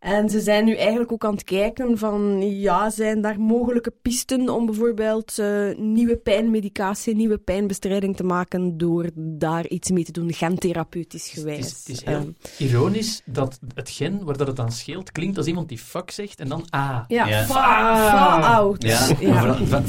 En 0.00 0.28
ze 0.28 0.40
zijn 0.40 0.64
nu 0.64 0.74
eigenlijk 0.76 1.12
ook 1.12 1.24
aan 1.24 1.32
het 1.34 1.44
kijken 1.44 1.98
van, 1.98 2.50
ja, 2.60 2.90
zijn 2.90 3.20
daar 3.20 3.40
mogelijke 3.40 3.92
pisten 4.02 4.48
om 4.48 4.66
bijvoorbeeld 4.66 5.38
eh, 5.38 5.74
nieuwe 5.76 6.16
pijnmedicatie, 6.16 7.14
nieuwe 7.16 7.38
pijnbestrijding 7.38 8.16
te 8.16 8.24
maken 8.24 8.76
door 8.78 9.10
daar 9.16 9.66
iets 9.66 9.90
mee 9.90 10.04
te 10.04 10.12
doen, 10.12 10.32
gentherapeutisch 10.32 11.30
Het 11.30 11.38
gewijs. 11.40 11.58
is, 11.58 11.70
het 11.78 11.88
is 11.88 12.04
heel 12.04 12.14
Ehm, 12.14 12.28
ironisch 12.58 13.22
dat 13.24 13.58
het 13.74 13.90
gen 13.90 14.24
waar 14.24 14.36
dat 14.36 14.46
het 14.46 14.60
aan 14.60 14.72
scheelt 14.72 15.12
klinkt 15.12 15.36
als 15.36 15.46
iemand 15.46 15.68
die 15.68 15.78
fuck 15.78 16.10
zegt 16.10 16.40
en 16.40 16.48
dan 16.48 16.64
A. 16.76 17.04
ja, 17.08 17.26
Ja. 17.26 17.44
fa- 17.44 17.96
fa-out. 18.10 18.82
Ja, 18.82 19.08
Ja. 19.20 19.54
fa- 19.56 19.82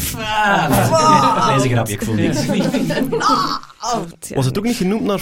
grapje, 1.59 1.93
ik 1.93 2.01
voel 2.01 2.15
niks. 2.15 2.45
Out, 3.79 4.27
ja. 4.27 4.35
Was 4.35 4.45
het 4.45 4.57
ook 4.57 4.63
niet 4.63 4.75
genoemd 4.75 5.03
naar 5.03 5.21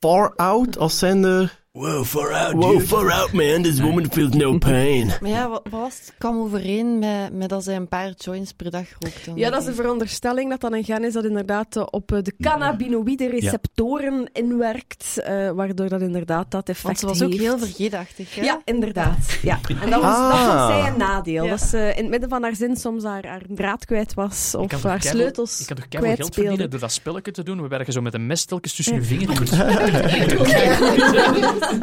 far 0.00 0.32
out 0.36 0.78
als 0.78 0.98
zijnde... 0.98 1.50
Wow, 1.78 2.04
far 2.04 2.32
out, 2.32 2.52
Wow, 2.54 2.80
far 2.80 3.10
out 3.10 3.32
man, 3.32 3.62
this 3.62 3.80
woman 3.80 4.10
feels 4.12 4.34
no 4.34 4.58
pain. 4.58 5.06
Maar 5.20 5.30
ja, 5.30 5.48
wat, 5.48 5.62
wat 5.70 5.80
was 5.80 5.94
het? 5.96 6.06
Het 6.06 6.14
kwam 6.18 6.40
overeen 6.40 6.98
met, 6.98 7.32
met 7.32 7.48
dat 7.48 7.64
zij 7.64 7.76
een 7.76 7.88
paar 7.88 8.10
joints 8.16 8.52
per 8.52 8.70
dag 8.70 8.84
rookt. 8.98 9.24
dan. 9.24 9.36
Ja, 9.36 9.50
dat 9.50 9.60
is 9.60 9.66
de 9.66 9.74
veronderstelling 9.74 10.50
dat 10.50 10.60
dat 10.60 10.72
een 10.72 10.84
gen 10.84 11.04
is 11.04 11.12
dat 11.12 11.24
inderdaad 11.24 11.76
eh, 11.76 11.82
op 11.90 12.12
eh, 12.12 12.22
de 12.22 12.34
cannabinoïde 12.40 13.28
receptoren 13.28 14.30
inwerkt, 14.32 15.18
eh, 15.18 15.50
waardoor 15.50 15.88
dat 15.88 16.00
inderdaad 16.00 16.50
dat 16.50 16.68
effect 16.68 16.82
Want 16.86 16.98
ze 16.98 17.06
was 17.06 17.22
ook 17.22 17.28
heeft. 17.30 17.42
heel 17.42 17.58
vergeetachtig. 17.58 18.34
Hè? 18.34 18.42
Ja, 18.42 18.60
inderdaad. 18.64 19.38
Ja. 19.42 19.58
En 19.82 19.90
dat, 19.90 20.02
was, 20.02 20.16
dat 20.16 20.30
Ah. 20.32 20.66
vond 20.66 20.80
zij 20.80 20.90
een 20.92 20.98
nadeel. 20.98 21.44
Ja. 21.44 21.50
Dat 21.50 21.60
ze 21.60 21.78
in 21.96 22.02
het 22.02 22.08
midden 22.08 22.28
van 22.28 22.42
haar 22.42 22.54
zin 22.56 22.76
soms 22.76 23.04
haar, 23.04 23.26
haar 23.26 23.42
draad 23.48 23.84
kwijt 23.84 24.14
was, 24.14 24.54
of 24.54 24.82
haar 24.82 25.02
sleutels 25.02 25.58
Je 25.58 25.64
kan 25.64 25.76
toch 25.76 25.88
keihard 25.88 26.16
geld 26.20 26.34
verdienen 26.34 26.70
door 26.70 26.80
dat 26.80 26.92
spelletje 26.92 27.30
te 27.32 27.42
doen, 27.42 27.60
waarbij 27.60 27.82
je 27.86 27.92
zo 27.92 28.00
met 28.00 28.14
een 28.14 28.26
mes 28.26 28.44
telkens 28.44 28.74
tussen 28.74 28.94
je 28.94 29.02
vingers 29.02 29.38
moet. 29.40 29.50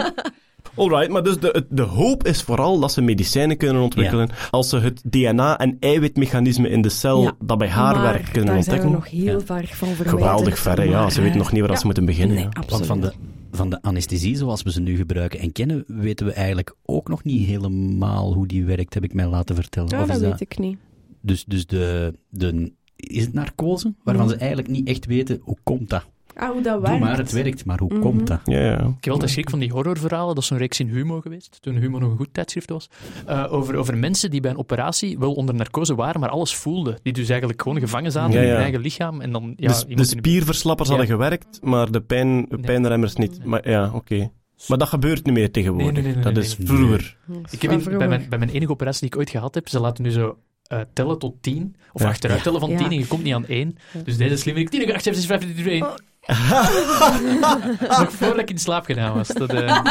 Alright, 0.75 1.09
maar 1.09 1.23
dus 1.23 1.39
de, 1.39 1.65
de 1.69 1.81
hoop 1.81 2.27
is 2.27 2.41
vooral 2.41 2.79
dat 2.79 2.91
ze 2.91 3.01
medicijnen 3.01 3.57
kunnen 3.57 3.81
ontwikkelen 3.81 4.29
als 4.49 4.69
ze 4.69 4.77
het 4.79 5.01
DNA- 5.05 5.57
en 5.57 5.77
eiwitmechanisme 5.79 6.69
in 6.69 6.81
de 6.81 6.89
cel 6.89 7.21
Ja. 7.21 7.33
dat 7.39 7.57
bij 7.57 7.67
haar 7.69 7.93
Maar 7.95 8.03
werkt 8.03 8.31
kunnen 8.31 8.53
daar 8.53 8.63
zijn 8.63 8.81
we 8.81 8.87
ontdekken. 8.87 9.13
nog 9.13 9.25
heel 9.25 9.39
Ja. 9.39 9.45
ver 9.45 9.67
van 9.75 9.87
verwijderd. 9.87 10.09
Geweldig 10.09 10.59
ver, 10.59 10.89
ja. 10.89 11.09
Ze 11.09 11.21
weten 11.21 11.37
nog 11.37 11.51
niet 11.51 11.61
waar 11.61 11.71
ja. 11.71 11.77
ze 11.77 11.85
moeten 11.85 12.05
beginnen. 12.05 12.35
Nee, 12.35 12.43
ja. 12.45 12.49
absoluut. 12.53 12.87
Want 12.87 13.01
van 13.01 13.09
de, 13.09 13.13
van 13.51 13.69
de 13.69 13.81
anesthesie 13.81 14.35
zoals 14.37 14.63
we 14.63 14.71
ze 14.71 14.81
nu 14.81 14.95
gebruiken 14.95 15.39
en 15.39 15.51
kennen, 15.51 15.83
weten 15.87 16.25
we 16.25 16.31
eigenlijk 16.31 16.75
ook 16.85 17.07
nog 17.09 17.23
niet 17.23 17.47
helemaal 17.47 18.33
hoe 18.33 18.47
die 18.47 18.65
werkt, 18.65 18.93
heb 18.93 19.03
ik 19.03 19.13
mij 19.13 19.27
laten 19.27 19.55
vertellen. 19.55 19.89
Ja, 19.89 20.01
Of 20.01 20.07
dat 20.07 20.15
is 20.15 20.21
weet 20.21 20.41
ik 20.41 20.57
niet. 20.59 20.77
Dus, 21.21 21.45
dus 21.45 21.65
de, 21.67 22.13
de, 22.29 22.71
is 22.95 23.23
het 23.23 23.33
narcose, 23.33 23.93
waarvan 24.03 24.29
ze 24.29 24.35
eigenlijk 24.35 24.69
niet 24.69 24.87
echt 24.87 25.05
weten 25.05 25.39
hoe 25.43 25.57
komt 25.63 25.89
dat? 25.89 26.05
Ah, 26.39 26.49
hoe 26.51 26.61
dat 26.61 26.73
Doe 26.73 26.81
werkt. 26.81 26.99
maar, 26.99 27.17
het 27.17 27.31
werkt, 27.31 27.65
maar 27.65 27.79
hoe 27.79 27.93
Mhm. 27.93 28.01
komt 28.01 28.27
dat? 28.27 28.39
Ja, 28.45 28.59
ja. 28.59 28.77
Ik 28.77 29.03
heb 29.03 29.13
altijd 29.13 29.31
schrik 29.31 29.49
van 29.49 29.59
die 29.59 29.71
horrorverhalen. 29.71 30.33
Dat 30.35 30.43
is 30.43 30.49
zo'n 30.49 30.57
reeks 30.57 30.79
in 30.79 30.87
Humo 30.87 31.21
geweest, 31.21 31.57
toen 31.61 31.75
Humo 31.75 31.99
nog 31.99 32.11
een 32.11 32.17
goed 32.17 32.33
tijdschrift 32.33 32.69
was. 32.69 32.89
eh, 33.25 33.53
over, 33.53 33.75
over 33.75 33.97
mensen 33.97 34.31
die 34.31 34.41
bij 34.41 34.51
een 34.51 34.57
operatie 34.57 35.17
wel 35.19 35.33
onder 35.33 35.55
narcose 35.55 35.95
waren, 35.95 36.19
maar 36.19 36.29
alles 36.29 36.55
voelden. 36.55 36.99
Die 37.03 37.13
dus 37.13 37.29
eigenlijk 37.29 37.61
gewoon 37.61 37.79
gevangen 37.79 38.11
zaten 38.11 38.33
Ja, 38.33 38.41
in 38.41 38.47
hun 38.49 38.57
eigen 38.57 38.79
lichaam. 38.81 39.21
En 39.21 39.31
dan, 39.31 39.53
ja, 39.55 39.67
dus 39.67 39.85
de 39.87 40.03
spierverslappers 40.05 40.89
hadden 40.89 41.07
gewerkt, 41.07 41.59
maar 41.61 41.91
de, 41.91 42.01
pijn, 42.01 42.45
de 42.49 42.57
pijnremmers 42.57 43.15
niet. 43.15 43.37
Nee. 43.37 43.47
Maar 43.47 43.69
ja, 43.69 43.91
oké. 43.93 44.29
Maar 44.67 44.77
dat 44.77 44.87
gebeurt 44.87 45.25
niet 45.25 45.33
meer 45.33 45.51
tegenwoordig. 45.51 45.91
Nee, 45.93 46.01
nee, 46.03 46.13
nee, 46.13 46.23
nee, 46.23 46.33
dat 46.33 46.43
is 46.43 46.57
nee. 46.57 46.67
vroeger. 46.67 47.17
Ik 47.49 47.61
heb 47.61 47.71
in- 47.71 47.97
bij, 47.97 48.07
mijn, 48.07 48.25
bij 48.29 48.39
mijn 48.39 48.51
enige 48.51 48.71
operatie 48.71 48.99
die 49.01 49.09
ik 49.09 49.17
ooit 49.17 49.29
gehad 49.29 49.55
heb, 49.55 49.67
ze 49.67 49.79
laten 49.79 50.03
nu 50.03 50.11
zo 50.11 50.37
eh, 50.63 50.79
tellen 50.93 51.19
tot 51.19 51.33
10, 51.41 51.75
of 51.93 52.01
Ja. 52.01 52.07
achteruit 52.07 52.43
tellen 52.43 52.59
van 52.59 52.69
Ja. 52.69 52.77
10 52.77 52.85
en 52.89 52.97
je 52.97 53.07
komt 53.07 53.23
niet 53.23 53.33
aan 53.33 53.45
1. 53.47 53.77
Dus 54.03 54.17
deze 54.17 54.35
slimme 54.37 54.63
10, 54.63 54.93
8, 54.93 55.03
7, 55.03 55.21
6, 55.21 55.25
5, 55.29 55.41
4, 55.43 55.55
3, 55.63 55.71
1. 55.71 55.87
Nog 56.29 58.11
voordat 58.17 58.37
ik 58.39 58.49
in 58.49 58.57
slaap 58.57 58.85
gedaan 58.85 59.13
was. 59.13 59.27
Dat 59.27 59.49
eh 59.53 59.67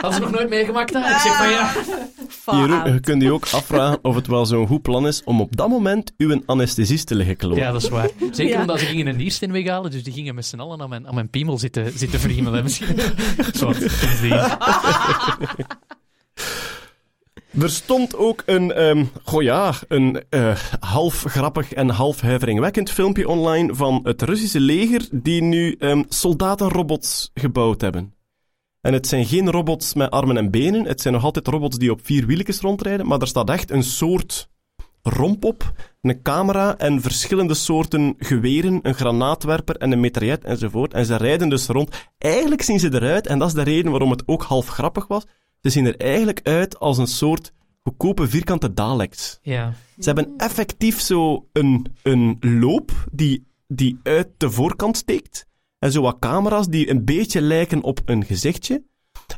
hadden 0.00 0.12
ze 0.12 0.20
nog 0.20 0.30
nooit 0.30 0.48
meegemaakt. 0.48 0.92
hè? 0.94 0.98
Ik 0.98 1.18
zeg 1.18 1.36
van 1.36 1.48
ja. 1.50 1.72
Jeroen, 2.66 2.92
je 2.92 3.00
kunt 3.00 3.22
je 3.22 3.32
ook 3.32 3.46
afvragen 3.52 3.98
of 4.02 4.14
het 4.14 4.26
wel 4.26 4.46
zo'n 4.46 4.66
goed 4.66 4.82
plan 4.82 5.06
is 5.06 5.22
om 5.24 5.40
op 5.40 5.56
dat 5.56 5.68
moment 5.68 6.12
uw 6.16 6.42
anesthesist 6.46 7.06
te 7.06 7.14
liggen 7.14 7.36
klonen. 7.36 7.58
Ja, 7.58 7.72
dat 7.72 7.82
is 7.82 7.88
waar. 7.88 8.08
Zeker 8.30 8.54
Ja. 8.54 8.60
omdat 8.60 8.78
ze 8.78 8.84
gingen 8.86 9.06
een 9.06 9.16
niersteen 9.16 9.52
weghalen, 9.52 9.90
dus 9.90 10.02
die 10.02 10.12
gingen 10.12 10.34
met 10.34 10.46
z'n 10.46 10.58
allen 10.60 10.80
aan 10.82 10.88
mijn, 10.88 11.06
aan 11.08 11.14
mijn 11.14 11.30
piemel 11.30 11.58
zitten, 11.58 11.92
zitten 11.98 12.20
vriemelen. 12.20 12.62
Misschien. 12.62 12.98
Sindsdien. 13.52 14.40
Er 17.60 17.70
stond 17.70 18.16
ook 18.16 18.42
een, 18.46 18.72
ja, 19.38 19.74
een 19.88 20.24
eh, 20.28 20.56
half 20.80 21.22
grappig 21.22 21.72
en 21.72 21.88
half 21.88 22.20
huiveringwekkend 22.20 22.90
filmpje 22.90 23.28
online 23.28 23.74
van 23.74 24.00
het 24.02 24.22
Russische 24.22 24.60
leger 24.60 25.08
die 25.12 25.42
nu 25.42 25.72
ehm, 25.78 26.02
soldatenrobots 26.08 27.30
gebouwd 27.34 27.80
hebben. 27.80 28.14
En 28.80 28.92
het 28.92 29.06
zijn 29.06 29.26
geen 29.26 29.50
robots 29.50 29.94
met 29.94 30.10
armen 30.10 30.36
en 30.36 30.50
benen, 30.50 30.84
het 30.84 31.00
zijn 31.00 31.14
nog 31.14 31.24
altijd 31.24 31.46
robots 31.46 31.78
die 31.78 31.90
op 31.90 32.00
vier 32.02 32.26
wieltjes 32.26 32.60
rondrijden, 32.60 33.06
maar 33.06 33.20
er 33.20 33.26
staat 33.26 33.50
echt 33.50 33.70
een 33.70 33.82
soort 33.82 34.48
romp 35.02 35.44
op, 35.44 35.72
een 36.00 36.22
camera 36.22 36.76
en 36.76 37.00
verschillende 37.00 37.54
soorten 37.54 38.14
geweren, 38.18 38.80
een 38.82 38.94
granaatwerper 38.94 39.76
en 39.76 39.92
een 39.92 40.00
metraillet 40.00 40.44
enzovoort. 40.44 40.94
En 40.94 41.06
ze 41.06 41.16
rijden 41.16 41.48
dus 41.48 41.66
rond. 41.66 42.08
Eigenlijk 42.18 42.62
zien 42.62 42.80
ze 42.80 42.94
eruit, 42.94 43.26
en 43.26 43.38
dat 43.38 43.48
is 43.48 43.54
de 43.54 43.62
reden 43.62 43.90
waarom 43.90 44.10
het 44.10 44.22
ook 44.26 44.42
half 44.42 44.66
grappig 44.66 45.06
was, 45.06 45.24
ze 45.70 45.78
zien 45.78 45.86
er 45.86 45.96
eigenlijk 45.96 46.40
uit 46.42 46.78
als 46.78 46.98
een 46.98 47.06
soort 47.06 47.52
goedkope 47.82 48.28
vierkante 48.28 48.74
Daleks. 48.74 49.38
Ja. 49.42 49.72
Ze 49.98 50.04
hebben 50.04 50.34
effectief 50.36 51.00
zo 51.00 51.46
een, 51.52 51.86
een 52.02 52.36
loop 52.40 53.06
die, 53.12 53.46
die 53.66 53.98
uit 54.02 54.28
de 54.36 54.50
voorkant 54.50 54.96
steekt. 54.96 55.46
En 55.78 55.92
zo 55.92 56.02
wat 56.02 56.16
camera's 56.18 56.68
die 56.68 56.90
een 56.90 57.04
beetje 57.04 57.40
lijken 57.40 57.82
op 57.82 58.00
een 58.04 58.24
gezichtje. 58.24 58.82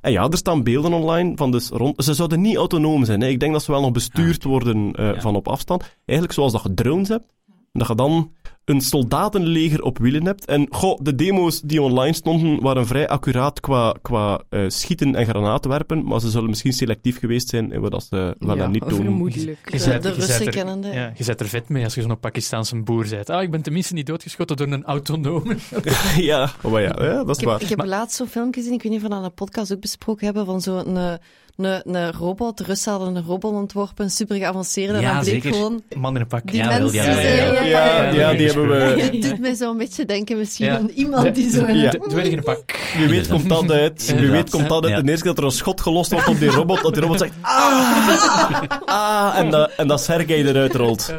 En 0.00 0.12
ja, 0.12 0.28
er 0.28 0.36
staan 0.36 0.62
beelden 0.62 0.92
online 0.92 1.32
van 1.36 1.50
dus 1.50 1.68
rond... 1.68 2.04
Ze 2.04 2.14
zouden 2.14 2.40
niet 2.40 2.56
autonoom 2.56 3.04
zijn. 3.04 3.20
Hè. 3.20 3.28
Ik 3.28 3.40
denk 3.40 3.52
dat 3.52 3.62
ze 3.62 3.70
wel 3.70 3.80
nog 3.80 3.92
bestuurd 3.92 4.44
worden 4.44 4.92
eh, 4.92 5.14
Ja. 5.14 5.20
van 5.20 5.36
op 5.36 5.48
afstand. 5.48 5.82
Eigenlijk 6.04 6.32
zoals 6.32 6.52
dat 6.52 6.62
je 6.62 6.74
drones 6.74 7.08
hebt. 7.08 7.32
Dat 7.72 7.86
je 7.88 7.94
dan 7.94 8.32
een 8.70 8.80
soldatenleger 8.80 9.82
op 9.82 9.98
wielen 9.98 10.24
hebt. 10.26 10.44
En 10.44 10.66
goh, 10.70 10.98
de 11.02 11.14
demo's 11.14 11.60
die 11.60 11.82
online 11.82 12.12
stonden 12.12 12.60
waren 12.62 12.86
vrij 12.86 13.08
accuraat 13.08 13.60
qua, 13.60 13.94
qua 14.02 14.40
eh, 14.48 14.64
schieten 14.68 15.14
en 15.14 15.26
granaten 15.26 15.70
werpen, 15.70 16.04
maar 16.04 16.20
ze 16.20 16.30
zullen 16.30 16.48
misschien 16.48 16.72
selectief 16.72 17.18
geweest 17.18 17.48
zijn 17.48 17.72
in 17.72 17.80
wat 17.80 18.02
ze 18.08 18.34
wel 18.38 18.56
Ja, 18.56 18.62
en 18.64 18.70
niet 18.70 18.88
doen. 18.88 18.94
vermoedelijk. 19.02 19.58
Je 19.64 19.70
De, 19.70 19.78
zet- 19.78 20.02
de 20.02 20.12
je 20.16 20.22
zet 20.22 20.46
er- 20.46 20.52
kennende. 20.52 20.88
Ja, 20.88 21.12
je 21.16 21.24
zet 21.24 21.40
er 21.40 21.48
vet 21.48 21.68
mee 21.68 21.84
als 21.84 21.94
je 21.94 22.02
zo'n 22.02 22.18
Pakistaanse 22.20 22.76
boer 22.82 23.06
bent. 23.10 23.30
Ah, 23.30 23.42
ik 23.42 23.50
ben 23.50 23.62
tenminste 23.62 23.94
niet 23.94 24.06
doodgeschoten 24.06 24.56
door 24.56 24.66
een 24.68 24.84
autonome. 24.84 25.56
ja, 26.16 26.50
maar 26.68 26.82
ja, 26.82 26.96
ja, 26.98 27.24
dat 27.24 27.28
is 27.28 27.34
Ik 27.34 27.40
heb, 27.40 27.48
waar. 27.48 27.62
ik 27.62 27.68
heb 27.68 27.84
laatst 27.84 28.16
zo'n 28.16 28.26
film 28.26 28.52
gezien, 28.54 28.72
ik 28.72 28.82
weet 28.82 28.92
niet 28.92 29.00
of 29.02 29.06
we 29.08 29.08
dat 29.14 29.18
aan 29.18 29.24
de 29.24 29.30
podcast 29.34 29.72
ook 29.72 29.80
besproken 29.80 30.24
hebben, 30.24 30.46
van 30.46 30.60
zo'n 30.60 30.96
een, 30.96 31.18
een, 31.64 31.94
een 31.94 32.12
robot. 32.12 32.58
De 32.58 32.64
Russen 32.64 32.92
hadden 32.92 33.16
een 33.16 33.24
robot 33.24 33.52
ontworpen, 33.52 34.04
een 34.04 34.11
super 34.11 34.36
geavanceerde. 34.36 34.94
en 34.94 35.00
Ja, 35.00 35.12
dan 35.14 35.20
bleek 35.22 35.32
zeker. 35.42 35.52
gewoon 35.52 35.82
Man 35.96 36.14
in 36.14 36.20
een 36.20 36.26
pak. 36.26 36.46
die 36.46 36.56
Ja, 36.56 36.66
mensen 36.78 36.92
ja, 36.92 37.04
ja, 37.04 37.11
ja. 37.11 37.14
zijn. 37.22 37.66
Ja, 37.68 38.11
ja, 38.12 38.32
die 38.36 38.46
hebben 38.46 38.68
we... 38.68 39.02
Het 39.02 39.22
doet 39.22 39.38
mij 39.38 39.54
zo'n 39.54 39.76
beetje 39.78 40.04
denken 40.04 40.36
misschien 40.38 40.66
Ja. 40.66 40.76
aan 40.76 40.88
iemand 40.94 41.34
die 41.34 41.50
zo... 41.50 41.66
Ja. 41.66 41.90
Dwerg 41.90 42.26
in 42.28 42.38
een 42.38 42.44
pak. 42.44 42.92
Wie 42.96 43.08
weet 43.08 43.28
komt 43.28 43.48
dat 43.48 43.70
uit. 43.70 44.14
Wie 44.18 44.30
weet 44.30 44.50
komt 44.50 44.68
dat 44.68 44.84
uit. 44.86 45.04
De 45.04 45.11
eerste 45.11 45.24
keer 45.24 45.34
dat 45.34 45.38
er 45.38 45.44
een 45.44 45.56
schot 45.56 45.80
gelost 45.80 46.11
wordt 46.12 46.28
op 46.28 46.38
die 46.38 46.50
robot, 46.50 46.82
dat 46.82 46.92
die 46.92 47.02
robot 47.02 47.18
zegt 47.18 47.32
ah, 47.40 48.62
ah, 48.84 49.38
en 49.38 49.50
dat, 49.50 49.70
en 49.76 49.86
dat 49.88 50.00
Sergej 50.02 50.44
eruit 50.44 50.74
rolt. 50.74 51.14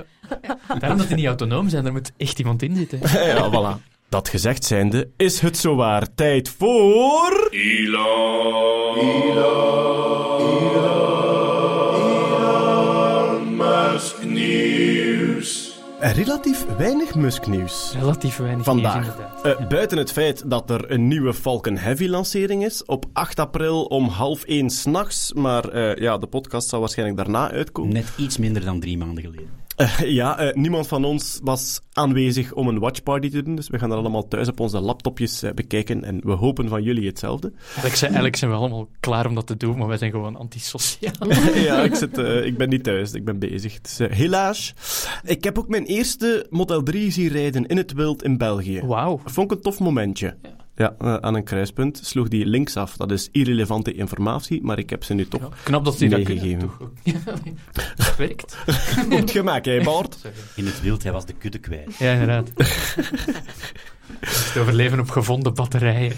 Daarom 0.79 0.97
dat 0.97 1.07
die 1.07 1.15
niet 1.15 1.25
autonoom 1.25 1.69
zijn, 1.69 1.83
daar 1.83 1.91
moet 1.91 2.11
echt 2.17 2.39
iemand 2.39 2.61
in 2.61 2.75
zitten. 2.75 2.99
Ja, 3.27 3.49
voilà. 3.49 3.90
Dat 4.11 4.29
gezegd 4.29 4.63
zijnde, 4.63 5.09
is 5.17 5.39
het 5.39 5.57
zowaar 5.57 6.13
tijd 6.15 6.49
voor... 6.49 7.47
Relatief 15.99 16.65
weinig 16.77 17.15
Musk-nieuws. 17.15 17.93
Relatief 17.99 18.37
weinig 18.37 18.65
Vandaag. 18.65 18.93
nieuws, 18.93 19.07
inderdaad. 19.07 19.45
Eh, 19.45 19.67
buiten 19.67 19.97
het 19.97 20.11
feit 20.11 20.49
dat 20.49 20.69
er 20.69 20.91
een 20.91 21.07
nieuwe 21.07 21.33
Falcon 21.33 21.77
Heavy 21.77 22.07
lancering 22.07 22.65
is, 22.65 22.85
op 22.85 23.05
8 23.13 23.39
april 23.39 23.83
om 23.83 24.07
half 24.07 24.43
1 24.43 24.69
s'nachts, 24.69 25.33
maar 25.33 25.69
eh, 25.69 25.95
ja, 25.95 26.17
de 26.17 26.27
podcast 26.27 26.69
zal 26.69 26.79
waarschijnlijk 26.79 27.17
daarna 27.17 27.51
uitkomen. 27.51 27.93
Net 27.93 28.13
iets 28.17 28.37
minder 28.37 28.65
dan 28.65 28.79
drie 28.79 28.97
maanden 28.97 29.23
geleden. 29.23 29.60
Eh, 29.81 29.99
ja, 29.99 30.37
eh, 30.37 30.53
niemand 30.53 30.87
van 30.87 31.05
ons 31.05 31.39
was 31.43 31.81
aanwezig 31.93 32.53
om 32.53 32.67
een 32.67 32.79
watchparty 32.79 33.29
te 33.29 33.43
doen, 33.43 33.55
dus 33.55 33.69
we 33.69 33.79
gaan 33.79 33.89
dat 33.89 33.97
allemaal 33.97 34.27
thuis 34.27 34.47
op 34.47 34.59
onze 34.59 34.79
laptopjes 34.79 35.43
eh, 35.43 35.53
bekijken 35.53 36.03
en 36.03 36.19
we 36.23 36.31
hopen 36.31 36.69
van 36.69 36.83
jullie 36.83 37.07
hetzelfde. 37.07 37.51
Eigenlijk 37.63 37.95
zijn, 37.95 38.11
eigenlijk 38.11 38.35
zijn 38.35 38.51
we 38.51 38.57
allemaal 38.57 38.89
klaar 38.99 39.25
om 39.25 39.35
dat 39.35 39.47
te 39.47 39.57
doen, 39.57 39.77
maar 39.77 39.87
wij 39.87 39.97
zijn 39.97 40.11
gewoon 40.11 40.35
antisociaal. 40.35 41.33
ja, 41.67 41.83
ik, 41.83 41.95
zit, 41.95 42.17
eh, 42.17 42.45
ik 42.45 42.57
ben 42.57 42.69
niet 42.69 42.83
thuis, 42.83 43.13
ik 43.13 43.25
ben 43.25 43.39
bezig. 43.39 43.81
Dus, 43.81 43.97
helaas. 43.97 44.73
Ik 45.23 45.43
heb 45.43 45.57
ook 45.57 45.67
mijn 45.67 45.85
eerste 45.85 46.45
Model 46.49 46.83
3 46.83 47.11
zien 47.11 47.27
rijden 47.27 47.65
in 47.65 47.77
het 47.77 47.93
wild 47.93 48.23
in 48.23 48.37
België. 48.37 48.81
Wauw. 48.85 49.21
Vond 49.25 49.51
ik 49.51 49.57
een 49.57 49.63
tof 49.63 49.79
momentje. 49.79 50.35
Ja, 50.41 50.49
eh, 50.89 51.15
aan 51.15 51.35
een 51.35 51.43
kruispunt 51.43 51.99
sloeg 52.03 52.27
die 52.27 52.45
links 52.45 52.75
af. 52.77 52.97
Dat 52.97 53.11
is 53.11 53.29
irrelevante 53.31 53.93
informatie, 53.93 54.63
maar 54.63 54.79
ik 54.79 54.89
heb 54.89 55.03
ze 55.03 55.13
nu 55.13 55.27
toch 55.27 55.41
Ja, 55.41 55.49
knap 55.63 55.85
dat 55.85 55.97
die 55.97 56.09
dat 56.09 56.17
Meegegeven. 56.19 56.71
kunnen. 57.03 57.23
Toch 57.23 57.33
ook. 57.33 57.39
Respect. 57.95 58.57
op 59.11 59.17
het 59.19 59.31
gemak, 59.31 59.65
hè, 59.65 59.81
Bart? 59.83 60.17
In 60.55 60.65
het 60.65 60.81
wild, 60.81 61.03
hij 61.03 61.11
was 61.11 61.25
de 61.25 61.33
kudde 61.33 61.57
kwijt. 61.59 61.95
Ja, 61.97 62.11
inderdaad. 62.11 62.51
Het 64.19 64.57
overleven 64.57 64.99
op 64.99 65.09
gevonden 65.09 65.53
batterijen. 65.53 66.13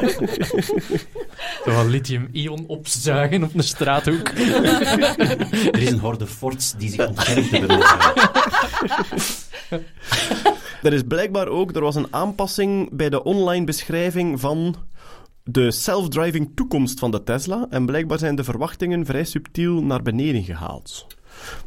Zo 1.64 1.86
lithium-ion 1.88 2.64
opzuigen 2.66 3.42
op 3.44 3.54
een 3.54 3.62
straathoek. 3.62 4.28
Er 5.72 5.78
is 5.82 5.90
een 5.90 5.98
horde 5.98 6.26
forts 6.26 6.74
die 6.78 6.90
zich 6.90 7.06
ontfermd 7.08 7.50
hebben. 7.50 7.78
Er 10.82 10.92
is 10.92 11.02
blijkbaar 11.02 11.48
ook, 11.48 11.74
er 11.74 11.82
was 11.82 11.94
een 11.94 12.06
aanpassing 12.10 12.90
bij 12.92 13.10
de 13.10 13.22
online 13.22 13.64
beschrijving 13.64 14.40
van 14.40 14.76
de 15.44 15.70
self-driving 15.70 16.50
toekomst 16.54 16.98
van 16.98 17.10
de 17.10 17.22
Tesla. 17.22 17.66
En 17.70 17.86
blijkbaar 17.86 18.18
zijn 18.18 18.36
de 18.36 18.44
verwachtingen 18.44 19.06
vrij 19.06 19.24
subtiel 19.24 19.82
naar 19.82 20.02
beneden 20.02 20.42
gehaald. 20.42 21.06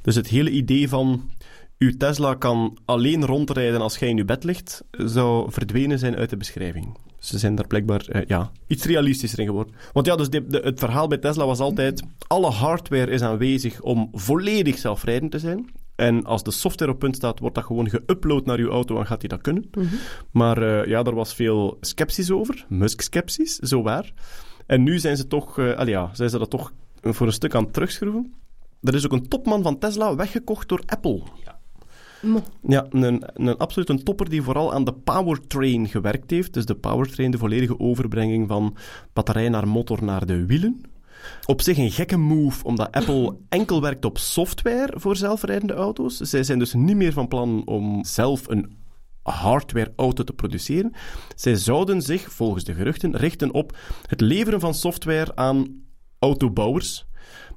Dus 0.01 0.16
het 0.16 0.28
hele 0.28 0.49
idee 0.49 0.89
van 0.89 1.30
uw 1.78 1.97
Tesla 1.97 2.34
kan 2.34 2.78
alleen 2.86 3.26
rondrijden 3.26 3.82
als 3.82 3.97
jij 3.97 4.09
in 4.09 4.18
je 4.18 4.26
bed 4.26 4.43
ligt, 4.43 4.84
zou 4.91 5.51
verdwenen 5.51 5.99
zijn 5.99 6.16
uit 6.16 6.30
de 6.30 6.38
beschrijving. 6.38 6.97
Ze 7.20 7.38
zijn 7.38 7.55
daar 7.55 7.68
blijkbaar 7.68 8.05
eh, 8.07 8.22
ja, 8.28 8.51
iets 8.68 8.86
realistischer 8.86 9.39
in 9.39 9.45
geworden. 9.45 9.76
Want 9.93 10.05
ja, 10.05 10.16
dus 10.16 10.28
het 10.51 10.80
verhaal 10.80 11.07
bij 11.07 11.18
Tesla 11.18 11.45
was 11.45 11.59
altijd: 11.59 12.03
alle 12.28 12.49
hardware 12.49 13.11
is 13.11 13.22
aanwezig 13.22 13.82
om 13.82 14.09
volledig 14.13 14.78
zelfrijdend 14.78 15.32
te 15.32 15.39
zijn. 15.39 15.70
En 15.96 16.24
als 16.24 16.43
de 16.43 16.52
software 16.52 16.91
op 16.91 17.00
punt 17.00 17.16
staat, 17.16 17.39
wordt 17.39 17.56
dat 17.56 17.64
gewoon 17.64 17.89
geüpload 17.89 18.43
naar 18.43 18.58
uw 18.58 18.70
auto 18.70 19.00
en 19.00 19.06
gaat 19.06 19.20
hij 19.20 19.30
dat 19.30 19.41
kunnen. 19.41 19.70
Maar 20.32 20.58
eh, 20.62 20.89
ja, 20.89 21.04
er 21.04 21.16
was 21.16 21.34
veel 21.34 21.78
sceptisch 21.82 22.32
over. 22.32 22.66
Musk-sceptisch, 22.70 23.56
zo 23.56 23.82
waar. 23.82 24.14
En 24.66 24.84
nu 24.84 25.00
zijn 25.00 25.18
ze 25.18 25.28
toch, 25.28 25.60
eh, 25.60 25.74
allee, 25.74 25.93
ja, 25.93 26.10
zijn 26.14 26.30
ze 26.30 26.38
dat 26.38 26.50
toch 26.50 26.74
voor 27.02 27.28
een 27.28 27.34
stuk 27.34 27.56
aan 27.56 27.64
het 27.64 27.74
terugschroeven. 27.74 28.34
Er 28.82 28.96
is 28.96 29.06
ook 29.06 29.12
een 29.12 29.28
topman 29.28 29.64
van 29.64 29.80
Tesla 29.80 30.16
weggekocht 30.16 30.70
door 30.70 30.82
Apple. 30.86 31.22
Mo. 32.22 32.43
Ja, 32.68 32.86
een, 32.89 33.24
een 33.34 33.58
absoluut 33.58 33.89
een 33.89 34.04
topper 34.04 34.30
die 34.30 34.41
vooral 34.41 34.74
aan 34.74 34.84
de 34.84 34.93
powertrain 34.93 35.88
gewerkt 35.88 36.32
heeft. 36.32 36.54
Dus 36.54 36.66
de 36.66 36.76
powertrain, 36.76 37.32
de 37.32 37.38
volledige 37.38 37.80
overbrenging 37.80 38.48
van 38.48 38.76
batterij 39.14 39.50
naar 39.50 39.68
motor 39.68 40.04
naar 40.04 40.26
de 40.26 40.46
wielen. 40.46 40.82
Op 41.45 41.61
zich 41.61 41.78
een 41.78 41.91
gekke 41.91 42.17
move, 42.17 42.63
omdat 42.63 42.91
Apple 42.91 43.38
enkel 43.49 43.82
werkt 43.82 44.05
op 44.05 44.17
software 44.17 44.99
voor 44.99 45.15
zelfrijdende 45.15 45.73
auto's. 45.73 46.17
Zij 46.17 46.43
zijn 46.43 46.59
dus 46.59 46.73
niet 46.73 46.95
meer 46.95 47.13
van 47.13 47.28
plan 47.28 47.61
om 47.65 48.03
zelf 48.03 48.47
een 48.47 48.78
hardware-auto 49.23 50.23
te 50.23 50.34
produceren. 50.34 50.93
Zij 51.36 51.55
zouden 51.55 52.01
zich, 52.01 52.32
volgens 52.32 52.63
de 52.63 52.73
geruchten, 52.73 53.15
richten 53.15 53.53
op 53.53 53.78
het 54.07 54.21
leveren 54.21 54.59
van 54.59 54.73
software 54.73 55.36
aan 55.36 55.84
autobouwers. 56.19 57.05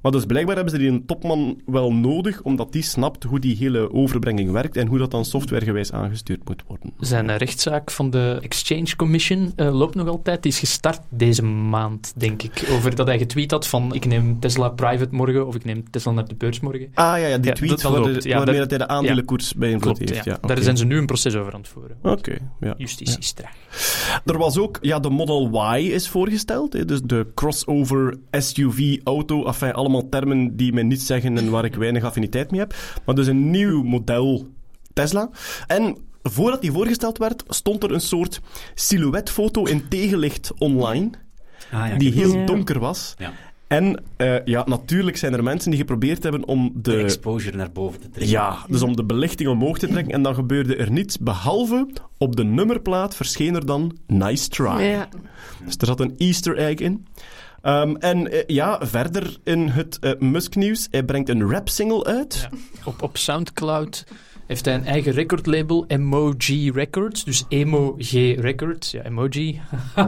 Maar 0.01 0.11
dus 0.11 0.25
blijkbaar 0.25 0.55
hebben 0.55 0.73
ze 0.73 0.79
die 0.79 0.89
een 0.89 1.05
topman 1.05 1.61
wel 1.65 1.93
nodig, 1.93 2.41
omdat 2.41 2.71
die 2.71 2.81
snapt 2.83 3.23
hoe 3.23 3.39
die 3.39 3.55
hele 3.57 3.93
overbrenging 3.93 4.51
werkt 4.51 4.77
en 4.77 4.87
hoe 4.87 4.97
dat 4.97 5.11
dan 5.11 5.25
softwaregewijs 5.25 5.91
aangestuurd 5.91 6.47
moet 6.47 6.63
worden. 6.67 6.93
Zijn 6.99 7.37
rechtszaak 7.37 7.91
van 7.91 8.09
de 8.09 8.37
Exchange 8.41 8.95
Commission 8.95 9.53
eh, 9.55 9.73
loopt 9.77 9.95
nog 9.95 10.07
altijd. 10.07 10.43
Die 10.43 10.51
is 10.51 10.59
gestart 10.59 11.01
deze 11.09 11.43
maand, 11.43 12.13
denk 12.15 12.43
ik. 12.43 12.67
Over 12.71 12.95
dat 12.95 13.07
hij 13.07 13.17
getweet 13.17 13.51
had 13.51 13.67
van 13.67 13.93
ik 13.93 14.05
neem 14.05 14.39
Tesla 14.39 14.69
private 14.69 15.15
morgen 15.15 15.47
of 15.47 15.55
ik 15.55 15.65
neem 15.65 15.89
Tesla 15.89 16.11
naar 16.11 16.27
de 16.27 16.35
beurs 16.35 16.59
morgen. 16.59 16.87
Ah 16.93 17.05
ja, 17.05 17.15
ja 17.17 17.37
die 17.37 17.49
Ja, 17.49 17.53
tweet 17.55 17.69
dat 17.69 17.81
waar. 17.81 17.91
Ja, 18.27 18.37
waarmee 18.37 18.45
dat- 18.45 18.69
dat 18.69 18.69
hij 18.69 18.77
de 18.77 18.87
aandelenkoers 18.87 19.53
beïnvloed 19.53 19.97
Klopt, 19.97 19.99
heeft. 20.13 20.25
ja. 20.25 20.37
Ja, 20.41 20.47
Daar 20.47 20.61
zijn 20.63 20.77
ze 20.77 20.85
nu 20.85 20.97
een 20.97 21.05
proces 21.05 21.35
over 21.35 21.53
aan 21.53 21.59
het 21.59 21.69
voeren. 21.69 21.97
Oké, 22.03 22.37
ja. 22.59 22.73
Justitie 22.77 23.17
is 23.19 23.31
traag. 23.31 23.53
Er 24.25 24.37
was 24.37 24.57
ook, 24.57 24.77
ja, 24.81 24.99
de 24.99 25.09
Model 25.09 25.75
Y 25.77 25.79
is 25.91 26.09
voorgesteld. 26.09 26.73
Hè, 26.73 26.85
dus 26.85 27.01
de 27.01 27.27
crossover 27.35 28.17
SUV-auto. 28.31 29.45
Enfin, 29.45 29.71
allemaal 29.73 29.87
termen 30.09 30.55
die 30.55 30.73
mij 30.73 30.83
niet 30.83 31.01
zeggen 31.01 31.37
en 31.37 31.49
waar 31.49 31.65
ik 31.65 31.75
weinig 31.75 32.03
affiniteit 32.03 32.51
mee 32.51 32.59
heb. 32.59 32.75
Maar 33.05 33.15
dus 33.15 33.27
een 33.27 33.49
nieuw 33.49 33.83
model 33.83 34.47
Tesla. 34.93 35.29
En 35.67 35.97
voordat 36.23 36.61
die 36.61 36.71
voorgesteld 36.71 37.17
werd, 37.17 37.43
stond 37.47 37.83
er 37.83 37.91
een 37.91 38.01
soort 38.01 38.41
silhouetfoto 38.75 39.63
in 39.65 39.87
tegenlicht 39.87 40.51
online. 40.57 41.09
Ah, 41.71 41.87
ja, 41.87 41.97
die 41.97 42.11
heel 42.13 42.35
Ja. 42.37 42.45
donker 42.45 42.79
was. 42.79 43.13
Ja. 43.17 43.31
En 43.67 44.03
eh, 44.17 44.45
ja, 44.45 44.63
natuurlijk 44.67 45.17
zijn 45.17 45.33
er 45.33 45.43
mensen 45.43 45.69
die 45.69 45.79
geprobeerd 45.79 46.23
hebben 46.23 46.45
om 46.47 46.71
de 46.75 46.91
de... 46.91 46.97
exposure 46.97 47.57
naar 47.57 47.71
boven 47.71 47.99
te 48.01 48.09
trekken. 48.09 48.31
Ja, 48.31 48.57
dus 48.67 48.81
om 48.81 48.95
de 48.95 49.03
belichting 49.03 49.49
omhoog 49.49 49.79
te 49.79 49.87
trekken. 49.87 50.13
En 50.13 50.21
dan 50.21 50.35
gebeurde 50.35 50.75
er 50.75 50.91
niets, 50.91 51.17
behalve 51.17 51.87
op 52.17 52.35
de 52.35 52.43
nummerplaat 52.43 53.15
verscheen 53.15 53.55
er 53.55 53.65
dan 53.65 53.97
Nice 54.07 54.49
Try. 54.49 54.81
Ja. 54.81 55.09
Dus 55.65 55.75
er 55.77 55.85
zat 55.87 55.99
een 55.99 56.13
easter 56.17 56.57
egg 56.57 56.75
in. 56.79 57.05
Ehm, 57.61 57.95
en 57.95 58.31
eh, 58.31 58.43
ja, 58.47 58.77
verder 58.81 59.37
in 59.43 59.67
het 59.67 59.99
eh, 59.99 60.11
Musk-nieuws. 60.19 60.87
Hij 60.91 61.03
brengt 61.03 61.29
een 61.29 61.51
rap-single 61.51 62.05
uit. 62.05 62.49
Op, 62.85 63.01
op 63.01 63.17
Soundcloud 63.17 64.05
heeft 64.49 64.65
hij 64.65 64.73
een 64.73 64.85
eigen 64.85 65.11
recordlabel, 65.11 65.85
Emoji 65.87 66.71
Records. 66.71 67.23
Dus 67.23 67.45
Emo-G 67.49 68.11
Records. 68.39 68.91
Ja, 68.91 69.03
emoji. 69.03 69.61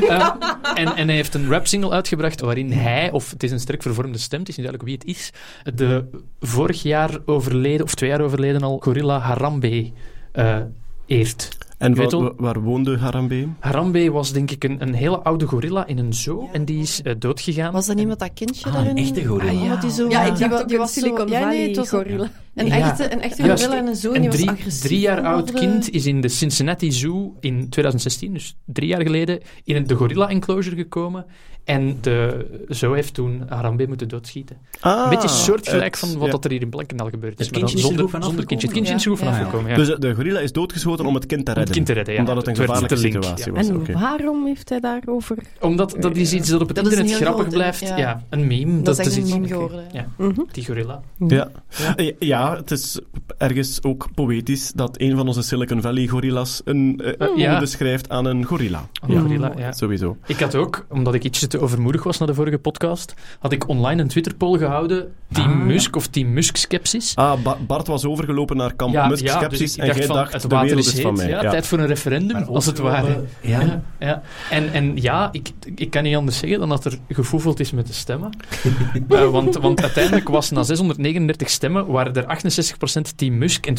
Eh, 0.00 0.32
en, 0.74 0.96
en 0.96 1.06
hij 1.06 1.16
heeft 1.16 1.34
een 1.34 1.48
rap-single 1.48 1.90
uitgebracht 1.90 2.40
waarin 2.40 2.72
hij, 2.72 3.10
of 3.10 3.30
het 3.30 3.42
is 3.42 3.50
een 3.50 3.60
sterk 3.60 3.82
vervormde 3.82 4.18
stem, 4.18 4.40
het 4.40 4.48
is 4.48 4.56
niet 4.56 4.66
duidelijk 4.66 5.04
wie 5.04 5.12
het 5.12 5.18
is, 5.18 5.32
de 5.74 6.04
vorig 6.40 6.82
jaar 6.82 7.18
overleden, 7.24 7.84
of 7.84 7.94
twee 7.94 8.10
jaar 8.10 8.20
overleden 8.20 8.62
al, 8.62 8.78
Gorilla 8.78 9.18
Harambe 9.18 9.90
eh, 10.32 10.58
eert. 11.06 11.48
En 11.80 11.94
wa- 11.94 12.32
waar 12.36 12.60
woonde 12.60 12.98
Harambe? 12.98 13.48
Harambe 13.58 14.10
was 14.10 14.32
denk 14.32 14.50
ik 14.50 14.64
een, 14.64 14.76
een 14.82 14.94
hele 14.94 15.18
oude 15.18 15.46
gorilla 15.46 15.86
in 15.86 15.98
een 15.98 16.14
zoo 16.14 16.48
en 16.52 16.64
die 16.64 16.82
is 16.82 17.02
eh, 17.02 17.14
doodgegaan. 17.18 17.72
Was 17.72 17.86
dat 17.86 17.96
niet 17.96 18.06
met 18.06 18.18
dat 18.18 18.30
kindje 18.34 18.66
Ah, 18.66 18.72
daarin? 18.74 18.90
een 18.90 19.02
echte 19.04 19.24
gorilla. 19.24 19.50
Ah, 19.52 19.64
ja. 19.64 19.76
die 19.76 19.90
zo, 19.90 20.08
Ja, 20.08 20.22
ik 20.24 20.30
die, 20.30 20.38
dacht 20.38 20.52
wa- 20.52 20.60
ook 20.60 20.66
die 20.68 20.76
een 20.76 20.82
was 20.82 20.92
zo- 20.94 21.00
Silicon 21.00 21.28
ja, 21.28 21.32
nee, 21.38 21.42
Valley 21.42 21.66
het 21.68 21.76
was 21.76 21.88
gorilla. 21.88 22.30
Een 22.54 22.66
Ja. 22.66 22.76
echte, 22.90 23.12
een 23.12 23.20
echte 23.20 23.42
Juist, 23.42 23.62
gorilla 23.64 23.82
en 23.82 23.88
een 23.88 23.96
zoon, 23.96 24.14
een 24.14 24.20
die 24.20 24.30
was 24.30 24.38
drie, 24.38 24.50
agressief 24.50 24.82
drie 24.82 25.00
jaar 25.00 25.20
oud 25.24 25.52
kind 25.52 25.90
is 25.90 26.06
in 26.06 26.20
de 26.20 26.28
Cincinnati 26.28 26.92
Zoo 26.92 27.34
in 27.40 27.68
2016, 27.68 28.32
dus 28.32 28.56
drie 28.66 28.88
jaar 28.88 29.02
geleden, 29.02 29.40
in 29.64 29.86
de 29.86 29.94
gorilla-enclosure 29.94 30.76
gekomen. 30.76 31.24
En 31.64 31.98
de 32.00 32.46
zoo 32.68 32.92
heeft 32.92 33.14
toen 33.14 33.42
Harambe 33.48 33.86
moeten 33.86 34.08
doodschieten. 34.08 34.56
Ah, 34.80 35.02
een 35.04 35.10
beetje 35.10 35.28
soortgelijk 35.28 35.84
het- 35.84 35.98
van 35.98 36.16
wat 36.18 36.26
ja. 36.26 36.30
dat 36.32 36.44
er 36.44 36.50
hier 36.50 36.60
in 36.60 36.68
Blankendaal 36.70 37.08
gebeurd 37.08 37.40
is. 37.40 37.46
Het 37.46 37.54
kindje 37.56 37.76
is 37.76 37.80
er 37.82 37.86
zonder, 37.86 38.02
goed 38.02 38.10
vanaf 38.10 38.26
zonder 38.26 38.46
kindje. 38.46 38.66
Het 38.68 38.76
gekomen. 38.76 38.90
kindje 38.90 38.94
is 38.94 39.04
er 39.04 39.10
goed 39.10 39.18
Ja, 39.20 39.24
vanaf 39.24 39.40
ja. 39.40 39.50
gekomen, 39.50 39.70
ja. 39.70 39.96
Dus 39.96 39.98
de 40.08 40.14
gorilla 40.14 40.40
is 40.40 40.52
doodgeschoten 40.52 41.06
om 41.06 41.14
het 41.14 41.26
kind 41.26 41.44
te 41.44 41.52
redden. 41.52 41.64
het 41.64 41.72
kind 41.74 41.86
te 41.86 41.92
redden, 41.92 42.14
ja. 42.14 42.20
Omdat 42.20 42.36
het 42.36 42.46
een 42.46 42.56
gevaarlijke 42.56 42.96
situatie 42.96 43.52
was. 43.52 43.68
En 43.68 43.92
waarom 43.92 44.46
heeft 44.46 44.68
hij 44.68 44.80
daarover... 44.80 45.36
Omdat 45.60 45.96
dat 46.00 46.16
is 46.16 46.32
iets 46.32 46.48
dat 46.48 46.60
op 46.60 46.66
het 46.68 46.76
Dat 46.76 46.86
is 46.86 46.92
internet 46.92 47.12
heel 47.18 47.20
grappig 47.26 47.42
groot- 47.46 47.54
blijft. 47.56 47.80
Ja. 47.80 47.96
ja. 47.96 48.24
een 48.30 48.46
meme. 48.46 48.82
Dat 48.82 48.98
is 48.98 49.06
echt 49.06 49.16
een 49.16 49.40
iets- 49.42 49.52
geworden. 49.52 49.84
Ja, 49.92 50.06
Mhm. 50.16 50.40
die 50.52 50.64
gorilla. 50.66 51.00
Ja. 51.28 51.48
Eh, 51.96 52.12
ja, 52.18 52.56
het 52.56 52.70
is 52.70 53.00
ergens 53.38 53.82
ook 53.82 54.08
poëtisch 54.14 54.72
dat 54.74 55.00
een 55.00 55.16
van 55.16 55.26
onze 55.26 55.42
Silicon 55.42 55.80
Valley 55.82 56.06
gorilla's 56.06 56.60
een 56.64 57.00
eh, 57.04 57.28
Eh, 57.28 57.36
ja. 57.36 57.56
ode 57.56 57.66
schrijft 57.66 58.08
aan 58.08 58.24
een 58.24 58.44
gorilla. 58.44 58.88
Een 59.08 59.20
gorilla, 59.20 59.52
ja. 59.58 59.72
Sowieso. 59.72 60.16
Ik 60.26 60.38
had 60.40 60.54
ook, 60.54 60.86
omdat 60.88 61.14
ik 61.14 61.24
ietsje 61.24 61.46
te 61.50 61.60
overmoedig 61.60 62.02
was 62.02 62.18
naar 62.18 62.28
de 62.28 62.34
vorige 62.34 62.58
podcast, 62.58 63.14
had 63.38 63.52
ik 63.52 63.68
online 63.68 64.02
een 64.02 64.08
Twitter-poll 64.08 64.58
gehouden. 64.58 65.12
Team 65.32 65.50
Ah, 65.50 65.58
ja. 65.58 65.64
Musk 65.64 65.96
of 65.96 66.06
Team 66.06 66.32
Musk-skepsis. 66.32 67.12
Ah, 67.14 67.42
Ba- 67.42 67.56
Bart 67.66 67.86
was 67.86 68.04
overgelopen 68.04 68.56
naar 68.56 68.74
kamp 68.74 68.92
Ja, 68.92 69.06
Musk 69.08 69.24
ja, 69.24 69.36
skepsis 69.36 69.58
dus 69.58 69.74
ik 69.74 69.80
en 69.80 69.86
dacht 69.86 69.98
jij 69.98 70.06
van, 70.06 70.16
dacht, 70.16 70.32
het 70.32 70.42
de 70.42 70.48
wereld 70.48 70.78
is 70.78 70.94
is 70.94 71.00
van 71.00 71.10
heet, 71.10 71.18
mij. 71.20 71.28
Ja, 71.28 71.42
Ja. 71.42 71.50
Tijd 71.50 71.66
voor 71.66 71.78
een 71.78 71.86
referendum, 71.86 72.36
Maar 72.36 72.46
als 72.48 72.66
het 72.66 72.78
ware. 72.78 73.06
eh, 73.40 73.50
ja. 73.50 73.60
Ja, 73.60 73.82
ja. 73.98 74.22
En, 74.50 74.72
en 74.72 74.92
ja, 74.96 75.28
ik, 75.32 75.50
ik 75.74 75.90
kan 75.90 76.02
niet 76.02 76.16
anders 76.16 76.38
zeggen 76.38 76.58
dan 76.58 76.68
dat 76.68 76.84
er 76.84 76.98
gevoefeld 77.08 77.60
is 77.60 77.70
met 77.70 77.86
de 77.86 77.92
stemmen. 77.92 78.30
Eh, 79.08 79.30
want, 79.30 79.56
want 79.56 79.82
uiteindelijk 79.82 80.28
was 80.28 80.50
na 80.50 80.62
639 80.62 81.50
stemmen, 81.50 81.86
waren 81.86 82.14
er 82.14 82.24
68% 83.08 83.14
Team 83.16 83.38
Musk 83.38 83.66
en 83.66 83.74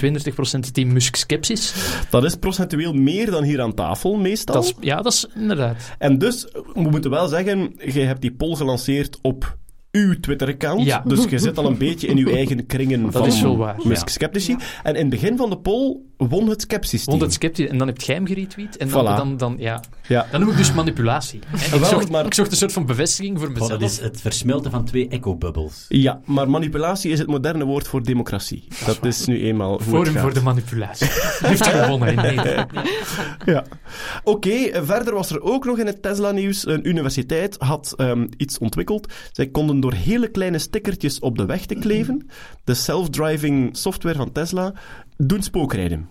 32% 0.65 0.71
Team 0.71 0.93
Musk-skepsis. 0.93 1.73
Dat 2.09 2.23
is 2.23 2.35
procentueel 2.35 2.93
meer 2.93 3.31
dan 3.31 3.43
hier 3.43 3.61
aan 3.61 3.73
tafel, 3.73 4.15
meestal. 4.15 4.55
Dat 4.55 4.63
is, 4.63 4.73
ja, 4.79 5.01
dat 5.01 5.13
is 5.13 5.27
inderdaad. 5.35 5.91
En 5.97 6.17
dus, 6.17 6.47
we 6.73 6.89
moeten 6.89 7.11
wel 7.11 7.27
zeggen, 7.27 7.60
jij 7.77 8.05
hebt 8.05 8.21
die 8.21 8.33
poll 8.33 8.55
gelanceerd 8.55 9.19
op 9.21 9.57
uw 9.91 10.19
Twitter-account. 10.19 10.83
Ja. 10.85 11.03
Dus 11.05 11.23
je 11.29 11.39
zit 11.39 11.57
al 11.57 11.65
een 11.65 11.77
beetje 11.77 12.07
in 12.07 12.17
uw 12.17 12.27
eigen 12.39 12.65
kringen 12.65 13.01
Dat 13.03 13.11
van 13.13 13.25
is 13.25 13.41
wel 13.41 13.57
waar, 13.57 13.75
Musk-sceptici. 13.83 14.55
En 14.83 14.95
in 14.95 15.01
het 15.01 15.09
begin 15.09 15.37
van 15.37 15.49
de 15.49 15.57
poll 15.57 15.97
won 16.17 16.49
het 16.49 16.61
skepsis 16.61 17.03
Want 17.05 17.21
het 17.21 17.33
sceptisch, 17.33 17.67
en 17.67 17.77
dan 17.77 17.87
heb 17.87 18.01
jij 18.01 18.15
hem 18.15 18.25
geretweet. 18.27 18.77
En 18.77 18.89
dan, 18.89 19.03
Voilà. 19.05 19.17
dan, 19.17 19.37
dan, 19.37 19.55
ja. 19.59 19.83
Ja. 20.07 20.27
dan 20.31 20.39
noem 20.39 20.49
ik 20.49 20.57
dus 20.57 20.73
manipulatie. 20.73 21.39
hè. 21.47 21.77
Ik, 21.77 21.83
zocht, 21.85 22.09
maar- 22.09 22.25
ik 22.25 22.33
zocht 22.33 22.51
een 22.51 22.57
soort 22.57 22.71
van 22.73 22.85
bevestiging 22.85 23.39
voor 23.39 23.47
Oh, 23.47 23.53
mezelf. 23.53 23.69
dat 23.69 23.81
is 23.81 23.99
het 23.99 24.21
versmelten 24.21 24.71
van 24.71 24.85
twee 24.85 25.07
echo-bubbles. 25.07 25.85
Ja, 25.89 26.21
maar 26.25 26.49
manipulatie 26.49 27.11
is 27.11 27.19
het 27.19 27.27
moderne 27.27 27.65
woord 27.65 27.87
voor 27.87 28.03
democratie. 28.03 28.67
Dat 28.85 29.05
is 29.05 29.25
nu 29.25 29.43
eenmaal 29.43 29.69
hoe 29.69 29.77
het 29.79 29.87
Forum 29.87 30.13
gaat. 30.13 30.21
voor 30.21 30.33
de 30.33 30.41
manipulatie. 30.41 31.07
Heeft 31.47 31.67
gewonnen 31.67 32.09
in 32.09 32.15
Nederland. 32.15 32.71
Ja. 33.45 33.63
Oké, 34.23 34.83
verder 34.85 35.13
was 35.13 35.29
er 35.31 35.41
ook 35.41 35.65
nog 35.65 35.77
in 35.79 35.85
het 35.85 36.01
Tesla-nieuws. 36.01 36.67
Een 36.67 36.87
universiteit 36.89 37.55
had 37.59 37.93
ehm, 37.97 38.27
iets 38.37 38.57
ontwikkeld. 38.57 39.13
Zij 39.31 39.47
konden 39.47 39.79
door 39.81 39.93
hele 39.93 40.27
kleine 40.27 40.59
stickertjes 40.59 41.19
op 41.19 41.37
de 41.37 41.45
weg 41.45 41.65
te 41.65 41.75
kleven, 41.75 42.29
de 42.63 42.73
self-driving 42.73 43.77
software 43.77 44.17
van 44.17 44.31
Tesla, 44.31 44.73
doen 45.17 45.43
spookrijden. 45.43 46.09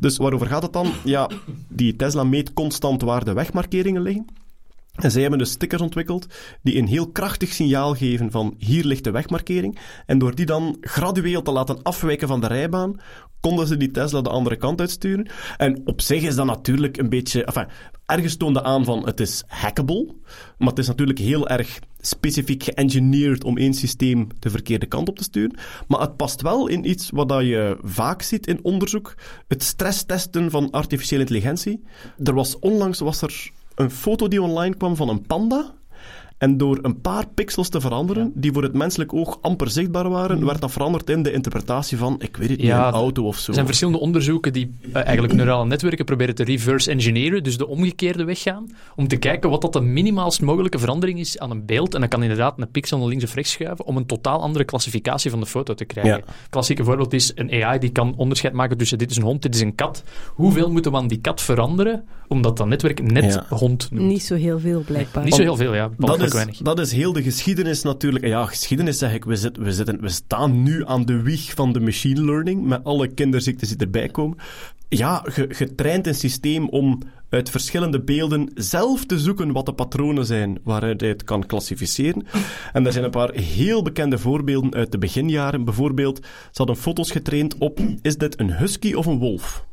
Dus 0.00 0.16
waarover 0.16 0.46
gaat 0.46 0.62
het 0.62 0.72
dan? 0.72 0.92
Ja, 1.04 1.30
die 1.68 1.96
Tesla 1.96 2.24
meet 2.24 2.52
constant 2.52 3.02
waar 3.02 3.24
de 3.24 3.32
wegmarkeringen 3.32 4.02
liggen. 4.02 4.26
En 4.96 5.10
zij 5.10 5.20
hebben 5.20 5.38
dus 5.38 5.50
stickers 5.50 5.82
ontwikkeld 5.82 6.26
die 6.62 6.76
een 6.76 6.86
heel 6.86 7.10
krachtig 7.10 7.52
signaal 7.52 7.94
geven 7.94 8.30
van 8.30 8.54
hier 8.58 8.84
ligt 8.84 9.04
de 9.04 9.10
wegmarkering. 9.10 9.78
En 10.06 10.18
door 10.18 10.34
die 10.34 10.46
dan 10.46 10.76
gradueel 10.80 11.42
te 11.42 11.52
laten 11.52 11.82
afwijken 11.82 12.28
van 12.28 12.40
de 12.40 12.46
rijbaan, 12.46 12.96
konden 13.40 13.66
ze 13.66 13.76
die 13.76 13.90
Tesla 13.90 14.20
de 14.20 14.28
andere 14.28 14.56
kant 14.56 14.80
uitsturen. 14.80 15.28
En 15.56 15.80
op 15.84 16.00
zich 16.00 16.22
is 16.22 16.34
dat 16.34 16.46
natuurlijk 16.46 16.96
een 16.96 17.08
beetje... 17.08 17.44
Enfin, 17.44 17.66
ergens 18.06 18.36
toonde 18.36 18.62
aan 18.62 18.84
van 18.84 19.06
het 19.06 19.20
is 19.20 19.42
hackable, 19.46 20.14
maar 20.58 20.68
het 20.68 20.78
is 20.78 20.86
natuurlijk 20.86 21.18
heel 21.18 21.48
erg 21.48 21.78
specifiek 22.00 22.62
geëngineerd 22.62 23.44
om 23.44 23.58
één 23.58 23.74
systeem 23.74 24.26
de 24.38 24.50
verkeerde 24.50 24.86
kant 24.86 25.08
op 25.08 25.16
te 25.16 25.24
sturen. 25.24 25.58
Maar 25.88 26.00
het 26.00 26.16
past 26.16 26.42
wel 26.42 26.66
in 26.66 26.88
iets 26.88 27.10
wat 27.10 27.28
je 27.28 27.78
vaak 27.82 28.22
ziet 28.22 28.46
in 28.46 28.58
onderzoek, 28.62 29.14
het 29.48 29.62
stresstesten 29.62 30.50
van 30.50 30.70
artificiële 30.70 31.20
intelligentie. 31.20 31.82
Er 32.24 32.34
was 32.34 32.58
onlangs 32.58 32.98
was 32.98 33.22
er 33.22 33.50
een 33.76 33.90
foto 33.90 34.28
die 34.28 34.42
online 34.42 34.76
kwam 34.76 34.96
van 34.96 35.08
een 35.08 35.26
panda. 35.26 35.74
En 36.38 36.56
door 36.56 36.78
een 36.82 37.00
paar 37.00 37.24
pixels 37.34 37.68
te 37.68 37.80
veranderen, 37.80 38.32
die 38.34 38.52
voor 38.52 38.62
het 38.62 38.72
menselijk 38.74 39.12
oog 39.12 39.38
amper 39.40 39.70
zichtbaar 39.70 40.08
waren, 40.08 40.44
werd 40.46 40.60
dat 40.60 40.72
veranderd 40.72 41.10
in 41.10 41.22
de 41.22 41.32
interpretatie 41.32 41.98
van, 41.98 42.16
ik 42.18 42.36
weet 42.36 42.48
het 42.48 42.58
niet, 42.58 42.66
Ja, 42.66 42.88
een 42.88 42.94
auto 42.94 43.24
of 43.26 43.38
zo. 43.38 43.46
Er 43.48 43.54
zijn 43.54 43.66
verschillende 43.66 44.00
onderzoeken 44.00 44.52
die 44.52 44.74
eh, 44.92 45.04
eigenlijk 45.04 45.34
neurale 45.38 45.66
netwerken 45.66 46.04
proberen 46.04 46.34
te 46.34 46.44
reverse 46.44 46.90
engineeren, 46.90 47.42
dus 47.42 47.56
de 47.58 47.66
omgekeerde 47.66 48.24
weg 48.24 48.42
gaan, 48.42 48.66
om 48.96 49.08
te 49.08 49.16
kijken 49.16 49.50
wat 49.50 49.60
dat 49.60 49.72
de 49.72 49.80
minimaalst 49.80 50.42
mogelijke 50.42 50.78
verandering 50.78 51.18
is 51.18 51.38
aan 51.38 51.50
een 51.50 51.66
beeld. 51.66 51.94
En 51.94 52.00
dan 52.00 52.08
kan 52.08 52.22
inderdaad 52.22 52.58
een 52.58 52.70
pixel 52.70 52.98
naar 52.98 53.08
links 53.08 53.24
of 53.24 53.34
rechts 53.34 53.50
schuiven 53.52 53.84
om 53.84 53.96
een 53.96 54.06
totaal 54.06 54.40
andere 54.40 54.64
klassificatie 54.64 55.30
van 55.30 55.40
de 55.40 55.46
foto 55.46 55.74
te 55.74 55.84
krijgen. 55.84 56.22
Ja. 56.26 56.32
Klassieke 56.50 56.84
voorbeeld 56.84 57.12
is 57.12 57.32
een 57.34 57.64
AI 57.64 57.78
die 57.78 57.90
kan 57.90 58.14
onderscheid 58.16 58.52
maken 58.52 58.76
tussen 58.76 58.98
dit 58.98 59.10
is 59.10 59.16
een 59.16 59.22
hond, 59.22 59.42
dit 59.42 59.54
is 59.54 59.60
een 59.60 59.74
kat. 59.74 60.02
Hoeveel 60.34 60.70
moeten 60.70 60.90
we 60.90 60.96
aan 60.98 61.08
die 61.08 61.20
kat 61.20 61.42
veranderen, 61.42 62.04
omdat 62.28 62.56
dat 62.56 62.66
netwerk 62.66 63.02
net 63.02 63.34
Ja. 63.34 63.56
hond 63.56 63.88
noemt? 63.90 64.06
Niet 64.08 64.22
zo 64.22 64.34
heel 64.34 64.58
veel, 64.58 64.80
blijkbaar. 64.80 65.24
Niet 65.24 65.34
zo 65.34 65.42
heel 65.42 65.56
veel, 65.56 65.74
ja. 65.74 65.90
dat 65.96 66.25
is, 66.26 66.32
weinig. 66.32 66.58
dat 66.58 66.78
is 66.78 66.92
heel 66.92 67.12
de 67.12 67.22
geschiedenis 67.22 67.82
natuurlijk. 67.82 68.26
Ja, 68.26 68.46
geschiedenis 68.46 68.98
zeg 68.98 69.14
ik, 69.14 69.24
we, 69.24 69.36
zitten, 69.36 69.62
we, 69.62 69.72
zitten, 69.72 70.00
we 70.00 70.08
staan 70.08 70.62
nu 70.62 70.86
aan 70.86 71.04
de 71.04 71.22
wieg 71.22 71.52
van 71.54 71.72
de 71.72 71.80
machine 71.80 72.24
learning, 72.24 72.64
met 72.64 72.84
alle 72.84 73.08
kinderziektes 73.08 73.68
die 73.68 73.78
erbij 73.78 74.08
komen. 74.08 74.38
Ja, 74.88 75.22
ge, 75.24 75.46
getraind 75.48 76.06
een 76.06 76.14
systeem 76.14 76.68
om 76.68 77.02
uit 77.28 77.50
verschillende 77.50 78.00
beelden 78.00 78.50
zelf 78.54 79.04
te 79.04 79.18
zoeken 79.18 79.52
wat 79.52 79.66
de 79.66 79.72
patronen 79.72 80.26
zijn 80.26 80.58
waaruit 80.64 81.00
hij 81.00 81.10
het 81.10 81.24
kan 81.24 81.46
klassificeren. 81.46 82.26
En 82.72 82.86
er 82.86 82.92
zijn 82.92 83.04
een 83.04 83.10
paar 83.10 83.32
heel 83.32 83.82
bekende 83.82 84.18
voorbeelden 84.18 84.74
uit 84.74 84.92
de 84.92 84.98
beginjaren. 84.98 85.64
Bijvoorbeeld, 85.64 86.18
ze 86.24 86.50
hadden 86.52 86.76
foto's 86.76 87.10
getraind 87.10 87.58
op, 87.58 87.80
is 88.02 88.16
dit 88.16 88.40
een 88.40 88.52
husky 88.52 88.94
of 88.94 89.06
een 89.06 89.18
wolf? 89.18 89.64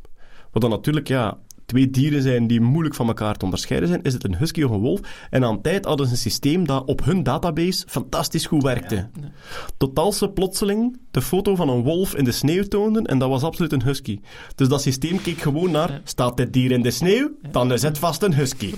Wat 0.51 0.61
dan 0.61 0.71
natuurlijk, 0.71 1.07
ja, 1.07 1.37
twee 1.65 1.89
dieren 1.89 2.21
zijn 2.21 2.47
die 2.47 2.61
moeilijk 2.61 2.95
van 2.95 3.07
elkaar 3.07 3.35
te 3.35 3.45
onderscheiden 3.45 3.89
zijn. 3.89 4.01
Is 4.01 4.13
het 4.13 4.23
een 4.23 4.35
husky 4.35 4.63
of 4.63 4.71
een 4.71 4.79
wolf? 4.79 4.99
En 5.29 5.43
aan 5.43 5.61
tijd 5.61 5.85
hadden 5.85 6.05
ze 6.05 6.11
een 6.11 6.17
systeem 6.17 6.65
dat 6.67 6.85
op 6.85 7.05
hun 7.05 7.23
database 7.23 7.83
fantastisch 7.87 8.45
goed 8.45 8.63
werkte. 8.63 9.09
Als 9.93 10.17
ze 10.17 10.29
plotseling 10.29 10.97
de 11.11 11.21
foto 11.21 11.55
van 11.55 11.69
een 11.69 11.83
wolf 11.83 12.15
in 12.15 12.23
de 12.23 12.31
sneeuw 12.31 12.63
toonden 12.63 13.05
en 13.05 13.17
dat 13.17 13.29
was 13.29 13.43
absoluut 13.43 13.71
een 13.71 13.83
husky. 13.83 14.19
Dus 14.55 14.67
dat 14.67 14.81
systeem 14.81 15.21
keek 15.21 15.41
gewoon 15.41 15.71
naar, 15.71 16.01
staat 16.03 16.37
dit 16.37 16.53
dier 16.53 16.71
in 16.71 16.81
de 16.81 16.91
sneeuw? 16.91 17.31
Dan 17.51 17.73
is 17.73 17.81
het 17.81 17.97
vast 17.97 18.23
een 18.23 18.33
husky. 18.33 18.73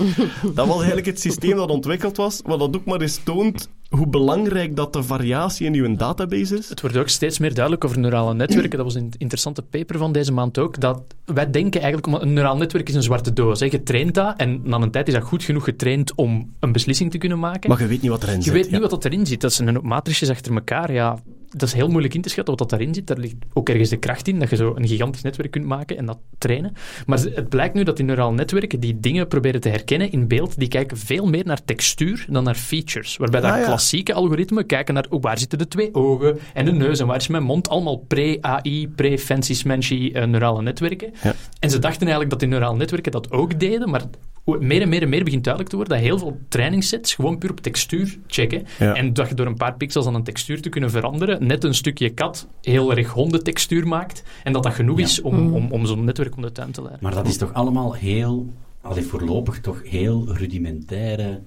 Dat 0.54 0.68
was 0.68 0.78
eigenlijk 0.78 1.06
het 1.06 1.20
systeem 1.20 1.56
dat 1.56 1.70
ontwikkeld 1.70 2.18
was, 2.18 2.42
wat 2.46 2.60
dat 2.60 2.76
ook 2.76 2.86
maar 2.86 3.02
eens 3.02 3.20
toont 3.24 3.70
hoe 3.96 4.08
belangrijk 4.08 4.76
dat 4.76 4.94
de 4.94 5.04
variatie 5.04 5.66
in 5.66 5.74
uw 5.74 5.96
database 5.96 6.58
is. 6.58 6.70
Het 6.70 6.82
wordt 6.82 6.98
ook 6.98 7.10
steeds 7.10 7.40
meer 7.40 7.54
duidelijk 7.54 7.86
over 7.86 8.00
neurale 8.00 8.34
netwerken. 8.34 8.78
Dat 8.78 8.86
was 8.86 8.96
een 8.96 9.14
interessante 9.18 9.62
paper 9.62 9.98
van 9.98 10.12
deze 10.12 10.32
maand 10.32 10.58
ook. 10.58 10.80
Dat 10.80 11.02
wij 11.26 11.52
denken 11.52 11.82
eigenlijk, 11.82 12.24
een 12.24 12.34
neuraal 12.34 12.58
netwerk 12.58 12.90
is 12.90 12.96
een 12.96 13.04
zwarte 13.04 13.34
doos. 13.34 13.60
Hè. 13.60 13.66
Je 13.66 13.84
traint 13.84 14.14
dat 14.14 14.34
en 14.38 14.62
na 14.64 14.78
een 14.78 14.92
tijd 14.92 15.08
is 15.08 15.14
dat 15.14 15.24
goed 15.24 15.44
genoeg 15.44 15.64
getraind 15.64 16.16
om 16.16 16.54
een 16.60 16.72
beslissing 16.72 17.12
te 17.12 17.18
kunnen 17.18 17.40
maken. 17.40 17.70
Maar 17.70 17.82
je 17.82 17.88
weet 17.88 18.02
niet 18.02 18.12
wat 18.12 18.24
erin 18.24 18.36
je 18.36 18.42
zit. 18.42 18.54
weet 18.54 18.66
ja. 18.66 18.72
niet 18.72 18.82
wat 18.82 18.90
dat 18.90 19.06
erin 19.06 19.26
zit. 19.26 19.42
Dat 19.42 19.54
zijn 19.54 19.68
een 19.68 19.80
matrices 19.84 20.30
achter 20.30 20.54
elkaar. 20.54 20.94
Ja, 20.94 21.20
dat 21.58 21.68
is 21.68 21.74
heel 21.74 21.88
moeilijk 21.88 22.14
in 22.14 22.22
te 22.22 22.30
schatten 22.30 22.58
wat 22.58 22.70
dat 22.70 22.80
daarin 22.80 22.94
zit. 22.96 23.08
Daar 23.08 23.18
ligt 23.18 23.36
ook 23.54 23.70
ergens 23.70 23.90
de 23.90 23.98
kracht 23.98 24.28
in, 24.28 24.40
dat 24.40 24.50
je 24.50 24.56
zo 24.56 24.74
een 24.76 24.88
gigantisch 24.88 25.22
netwerk 25.22 25.52
kunt 25.52 25.66
maken 25.66 25.98
en 25.98 26.06
dat 26.06 26.18
trainen. 26.38 26.74
Maar 27.06 27.20
het 27.20 27.50
blijkt 27.50 27.74
nu 27.74 27.84
dat 27.84 27.98
die 27.98 28.06
neurale 28.06 28.34
netwerken 28.36 28.80
die 28.80 29.00
dingen 29.00 29.28
proberen 29.28 29.62
te 29.62 29.70
herkennen 29.70 30.12
in 30.12 30.28
beeld, 30.28 30.60
die 30.60 30.68
kijken 30.68 30.98
veel 30.98 31.26
meer 31.26 31.46
naar 31.46 31.64
textuur 31.66 32.26
dan 32.30 32.44
naar 32.44 32.56
features. 32.56 33.18
Waarbij 33.18 33.42
dat 33.42 33.52
Ah, 33.52 33.60
ja. 33.60 33.66
klassieke 33.66 34.14
algoritmen 34.14 34.66
kijken 34.66 34.94
naar 34.94 35.06
oh, 35.10 35.22
waar 35.22 35.38
zitten 35.40 35.58
de 35.58 35.68
twee 35.68 35.94
ogen 35.94 36.38
en 36.54 36.66
de 36.66 36.72
neus 36.72 37.00
en 37.00 37.08
waar 37.08 37.16
is 37.18 37.28
mijn 37.28 37.44
mond. 37.44 37.70
Allemaal 37.70 37.98
pre-AI, 37.98 38.88
pre-fancy 38.96 39.54
smanchy 39.54 40.12
eh, 40.14 40.26
neurale 40.26 40.62
netwerken. 40.62 41.14
Ja. 41.24 41.34
En 41.60 41.70
ze 41.70 41.80
dachten 41.80 42.02
eigenlijk 42.02 42.30
dat 42.30 42.40
die 42.40 42.50
neurale 42.50 42.78
netwerken 42.78 43.12
dat 43.12 43.32
ook 43.32 43.60
deden, 43.60 43.90
maar 43.90 44.02
meer 44.46 44.82
en 44.82 44.90
meer 44.90 45.02
en 45.02 45.10
meer 45.10 45.24
begint 45.24 45.44
duidelijk 45.44 45.74
te 45.74 45.80
worden 45.80 45.98
dat 45.98 46.06
heel 46.06 46.18
veel 46.18 46.40
trainingssets 46.50 47.14
gewoon 47.14 47.38
puur 47.38 47.52
op 47.52 47.60
textuur 47.60 48.18
checken. 48.28 48.66
Ja. 48.80 48.94
En 48.96 49.14
dat 49.14 49.30
je 49.30 49.36
door 49.36 49.46
een 49.46 49.56
paar 49.58 49.76
pixels 49.78 50.06
aan 50.06 50.16
een 50.16 50.24
textuur 50.24 50.62
te 50.62 50.70
kunnen 50.70 50.90
veranderen, 50.92 51.48
net 51.48 51.64
een 51.64 51.74
stukje 51.74 52.10
kat 52.10 52.48
heel 52.62 52.96
erg 52.96 53.10
hondentextuur 53.10 53.88
maakt. 53.88 54.24
En 54.44 54.54
dat 54.54 54.64
dat 54.64 54.74
genoeg 54.74 55.00
is 55.00 55.22
om, 55.22 55.54
om, 55.54 55.72
om 55.72 55.86
zo'n 55.86 56.04
netwerk 56.04 56.36
om 56.36 56.42
de 56.42 56.52
tuin 56.52 56.72
te 56.72 56.82
leiden. 56.82 57.04
Maar 57.04 57.14
dat 57.14 57.28
is 57.28 57.38
toch 57.38 57.54
allemaal 57.54 57.94
heel, 57.94 58.54
allee, 58.82 59.04
voorlopig 59.04 59.60
toch 59.62 59.82
heel 59.84 60.34
rudimentaire, 60.36 61.42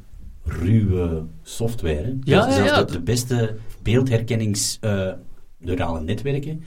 ruwe 0.45 1.25
software. 1.43 2.03
hè? 2.03 2.13
Ja, 2.23 2.43
Zelfs 2.43 2.57
ja, 2.57 2.65
ja. 2.65 2.83
De, 2.83 2.93
de 2.93 3.01
beste 3.01 3.57
beeldherkennings 3.83 4.79
eh, 4.81 5.13
neurale 5.59 6.01
netwerken. 6.01 6.63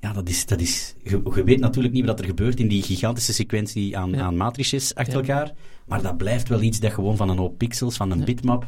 Ja, 0.00 0.12
dat 0.12 0.28
is, 0.28 0.46
dat 0.46 0.60
is, 0.60 0.94
je, 1.02 1.20
je 1.34 1.44
weet 1.44 1.60
natuurlijk 1.60 1.94
niet 1.94 2.06
wat 2.06 2.18
er 2.18 2.24
gebeurt 2.24 2.60
in 2.60 2.68
die 2.68 2.82
gigantische 2.82 3.32
sequentie 3.32 3.96
aan, 3.98 4.10
Ja. 4.10 4.20
aan 4.20 4.36
matrices 4.36 4.94
achter 4.94 5.12
Ja. 5.14 5.18
elkaar. 5.20 5.52
Maar 5.86 6.02
dat 6.02 6.16
blijft 6.16 6.48
wel 6.48 6.60
iets 6.62 6.80
dat 6.80 6.92
gewoon 6.92 7.16
van 7.16 7.28
een 7.28 7.38
hoop 7.38 7.58
pixels, 7.58 7.96
van 7.96 8.10
een 8.10 8.24
bitmap. 8.24 8.66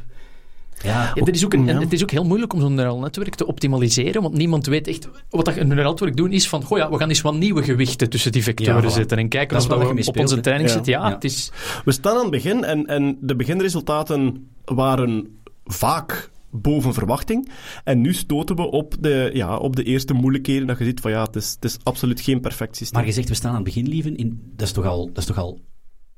Ja, 0.83 1.13
Ja, 1.15 1.25
is 1.27 1.45
ook 1.45 1.53
een, 1.53 1.65
Ja. 1.67 1.79
het 1.81 1.93
is 1.93 2.03
ook 2.03 2.11
heel 2.11 2.25
moeilijk 2.25 2.53
om 2.53 2.61
zo'n 2.61 2.75
neural 2.75 2.99
netwerk 2.99 3.35
te 3.35 3.47
optimaliseren, 3.47 4.23
want 4.23 4.35
niemand 4.35 4.67
weet 4.67 4.87
echt... 4.89 5.09
Wat 5.31 5.45
dat 5.45 5.57
een 5.57 5.69
neural 5.69 5.91
netwerk 5.91 6.17
doen 6.17 6.33
is 6.33 6.49
van, 6.49 6.63
goh 6.63 6.79
ja, 6.79 6.91
we 6.91 6.97
gaan 6.99 7.09
eens 7.09 7.21
wat 7.21 7.35
nieuwe 7.35 7.63
gewichten 7.63 8.11
tussen 8.11 8.33
die 8.33 8.43
vectoren 8.43 8.83
Ja, 8.83 8.89
voilà. 8.91 8.93
zetten 8.93 9.19
en 9.19 9.29
kijken 9.29 9.55
Dat 9.57 9.63
of 9.63 9.69
dat 9.79 9.93
we 9.93 10.07
op 10.07 10.19
onze 10.19 10.41
training 10.41 10.69
Ja. 10.69 10.75
zitten. 10.75 10.93
Ja, 10.93 11.09
Ja. 11.09 11.15
het 11.15 11.25
is... 11.25 11.51
We 11.85 11.93
staan 11.93 12.15
aan 12.17 12.23
het 12.23 12.31
begin 12.31 12.65
en, 12.65 12.87
en 12.87 13.17
de 13.21 13.37
beginresultaten 13.37 14.49
waren 14.65 15.39
vaak 15.65 16.30
boven 16.51 16.95
verwachting. 16.95 17.51
En 17.85 18.01
nu 18.01 18.15
stoten 18.15 18.57
we 18.57 18.71
op 18.71 18.95
de, 19.01 19.31
ja, 19.33 19.57
op 19.57 19.77
de 19.77 19.85
eerste 19.85 20.13
moeilijkheden 20.13 20.67
dat 20.67 20.79
je 20.79 20.85
ziet 20.85 21.01
van 21.01 21.11
ja, 21.11 21.23
het 21.23 21.37
is, 21.37 21.51
het 21.51 21.65
is 21.65 21.79
absoluut 21.83 22.21
geen 22.21 22.41
perfect 22.41 22.77
systeem. 22.77 22.99
Maar 22.99 23.09
je 23.09 23.15
zegt, 23.15 23.29
we 23.29 23.35
staan 23.35 23.51
aan 23.51 23.57
het 23.57 23.65
begin, 23.65 23.89
lieven. 23.89 24.17
In, 24.17 24.41
dat, 24.57 24.67
is 24.67 24.73
toch 24.73 24.87
al, 24.87 25.07
dat 25.07 25.19
is 25.19 25.25
toch 25.25 25.39
al 25.39 25.61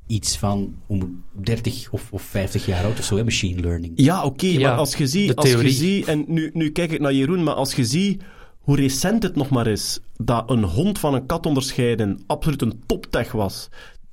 iets 0.07 0.39
van 0.39 0.75
om 0.87 1.25
30 1.33 1.89
of, 1.91 2.13
of 2.13 2.23
50 2.23 2.67
jaar 2.67 2.85
oud 2.85 2.99
of 2.99 3.05
zo, 3.05 3.17
hè, 3.17 3.25
machine 3.25 3.61
learning. 3.61 3.93
Ja, 3.97 4.25
oké, 4.25 4.47
Ja, 4.47 4.69
maar 4.69 4.79
als 4.79 4.97
je 4.97 5.07
ziet, 5.07 5.35
als 5.35 5.51
je 5.51 5.71
ziet 5.71 6.07
en 6.07 6.25
nu, 6.27 6.51
nu 6.53 6.71
kijk 6.71 6.93
ik 6.93 7.01
naar 7.01 7.13
Jeroen, 7.13 7.43
maar 7.43 7.55
als 7.55 7.75
je 7.75 7.85
ziet 7.85 8.23
hoe 8.59 8.77
recent 8.77 9.23
het 9.23 9.37
nog 9.37 9.51
maar 9.51 9.67
is 9.67 10.01
dat 10.17 10.51
een 10.51 10.65
hond 10.65 10.99
van 10.99 11.15
een 11.15 11.27
kat 11.27 11.47
onderscheiden 11.47 12.23
absoluut 12.27 12.63
een 12.63 12.83
toptech 12.87 13.33
was, 13.33 13.69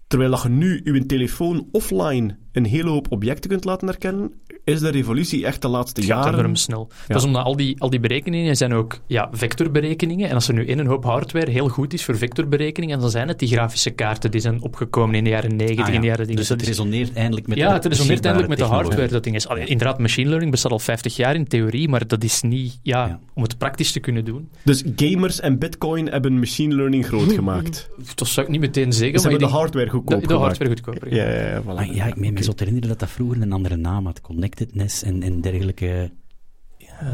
terwijl 0.07 0.31
dat 0.31 0.41
je 0.41 0.49
nu 0.49 0.81
je 0.83 1.05
telefoon 1.05 1.67
offline 1.71 2.37
een 2.51 2.65
hele 2.65 2.89
hoop 2.89 3.11
objecten 3.11 3.49
kunt 3.49 3.65
laten 3.65 3.87
herkennen, 3.87 4.33
is 4.69 4.79
de 4.79 4.89
revolutie 4.89 5.45
echt 5.45 5.61
de 5.61 5.67
laatste 5.67 6.01
Het 6.01 6.09
gaat 6.09 6.23
jaren... 6.23 6.39
enorm 6.39 6.55
snel. 6.55 6.87
Dat 7.07 7.17
is 7.17 7.23
omdat 7.23 7.43
al 7.45 7.55
die, 7.55 7.75
al 7.81 7.89
die 7.89 7.99
berekeningen 7.99 8.55
zijn 8.57 8.73
ook 8.73 8.99
ja, 9.07 9.29
vectorberekeningen. 9.31 10.29
En 10.29 10.35
als 10.35 10.47
er 10.47 10.53
nu 10.53 10.65
in 10.65 10.79
een 10.79 10.87
hoop 10.87 11.03
hardware 11.03 11.51
heel 11.51 11.67
goed 11.67 11.93
is 11.93 12.03
voor 12.05 12.17
vectorberekeningen, 12.17 12.99
dan 12.99 13.09
zijn 13.09 13.27
het 13.27 13.39
die 13.39 13.47
grafische 13.47 13.89
kaarten 13.89 14.31
die 14.31 14.41
zijn 14.41 14.61
opgekomen 14.61 15.15
in 15.15 15.23
de 15.23 15.29
jaren 15.29 15.55
90, 15.55 15.87
Ah, 15.87 15.93
in 15.93 15.99
de 16.01 16.07
ja. 16.07 16.13
jaren. 16.13 16.27
Dus 16.35 16.49
het 16.49 16.59
Dat 16.59 16.61
is- 16.61 16.67
resoneert 16.67 17.13
eindelijk 17.13 17.47
met 17.47 17.57
ja, 17.57 17.67
de 17.67 17.73
het 17.73 17.85
resoneert 17.85 18.23
eindelijk 18.25 18.49
met 18.49 18.57
de 18.57 18.63
hardware. 18.63 19.07
Dat 19.07 19.23
ding 19.23 19.35
is. 19.35 19.47
Allee, 19.47 19.65
inderdaad, 19.65 19.99
machine 19.99 20.27
learning 20.27 20.51
bestaat 20.51 20.71
al 20.71 20.79
50 20.79 21.15
jaar 21.15 21.35
in 21.35 21.47
theorie, 21.47 21.89
maar 21.89 22.07
dat 22.07 22.23
is 22.23 22.41
niet 22.41 22.79
ja, 22.83 23.05
Ja. 23.07 23.19
om 23.33 23.43
het 23.43 23.57
praktisch 23.57 23.91
te 23.91 23.99
kunnen 23.99 24.25
doen. 24.25 24.49
Dus 24.63 24.83
gamers 24.95 25.39
en 25.39 25.57
bitcoin 25.59 26.07
hebben 26.09 26.39
machine 26.39 26.75
learning 26.75 27.05
groot 27.05 27.31
gemaakt. 27.31 27.89
Dat 28.15 28.27
zou 28.27 28.45
ik 28.45 28.51
niet 28.51 28.61
meteen 28.61 28.93
zeggen. 28.93 29.19
Ze 29.19 29.23
maar 29.27 29.31
hebben 29.31 29.49
de 29.51 29.57
hardware 29.59 29.89
goedkoop 29.89 30.21
de, 30.21 30.27
de 30.27 30.33
gemaakt. 30.33 30.57
hardware 30.57 30.69
goedkoper. 30.71 31.15
Ja, 31.15 31.29
ja, 31.29 31.45
ja, 31.49 31.61
voilà. 31.61 31.65
Ah, 31.89 31.95
ja, 31.95 32.05
ik 32.05 32.15
meen 32.15 32.33
me 32.33 32.43
zo 32.43 32.51
te 32.51 32.57
herinneren 32.63 32.89
dat 32.89 32.99
dat 32.99 33.09
vroeger 33.09 33.41
een 33.41 33.51
andere 33.51 33.75
naam 33.75 34.05
had. 34.05 34.21
Connectedness 34.59 35.03
en, 35.03 35.23
en 35.23 35.41
dergelijke. 35.41 36.11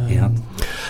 Ja, 0.07 0.31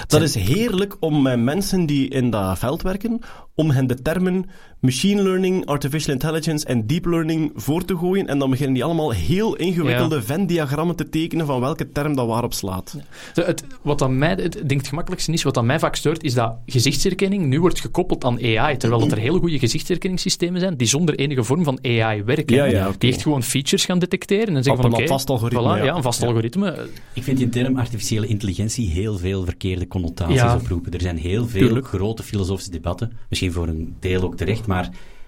Dat 0.07 0.21
is 0.21 0.35
heerlijk 0.35 0.97
om 0.99 1.21
met 1.21 1.39
mensen 1.39 1.85
die 1.85 2.09
in 2.09 2.29
dat 2.29 2.59
veld 2.59 2.81
werken, 2.81 3.19
om 3.55 3.69
hen 3.69 3.87
de 3.87 4.01
termen 4.01 4.49
machine 4.85 5.21
learning, 5.23 5.65
artificial 5.65 6.13
intelligence 6.13 6.65
en 6.65 6.87
deep 6.87 7.05
learning 7.05 7.51
voor 7.55 7.85
te 7.85 7.97
gooien. 7.97 8.27
En 8.27 8.39
dan 8.39 8.49
beginnen 8.49 8.73
die 8.73 8.83
allemaal 8.83 9.11
heel 9.11 9.55
ingewikkelde 9.55 10.21
Venn-diagrammen 10.21 10.95
te 10.95 11.09
tekenen 11.09 11.45
van 11.45 11.59
welke 11.59 11.91
term 11.91 12.15
dat 12.15 12.27
waarop 12.27 12.53
slaat. 12.53 12.97
Het, 13.33 13.63
wat 13.81 14.01
aan 14.01 14.17
mij, 14.17 14.29
het, 14.29 14.53
denk 14.53 14.79
het 14.79 14.87
gemakkelijkste 14.87 15.31
is, 15.31 15.43
wat 15.43 15.57
aan 15.57 15.65
mij 15.65 15.79
vaak 15.79 15.95
stoort, 15.95 16.23
is 16.23 16.33
dat 16.33 16.55
gezichtsherkenning 16.65 17.45
nu 17.45 17.59
wordt 17.59 17.79
gekoppeld 17.79 18.23
aan 18.23 18.39
AI, 18.43 18.77
terwijl 18.77 19.01
dat 19.01 19.11
er 19.11 19.17
hele 19.17 19.39
goede 19.39 19.59
gezichtsherkenningssystemen 19.59 20.59
zijn 20.59 20.77
die 20.77 20.87
zonder 20.87 21.15
enige 21.15 21.43
vorm 21.43 21.63
van 21.63 21.79
AI 21.81 22.23
werken. 22.23 22.69
Ja. 22.69 22.91
Die 22.97 23.11
echt 23.11 23.21
gewoon 23.21 23.43
features 23.43 23.85
gaan 23.85 23.99
detecteren 23.99 24.47
en 24.47 24.57
Op 24.57 24.63
zeggen 24.63 24.81
van 24.83 24.91
een 24.93 24.97
oké, 24.99 25.07
vast 25.07 25.29
algoritme, 25.29 25.61
voilà, 25.61 25.77
ja. 25.77 25.83
ja. 25.83 25.95
een 25.95 26.01
vast 26.01 26.21
Ja. 26.21 26.27
algoritme. 26.27 26.87
ik 27.13 27.23
vind 27.23 27.37
die 27.37 27.49
term 27.49 27.77
artificiële 27.77 28.27
intelligentie 28.27 28.89
heel 28.89 29.17
veel 29.17 29.43
verkeerde 29.43 29.87
connotaties 29.87 30.35
Ja. 30.35 30.55
oproepen. 30.55 30.91
Er 30.93 31.01
zijn 31.01 31.17
heel 31.17 31.47
veel 31.47 31.59
Tuurlijk. 31.67 31.87
grote 31.87 32.23
filosofische 32.23 32.71
debatten, 32.71 33.11
misschien 33.29 33.51
voor 33.51 33.67
een 33.67 33.95
deel 33.99 34.21
ook 34.21 34.35
terecht, 34.37 34.67
maar 34.67 34.74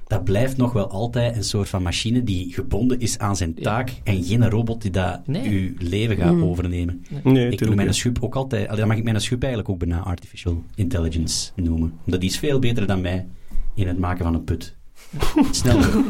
dat 0.08 0.24
blijft 0.24 0.58
nog 0.58 0.74
wel 0.74 0.90
altijd 0.90 1.36
een 1.36 1.44
soort 1.44 1.70
van 1.70 1.82
machine 1.84 2.24
die 2.24 2.54
gebonden 2.54 3.00
is 3.00 3.18
aan 3.18 3.36
zijn 3.36 3.54
taak 3.54 3.92
en 4.04 4.24
geen 4.24 4.50
robot 4.50 4.82
die 4.82 4.92
dat 4.92 5.28
Nee. 5.28 5.50
uw 5.50 5.88
leven 5.90 6.16
gaat 6.18 6.42
overnemen. 6.42 7.06
Nee, 7.24 7.50
Ik 7.50 7.60
noem 7.66 7.76
mijn 7.76 7.94
schub 7.94 8.24
ook 8.24 8.36
altijd, 8.36 8.66
allee, 8.66 8.80
dan 8.80 8.88
mag 8.88 8.98
ik 8.98 9.04
mijn 9.04 9.22
schub 9.22 9.42
eigenlijk 9.44 9.72
ook 9.74 9.80
bijna 9.80 10.00
artificial 10.00 10.64
intelligence 10.76 11.52
noemen. 11.56 11.94
Omdat 12.06 12.22
die 12.22 12.30
is 12.30 12.38
veel 12.40 12.60
beter 12.60 12.88
dan 12.88 13.02
mij 13.02 13.28
in 13.76 13.88
het 13.88 13.98
maken 13.98 14.24
van 14.26 14.34
een 14.34 14.44
put. 14.44 14.76
Sneller. 15.52 16.04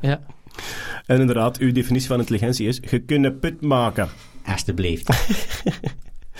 Ja. 0.00 0.20
En 1.06 1.20
inderdaad, 1.20 1.58
uw 1.58 1.72
definitie 1.72 2.08
van 2.08 2.18
intelligentie 2.18 2.66
is, 2.68 2.80
je 2.90 2.98
kunt 2.98 3.24
een 3.24 3.38
put 3.38 3.60
maken. 3.60 4.08
Alsjeblieft. 4.46 5.08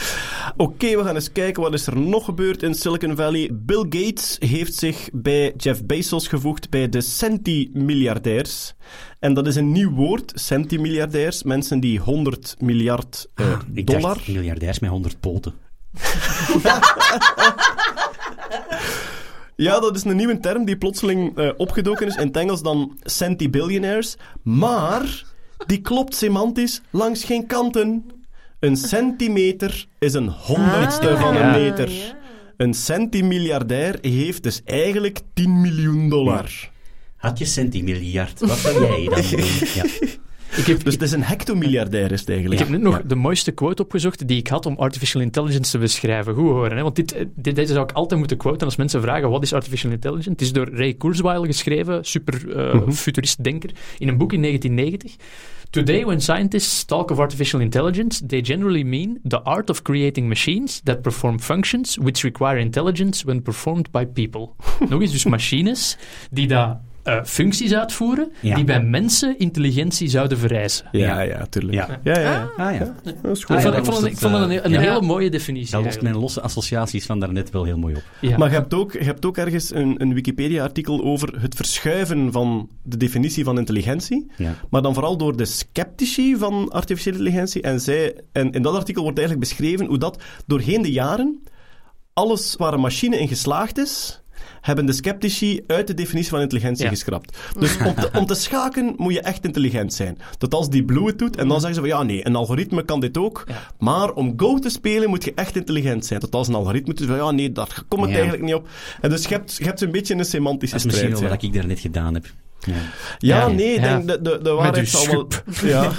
Oké, 0.56 0.96
we 0.96 1.04
gaan 1.04 1.14
eens 1.14 1.32
kijken 1.32 1.62
wat 1.62 1.72
is 1.72 1.86
er 1.86 1.98
nog 1.98 2.24
gebeurd 2.24 2.62
in 2.62 2.74
Silicon 2.74 3.16
Valley. 3.16 3.50
Bill 3.52 3.86
Gates 3.88 4.36
heeft 4.38 4.74
zich 4.74 5.08
bij 5.12 5.52
Jeff 5.56 5.84
Bezos 5.84 6.28
gevoegd 6.28 6.70
bij 6.70 6.88
de 6.88 7.00
centimiljardairs. 7.00 8.74
En 9.18 9.34
dat 9.34 9.46
is 9.46 9.56
een 9.56 9.72
nieuw 9.72 9.90
woord, 9.90 10.32
centimiljardairs. 10.34 11.42
Mensen 11.42 11.80
die 11.80 11.98
100 11.98 12.56
miljard 12.58 13.28
eh, 13.34 13.52
Ah, 13.52 13.60
ik 13.74 13.86
dollar... 13.86 14.14
dacht 14.14 14.28
miljardairs 14.28 14.78
met 14.78 14.90
100 14.90 15.20
poten. 15.20 15.54
Ja, 19.56 19.80
dat 19.80 19.96
is 19.96 20.04
een 20.04 20.16
nieuwe 20.16 20.40
term 20.40 20.64
die 20.64 20.76
plotseling 20.76 21.36
eh, 21.36 21.50
opgedoken 21.56 22.06
is. 22.06 22.16
In 22.16 22.26
het 22.26 22.36
Engels 22.36 22.62
dan 22.62 22.98
centibillionaires. 23.02 24.16
Maar 24.42 25.24
die 25.66 25.80
klopt 25.80 26.14
semantisch 26.14 26.80
langs 26.90 27.24
geen 27.24 27.46
kanten. 27.46 28.10
Een 28.62 28.76
centimeter 28.76 29.86
is 29.98 30.14
een 30.14 30.28
honderdste 30.28 31.10
Ah, 31.10 31.20
van 31.20 31.34
een 31.36 31.40
ja. 31.40 31.56
meter. 31.56 31.90
ja. 31.90 32.16
Een 32.56 32.74
centimiljardair 32.74 33.98
heeft 34.00 34.42
dus 34.42 34.62
eigenlijk 34.64 35.20
10 35.34 35.60
miljoen 35.60 36.08
dollar. 36.08 36.50
Had 37.16 37.38
je 37.38 37.44
centimiljard, 37.44 38.40
wat 38.40 38.58
zou 38.58 38.80
jij 38.86 39.04
dan 39.08 39.22
doen? 39.30 39.46
Ja. 39.74 39.84
Ik 40.56 40.66
heb, 40.66 40.84
Dus 40.84 40.92
het 40.92 41.02
is 41.02 41.12
een 41.12 41.22
hectomiljardair 41.22 42.12
is 42.12 42.20
het 42.20 42.28
ik 42.28 42.34
eigenlijk. 42.34 42.60
heb 42.60 42.68
net 42.70 42.80
nog 42.80 43.02
de 43.02 43.14
mooiste 43.14 43.50
quote 43.52 43.82
opgezocht 43.82 44.28
die 44.28 44.38
ik 44.38 44.46
had 44.48 44.66
om 44.66 44.76
artificial 44.76 45.22
intelligence 45.22 45.70
te 45.70 45.78
beschrijven. 45.78 46.34
Goed 46.34 46.44
horen, 46.50 46.76
hè? 46.76 46.82
want 46.82 46.96
dit, 46.96 47.12
eh, 47.12 47.24
dit, 47.34 47.54
deze 47.54 47.72
zou 47.72 47.84
ik 47.84 47.92
altijd 47.92 48.18
moeten 48.18 48.36
quoten 48.36 48.66
als 48.66 48.76
mensen 48.76 49.00
vragen 49.02 49.30
wat 49.30 49.42
is 49.42 49.52
artificial 49.52 49.92
intelligence. 49.92 50.30
Het 50.30 50.40
is 50.40 50.52
door 50.52 50.68
Ray 50.74 50.92
Kurzweil 50.94 51.44
geschreven, 51.44 52.04
super 52.04 52.56
eh, 52.56 52.74
Mhm. 52.74 52.90
futurist-denker, 52.90 53.70
in 53.98 54.08
een 54.08 54.16
boek 54.16 54.32
in 54.32 54.40
1990. 54.40 55.16
Today, 55.72 56.04
when 56.04 56.20
scientists 56.20 56.84
talk 56.84 57.10
of 57.10 57.18
artificial 57.18 57.58
intelligence, 57.58 58.20
they 58.20 58.42
generally 58.42 58.84
mean 58.84 59.20
the 59.24 59.40
art 59.46 59.70
of 59.70 59.84
creating 59.84 60.28
machines 60.28 60.82
that 60.84 61.02
perform 61.02 61.38
functions 61.38 61.98
which 61.98 62.24
require 62.24 62.58
intelligence 62.58 63.24
when 63.24 63.40
performed 63.40 63.90
by 63.90 64.04
people. 64.04 64.54
Nog 64.80 65.00
eens, 65.00 65.12
dus 65.12 65.24
machines 65.24 65.96
die 66.30 66.46
daar 66.46 66.80
eh, 67.02 67.24
functies 67.24 67.74
uitvoeren 67.74 68.32
Ja. 68.40 68.54
die 68.54 68.64
bij 68.64 68.82
mensen 68.82 69.38
intelligentie 69.38 70.08
zouden 70.08 70.38
vereisen. 70.38 70.86
Ja, 70.92 71.20
ja, 71.20 71.46
tuurlijk. 71.46 71.74
Ja. 71.74 72.00
Ja, 72.02 72.20
ja, 72.20 72.30
ja. 72.30 72.50
Ah 72.56 72.74
ja. 72.74 72.94
Dat 73.22 73.36
is 73.36 73.44
goed. 73.44 73.56
Ah, 73.56 73.62
ja, 73.62 73.68
ik 73.68 73.84
vond, 73.84 74.00
dat 74.00 74.10
ik 74.10 74.18
vond, 74.18 74.32
het 74.32 74.42
het, 74.42 74.50
een, 74.50 74.64
een 74.64 74.74
eh, 74.74 74.80
hele 74.80 75.00
ja. 75.00 75.00
mooie 75.00 75.30
definitie. 75.30 75.70
Dat 75.70 75.84
lost 75.84 76.02
mijn 76.02 76.16
losse 76.16 76.40
associaties 76.40 77.06
van 77.06 77.20
daarnet 77.20 77.50
wel 77.50 77.64
heel 77.64 77.78
mooi 77.78 77.94
op. 77.94 78.02
Ja. 78.20 78.36
Maar 78.36 78.48
je 78.48 78.54
hebt 78.54 78.74
ook, 78.74 78.92
je 78.92 79.04
hebt 79.04 79.24
ook 79.24 79.36
ergens 79.36 79.74
een, 79.74 79.94
een 80.02 80.14
Wikipedia-artikel 80.14 81.02
over 81.02 81.40
het 81.40 81.54
verschuiven 81.54 82.32
van 82.32 82.68
de 82.82 82.96
definitie 82.96 83.44
van 83.44 83.58
intelligentie. 83.58 84.30
Ja. 84.36 84.54
Maar 84.70 84.82
dan 84.82 84.94
vooral 84.94 85.16
door 85.16 85.36
de 85.36 85.44
sceptici 85.44 86.36
van 86.36 86.68
artificiële 86.68 87.16
intelligentie. 87.16 87.62
En, 87.62 87.80
zij, 87.80 88.20
en 88.32 88.52
in 88.52 88.62
dat 88.62 88.74
artikel 88.74 89.02
wordt 89.02 89.18
eigenlijk 89.18 89.48
beschreven 89.48 89.86
hoe 89.86 89.98
dat 89.98 90.22
doorheen 90.46 90.82
de 90.82 90.92
jaren 90.92 91.42
alles 92.12 92.54
waar 92.56 92.72
een 92.72 92.80
machine 92.80 93.18
in 93.18 93.28
geslaagd 93.28 93.78
is, 93.78 94.21
hebben 94.62 94.86
de 94.86 94.92
sceptici 94.92 95.60
uit 95.66 95.86
de 95.86 95.94
definitie 95.94 96.30
van 96.30 96.40
intelligentie 96.40 96.84
Ja. 96.84 96.90
geschrapt. 96.90 97.36
Dus 97.58 97.76
om 97.78 97.94
te, 97.94 98.10
om 98.18 98.26
te 98.26 98.34
schaken 98.34 98.94
moet 98.96 99.12
je 99.12 99.20
echt 99.20 99.44
intelligent 99.44 99.94
zijn. 99.94 100.18
Dat 100.38 100.54
als 100.54 100.70
die 100.70 100.84
Blue 100.84 101.06
het 101.06 101.18
doet, 101.18 101.36
en 101.36 101.48
dan 101.48 101.56
zeggen 101.60 101.74
ze 101.74 101.80
van 101.80 101.98
ja, 101.98 102.02
nee, 102.02 102.26
een 102.26 102.36
algoritme 102.36 102.84
kan 102.84 103.00
dit 103.00 103.18
ook. 103.18 103.44
Ja. 103.48 103.54
Maar 103.78 104.12
om 104.12 104.32
Go 104.36 104.58
te 104.58 104.68
spelen 104.68 105.08
moet 105.08 105.24
je 105.24 105.32
echt 105.34 105.56
intelligent 105.56 106.06
zijn. 106.06 106.20
Dat 106.20 106.34
als 106.34 106.48
een 106.48 106.54
algoritme 106.54 106.94
doet, 106.94 107.06
van 107.06 107.16
ja, 107.16 107.30
nee, 107.30 107.52
daar 107.52 107.82
komt 107.88 108.02
het 108.02 108.10
eigenlijk 108.12 108.42
niet 108.42 108.54
op. 108.54 108.68
En 109.00 109.10
dus 109.10 109.22
je 109.22 109.28
hebt, 109.34 109.56
je 109.56 109.64
hebt 109.64 109.80
een 109.80 109.90
beetje 109.90 110.14
een 110.14 110.24
semantische 110.24 110.76
Dat 110.76 110.84
is 110.84 110.90
misschien 110.90 111.10
strijd. 111.16 111.30
wel 111.30 111.38
wat 111.38 111.48
ik 111.48 111.54
daarnet 111.60 111.78
gedaan 111.80 112.14
heb. 112.14 112.26
Ja. 113.18 113.48
Nee, 113.48 113.74
ik 113.74 113.82
denk 113.82 114.06
de, 114.06 114.22
de, 114.22 114.38
de, 114.42 114.50
waarheid 114.50 114.88
zal 114.88 115.06
wel, 115.06 115.28
ja, 115.70 115.90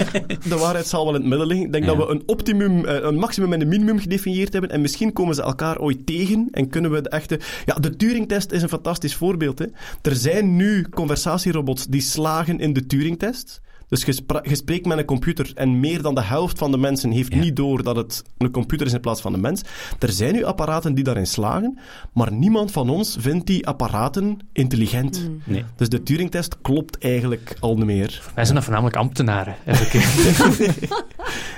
de 0.48 0.58
waarheid 0.58 0.88
zal 0.88 1.06
wel 1.06 1.16
in 1.16 1.22
het 1.22 1.30
midden 1.30 1.48
liggen. 1.48 1.66
Ik 1.66 1.72
denk 1.72 1.86
dat 1.86 1.98
we 1.98 2.08
een 2.08 2.24
optimum, 2.26 2.86
eh, 2.86 2.96
een 3.02 3.16
maximum 3.16 3.54
en 3.54 3.62
een 3.62 3.68
minimum 3.68 4.00
gedefinieerd 4.00 4.54
hebben. 4.54 4.72
En 4.72 4.82
misschien 4.82 5.14
komen 5.14 5.36
ze 5.36 5.42
elkaar 5.42 5.80
ooit 5.80 6.06
tegen 6.06 6.48
en 6.52 6.70
kunnen 6.70 6.92
we 6.92 7.02
de 7.02 7.10
echte... 7.10 7.40
Ja, 7.66 7.74
de 7.74 7.96
Turing-test 7.96 8.52
is 8.52 8.62
een 8.62 8.70
fantastisch 8.70 9.16
voorbeeld. 9.16 9.60
Hè. 9.60 9.66
Er 10.02 10.16
zijn 10.16 10.56
nu 10.56 10.90
conversatierobots 10.90 11.86
die 11.86 12.02
slagen 12.02 12.60
in 12.60 12.74
de 12.74 12.86
Turing-test. 12.86 13.62
Dus 13.94 14.04
je, 14.44 14.56
spreekt 14.56 14.86
met 14.86 14.98
een 14.98 15.06
computer 15.06 15.52
en 15.56 15.80
meer 15.80 16.02
dan 16.02 16.16
de 16.16 16.24
helft 16.24 16.58
van 16.58 16.72
de 16.72 16.78
mensen 16.78 17.12
heeft 17.12 17.34
Ja. 17.34 17.40
niet 17.40 17.56
door 17.56 17.84
dat 17.84 17.96
het 17.96 18.24
een 18.38 18.52
computer 18.52 18.88
is 18.88 18.94
in 18.94 19.00
plaats 19.00 19.22
van 19.22 19.34
een 19.34 19.42
mens. 19.42 19.62
Er 20.00 20.12
zijn 20.12 20.34
nu 20.34 20.44
apparaten 20.44 20.94
die 20.96 21.04
daarin 21.04 21.28
slagen, 21.28 21.78
maar 22.14 22.32
niemand 22.32 22.72
van 22.72 22.90
ons 22.90 23.18
vindt 23.20 23.48
die 23.48 23.68
apparaten 23.68 24.38
intelligent. 24.54 25.30
Nee. 25.44 25.64
Dus 25.76 25.90
de 25.90 26.04
Turing-test 26.04 26.58
klopt 26.62 26.98
eigenlijk 26.98 27.56
al 27.60 27.76
niet 27.76 27.86
meer. 27.86 28.22
Wij 28.36 28.44
zijn 28.44 28.56
dan 28.56 28.64
voornamelijk 28.64 28.98
ambtenaren. 28.98 29.56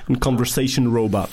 Een 0.07 0.19
conversation 0.19 0.93
robot. 0.93 1.29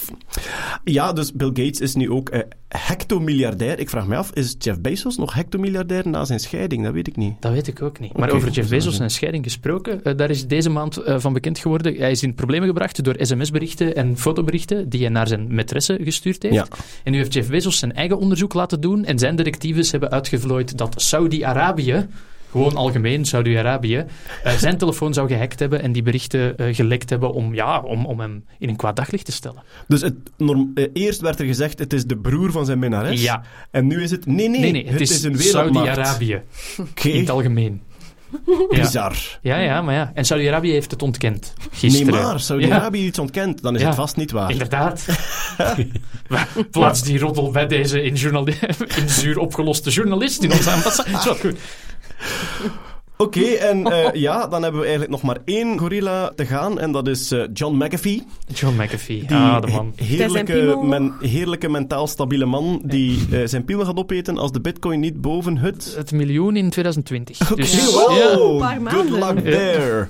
Ja, 0.85 1.13
dus 1.13 1.33
Bill 1.33 1.49
Gates 1.49 1.81
is 1.81 1.95
nu 1.95 2.11
ook... 2.11 2.29
eh, 2.29 2.41
hectomiljardair. 2.69 3.79
Ik 3.79 3.91
vraag 3.91 4.07
me 4.07 4.17
af, 4.17 4.31
is 4.33 4.55
Jeff 4.59 4.81
Bezos 4.81 5.17
nog 5.17 5.35
hectomiljardair 5.35 6.09
na 6.09 6.25
zijn 6.25 6.41
scheiding? 6.41 6.85
Dat 6.85 6.93
weet 6.93 7.07
ik 7.07 7.17
niet. 7.17 7.43
Dat 7.43 7.53
weet 7.53 7.67
ik 7.67 7.83
ook 7.83 8.01
niet. 8.01 8.17
Maar 8.17 8.31
over 8.31 8.51
Jeff 8.51 8.55
zou 8.55 8.69
Bezos 8.69 8.93
zijn. 8.93 9.09
en 9.09 9.11
scheiding 9.15 9.45
gesproken, 9.45 10.05
eh, 10.05 10.17
daar 10.17 10.31
is 10.31 10.47
deze 10.47 10.71
maand 10.71 10.92
van 11.05 11.33
bekend 11.33 11.59
geworden. 11.59 11.95
Hij 11.95 12.11
is 12.11 12.23
in 12.23 12.35
problemen 12.35 12.69
gebracht 12.69 13.05
door 13.05 13.15
sms-berichten 13.19 13.95
en 13.97 14.19
fotoberichten 14.19 14.89
die 14.89 15.01
hij 15.01 15.09
naar 15.09 15.29
zijn 15.29 15.49
maîtresse 15.51 16.03
gestuurd 16.03 16.43
heeft. 16.43 16.55
Ja. 16.55 16.67
En 17.05 17.13
nu 17.13 17.19
heeft 17.19 17.33
Jeff 17.33 17.49
Bezos 17.49 17.79
zijn 17.79 17.93
eigen 17.93 18.19
onderzoek 18.19 18.55
laten 18.55 18.81
doen 18.81 19.05
en 19.05 19.19
zijn 19.19 19.37
directives 19.37 19.91
hebben 19.91 20.11
uitgevlooid 20.11 20.79
dat 20.79 21.03
Saudi-Arabië, 21.03 22.07
gewoon 22.51 22.77
algemeen 22.77 23.25
Saudi-Arabië, 23.25 24.05
eh, 24.45 24.53
zijn 24.53 24.79
telefoon 24.79 25.15
zou 25.15 25.29
gehackt 25.29 25.59
hebben 25.59 25.83
en 25.83 25.93
die 25.93 26.03
berichten 26.03 26.57
eh, 26.57 26.75
gelekt 26.75 27.11
hebben 27.11 27.33
om, 27.33 27.55
ja, 27.55 27.81
om, 27.81 28.07
om 28.07 28.21
hem 28.21 28.45
in 28.59 28.69
een 28.69 28.77
kwaad 28.77 28.97
daglicht 28.97 29.25
te 29.25 29.33
stellen. 29.33 29.63
Dus 29.89 30.01
het, 30.01 30.15
norm- 30.37 30.71
eh, 30.75 30.89
eerst 30.93 31.21
werd 31.21 31.41
er 31.41 31.47
gezegd, 31.47 31.79
het 31.79 31.93
is 31.93 32.05
de 32.05 32.17
broer 32.17 32.53
van 32.53 32.65
zijn 32.65 32.79
minnares. 32.79 33.23
Ja. 33.23 33.43
En 33.71 33.87
nu 33.87 34.03
is 34.03 34.11
het, 34.11 34.27
nee, 34.27 34.49
nee, 34.49 34.61
Nee, 34.61 34.73
nee, 34.73 34.87
het, 34.87 35.01
is, 35.01 35.23
een 35.23 35.37
wereldmacht. 35.37 35.87
Saudi-Arabië 35.87 36.43
Oké, 36.81 37.09
in 37.09 37.21
het 37.21 37.31
algemeen. 37.31 37.81
Bizar. 38.71 39.17
Ja, 39.43 39.57
ja, 39.57 39.83
maar 39.83 39.95
ja. 39.95 40.11
En 40.15 40.25
Saudi-Arabië 40.25 40.73
heeft 40.73 40.91
het 40.91 41.03
ontkend. 41.03 41.53
Nee, 41.59 41.69
Gisteren. 41.73 42.23
maar, 42.23 42.41
Saudi-Arabië 42.41 43.07
iets 43.07 43.19
ontkent, 43.19 43.63
dan 43.63 43.75
is 43.75 43.83
het 43.83 43.95
vast 43.95 44.17
niet 44.17 44.31
waar. 44.31 44.51
Inderdaad. 44.51 45.07
Plaats 46.71 47.03
die 47.03 47.19
roddel 47.19 47.51
bij 47.51 47.67
deze 47.67 48.03
in, 48.03 48.17
in 48.97 49.09
zuur 49.09 49.39
opgeloste 49.39 49.91
journalist 49.91 50.43
in 50.43 50.53
onze 50.53 50.71
ambassade. 50.71 51.11
Is 51.11 51.41
goed. 51.41 51.59
Oké, 53.17 53.41
en 53.45 53.85
eh, 53.87 54.13
ja, 54.27 54.47
dan 54.47 54.63
hebben 54.63 54.81
we 54.81 54.87
eigenlijk 54.87 55.11
nog 55.11 55.23
maar 55.23 55.39
één 55.45 55.79
gorilla 55.79 56.33
te 56.37 56.47
gaan, 56.47 56.79
en 56.79 56.93
dat 56.93 57.09
is 57.09 57.31
eh, 57.31 57.43
John 57.53 57.77
McAfee. 57.77 58.27
John 58.47 58.75
McAfee. 58.83 59.25
Die 59.27 59.37
ah, 59.37 59.61
de 59.61 59.67
man. 59.67 59.93
heerlijke, 59.97 60.79
men, 60.83 61.15
heerlijke 61.21 61.69
mentaal 61.69 62.07
stabiele 62.07 62.45
man 62.45 62.83
die 62.85 63.19
eh, 63.31 63.41
zijn 63.45 63.65
piemel 63.65 63.85
gaat 63.85 63.97
opeten 63.99 64.39
als 64.39 64.53
de 64.53 64.61
bitcoin 64.61 65.01
niet 65.01 65.21
boven 65.21 65.57
het... 65.57 65.95
Het 65.97 66.13
miljoen 66.13 66.57
in 66.57 66.71
2020. 66.71 67.51
Oké, 67.53 67.55
Dus, 67.61 67.93
wow, 67.93 68.17
ja. 68.17 68.31
een 68.33 68.83
paar 68.83 68.93
good 68.93 69.11
luck 69.11 69.45
Ja. 69.45 69.51
there. 69.51 70.09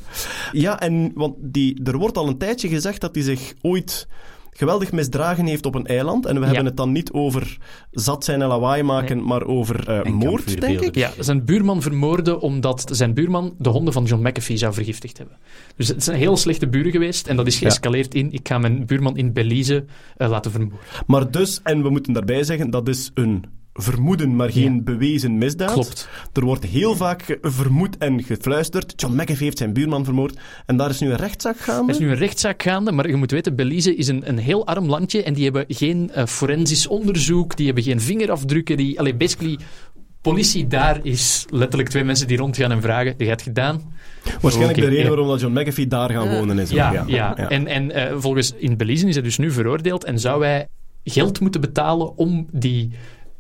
Ja, 0.53 0.81
en 0.81 1.13
want 1.15 1.35
die, 1.39 1.81
er 1.85 1.99
wordt 1.99 2.17
al 2.19 2.29
een 2.29 2.39
tijdje 2.39 2.69
gezegd 2.69 3.01
dat 3.01 3.15
hij 3.15 3.25
zich 3.25 3.53
ooit 3.61 4.07
geweldig 4.53 4.93
misdragen 4.93 5.47
heeft 5.47 5.67
op 5.67 5.75
een 5.75 5.87
eiland. 5.87 6.27
En 6.27 6.41
we 6.41 6.47
hebben 6.47 6.65
het 6.65 6.77
dan 6.77 6.93
niet 6.93 7.13
over 7.13 7.59
zat 7.91 8.25
zijn 8.25 8.43
en 8.43 8.49
lawaai 8.49 8.83
maken, 8.83 9.25
maar 9.25 9.45
over 9.45 9.89
eh, 9.89 10.13
moord, 10.13 10.61
denk 10.61 10.81
ik. 10.81 10.95
Ja, 10.95 11.11
zijn 11.19 11.45
buurman 11.45 11.83
vermoorden 11.83 12.41
omdat 12.41 12.85
zijn 12.91 13.15
buurman 13.15 13.55
de 13.59 13.69
honden 13.69 13.93
van 13.93 14.05
John 14.05 14.27
McAfee 14.27 14.57
zou 14.57 14.75
vergiftigd 14.75 15.19
hebben. 15.19 15.37
Dus 15.77 15.89
het 15.89 16.05
zijn 16.05 16.19
heel 16.19 16.37
slechte 16.37 16.69
buren 16.69 16.91
geweest 16.91 17.27
en 17.27 17.37
dat 17.37 17.47
is 17.47 17.59
geëscaleerd 17.59 18.15
in 18.15 18.33
ik 18.33 18.49
ga 18.49 18.59
mijn 18.59 18.87
buurman 18.87 19.17
in 19.17 19.33
Belize 19.33 19.85
eh, 20.17 20.29
laten 20.29 20.51
vermoorden. 20.51 20.79
Maar 21.07 21.31
dus, 21.31 21.61
en 21.63 21.83
we 21.83 21.91
moeten 21.91 22.13
daarbij 22.13 22.45
zeggen, 22.45 22.71
dat 22.71 22.89
is 22.89 23.11
een 23.15 23.45
vermoeden, 23.73 24.37
maar 24.37 24.51
geen 24.51 24.85
bewezen 24.85 25.39
misdaad. 25.39 25.73
Klopt. 25.73 26.09
Er 26.33 26.45
wordt 26.45 26.65
heel 26.65 26.97
vaak 26.97 27.39
vermoed 27.43 27.99
en 27.99 28.23
gefluisterd. 28.23 28.93
John 28.97 29.15
McAfee 29.15 29.45
heeft 29.45 29.59
zijn 29.59 29.73
buurman 29.73 30.05
vermoord. 30.05 30.39
En 30.67 30.77
daar 30.77 30.91
is 30.91 31.01
nu 31.01 31.11
een 31.11 31.17
rechtszaak 31.17 31.59
gaande. 31.59 31.93
Er 31.93 31.99
is 31.99 31.99
nu 31.99 32.11
een 32.11 32.17
rechtszaak 32.17 32.63
gaande, 32.63 32.93
maar 32.93 33.09
je 33.09 33.17
moet 33.17 33.31
weten, 33.31 33.57
Belize 33.57 33.97
is 33.97 34.09
een, 34.09 34.29
een 34.29 34.39
heel 34.39 34.67
arm 34.67 34.87
landje 34.87 35.23
en 35.23 35.35
die 35.35 35.45
hebben 35.45 35.65
geen 35.69 36.11
eh, 36.11 36.27
forensisch 36.27 36.87
onderzoek, 36.87 37.57
die 37.57 37.67
hebben 37.67 37.85
geen 37.85 38.01
vingerafdrukken, 38.01 38.77
die... 38.77 38.99
Allee, 38.99 39.15
basically, 39.15 39.59
politie 40.23 40.67
daar 40.67 41.01
is 41.03 41.47
letterlijk 41.51 41.89
twee 41.89 42.05
mensen 42.05 42.27
die 42.27 42.37
rondgaan 42.37 42.71
en 42.71 42.83
vragen, 42.83 43.15
je 43.19 43.25
het 43.25 43.43
gedaan? 43.43 43.95
Waarschijnlijk 44.41 44.79
de 44.79 44.87
reden 44.87 45.03
ja. 45.03 45.09
waarom 45.09 45.29
dat 45.29 45.41
John 45.41 45.61
McAfee 45.61 45.87
daar 45.87 46.11
gaan 46.11 46.29
wonen 46.29 46.59
is. 46.59 46.71
ook, 46.71 46.77
Ja, 46.77 47.05
ja. 47.07 47.37
En, 47.37 47.67
en 47.67 47.91
eh, 47.91 48.17
volgens 48.19 48.53
in 48.57 48.77
Belize 48.77 49.07
is 49.09 49.15
hij 49.15 49.23
dus 49.23 49.39
nu 49.39 49.51
veroordeeld 49.51 50.05
en 50.05 50.19
zou 50.19 50.45
hij 50.45 50.69
geld 51.05 51.41
moeten 51.41 51.61
betalen 51.61 52.17
om 52.17 52.49
die 52.51 52.93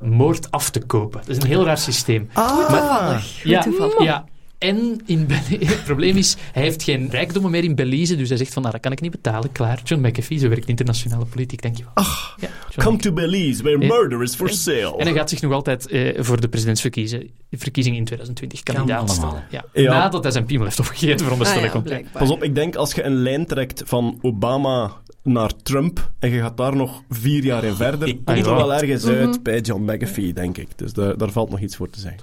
moord 0.04 0.50
af 0.50 0.70
te 0.70 0.80
kopen. 0.80 1.20
Dat 1.20 1.28
is 1.36 1.42
een 1.42 1.48
heel 1.48 1.64
raar 1.64 1.78
systeem. 1.78 2.28
Ah, 2.32 3.22
Ja, 3.44 3.62
ja. 3.98 4.24
En 4.58 5.00
in 5.06 5.26
het 5.64 5.84
probleem 5.84 6.16
is, 6.16 6.36
hij 6.52 6.62
heeft 6.62 6.82
geen 6.82 7.08
rijkdommen 7.10 7.50
meer 7.50 7.64
in 7.64 7.74
Belize, 7.74 8.16
dus 8.16 8.28
hij 8.28 8.38
zegt 8.38 8.52
van, 8.52 8.62
nou, 8.62 8.74
dat 8.74 8.82
kan 8.82 8.92
ik 8.92 9.00
niet 9.00 9.10
betalen. 9.10 9.52
Klaar, 9.52 9.80
John 9.84 10.06
McAfee, 10.06 10.38
zo 10.38 10.48
werkt 10.48 10.68
internationale 10.68 11.24
politiek, 11.24 11.62
denk 11.62 11.76
je 11.76 11.82
wel. 11.82 11.92
Ach, 11.94 12.36
ja, 12.40 12.48
come 12.76 12.96
to 12.96 13.12
Belize, 13.12 13.62
where 13.62 13.80
Ja. 13.80 13.86
murder 13.86 14.22
is 14.22 14.34
for 14.34 14.48
sale. 14.50 14.96
En 14.96 15.06
hij 15.06 15.14
gaat 15.16 15.30
zich 15.30 15.40
nog 15.42 15.52
altijd 15.52 15.86
eh, 15.88 16.22
voor 16.24 16.40
de 16.40 16.48
presidentsverkiezing 16.48 17.96
in 17.96 18.04
2020 18.04 18.62
Kan 18.62 18.74
kandidaat 18.74 19.10
stellen. 19.10 19.44
Ja. 19.50 19.64
Ja. 19.72 19.90
Nadat 19.92 20.22
hij 20.22 20.32
zijn 20.32 20.44
piemel 20.44 20.66
heeft 20.66 20.80
opgegeten, 20.80 21.18
veronderstel 21.18 21.58
Ah 21.60 21.64
ik. 21.64 21.72
ja, 21.72 21.78
ook. 21.78 21.84
blijkbaar. 21.84 22.22
Pas 22.22 22.30
op, 22.30 22.42
ik 22.42 22.54
denk 22.54 22.74
als 22.76 22.92
je 22.94 23.02
een 23.02 23.14
lijn 23.22 23.46
trekt 23.46 23.82
van 23.86 24.18
Obama 24.22 24.90
naar 25.22 25.50
Trump 25.62 26.10
en 26.18 26.30
je 26.30 26.40
gaat 26.40 26.56
daar 26.56 26.76
nog 26.76 27.02
vier 27.08 27.44
jaar 27.44 27.64
in 27.64 27.74
verder, 27.74 28.08
Ah, 28.08 28.34
komt 28.34 28.46
er 28.46 28.54
wel 28.54 28.74
ergens 28.74 29.06
uit 29.06 29.42
bij 29.42 29.60
John 29.60 29.82
McAfee, 29.92 30.32
denk 30.32 30.58
ik. 30.58 30.68
Dus 30.76 30.92
daar, 30.92 31.16
daar 31.16 31.30
valt 31.30 31.50
nog 31.50 31.60
iets 31.60 31.76
voor 31.76 31.90
te 31.90 32.00
zeggen. 32.00 32.20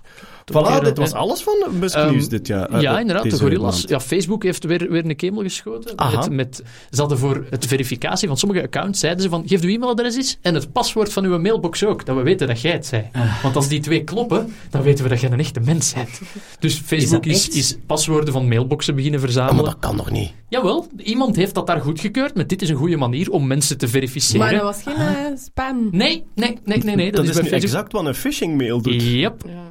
Voilà, 0.54 0.84
dit 0.84 0.98
was 0.98 1.14
alles 1.14 1.42
van 1.44 1.54
Musk 1.80 1.96
Ehm, 1.96 2.12
News 2.12 2.30
dit 2.30 2.48
jaar. 2.48 2.82
ja, 2.82 2.94
eh, 2.94 3.00
inderdaad, 3.00 3.24
de 3.30 3.38
gorillas. 3.40 3.84
Ja, 3.88 4.00
Facebook 4.00 4.44
heeft 4.44 4.64
weer, 4.64 4.92
weer 4.92 5.06
een 5.06 5.16
kemel 5.16 5.42
geschoten. 5.42 5.96
Met, 6.16 6.30
met, 6.30 6.64
ze 6.90 7.00
hadden 7.00 7.18
voor 7.18 7.46
het 7.50 7.66
verificatie 7.66 8.28
van 8.28 8.38
sommige 8.38 8.62
accounts, 8.64 9.00
zeiden 9.00 9.24
ze 9.24 9.30
van, 9.30 9.44
geef 9.46 9.62
uw 9.62 9.70
e-mailadres 9.70 10.16
eens 10.16 10.38
en 10.42 10.54
het 10.54 10.72
paswoord 10.72 11.14
van 11.14 11.26
uw 11.26 11.40
mailbox 11.40 11.86
ook, 11.86 12.06
dat 12.06 12.16
we 12.16 12.22
weten 12.22 12.48
dat 12.48 12.62
jij 12.62 12.72
het 12.72 12.86
zei. 12.86 13.10
Ah. 13.14 13.44
Want 13.44 13.56
als 13.56 13.68
die 13.68 13.80
twee 13.80 14.04
kloppen, 14.04 14.54
dan 14.70 14.82
weten 14.82 15.04
we 15.04 15.10
dat 15.10 15.22
jij 15.22 15.32
een 15.32 15.40
echte 15.40 15.60
mens 15.60 15.94
bent. 15.94 16.22
Dus 16.60 16.80
Facebook 16.86 17.26
is, 17.26 17.50
is, 17.50 17.78
paswoorden 17.86 18.34
van 18.34 18.48
mailboxen 18.48 18.96
beginnen 18.96 19.20
Ah, 19.20 19.26
maar 19.26 19.34
verzamelen. 19.36 19.66
dat 19.72 19.80
kan 19.80 19.96
nog 19.96 20.12
niet. 20.12 20.32
Jawel, 20.50 20.88
iemand 20.98 21.36
heeft 21.36 21.54
dat 21.54 21.68
daar 21.68 21.82
goedgekeurd, 21.82 22.36
met 22.36 22.50
dit 22.50 22.62
is 22.62 22.70
een 22.70 22.76
goede 22.76 22.89
manier 22.98 23.32
om 23.32 23.48
mensen 23.48 23.78
te 23.78 23.88
verificeren. 23.88 24.40
Maar 24.40 24.52
dat 24.54 24.62
was 24.62 24.82
geen 24.84 24.96
eh, 24.96 25.38
spam. 25.38 25.88
Nee, 25.92 26.24
nee, 26.36 26.58
nee, 26.66 26.78
nee, 26.78 26.96
nee. 26.96 27.12
Dat, 27.12 27.16
Dat, 27.16 27.24
is, 27.24 27.30
is 27.30 27.36
Facebook... 27.36 27.62
exact 27.62 27.92
wat 27.92 28.06
een 28.06 28.16
phishing 28.16 28.58
mail 28.58 28.82
doet. 28.82 29.04
Yep. 29.04 29.44
Ja. 29.48 29.70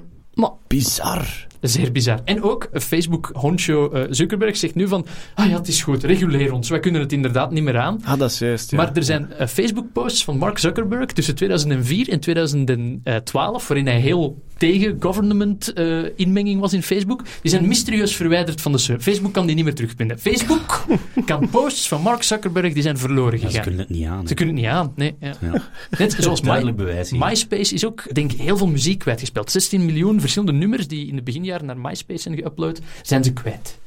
Bizar. 0.67 1.47
Zeer 1.61 1.93
bizar. 1.93 2.21
En 2.25 2.43
ook 2.43 2.69
eh, 2.73 2.81
Facebook 2.81 3.31
honcho 3.33 3.91
eh, 3.91 4.03
Zuckerberg 4.11 4.57
zegt 4.57 4.75
nu 4.75 4.89
van 4.89 5.07
ah 5.35 5.49
ja, 5.49 5.57
het 5.57 5.69
is 5.69 5.83
goed, 5.83 6.05
reguleer 6.05 6.53
ons. 6.53 6.69
Wij 6.69 6.81
kunnen 6.81 7.01
het 7.01 7.13
inderdaad 7.13 7.51
niet 7.51 7.63
meer 7.63 7.79
aan. 7.79 8.01
Ah, 8.05 8.19
dat 8.19 8.31
is 8.31 8.39
juist, 8.39 8.71
ja. 8.71 8.77
Maar 8.77 8.91
er 8.95 9.03
zijn 9.03 9.33
eh, 9.33 9.47
Facebook-posts 9.47 10.25
van 10.25 10.39
Mark 10.39 10.59
Zuckerberg 10.59 11.07
tussen 11.13 11.35
2004 11.35 12.09
en 12.09 12.21
2012, 12.21 13.69
waarin 13.69 13.87
hij 13.87 14.01
heel 14.01 14.43
tegen 14.59 14.97
government 15.01 15.73
eh, 15.73 15.99
inmenging 16.17 16.61
was 16.61 16.73
in 16.73 16.83
Facebook. 16.83 17.23
Die 17.43 17.51
zijn 17.51 17.69
mysterieus 17.69 18.17
verwijderd 18.17 18.61
van 18.61 18.73
de 18.73 18.79
server. 18.79 19.03
Facebook 19.13 19.33
kan 19.33 19.47
die 19.47 19.55
niet 19.55 19.65
meer 19.65 19.75
terugvinden. 19.75 20.19
Facebook 20.19 20.85
kan 21.27 21.49
posts 21.51 21.89
van 21.89 22.03
Mark 22.03 22.23
Zuckerberg, 22.23 22.73
die 22.73 22.83
zijn 22.83 22.99
verloren 22.99 23.33
Ja, 23.41 23.47
gegaan. 23.47 23.53
ze 23.53 23.61
kunnen 23.61 23.81
het 23.81 23.89
niet 23.89 24.07
aan. 24.07 24.21
hè. 24.23 24.29
Ze 24.29 24.35
kunnen 24.35 24.55
het 24.55 24.65
niet 24.65 24.73
aan, 24.73 24.93
nee. 24.97 25.15
Ja. 25.21 25.35
Ja. 25.41 25.63
Net 25.99 26.17
zoals 26.19 26.41
My, 26.41 26.75
bewijs. 26.75 27.13
MySpace 27.13 27.75
is 27.75 27.85
ook, 27.87 28.15
denk 28.15 28.33
ik, 28.33 28.41
heel 28.41 28.57
veel 28.57 28.67
muziek 28.69 28.99
kwijtgespeeld. 28.99 29.51
16 29.51 29.85
miljoen 29.85 30.21
verschillende 30.21 30.53
nummers 30.59 30.89
die 30.89 31.07
in 31.07 31.17
de 31.17 31.23
beginjaren 31.23 31.67
naar 31.67 31.79
MySpace 31.79 32.23
zijn 32.23 32.37
geüpload, 32.41 32.83
zijn 33.03 33.25
ze 33.25 33.33
kwijt. 33.33 33.79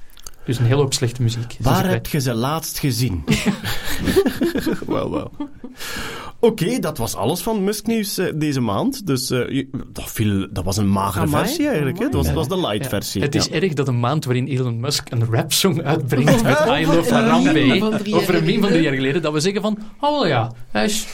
Dus 0.45 0.57
een 0.59 0.65
hele 0.65 0.81
hoop 0.81 0.93
slechte 0.93 1.21
muziek. 1.21 1.57
Waar 1.59 1.89
heb 1.89 2.07
je 2.07 2.19
ze 2.19 2.33
laatst 2.33 2.79
gezien? 2.79 3.23
wel, 4.87 5.11
wel. 5.11 5.31
Oké, 6.39 6.79
dat 6.79 6.97
was 6.97 7.15
alles 7.15 7.41
van 7.41 7.63
Musk 7.63 7.85
Nieuws 7.87 8.17
eh, 8.17 8.33
deze 8.35 8.59
maand. 8.61 9.07
Dus 9.07 9.29
eh, 9.29 9.65
dat, 9.87 10.11
viel, 10.11 10.47
dat 10.51 10.63
was 10.63 10.77
een 10.77 10.89
magere 10.89 11.25
Amai, 11.25 11.45
versie 11.45 11.67
eigenlijk. 11.67 11.99
Hè? 11.99 12.03
Dat, 12.03 12.13
was, 12.13 12.25
dat 12.25 12.35
was 12.35 12.47
de 12.47 12.59
light 12.59 12.83
Ja. 12.83 12.89
versie. 12.89 13.21
Het 13.21 13.35
is 13.35 13.49
erg 13.49 13.73
dat 13.73 13.87
een 13.87 13.99
maand 13.99 14.25
waarin 14.25 14.47
Elon 14.47 14.79
Musk 14.79 15.11
een 15.11 15.25
rapsong 15.31 15.83
uitbrengt 15.83 16.43
met 16.43 16.59
I 16.67 16.85
Love 16.85 17.13
Harambe 17.13 17.99
over 18.11 18.35
een 18.35 18.43
meme 18.43 18.59
van 18.61 18.69
drie 18.69 18.81
jaar 18.81 18.93
geleden, 18.93 19.21
dat 19.21 19.33
we 19.33 19.39
zeggen 19.39 19.61
van, 19.61 19.77
oh 19.99 20.11
wel 20.11 20.27
ja, 20.27 20.51
hij 20.71 20.85
is 20.85 21.07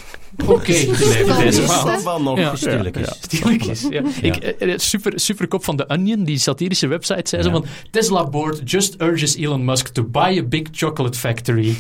oké 0.46 0.66
deze 0.66 1.62
is 1.62 1.68
maand. 1.68 2.24
nog. 2.24 2.38
Ja. 2.38 2.56
Stilletjes. 2.56 3.10
Stilletjes, 3.22 3.86
ja. 3.90 4.02
Ik, 4.22 4.36
eh, 4.36 4.74
eh, 4.74 4.78
super, 4.80 5.20
superkop 5.20 5.64
van 5.64 5.76
The 5.76 5.88
Onion, 5.88 6.24
die 6.24 6.38
satirische 6.38 6.88
website, 6.88 7.30
zei 7.30 7.42
ze 7.42 7.48
Ja. 7.48 7.54
van 7.54 7.66
Tesla 7.92 8.30
board 8.30 8.72
just 8.72 9.02
urges 9.02 9.36
Elon 9.36 9.66
Musk 9.66 9.88
to 9.88 10.04
buy 10.04 10.38
a 10.40 10.44
big 10.44 10.68
chocolate 10.72 11.20
factory. 11.20 11.76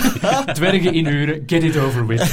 Dwergen 0.52 0.92
inhuren, 0.94 1.42
get 1.46 1.62
it 1.62 1.76
over 1.76 2.06
with. 2.06 2.32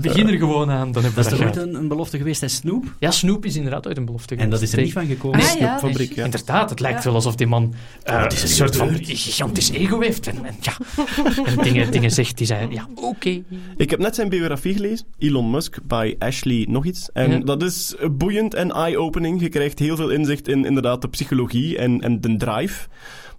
Begin 0.00 0.28
er 0.28 0.38
gewoon 0.38 0.70
aan, 0.70 0.92
dan 0.92 1.02
hebben 1.02 1.24
Dat 1.24 1.32
is 1.32 1.38
dat 1.38 1.48
toch 1.48 1.56
ooit 1.56 1.68
een, 1.68 1.74
een 1.74 1.88
belofte 1.88 2.16
geweest, 2.16 2.40
hè, 2.40 2.48
Snoep? 2.48 2.84
Ja, 2.98 3.10
Snoop 3.10 3.44
is 3.44 3.56
inderdaad 3.56 3.86
uit 3.86 3.96
een 3.96 4.04
belofte 4.04 4.34
En 4.34 4.50
dat 4.50 4.62
is 4.62 4.72
er 4.72 4.80
niet 4.82 4.92
geweest. 4.92 5.08
van 5.08 5.16
gekomen. 5.16 5.40
Ah, 5.40 5.58
ja. 5.58 5.78
Fabriek, 5.78 6.12
ja. 6.14 6.24
Inderdaad, 6.24 6.70
het 6.70 6.80
lijkt 6.80 7.04
wel 7.04 7.14
alsof 7.14 7.34
die 7.34 7.46
man 7.46 7.74
eh, 8.02 8.14
er 8.14 8.24
een 8.42 8.48
soort 8.48 8.76
van 8.76 8.98
gigantisch 9.02 9.70
ego 9.70 10.00
heeft. 10.00 10.26
En, 10.26 10.44
en, 10.44 10.54
ja, 10.60 10.76
en 11.50 11.56
dingen, 11.62 11.90
dingen 11.90 12.10
zegt 12.10 12.36
die 12.38 12.46
zijn, 12.46 12.70
ja, 12.72 12.88
oké. 12.94 13.42
Ik 13.78 13.90
heb 13.90 13.98
net 13.98 14.14
zijn 14.14 14.28
biografie 14.28 14.74
gelezen, 14.74 15.06
Elon 15.18 15.50
Musk, 15.50 15.78
bij 15.84 16.16
Ashley 16.18 16.66
nog 16.70 16.84
iets. 16.84 17.12
En 17.12 17.30
Ja. 17.30 17.38
dat 17.38 17.62
is 17.62 17.94
boeiend 18.10 18.54
en 18.54 18.70
eye-opening. 18.70 19.40
Je 19.40 19.48
krijgt 19.48 19.78
heel 19.78 19.96
veel 19.96 20.10
inzicht 20.10 20.48
in 20.48 20.64
inderdaad 20.64 21.02
de 21.02 21.08
psychologie 21.08 21.78
en, 21.78 22.00
en 22.00 22.20
de 22.20 22.36
drive. 22.36 22.88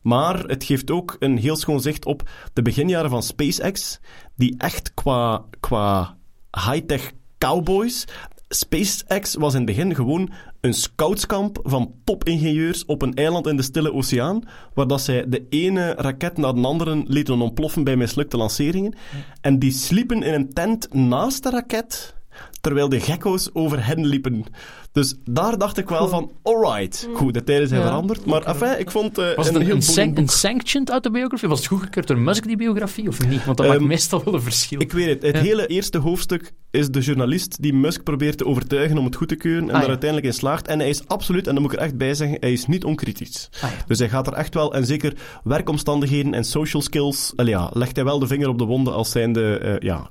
Maar 0.02 0.40
het 0.44 0.64
geeft 0.64 0.91
ook 0.91 1.16
een 1.20 1.38
heel 1.38 1.56
schoon 1.56 1.82
zicht 1.82 2.06
op 2.06 2.30
de 2.53 2.61
beginjaren 2.61 3.10
van 3.10 3.24
SpaceX, 3.24 3.99
die 4.36 4.56
echt 4.57 4.94
qua, 4.94 5.45
qua 5.60 6.18
high-tech 6.52 7.11
cowboys... 7.38 8.06
SpaceX 8.49 9.35
was 9.35 9.53
in 9.53 9.57
het 9.61 9.65
begin 9.65 9.95
gewoon 9.95 10.31
een 10.61 10.73
scoutskamp 10.73 11.59
van 11.63 11.93
topingenieurs 12.03 12.85
op 12.85 13.01
een 13.01 13.13
eiland 13.13 13.47
in 13.47 13.55
de 13.55 13.61
Stille 13.61 13.93
Oceaan, 13.93 14.43
waar 14.73 14.88
dat 14.88 15.01
zij 15.01 15.30
de 15.30 15.45
ene 15.49 15.93
raket 15.93 16.38
na 16.38 16.53
de 16.53 16.61
andere 16.61 17.03
lieten 17.05 17.41
ontploffen 17.41 17.84
bij 17.84 17.95
mislukte 17.95 18.38
lanceringen. 18.38 18.95
En 19.41 19.59
die 19.59 19.71
sliepen 19.71 20.23
in 20.23 20.34
een 20.34 20.53
tent 20.53 20.93
naast 20.93 21.43
de 21.43 21.49
raket, 21.49 22.15
terwijl 22.61 22.89
de 22.89 22.99
gekko's 22.99 23.49
over 23.53 23.85
hen 23.85 24.05
liepen. 24.05 24.45
Dus 24.91 25.16
daar 25.24 25.57
dacht 25.57 25.78
ik 25.78 25.90
wel 25.90 26.07
van, 26.07 26.32
alright, 26.44 27.07
goed, 27.14 27.34
de 27.34 27.44
tijden 27.44 27.68
zijn 27.68 27.82
Ja. 27.82 27.86
veranderd. 27.88 28.26
Maar 28.26 28.41
enfin, 28.44 28.80
ik 28.80 28.91
vond 28.91 29.18
eh, 29.18 29.36
Was 29.36 29.45
het 29.45 29.56
een 29.56 29.61
een, 29.61 29.68
heel 29.68 29.76
een, 29.76 29.82
san- 29.82 30.28
sanctioned 30.28 30.90
autobiografie? 30.90 31.48
Was 31.49 31.57
het 31.60 31.68
goedgekeurd 31.68 32.07
door 32.07 32.18
Musk, 32.18 32.44
die 32.48 32.57
biografie, 32.57 33.07
of 33.07 33.28
niet? 33.28 33.45
Want 33.45 33.57
dat 33.57 33.66
Ehm, 33.66 33.76
maakt 33.76 33.88
meestal 33.88 34.22
wel 34.24 34.34
een 34.34 34.41
verschil. 34.41 34.82
Ik 34.82 34.91
weet 34.91 35.07
het. 35.07 35.22
Het 35.22 35.36
Ja. 35.36 35.41
hele 35.41 35.68
eerste 35.68 35.98
hoofdstuk 35.98 36.53
is 36.72 36.90
de 36.90 36.99
journalist 36.99 37.61
die 37.61 37.74
Musk 37.74 38.03
probeert 38.03 38.38
te 38.38 38.45
overtuigen 38.45 38.98
om 38.98 39.06
het 39.06 39.16
goed 39.16 39.28
te 39.28 39.36
keuren 39.36 39.61
en 39.64 39.68
Ah, 39.68 39.74
daar 39.74 39.82
ja. 39.82 39.88
uiteindelijk 39.88 40.30
in 40.34 40.40
slaagt. 40.40 40.68
En 40.68 40.80
hij 40.80 40.90
is 40.90 41.07
absoluut, 41.07 41.48
en 41.48 41.53
dat 41.53 41.64
moet 41.64 41.72
ik 41.74 41.78
er 41.80 41.84
echt 41.86 41.98
bij 41.98 42.14
zeggen, 42.14 42.38
hij 42.40 42.52
is 42.52 42.66
niet 42.66 42.84
onkritisch. 42.84 43.49
Ah, 43.61 43.61
ja. 43.61 43.76
Dus 43.88 43.99
hij 43.99 44.10
gaat 44.10 44.28
er 44.28 44.34
echt 44.34 44.53
wel, 44.53 44.74
en 44.74 44.86
zeker 44.86 45.14
werkomstandigheden 45.44 46.34
en 46.34 46.44
social 46.44 46.82
skills, 46.82 47.34
ja, 47.36 47.70
legt 47.74 47.95
hij 47.95 48.06
wel 48.06 48.20
de 48.20 48.28
vinger 48.28 48.48
op 48.48 48.57
de 48.57 48.66
wonden 48.66 48.94
als 48.94 49.11
zijnde, 49.11 49.57
eh 49.57 49.76
ja, 49.80 50.07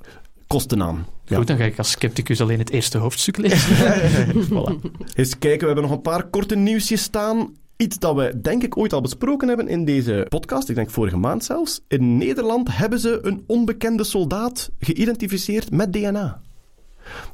kosten 0.49 0.83
aan. 0.83 1.05
Ja. 1.25 1.37
Goed, 1.37 1.47
dan 1.47 1.57
ga 1.57 1.63
ik 1.63 1.77
als 1.77 1.91
scepticus 1.91 2.41
alleen 2.41 2.59
het 2.59 2.69
eerste 2.69 2.97
hoofdstuk 2.97 3.37
lezen. 3.37 3.75
Voilà. 4.49 4.91
Eens 5.13 5.37
kijken, 5.37 5.59
we 5.59 5.65
hebben 5.65 5.83
nog 5.83 5.91
een 5.91 6.01
paar 6.01 6.23
korte 6.23 6.55
nieuwsjes 6.55 7.01
staan. 7.01 7.53
Iets 7.77 7.99
dat 7.99 8.15
we 8.15 8.41
denk 8.41 8.63
ik 8.63 8.77
ooit 8.77 8.93
al 8.93 9.01
besproken 9.01 9.47
hebben 9.47 9.67
in 9.67 9.85
deze 9.85 10.25
podcast, 10.29 10.69
ik 10.69 10.75
denk 10.75 10.89
vorige 10.89 11.17
maand 11.17 11.43
zelfs. 11.43 11.81
In 11.87 12.17
Nederland 12.17 12.77
hebben 12.77 12.99
ze 12.99 13.19
een 13.21 13.43
onbekende 13.47 14.03
soldaat 14.03 14.69
geïdentificeerd 14.79 15.71
met 15.71 15.93
DNA. 15.93 16.41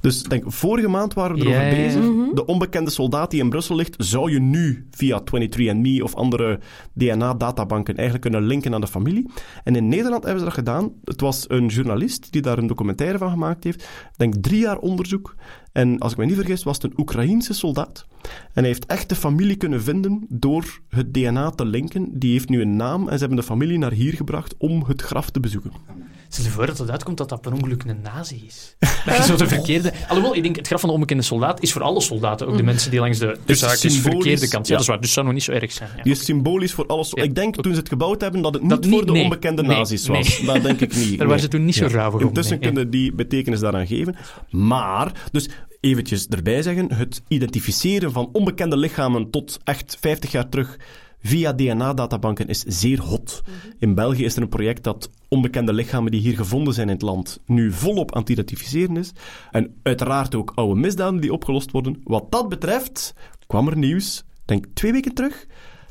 Dus 0.02 0.24
denk, 0.24 0.44
vorige 0.48 0.88
maand 0.88 1.14
waren 1.14 1.36
we 1.36 1.42
erover 1.42 1.70
bezig. 1.70 2.02
Mhm. 2.02 2.36
De 2.36 2.46
onbekende 2.46 2.92
soldaat 2.92 3.32
die 3.32 3.42
in 3.42 3.50
Brussel 3.50 3.76
ligt, 3.76 3.96
zou 3.98 4.32
je 4.32 4.40
nu 4.40 4.88
via 4.92 5.22
23andMe 5.22 6.02
of 6.02 6.16
andere 6.16 6.60
DNA-databanken 6.94 7.96
eigenlijk 7.96 8.30
kunnen 8.30 8.48
linken 8.48 8.74
aan 8.74 8.82
de 8.82 8.88
familie. 8.88 9.30
En 9.64 9.76
in 9.76 9.88
Nederland 9.88 10.24
hebben 10.24 10.40
ze 10.40 10.46
dat 10.46 10.58
gedaan. 10.58 10.92
Het 11.04 11.22
was 11.22 11.46
een 11.48 11.68
journalist 11.68 12.32
die 12.32 12.42
daar 12.42 12.58
een 12.58 12.68
documentaire 12.68 13.18
van 13.18 13.30
gemaakt 13.30 13.64
heeft. 13.64 13.82
Ik 13.82 14.18
denk 14.18 14.36
drie 14.36 14.60
jaar 14.60 14.78
onderzoek. 14.78 15.36
En 15.72 16.00
als 16.00 16.12
ik 16.12 16.18
me 16.18 16.26
niet 16.26 16.36
vergis, 16.36 16.64
was 16.64 16.76
het 16.76 16.84
een 16.84 17.00
Oekraïense 17.00 17.54
soldaat. 17.54 18.06
En 18.26 18.30
hij 18.54 18.66
heeft 18.66 18.86
echt 18.86 19.10
de 19.10 19.16
familie 19.16 19.56
kunnen 19.56 19.84
vinden 19.84 20.26
door 20.30 20.80
het 20.90 21.14
DNA 21.14 21.50
te 21.50 21.66
linken. 21.66 22.20
Die 22.20 22.32
heeft 22.32 22.50
nu 22.50 22.62
een 22.62 22.76
naam 22.76 23.02
en 23.02 23.14
ze 23.14 23.20
hebben 23.20 23.38
de 23.38 23.44
familie 23.44 23.78
naar 23.78 23.92
hier 23.92 24.14
gebracht 24.14 24.56
om 24.58 24.84
het 24.88 25.02
graf 25.02 25.30
te 25.30 25.40
bezoeken. 25.40 25.72
Stel 26.30 26.44
je 26.44 26.50
voor 26.52 26.66
dat 26.66 26.78
het 26.78 26.92
uitkomt 26.92 27.18
dat 27.18 27.30
dat 27.30 27.42
per 27.42 27.54
ongeluk 27.54 27.84
een 27.84 28.02
nazi 28.02 28.44
is. 28.48 28.76
Dat 29.06 29.18
je 29.18 29.24
zo 29.24 29.36
de 29.36 29.48
verkeerde... 29.48 29.94
Alhoewel, 30.08 30.36
ik 30.36 30.44
denk, 30.44 30.56
het 30.56 30.68
graf 30.68 30.80
van 30.80 30.90
de 30.90 30.96
onbekende 30.96 31.24
soldaat 31.24 31.62
is 31.62 31.72
voor 31.72 31.82
alle 31.82 32.02
soldaten. 32.02 32.48
Ook 32.48 32.58
de 32.58 32.64
mensen 32.64 32.92
die 32.92 33.00
langs 33.00 33.20
de 33.20 33.38
dus 33.46 33.60
symbolisch, 33.60 34.02
verkeerde 34.02 34.48
kant... 34.48 34.68
Ja, 34.68 34.72
ja. 34.72 34.74
dat 34.74 34.82
is 34.82 34.88
waar. 34.88 35.02
Dus 35.02 35.14
zou 35.14 35.26
nog 35.26 35.36
niet 35.36 35.44
zo 35.44 35.52
erg 35.52 35.72
zijn. 35.72 35.90
Ja. 35.98 36.04
Die 36.04 36.12
is 36.12 36.26
symbolisch 36.26 36.74
voor 36.74 36.86
alles. 36.88 37.12
Ja. 37.14 37.24
Ik 37.24 37.36
denk 37.36 37.56
toen 37.62 37.74
ze 37.74 37.80
het 37.80 37.90
gebouwd 37.90 38.22
hebben 38.22 38.42
dat 38.42 38.54
het 38.54 38.62
niet 38.62 38.72
Dat 38.72 38.84
niet- 38.84 38.94
voor 38.94 39.06
de 39.06 39.12
nee. 39.12 39.24
onbekende 39.24 39.62
Nee, 39.62 39.78
nazi's 39.78 40.08
nee. 40.08 40.18
was. 40.18 40.42
Dat 40.46 40.62
denk 40.64 40.82
ik 40.82 40.96
niet. 40.96 41.10
Daar 41.10 41.18
Nee. 41.18 41.28
waren 41.28 41.40
ze 41.40 41.48
toen 41.48 41.66
niet 41.66 41.76
zo 41.76 41.88
rauwig 41.92 42.22
om. 42.22 42.28
Intussen 42.28 42.60
nee. 42.60 42.66
kunnen 42.66 42.90
die 42.90 43.14
betekenis 43.14 43.60
daaraan 43.60 43.88
geven. 43.88 44.16
Maar, 44.50 45.12
dus 45.32 45.50
eventjes 45.80 46.28
erbij 46.28 46.62
zeggen, 46.62 46.94
het 46.94 47.22
identificeren 47.28 48.12
van 48.12 48.30
onbekende 48.32 48.78
lichamen 48.78 49.30
tot 49.30 49.60
echt 49.64 49.98
50 50.00 50.32
jaar 50.32 50.50
terug 50.50 50.78
via 51.26 51.54
DNA-databanken 51.54 52.48
is 52.48 52.60
zeer 52.64 53.00
hot. 53.02 53.42
In 53.80 53.94
België 53.96 54.24
is 54.24 54.36
er 54.36 54.42
een 54.42 54.50
project 54.50 54.84
dat 54.84 55.10
onbekende 55.28 55.74
lichamen 55.74 56.12
die 56.12 56.22
hier 56.22 56.36
gevonden 56.36 56.74
zijn 56.74 56.88
in 56.88 56.94
het 56.94 57.02
land 57.04 57.40
nu 57.46 57.72
volop 57.72 58.16
aan 58.16 58.22
het 58.22 58.30
identificeren 58.30 58.98
is. 58.98 59.12
En 59.52 59.76
uiteraard 59.84 60.36
ook 60.36 60.52
oude 60.56 60.80
misdaden 60.80 61.22
die 61.22 61.34
opgelost 61.34 61.72
worden. 61.72 62.02
Wat 62.04 62.32
dat 62.32 62.50
betreft 62.50 63.14
kwam 63.48 63.68
er 63.68 63.78
nieuws, 63.78 64.24
denk 64.46 64.66
twee 64.74 64.92
weken 64.92 65.14
terug, 65.14 65.46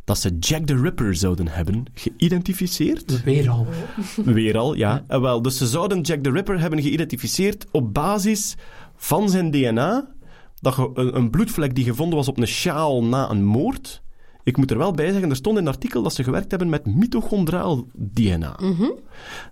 dat 0.05 0.19
ze 0.19 0.37
Jack 0.39 0.67
the 0.67 0.77
Ripper 0.81 1.15
zouden 1.15 1.49
hebben 1.49 1.85
geïdentificeerd. 1.95 3.23
Weer 3.25 3.51
al. 3.51 3.67
Weer 4.25 4.57
al, 4.59 4.75
ja. 4.75 5.05
En 5.09 5.21
wel, 5.21 5.43
dus 5.43 5.57
ze 5.59 5.67
zouden 5.67 6.01
Jack 6.01 6.23
the 6.23 6.31
Ripper 6.31 6.61
hebben 6.61 6.83
geïdentificeerd 6.83 7.67
op 7.71 7.95
basis 7.95 8.55
van 8.97 9.29
zijn 9.31 9.51
DNA. 9.51 10.09
Dat 10.61 10.75
ge- 10.75 10.91
een, 10.95 11.17
een 11.17 11.31
bloedvlek 11.31 11.75
die 11.75 11.85
gevonden 11.85 12.17
was 12.17 12.29
op 12.29 12.39
een 12.39 12.47
sjaal 12.47 13.05
na 13.05 13.31
een 13.31 13.45
moord. 13.45 14.03
Ik 14.45 14.57
moet 14.57 14.71
er 14.71 14.79
wel 14.79 14.93
bij 14.93 15.11
zeggen, 15.11 15.31
er 15.31 15.37
stond 15.37 15.59
in 15.59 15.63
een 15.67 15.73
artikel 15.73 16.03
dat 16.03 16.15
ze 16.15 16.25
gewerkt 16.25 16.51
hebben 16.51 16.69
met 16.69 16.87
mitochondraal 16.87 17.87
DNA. 17.93 18.59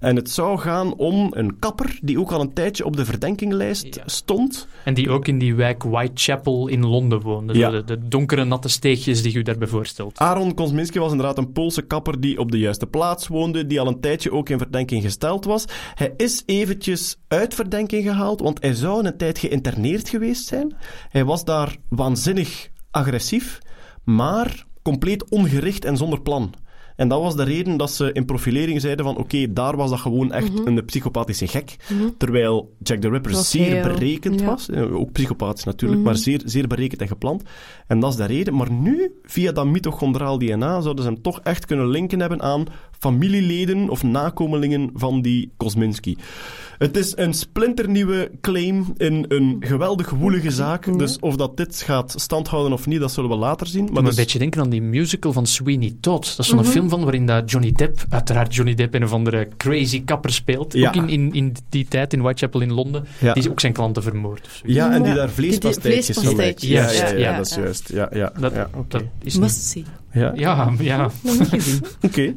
En 0.00 0.16
het 0.16 0.30
zou 0.30 0.58
gaan 0.58 0.94
om 0.94 1.28
een 1.30 1.58
kapper 1.58 1.98
die 2.02 2.20
ook 2.20 2.32
al 2.32 2.40
een 2.40 2.52
tijdje 2.52 2.84
op 2.84 2.96
de 2.96 3.04
verdenkinglijst 3.04 3.94
Ja. 3.94 4.02
stond. 4.06 4.66
En 4.84 4.94
die 4.94 5.10
ook 5.10 5.28
in 5.28 5.38
die 5.38 5.54
wijk 5.54 5.82
Whitechapel 5.82 6.68
in 6.68 6.86
Londen 6.86 7.20
woonde. 7.20 7.54
Ja. 7.54 7.70
De, 7.70 7.84
de 7.84 8.08
donkere, 8.08 8.44
natte 8.44 8.68
steegjes 8.68 9.22
die 9.22 9.32
je 9.32 9.42
daarbij 9.42 9.68
voorstelt. 9.68 10.18
Aaron 10.18 10.54
Kosminski 10.54 10.98
was 10.98 11.10
inderdaad 11.10 11.38
een 11.38 11.52
Poolse 11.52 11.82
kapper 11.82 12.20
die 12.20 12.38
op 12.38 12.50
de 12.50 12.58
juiste 12.58 12.86
plaats 12.86 13.28
woonde, 13.28 13.66
die 13.66 13.80
al 13.80 13.86
een 13.86 14.00
tijdje 14.00 14.32
ook 14.32 14.48
in 14.48 14.58
verdenking 14.58 15.02
gesteld 15.02 15.44
was. 15.44 15.64
Hij 15.94 16.14
is 16.16 16.42
eventjes 16.46 17.16
uit 17.28 17.54
verdenking 17.54 18.04
gehaald, 18.04 18.40
want 18.40 18.62
hij 18.62 18.74
zou 18.74 19.06
een 19.06 19.16
tijd 19.16 19.38
geïnterneerd 19.38 20.08
geweest 20.08 20.46
zijn. 20.46 20.76
Hij 21.08 21.24
was 21.24 21.44
daar 21.44 21.76
waanzinnig 21.88 22.68
agressief, 22.90 23.58
maar 24.04 24.64
compleet 24.82 25.28
ongericht 25.28 25.84
en 25.84 25.96
zonder 25.96 26.20
plan. 26.20 26.54
En 27.02 27.08
dat 27.08 27.20
was 27.22 27.36
de 27.36 27.42
reden 27.42 27.76
dat 27.76 27.90
ze 27.90 28.12
in 28.12 28.24
profilering 28.24 28.80
zeiden 28.80 29.04
van 29.04 29.16
oké, 29.16 29.52
daar 29.52 29.76
was 29.76 29.90
dat 29.90 29.98
gewoon 29.98 30.32
echt 30.32 30.50
een 30.64 30.84
psychopathische 30.84 31.46
gek. 31.46 31.76
Terwijl 32.18 32.74
Jack 32.82 32.98
the 33.00 33.08
Ripper 33.08 33.30
Mhm. 33.32 33.40
Zeer 33.40 33.64
heel- 33.72 33.82
berekend 33.82 34.40
ja. 34.40 34.46
was. 34.46 34.68
Eh, 34.70 34.94
Ook 34.94 35.12
psychopathisch 35.12 35.64
natuurlijk, 35.64 36.00
Mhm. 36.00 36.10
maar 36.10 36.18
zeer, 36.18 36.40
zeer 36.44 36.66
berekend 36.66 37.00
en 37.00 37.08
gepland. 37.08 37.42
En 37.86 38.00
dat 38.00 38.10
is 38.10 38.16
de 38.16 38.24
reden. 38.24 38.54
Maar 38.54 38.72
nu, 38.72 39.12
via 39.22 39.52
dat 39.52 39.66
mitochondraal 39.66 40.38
DNA, 40.38 40.80
zouden 40.80 41.04
ze 41.04 41.10
hem 41.10 41.22
toch 41.22 41.40
echt 41.40 41.66
kunnen 41.66 41.88
linken 41.88 42.20
hebben 42.20 42.42
aan 42.42 42.64
familieleden 42.98 43.88
of 43.88 44.02
nakomelingen 44.02 44.90
van 44.94 45.22
die 45.22 45.52
Kosminski. 45.56 46.16
Het 46.78 46.96
is 46.96 47.12
een 47.16 47.34
splinternieuwe 47.34 48.30
claim 48.40 48.84
in 48.96 49.24
een 49.28 49.56
geweldig 49.60 50.10
woelige 50.10 50.50
zaak. 50.50 50.98
Dus 50.98 51.18
of 51.18 51.36
dat 51.36 51.56
dit 51.56 51.76
gaat 51.76 52.14
standhouden 52.16 52.72
of 52.72 52.86
niet, 52.86 53.00
dat 53.00 53.12
zullen 53.12 53.30
we 53.30 53.36
later 53.36 53.66
zien. 53.66 53.82
Maar 53.84 53.92
Maar 53.92 54.02
een 54.02 54.08
dus, 54.08 54.16
beetje 54.16 54.38
denken 54.38 54.60
aan 54.60 54.70
die 54.70 54.82
musical 54.82 55.32
van 55.32 55.46
Sweeney 55.46 55.94
Todd. 56.00 56.36
Dat 56.36 56.38
is 56.38 56.48
zo'n 56.48 56.64
film 56.64 56.88
van 56.92 57.02
waarin 57.02 57.26
dat 57.26 57.50
Johnny 57.50 57.72
Depp, 57.72 58.04
uiteraard 58.08 58.54
Johnny 58.54 58.74
Depp, 58.74 58.94
een 58.94 59.04
of 59.04 59.12
andere 59.12 59.48
crazy 59.56 60.04
kapper 60.04 60.32
speelt. 60.32 60.72
Ja. 60.72 60.88
Ook 60.88 60.94
in, 60.94 61.08
in, 61.08 61.32
in 61.32 61.56
die 61.68 61.86
tijd 61.88 62.12
in 62.12 62.22
Whitechapel 62.22 62.60
in 62.60 62.72
Londen. 62.72 63.04
Ja. 63.18 63.32
Die 63.32 63.50
ook 63.50 63.60
zijn 63.60 63.72
klanten 63.72 64.02
vermoord. 64.02 64.46
of 64.46 64.52
zoiets. 64.52 64.78
ja, 64.78 64.92
en 64.92 65.02
die 65.02 65.14
daar 65.14 65.30
die 65.36 66.14
van 66.14 66.36
maakt. 66.36 66.62
Ja, 66.62 66.90
ja, 66.90 67.08
ja, 67.08 67.16
ja, 67.16 67.36
dat 67.36 67.46
is 67.46 67.54
juist. 67.54 67.88
Ja, 67.92 68.08
ja, 68.12 68.32
Dat, 68.38 68.52
ja, 68.52 68.68
oké. 68.74 68.84
dat 68.88 69.02
is 69.22 69.32
niet... 69.32 69.42
Must 69.42 69.62
see. 69.64 69.84
Ja. 70.12 70.32
Ja, 70.34 70.72
ja. 70.78 71.10
Oké. 72.06 72.34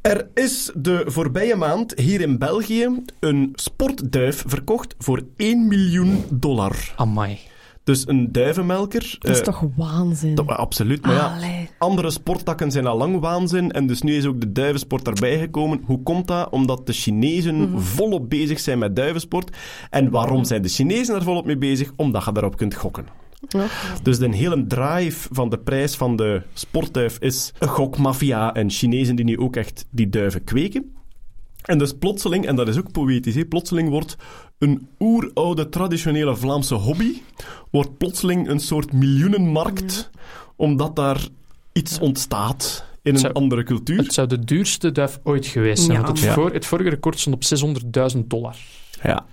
Er 0.00 0.28
is 0.34 0.70
de 0.74 1.02
voorbije 1.06 1.56
maand 1.56 1.98
hier 1.98 2.20
in 2.20 2.38
België 2.38 3.02
een 3.20 3.52
sportduif 3.54 4.44
verkocht 4.46 4.94
voor 4.98 5.22
1 5.36 5.68
miljoen 5.68 6.24
dollar. 6.30 6.76
Amai. 6.96 7.38
Dus 7.84 8.08
een 8.08 8.32
duivenmelker. 8.32 9.16
Dat 9.18 9.30
is 9.30 9.38
eh, 9.38 9.44
toch 9.44 9.64
waanzin? 9.76 10.34
dat- 10.34 10.46
absoluut, 10.46 11.02
maar 11.02 11.14
ja, 11.14 11.36
andere 11.78 12.10
sporttakken 12.10 12.70
zijn 12.70 12.86
al 12.86 12.96
lang 12.96 13.20
waanzin 13.20 13.70
en 13.72 13.86
dus 13.86 14.02
nu 14.02 14.14
is 14.16 14.26
ook 14.26 14.40
de 14.40 14.52
duivensport 14.52 15.06
erbij 15.06 15.38
gekomen. 15.38 15.80
Hoe 15.84 16.02
komt 16.02 16.26
dat? 16.26 16.50
Omdat 16.50 16.86
de 16.86 16.92
Chinezen 16.92 17.80
volop 17.80 18.30
bezig 18.30 18.60
zijn 18.60 18.78
met 18.78 18.96
duivensport. 18.96 19.56
En 19.90 20.10
waarom 20.10 20.44
zijn 20.44 20.62
de 20.62 20.68
Chinezen 20.68 21.14
er 21.14 21.22
volop 21.22 21.44
mee 21.46 21.58
bezig? 21.58 21.92
Omdat 21.96 22.24
je 22.24 22.32
daarop 22.32 22.56
kunt 22.56 22.74
gokken. 22.74 23.06
Dus 24.02 24.18
de 24.18 24.34
hele 24.36 24.66
drive 24.66 25.28
van 25.32 25.48
de 25.48 25.58
prijs 25.58 25.94
van 25.96 26.16
de 26.16 26.42
sportduif 26.52 27.18
is 27.18 27.52
een 27.58 27.68
gokmafia 27.68 28.54
en 28.54 28.70
Chinezen 28.70 29.16
die 29.16 29.24
nu 29.24 29.38
ook 29.38 29.56
echt 29.56 29.86
die 29.90 30.08
duiven 30.08 30.44
kweken. 30.44 30.92
En 31.62 31.78
dus 31.78 31.92
plotseling, 31.92 32.46
en 32.46 32.56
dat 32.56 32.68
is 32.68 32.78
ook 32.78 32.92
poëtisch, 32.92 33.34
hè, 33.34 33.44
plotseling 33.44 33.88
wordt 33.88 34.16
een 34.58 34.88
oeroude 34.98 35.68
traditionele 35.68 36.36
Vlaamse 36.36 36.74
hobby, 36.74 37.22
wordt 37.70 37.98
plotseling 37.98 38.48
een 38.48 38.60
soort 38.60 38.92
miljoenenmarkt, 38.92 40.10
omdat 40.56 40.96
daar 40.96 41.28
iets 41.72 41.98
ontstaat 41.98 42.84
in 43.02 43.16
een 43.16 43.32
andere 43.32 43.62
cultuur. 43.62 43.98
Het 43.98 44.14
zou 44.14 44.26
de 44.26 44.44
duurste 44.44 44.92
duif 44.92 45.18
ooit 45.22 45.46
geweest 45.46 45.82
zijn. 45.82 45.98
Ja, 45.98 46.04
want 46.04 46.20
het, 46.20 46.28
voor, 46.28 46.52
het 46.52 46.66
vorige 46.66 46.88
record 46.88 47.20
stond 47.20 47.52
op 47.52 47.76
600.000 48.16 48.26
dollar. 48.26 48.56
Ja. 49.02 49.26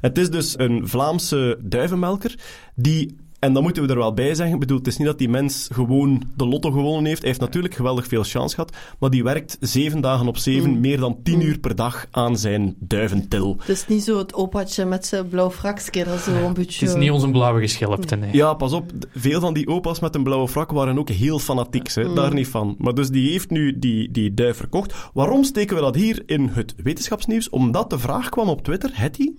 Het 0.00 0.18
is 0.18 0.30
dus 0.30 0.58
een 0.58 0.88
Vlaamse 0.88 1.58
duivenmelker 1.60 2.34
die... 2.74 3.16
En 3.40 3.52
dan 3.52 3.62
moeten 3.62 3.82
we 3.82 3.88
er 3.88 3.98
wel 3.98 4.14
bij 4.14 4.34
zeggen. 4.34 4.54
Ik 4.54 4.60
bedoel, 4.60 4.78
het 4.78 4.86
is 4.86 4.96
niet 4.96 5.06
dat 5.06 5.18
die 5.18 5.28
mens 5.28 5.68
gewoon 5.72 6.22
de 6.36 6.46
lotto 6.46 6.70
gewonnen 6.70 7.04
heeft. 7.04 7.18
Hij 7.18 7.28
heeft 7.28 7.40
natuurlijk 7.40 7.74
geweldig 7.74 8.06
veel 8.06 8.22
chance 8.22 8.54
gehad. 8.54 8.76
Maar 8.98 9.10
die 9.10 9.24
werkt 9.24 9.56
zeven 9.60 10.00
dagen 10.00 10.28
op 10.28 10.36
zeven, 10.36 10.80
meer 10.80 10.98
dan 11.00 11.18
tien 11.22 11.40
uur 11.40 11.58
per 11.58 11.74
dag 11.76 12.06
aan 12.10 12.38
zijn 12.38 12.74
duiventil. 12.78 13.56
Het 13.58 13.68
is 13.68 13.86
niet 13.86 14.02
zo 14.04 14.18
het 14.18 14.34
opaatje 14.34 14.84
met 14.84 15.06
zijn 15.06 15.28
blauw 15.28 15.50
fraksje, 15.50 16.04
dat 16.04 16.14
is 16.14 16.24
zo 16.24 16.30
een 16.30 16.54
beetje... 16.54 16.86
Het 16.86 16.94
is 16.94 17.00
niet 17.00 17.10
onze 17.10 17.30
blauwe 17.30 17.60
geschelpte, 17.60 18.16
nee. 18.16 18.32
Ja, 18.32 18.54
pas 18.54 18.72
op. 18.72 18.92
Veel 19.14 19.40
van 19.40 19.54
die 19.54 19.66
opa's 19.66 20.00
met 20.00 20.14
een 20.14 20.22
blauwe 20.22 20.48
frak 20.48 20.70
waren 20.70 20.98
ook 20.98 21.08
heel 21.08 21.38
fanatiek. 21.38 21.92
Hè? 21.92 22.14
Daar 22.14 22.34
niet 22.34 22.48
van. 22.48 22.74
Maar 22.78 22.94
dus 22.94 23.08
die 23.08 23.30
heeft 23.30 23.50
nu 23.50 23.78
die, 23.78 24.10
die 24.10 24.34
duif 24.34 24.56
verkocht. 24.56 24.94
Waarom 25.14 25.44
steken 25.44 25.76
we 25.76 25.82
dat 25.82 25.94
hier 25.94 26.22
in 26.26 26.48
het 26.52 26.74
wetenschapsnieuws? 26.82 27.48
Omdat 27.48 27.90
de 27.90 27.98
vraag 27.98 28.28
kwam 28.28 28.48
op 28.48 28.62
Twitter, 28.62 28.90
Hetty, 28.92 29.30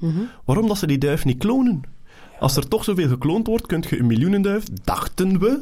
waarom 0.46 0.68
dat 0.68 0.78
ze 0.78 0.88
die 0.88 0.98
duif 0.98 1.26
niet 1.26 1.38
klonen? 1.38 2.00
Als 2.42 2.56
er 2.56 2.68
toch 2.68 2.84
zoveel 2.84 3.08
gekloond 3.08 3.48
wordt, 3.48 3.66
kun 3.66 3.84
je 3.90 4.00
een 4.00 4.06
miljoenenduif, 4.06 4.64
dachten 4.84 5.40
we, 5.40 5.60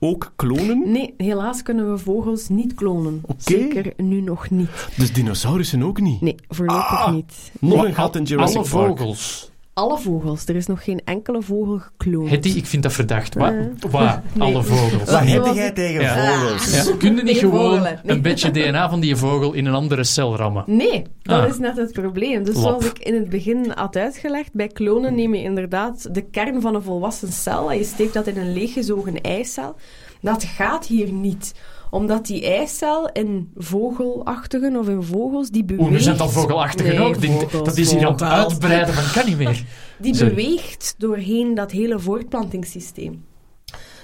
ook 0.00 0.32
klonen. 0.36 0.82
Nee, 0.92 1.14
helaas 1.16 1.62
kunnen 1.62 1.90
we 1.92 1.98
vogels 1.98 2.48
niet 2.48 2.74
klonen. 2.74 3.20
Oké. 3.22 3.34
Zeker 3.42 3.92
nu 3.96 4.20
nog 4.20 4.50
niet. 4.50 4.68
Dus 4.96 5.12
dinosaurussen 5.12 5.82
ook 5.82 6.00
niet. 6.00 6.20
Nee, 6.20 6.34
voorlopig 6.48 7.00
Ah. 7.06 7.12
niet. 7.12 7.52
Nog 7.60 7.84
een 7.84 7.94
gat 7.94 8.16
in 8.16 8.22
Jurassic 8.22 8.56
Alle 8.56 8.68
Park. 8.68 8.98
vogels. 8.98 9.50
Alle 9.74 9.98
vogels. 9.98 10.46
Er 10.46 10.56
is 10.56 10.66
nog 10.66 10.84
geen 10.84 11.00
enkele 11.04 11.42
vogel 11.42 11.78
gekloond. 11.78 12.30
Hetty, 12.30 12.48
ik 12.48 12.66
vind 12.66 12.82
dat 12.82 12.92
verdacht. 12.92 13.34
Wat? 13.34 13.52
Wat? 13.90 14.18
Nee. 14.34 14.54
Alle 14.54 14.62
vogels. 14.62 15.10
Wat 15.10 15.20
heb 15.26 15.54
jij 15.54 15.70
tegen 15.72 16.00
Ja. 16.00 16.16
vogels? 16.38 16.74
Ja. 16.86 16.96
Kun 16.98 17.16
je 17.16 17.22
niet 17.22 17.36
gewoon. 17.36 17.82
Nee. 17.82 17.94
een 18.04 18.22
beetje 18.22 18.50
DNA 18.50 18.88
van 18.90 19.00
die 19.00 19.16
vogel 19.16 19.52
in 19.52 19.66
een 19.66 19.74
andere 19.74 20.04
cel 20.04 20.36
rammen? 20.36 20.64
Nee, 20.66 21.02
dat 21.22 21.40
Ah. 21.40 21.48
is 21.48 21.58
net 21.58 21.76
het 21.76 21.92
probleem. 21.92 22.44
Dus 22.44 22.54
Lap. 22.54 22.64
zoals 22.64 22.84
ik 22.86 22.98
in 22.98 23.14
het 23.14 23.28
begin 23.28 23.70
had 23.74 23.96
uitgelegd, 23.96 24.52
bij 24.52 24.68
klonen 24.68 25.14
neem 25.14 25.34
je 25.34 25.42
inderdaad 25.42 26.14
de 26.14 26.22
kern 26.22 26.60
van 26.60 26.74
een 26.74 26.82
volwassen 26.82 27.32
cel 27.32 27.70
en 27.70 27.78
je 27.78 27.84
steekt 27.84 28.12
dat 28.14 28.26
in 28.26 28.36
een 28.36 28.52
leeggezogen 28.52 29.20
eicel. 29.20 29.76
Dat 30.20 30.44
gaat 30.44 30.86
hier 30.86 31.12
niet 31.12 31.54
omdat 31.94 32.26
die 32.26 32.44
eicel 32.46 33.08
in 33.12 33.50
vogelachtigen 33.56 34.76
of 34.76 34.88
in 34.88 35.02
vogels, 35.02 35.50
die 35.50 35.64
beweegt... 35.64 35.84
Oeh, 35.84 35.92
nu 35.92 36.00
zijn 36.00 36.18
al 36.18 36.28
vogelachtigen 36.28 36.94
Nee, 36.94 37.06
ook. 37.06 37.20
Die- 37.20 37.30
vogels, 37.30 37.64
dat 37.64 37.76
is 37.76 37.92
hier 37.92 38.06
aan 38.06 38.12
het 38.12 38.22
uitbreiden 38.22 38.94
van 38.94 39.12
kan 39.12 39.26
niet 39.30 39.38
meer. 39.38 39.64
Die 39.98 40.14
Sorry. 40.14 40.34
beweegt 40.34 40.94
doorheen 40.98 41.54
dat 41.54 41.70
hele 41.70 41.98
voortplantingssysteem. 41.98 43.24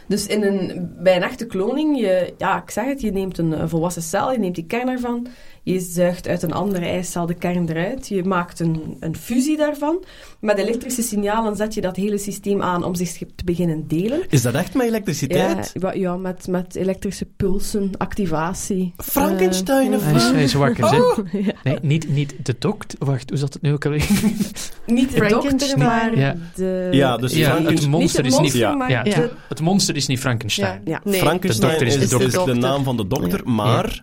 Dus 0.09 0.27
in 0.27 0.43
een, 0.43 0.91
bij 1.03 1.17
een 1.17 1.23
echte 1.23 1.47
kloning, 1.47 2.01
je, 2.01 2.35
ja, 2.39 2.63
ik 2.63 2.71
zeg 2.71 2.85
het, 2.85 3.01
je 3.01 3.13
neemt 3.13 3.39
een, 3.39 3.55
eh, 3.55 3.63
volwassen 3.67 4.03
cel, 4.03 4.33
je 4.33 4.39
neemt 4.39 4.55
die 4.55 4.67
kern 4.67 4.89
ervan, 4.89 5.27
je 5.73 5.81
zuigt 5.81 6.29
uit 6.29 6.43
een 6.43 6.53
andere 6.53 6.85
eicel 6.87 7.27
de 7.27 7.35
kern 7.35 7.69
eruit, 7.69 8.09
je 8.09 8.25
maakt 8.25 8.61
een, 8.61 8.97
een 9.01 9.17
fusie 9.17 9.57
daarvan. 9.57 10.05
Met 10.41 10.59
elektrische 10.59 11.03
signalen 11.03 11.57
zet 11.57 11.75
je 11.75 11.81
dat 11.81 11.97
hele 11.97 12.19
systeem 12.19 12.63
aan 12.63 12.85
om 12.85 12.95
zich 12.95 13.13
te 13.13 13.45
beginnen 13.45 13.89
delen. 13.89 14.21
Is 14.29 14.43
dat 14.43 14.55
echt 14.55 14.75
met 14.75 14.83
Ja, 14.83 14.89
elektriciteit? 14.89 15.73
wa- 15.75 15.93
ja 15.93 16.17
met, 16.17 16.47
met 16.49 16.75
elektrische 16.75 17.25
pulsen, 17.37 17.91
activatie. 17.99 18.95
Frankenstein 18.97 19.93
Eh, 19.93 19.99
of 19.99 20.05
Hij 20.05 20.15
is, 20.15 20.31
hij 20.31 20.43
is 20.43 20.53
wakker. 20.55 20.85
Oh, 20.85 21.19
ja. 21.45 21.53
Nee, 21.65 21.79
niet, 21.83 22.09
niet 22.09 22.35
de 22.43 22.55
dokt. 22.59 22.95
Wacht, 22.99 23.29
hoe 23.31 23.39
zat 23.39 23.53
het 23.53 23.63
nu 23.63 23.73
ook 23.73 23.85
alweer? 23.85 24.09
Niet 24.87 25.13
de 25.15 25.27
dokter, 25.29 25.79
maar 25.79 26.19
Ja. 26.19 26.37
de... 26.55 26.89
Ja, 26.93 27.17
dus 27.17 27.35
Ja, 27.37 27.63
het 27.63 27.87
monster 27.87 28.25
is 28.27 28.39
niet... 28.39 28.53
Ja. 28.53 28.89
Ja. 28.89 29.03
de- 29.03 29.31
Het 29.49 29.61
monster 29.61 29.97
is 29.97 30.07
niet 30.07 30.19
Frankenstein. 30.21 30.81
ja. 30.85 31.01
Nee. 31.05 31.21
Frankenstein 31.21 31.61
De 31.61 31.67
dokter 31.79 31.87
is 31.87 31.95
is, 32.05 32.09
de 32.19 32.25
is 32.25 32.33
dokter. 32.33 32.55
de 32.55 32.61
naam 32.61 32.85
van 32.85 32.97
de 32.97 33.07
dokter, 33.07 33.41
maar 33.51 33.85
eh, 33.85 34.01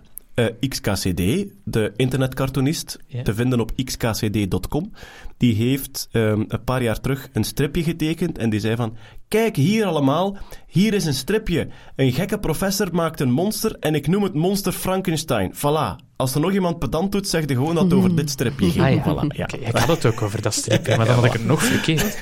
XKCD, 0.69 1.45
de 1.63 1.93
internetcartoonist, 1.95 2.99
te 3.23 3.33
vinden 3.33 3.59
op 3.59 3.71
xkcd.com, 3.83 4.91
die 5.37 5.55
heeft 5.55 6.07
ehm, 6.11 6.43
een 6.47 6.63
paar 6.63 6.83
jaar 6.83 6.99
terug 6.99 7.29
een 7.33 7.43
stripje 7.43 7.83
getekend 7.83 8.37
en 8.37 8.49
die 8.49 8.59
zei 8.59 8.75
van, 8.75 8.95
kijk 9.27 9.55
hier 9.55 9.85
allemaal, 9.85 10.37
hier 10.67 10.93
is 10.93 11.05
een 11.05 11.13
stripje. 11.13 11.67
Een 11.95 12.11
gekke 12.11 12.39
professor 12.39 12.87
maakt 12.91 13.19
een 13.19 13.31
monster 13.31 13.75
en 13.79 13.95
ik 13.95 14.07
noem 14.07 14.23
het 14.23 14.33
monster 14.33 14.71
Frankenstein. 14.71 15.53
Voilà. 15.55 16.05
Als 16.15 16.35
er 16.35 16.41
nog 16.41 16.51
iemand 16.53 16.79
pedant 16.79 17.11
doet, 17.11 17.27
zeg 17.27 17.41
je 17.47 17.55
gewoon 17.55 17.75
dat 17.75 17.83
het 17.83 17.93
over 17.93 18.15
dit 18.15 18.29
stripje 18.29 18.69
ging. 18.71 18.85
Ah 18.85 18.93
ja, 18.93 19.01
Voilà, 19.03 19.35
ja. 19.37 19.47
Ik 19.59 19.77
had 19.77 19.87
het 19.87 20.05
ook 20.05 20.21
over 20.21 20.41
dat 20.41 20.53
stripje, 20.53 20.97
maar 20.97 21.05
dan 21.05 21.15
had 21.15 21.25
ik 21.25 21.31
het 21.33 21.45
nog 21.45 21.63
verkeerd. 21.63 22.19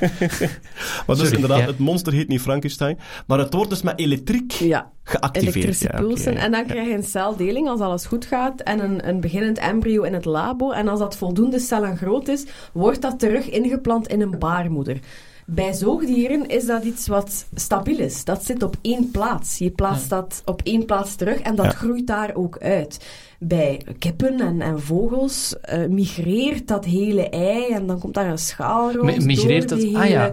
Maar 1.06 1.16
dus 1.16 1.18
Sorry, 1.18 1.32
inderdaad, 1.34 1.58
ja. 1.58 1.66
het 1.66 1.78
monster 1.78 2.12
heet 2.12 2.28
niet 2.28 2.40
Frankenstein, 2.40 2.98
maar 3.26 3.38
het 3.38 3.54
wordt 3.54 3.70
dus 3.70 3.82
met 3.82 3.98
elektriek 3.98 4.52
Ja, 4.52 4.90
geactiveerd. 5.02 5.54
elektrische 5.54 5.88
Ja, 5.92 5.98
pulsen. 5.98 6.36
En 6.36 6.50
dan 6.50 6.66
krijg 6.66 6.88
je 6.88 6.94
een 6.94 7.02
celdeling 7.02 7.68
als 7.68 7.80
alles 7.80 8.06
goed 8.06 8.24
gaat 8.24 8.60
en 8.60 8.84
een, 8.84 9.08
een 9.08 9.20
beginnend 9.20 9.58
embryo 9.58 10.02
in 10.02 10.14
het 10.14 10.24
labo. 10.24 10.70
En 10.70 10.88
als 10.88 10.98
dat 10.98 11.16
voldoende 11.16 11.58
cellen 11.58 11.96
groot 11.96 12.28
is, 12.28 12.46
wordt 12.72 13.02
dat 13.10 13.18
terug 13.18 13.50
ingeplant 13.50 14.06
in 14.08 14.20
een 14.20 14.38
baarmoeder. 14.38 14.98
Bij 15.48 15.72
zoogdieren 15.72 16.48
is 16.48 16.66
dat 16.66 16.84
iets 16.84 17.06
wat 17.06 17.46
stabiel 17.54 17.98
is. 17.98 18.24
Dat 18.24 18.44
zit 18.44 18.62
op 18.62 18.76
één 18.82 19.10
plaats. 19.10 19.58
Je 19.58 19.70
plaatst 19.70 20.10
dat 20.10 20.42
op 20.44 20.60
één 20.64 20.84
plaats 20.84 21.14
terug 21.14 21.40
en 21.40 21.54
dat 21.54 21.64
Ja. 21.64 21.70
groeit 21.70 22.06
daar 22.06 22.34
ook 22.34 22.58
uit. 22.58 23.06
Bij 23.38 23.80
kippen 23.98 24.40
en, 24.40 24.60
en 24.60 24.80
vogels 24.80 25.60
eh, 25.60 25.86
migreert 25.86 26.68
dat 26.68 26.84
hele 26.84 27.28
ei 27.28 27.72
en 27.72 27.86
dan 27.86 27.98
komt 27.98 28.14
daar 28.14 28.30
een 28.30 28.38
schaal 28.38 28.92
rond. 28.92 29.16
Mi- 29.16 29.24
migreert 29.24 29.68
dat- 29.68 29.94
ah, 29.94 30.08
ja. 30.08 30.32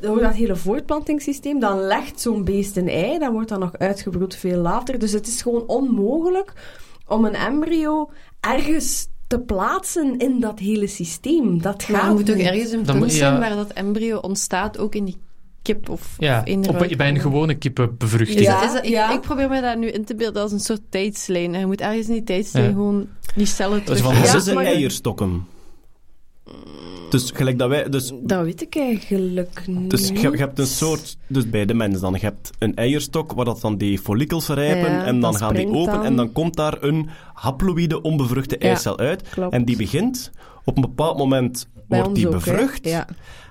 door 0.00 0.20
dat 0.20 0.34
hele 0.34 0.56
voortplantingssysteem, 0.56 1.58
dan 1.60 1.78
legt 1.80 2.20
zo'n 2.20 2.44
beest 2.44 2.76
een 2.76 2.88
ei, 2.88 3.18
dan 3.18 3.32
wordt 3.32 3.48
dat 3.48 3.58
nog 3.58 3.78
uitgebroed 3.78 4.34
veel 4.36 4.58
later. 4.60 4.98
Dus 4.98 5.12
het 5.12 5.26
is 5.26 5.42
gewoon 5.42 5.64
onmogelijk 5.66 6.52
om 7.08 7.24
een 7.24 7.34
embryo 7.34 8.10
ergens 8.40 9.08
te 9.26 9.38
plaatsen 9.40 10.18
in 10.18 10.40
dat 10.40 10.58
hele 10.58 10.86
systeem. 10.86 11.62
Dat 11.62 11.88
Maar 11.88 12.00
gaat 12.00 12.08
er 12.08 12.14
moet 12.14 12.26
toch 12.26 12.36
ergens 12.36 12.70
een 12.72 12.76
Dan 12.76 12.84
punt 12.84 12.98
moet- 12.98 13.12
zijn 13.12 13.32
ja. 13.32 13.38
waar 13.40 13.56
dat 13.56 13.70
embryo 13.72 14.18
ontstaat, 14.18 14.78
ook 14.78 14.94
in 14.94 15.04
die 15.04 15.16
kip 15.62 15.88
of, 15.88 16.14
Ja, 16.18 16.42
of 16.46 16.68
op, 16.68 16.78
welke- 16.78 16.96
bij 16.96 17.08
een 17.08 17.20
gewone 17.20 17.54
kippenbevruchting. 17.54 18.38
Is 18.40 18.46
Ja, 18.46 18.54
dat- 18.60 18.68
is 18.68 18.74
dat- 18.74 18.84
ik, 18.84 18.90
ja. 18.90 19.12
ik 19.12 19.20
probeer 19.20 19.48
me 19.48 19.60
dat 19.60 19.78
nu 19.78 19.88
in 19.90 20.04
te 20.04 20.14
beelden 20.14 20.42
als 20.42 20.52
een 20.52 20.60
soort 20.60 20.80
tijdslijn. 20.88 21.52
Je 21.52 21.66
moet 21.66 21.80
ergens 21.80 22.06
in 22.06 22.12
die 22.12 22.24
tijdslijn 22.24 22.64
Ja. 22.64 22.70
gewoon 22.70 23.06
die 23.36 23.46
cellen 23.46 23.70
Dat 23.84 23.94
is 23.96 24.00
terug... 24.02 24.14
van- 24.22 24.32
Dus 24.32 24.44
Ja, 24.46 24.52
maar- 24.54 24.64
eierstokken. 24.64 25.46
Dus 27.10 27.30
gelijk 27.34 27.58
dat 27.58 27.68
wij... 27.68 27.88
Dus, 27.88 28.12
Dat 28.22 28.44
weet 28.44 28.62
ik 28.62 28.76
eigenlijk 28.76 29.66
niet. 29.66 29.90
dus 29.90 30.08
je, 30.08 30.30
je 30.30 30.36
hebt 30.36 30.58
een 30.58 30.66
soort... 30.66 31.16
Dus 31.26 31.50
bij 31.50 31.64
de 31.64 31.74
mens 31.74 32.00
dan. 32.00 32.12
Je 32.12 32.18
hebt 32.20 32.50
een 32.58 32.74
eierstok 32.76 33.32
waar 33.32 33.44
dat 33.44 33.60
dan 33.60 33.76
die 33.76 33.98
follicels 33.98 34.48
rijpen 34.48 34.90
Ja, 34.92 35.04
en 35.04 35.20
dan 35.20 35.34
gaan 35.36 35.54
die 35.54 35.68
open 35.68 35.92
dan. 35.94 36.04
en 36.04 36.16
dan 36.16 36.32
komt 36.32 36.56
daar 36.56 36.82
een 36.82 37.08
haploïde 37.34 38.02
onbevruchte 38.02 38.56
Ja, 38.58 38.68
eicel 38.68 38.98
uit. 38.98 39.28
klopt. 39.28 39.52
En 39.52 39.64
die 39.64 39.76
begint... 39.76 40.30
Op 40.66 40.76
een 40.76 40.82
bepaald 40.82 41.18
moment 41.18 41.68
Bij 41.88 41.98
wordt 42.00 42.14
die 42.14 42.26
ook, 42.26 42.32
bevrucht. 42.32 42.88
Ja. 42.88 43.06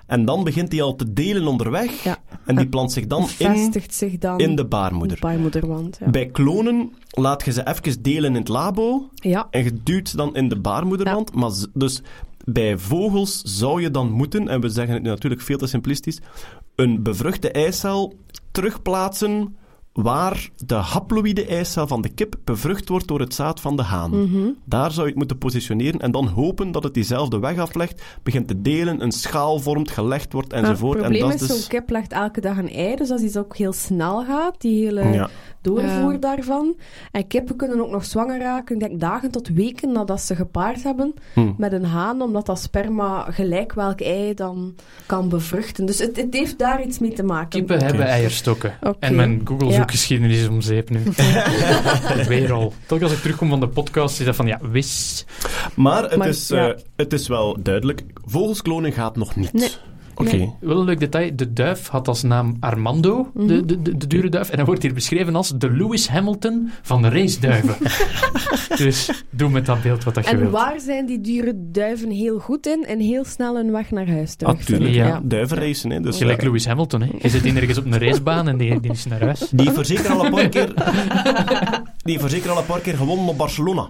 En 0.06 0.24
dan 0.24 0.44
begint 0.44 0.70
die 0.70 0.82
al 0.82 0.96
te 0.96 1.12
delen 1.12 1.46
onderweg. 1.46 2.02
Ja. 2.02 2.18
En 2.46 2.56
die 2.56 2.66
plant 2.68 2.92
zich 2.92 3.06
dan 3.06 3.20
in, 3.20 3.26
Vestigt 3.28 3.94
zich 3.94 4.18
dan 4.18 4.38
in 4.38 4.56
de 4.56 4.64
baarmoeder. 4.64 5.16
de 5.16 5.22
baarmoederwand. 5.22 5.96
Ja. 6.00 6.10
Bij 6.10 6.26
klonen 6.26 6.92
laat 7.10 7.44
je 7.44 7.52
ze 7.52 7.66
even 7.68 8.02
delen 8.02 8.30
in 8.30 8.36
het 8.36 8.48
labo. 8.48 9.08
ja. 9.14 9.46
En 9.50 9.64
je 9.64 9.72
duwt 9.82 10.08
ze 10.08 10.16
dan 10.16 10.34
in 10.36 10.48
de 10.48 10.56
baarmoederwand. 10.60 11.34
Maar 11.34 11.50
dus 11.72 12.02
bij 12.44 12.78
vogels 12.78 13.42
zou 13.42 13.82
je 13.82 13.90
dan 13.90 14.10
moeten, 14.10 14.48
en 14.48 14.60
we 14.60 14.68
zeggen 14.68 14.94
het 14.94 15.02
nu 15.02 15.08
natuurlijk 15.08 15.42
veel 15.42 15.58
te 15.58 15.66
simplistisch, 15.66 16.20
een 16.74 17.02
bevruchte 17.02 17.50
eicel 17.50 18.14
terugplaatsen 18.50 19.56
waar 19.94 20.48
de 20.66 20.74
haploïde 20.74 21.46
eicel 21.46 21.86
van 21.86 22.02
de 22.02 22.08
kip 22.08 22.36
bevrucht 22.44 22.88
wordt 22.88 23.08
door 23.08 23.20
het 23.20 23.34
zaad 23.34 23.60
van 23.60 23.76
de 23.76 23.82
haan. 23.82 24.22
Mhm. 24.22 24.48
Daar 24.64 24.90
zou 24.90 25.02
je 25.02 25.08
het 25.08 25.18
moeten 25.18 25.38
positioneren 25.38 26.00
en 26.00 26.10
dan 26.10 26.26
hopen 26.26 26.72
dat 26.72 26.82
het 26.82 26.94
diezelfde 26.94 27.38
weg 27.38 27.58
aflegt, 27.58 28.02
begint 28.22 28.48
te 28.48 28.60
delen, 28.60 29.02
een 29.02 29.12
schaal 29.12 29.58
vormt, 29.58 29.90
gelegd 29.90 30.32
wordt 30.32 30.50
Maar 30.52 30.62
enzovoort. 30.62 30.96
het 30.96 31.04
en 31.04 31.10
probleem 31.10 31.30
dat 31.30 31.40
is, 31.40 31.42
is 31.42 31.48
dus... 31.48 31.60
zo'n 31.60 31.68
kip 31.68 31.90
legt 31.90 32.12
elke 32.12 32.40
dag 32.40 32.56
een 32.56 32.70
ei, 32.70 32.96
dus 32.96 33.10
is 33.10 33.22
iets 33.22 33.36
ook 33.36 33.56
heel 33.56 33.72
snel 33.72 34.24
gaat, 34.24 34.60
die 34.60 34.84
hele 34.84 35.02
Ja. 35.12 35.30
Doorvoer 35.64 36.12
Ja. 36.12 36.18
daarvan. 36.18 36.74
En 37.12 37.26
kippen 37.26 37.56
kunnen 37.56 37.80
ook 37.80 37.90
nog 37.90 38.04
zwanger 38.04 38.38
raken, 38.40 38.74
ik 38.74 38.80
denk 38.80 39.00
dagen 39.00 39.30
tot 39.30 39.48
weken 39.48 39.92
nadat 39.92 40.20
ze 40.20 40.34
gepaard 40.36 40.82
hebben 40.82 41.14
Hm. 41.34 41.52
met 41.56 41.72
een 41.72 41.84
haan, 41.84 42.22
omdat 42.22 42.46
dat 42.46 42.60
sperma 42.60 43.26
gelijk 43.30 43.72
welk 43.72 44.00
ei 44.00 44.34
dan 44.34 44.74
kan 45.06 45.28
bevruchten. 45.28 45.86
Dus 45.86 45.98
het, 45.98 46.16
het 46.16 46.34
heeft 46.34 46.58
daar 46.58 46.82
iets 46.82 46.98
mee 46.98 47.12
te 47.12 47.22
maken. 47.22 47.48
Kippen 47.48 47.82
hebben 47.84 48.06
eierstokken. 48.06 48.74
Oké. 48.82 48.96
En 49.00 49.14
mijn 49.14 49.40
Google 49.44 49.68
Ja. 49.68 49.74
zoekgeschiedenis 49.74 50.40
is 50.40 50.48
om 50.48 50.60
zeep 50.60 50.90
nu. 50.90 51.02
Weer 52.28 52.52
al. 52.52 52.72
Telkens 52.86 53.08
als 53.08 53.12
ik 53.18 53.22
terugkom 53.22 53.48
van 53.48 53.60
de 53.60 53.68
podcast, 53.68 54.20
is 54.20 54.26
dat 54.26 54.36
van 54.36 54.46
ja, 54.46 54.58
wis. 54.70 55.24
Maar, 55.74 56.02
het, 56.02 56.16
Maar, 56.16 56.28
is, 56.28 56.48
ja. 56.48 56.68
eh, 56.72 56.80
het 56.96 57.12
is 57.12 57.28
wel 57.28 57.56
duidelijk, 57.62 58.02
vogelsklonen 58.24 58.92
gaat 58.92 59.16
nog 59.16 59.36
niet. 59.36 59.52
Nee. 59.52 59.70
Oké. 60.14 60.36
Nee. 60.36 60.50
Wel 60.60 60.78
een 60.78 60.84
leuk 60.84 61.00
detail. 61.00 61.30
De 61.36 61.52
duif 61.52 61.88
had 61.88 62.08
als 62.08 62.22
naam 62.22 62.56
Armando, 62.60 63.30
Mhm. 63.34 63.46
de, 63.46 63.64
de, 63.64 63.82
de, 63.82 63.96
de 63.96 64.06
dure 64.06 64.28
duif. 64.28 64.48
En 64.50 64.56
hij 64.56 64.64
wordt 64.64 64.82
hier 64.82 64.94
beschreven 64.94 65.36
als 65.36 65.48
de 65.56 65.70
Lewis 65.70 66.08
Hamilton 66.08 66.70
van 66.82 67.02
de 67.02 67.08
raceduiven. 67.08 67.74
dus 68.84 69.24
doe 69.30 69.48
met 69.50 69.66
dat 69.66 69.82
beeld 69.82 70.04
wat 70.04 70.14
dat 70.14 70.24
je 70.24 70.30
En 70.30 70.38
wilt. 70.38 70.50
waar 70.52 70.80
zijn 70.80 71.06
die 71.06 71.20
dure 71.20 71.52
duiven 71.56 72.10
heel 72.10 72.38
goed 72.38 72.66
in? 72.66 72.84
En 72.86 73.00
heel 73.00 73.24
snel 73.24 73.56
een 73.58 73.70
weg 73.72 73.90
naar 73.90 74.08
huis 74.08 74.34
terug. 74.34 74.58
Natuurlijk, 74.58 74.94
Ja. 74.94 75.06
ja. 75.06 75.20
duivenracen. 75.24 75.90
Hè. 75.90 76.00
Dus, 76.00 76.16
Gelijk 76.16 76.38
eh, 76.38 76.44
Lewis 76.44 76.66
Hamilton, 76.66 77.00
hè. 77.02 77.08
Je 77.20 77.28
zit 77.28 77.42
hier 77.42 77.56
ergens 77.56 77.78
op 77.78 77.84
een 77.84 77.98
racebaan 78.06 78.48
en 78.48 78.56
die, 78.56 78.80
die 78.80 78.90
is 78.92 79.04
naar 79.04 79.20
huis. 79.20 79.48
Die 79.50 79.72
er 79.72 79.84
zeker 79.84 80.10
al 80.12 80.24
een 80.24 80.30
paar 80.30 80.48
keer... 80.48 80.72
Die 82.04 82.12
heeft 82.12 82.24
er 82.24 82.30
zeker 82.30 82.50
al 82.50 82.58
een 82.58 82.66
paar 82.66 82.80
keer 82.80 82.96
gewonnen 82.96 83.26
op 83.26 83.38
Barcelona. 83.38 83.88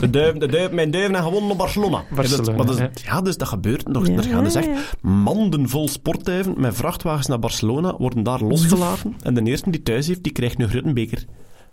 De 0.00 0.08
duif, 0.10 0.36
de 0.38 0.68
mijn 0.72 0.90
duiven 0.90 1.14
hebben 1.14 1.22
gewonnen 1.22 1.50
op 1.50 1.58
Barcelona. 1.58 2.04
Barcelona, 2.14 2.50
Ja, 2.50 2.56
dat, 2.56 2.66
maar 2.66 2.76
dat 2.76 2.90
is- 2.94 3.02
ja. 3.04 3.12
ja, 3.14 3.20
dus 3.20 3.36
dat 3.36 3.48
gebeurt 3.48 3.88
nog. 3.88 4.06
Ja, 4.06 4.14
er 4.16 4.22
gaan 4.22 4.44
dus 4.44 4.54
echt 4.54 4.66
ja. 5.02 5.08
manden 5.10 5.68
vol 5.68 5.88
sportduiven 5.88 6.54
met 6.56 6.74
vrachtwagens 6.74 7.26
naar 7.26 7.38
Barcelona, 7.38 7.94
worden 7.98 8.22
daar 8.22 8.42
losgelaten. 8.42 9.16
En 9.22 9.34
de 9.34 9.42
eerste 9.42 9.70
die 9.70 9.82
thuis 9.82 10.06
heeft, 10.06 10.22
die 10.22 10.32
krijgt 10.32 10.58
nu 10.58 10.66
een 10.70 10.94
beker. 10.94 11.24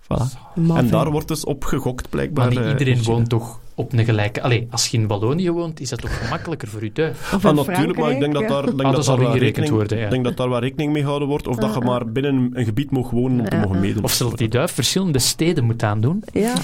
Voilà. 0.04 0.56
En 0.76 0.90
daar 0.90 1.12
wordt 1.12 1.28
dus 1.28 1.44
op 1.44 1.64
gegokt, 1.64 2.10
blijkbaar. 2.10 2.46
Maar 2.46 2.54
niet 2.56 2.64
eh, 2.64 2.70
iedereen 2.72 3.04
woont 3.04 3.30
toch 3.30 3.60
op 3.78 3.94
een 3.94 4.06
gelijke... 4.06 4.41
Allee, 4.41 4.68
als 4.72 4.88
je 4.88 4.98
in 4.98 5.08
Wallonië 5.08 5.52
woont, 5.52 5.80
is 5.80 5.90
dat 5.90 6.02
toch 6.02 6.18
gemakkelijker 6.26 6.68
voor 6.68 6.84
je 6.84 6.91
duif? 6.94 7.34
Ah, 7.44 7.56
natuurlijk, 7.56 7.99
maar 7.99 8.12
ik 8.12 8.20
denk 8.20 8.34
dat 8.34 8.48
daar, 8.48 8.66
denk 8.66 8.80
Ah, 8.80 8.86
dat 8.86 8.95
dat 8.95 9.06
zal 9.06 9.16
ingerekend 9.16 9.41
rekening, 9.44 9.72
worden, 9.74 9.98
ja. 9.98 10.04
ik 10.04 10.10
denk 10.10 10.24
dat 10.24 10.38
daar 10.38 10.49
wel 10.49 10.60
rekening 10.60 10.91
mee 10.94 11.02
gehouden 11.02 11.28
wordt. 11.28 11.48
Of 11.48 11.56
dat 11.56 11.74
je 11.74 11.80
Ah, 11.80 11.86
maar 11.86 12.12
binnen 12.12 12.49
een 12.54 12.66
gebied 12.66 12.91
mag 12.91 13.10
wonen 13.10 13.40
om 13.40 13.49
te 13.49 13.56
mogen 13.56 13.76
ah. 13.76 13.82
meedoen. 13.82 14.04
Of 14.04 14.12
zal 14.12 14.36
die 14.36 14.48
duif 14.48 14.72
verschillende 14.72 15.20
steden 15.20 15.64
moeten 15.64 15.88
aandoen? 15.88 16.24
Ja. 16.34 16.54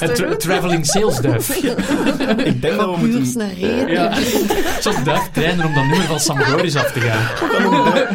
Een 0.00 0.14
tra- 0.14 0.36
traveling 0.36 0.86
sales 0.86 1.16
duif. 1.20 1.48
Ik 2.44 2.62
denk 2.62 2.76
dat 2.76 2.94
we 2.94 2.96
moeten... 3.06 3.38
Naar 3.38 3.52
reden. 3.52 3.88
Ja. 3.90 4.14
Zoals 4.80 5.04
duif 5.04 5.30
trainen 5.32 5.66
om 5.66 5.74
dat 5.74 5.84
nummer 5.86 6.06
van 6.06 6.20
Sam 6.20 6.36
Goris 6.38 6.76
af 6.76 6.92
te 6.92 7.00
gaan. 7.00 7.48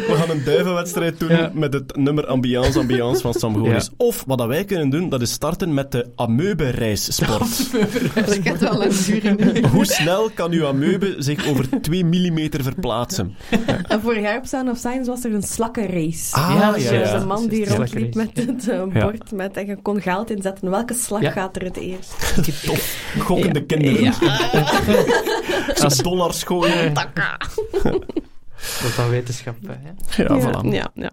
We 0.06 0.14
gaan 0.16 0.30
een, 0.30 0.44
duivenwedstrijd 0.44 1.20
doen 1.20 1.28
Ja. 1.28 1.50
met 1.54 1.72
het 1.72 1.96
nummer 1.96 2.26
Ambiance 2.26 2.78
Ambiance 2.78 3.20
van 3.20 3.34
Sam 3.34 3.56
Goris. 3.56 3.90
Of 3.96 4.24
wat 4.26 4.38
dat 4.38 4.46
wij 4.46 4.64
kunnen 4.64 4.90
doen, 4.90 5.08
dat 5.08 5.20
is 5.20 5.32
starten 5.32 5.74
met 5.74 5.92
de 5.92 6.06
ameubenreis 6.16 6.82
wel. 7.26 7.38
Hoe 9.74 9.84
snel 9.84 10.30
kan 10.34 10.52
uw 10.52 10.66
ameube 10.66 11.14
zich 11.18 11.46
over 11.48 11.80
2 11.80 12.04
mm 12.04 12.48
verplaatsen? 12.62 13.34
En 13.88 14.00
vorig 14.00 14.22
jaar 14.22 14.38
op 14.38 14.46
Sound 14.46 14.70
of 14.70 14.76
Science 14.78 15.10
was 15.10 15.24
er 15.24 15.34
een 15.34 15.42
slakkenrace. 15.42 16.34
Ah, 16.36 16.56
Ja, 16.58 16.72
Dus 16.72 16.82
ja, 16.84 16.90
er 16.90 16.98
ja. 17.00 17.14
is 17.14 17.20
een 17.20 17.26
man 17.26 17.46
die 17.48 17.68
rondliep 17.68 18.14
met 18.14 18.30
het 18.34 18.68
eh, 18.68 18.82
Ja. 18.92 19.02
bord 19.10 19.32
met, 19.32 19.56
en 19.56 19.66
je 19.66 19.76
kon 19.82 20.00
geld 20.00 20.30
inzetten. 20.30 20.70
Welke 20.70 20.94
slag 20.94 21.20
Ja. 21.22 21.30
gaat 21.30 21.56
er 21.56 21.62
het 21.64 21.76
eerst? 21.76 22.34
Tof. 22.66 23.12
Gokkende 23.18 23.64
kinderen. 23.64 24.02
Ja. 24.02 24.12
Zo'n 25.88 26.02
dollars 26.02 26.42
gooien. 26.42 26.92
Dat 28.80 28.90
is 28.90 28.96
dan 28.96 29.08
wetenschap. 29.10 29.56
Hè. 29.66 29.72
Ja, 30.22 30.34
ja, 30.36 30.40
voilà. 30.62 30.68
ja, 30.68 30.90
ja. 30.94 31.10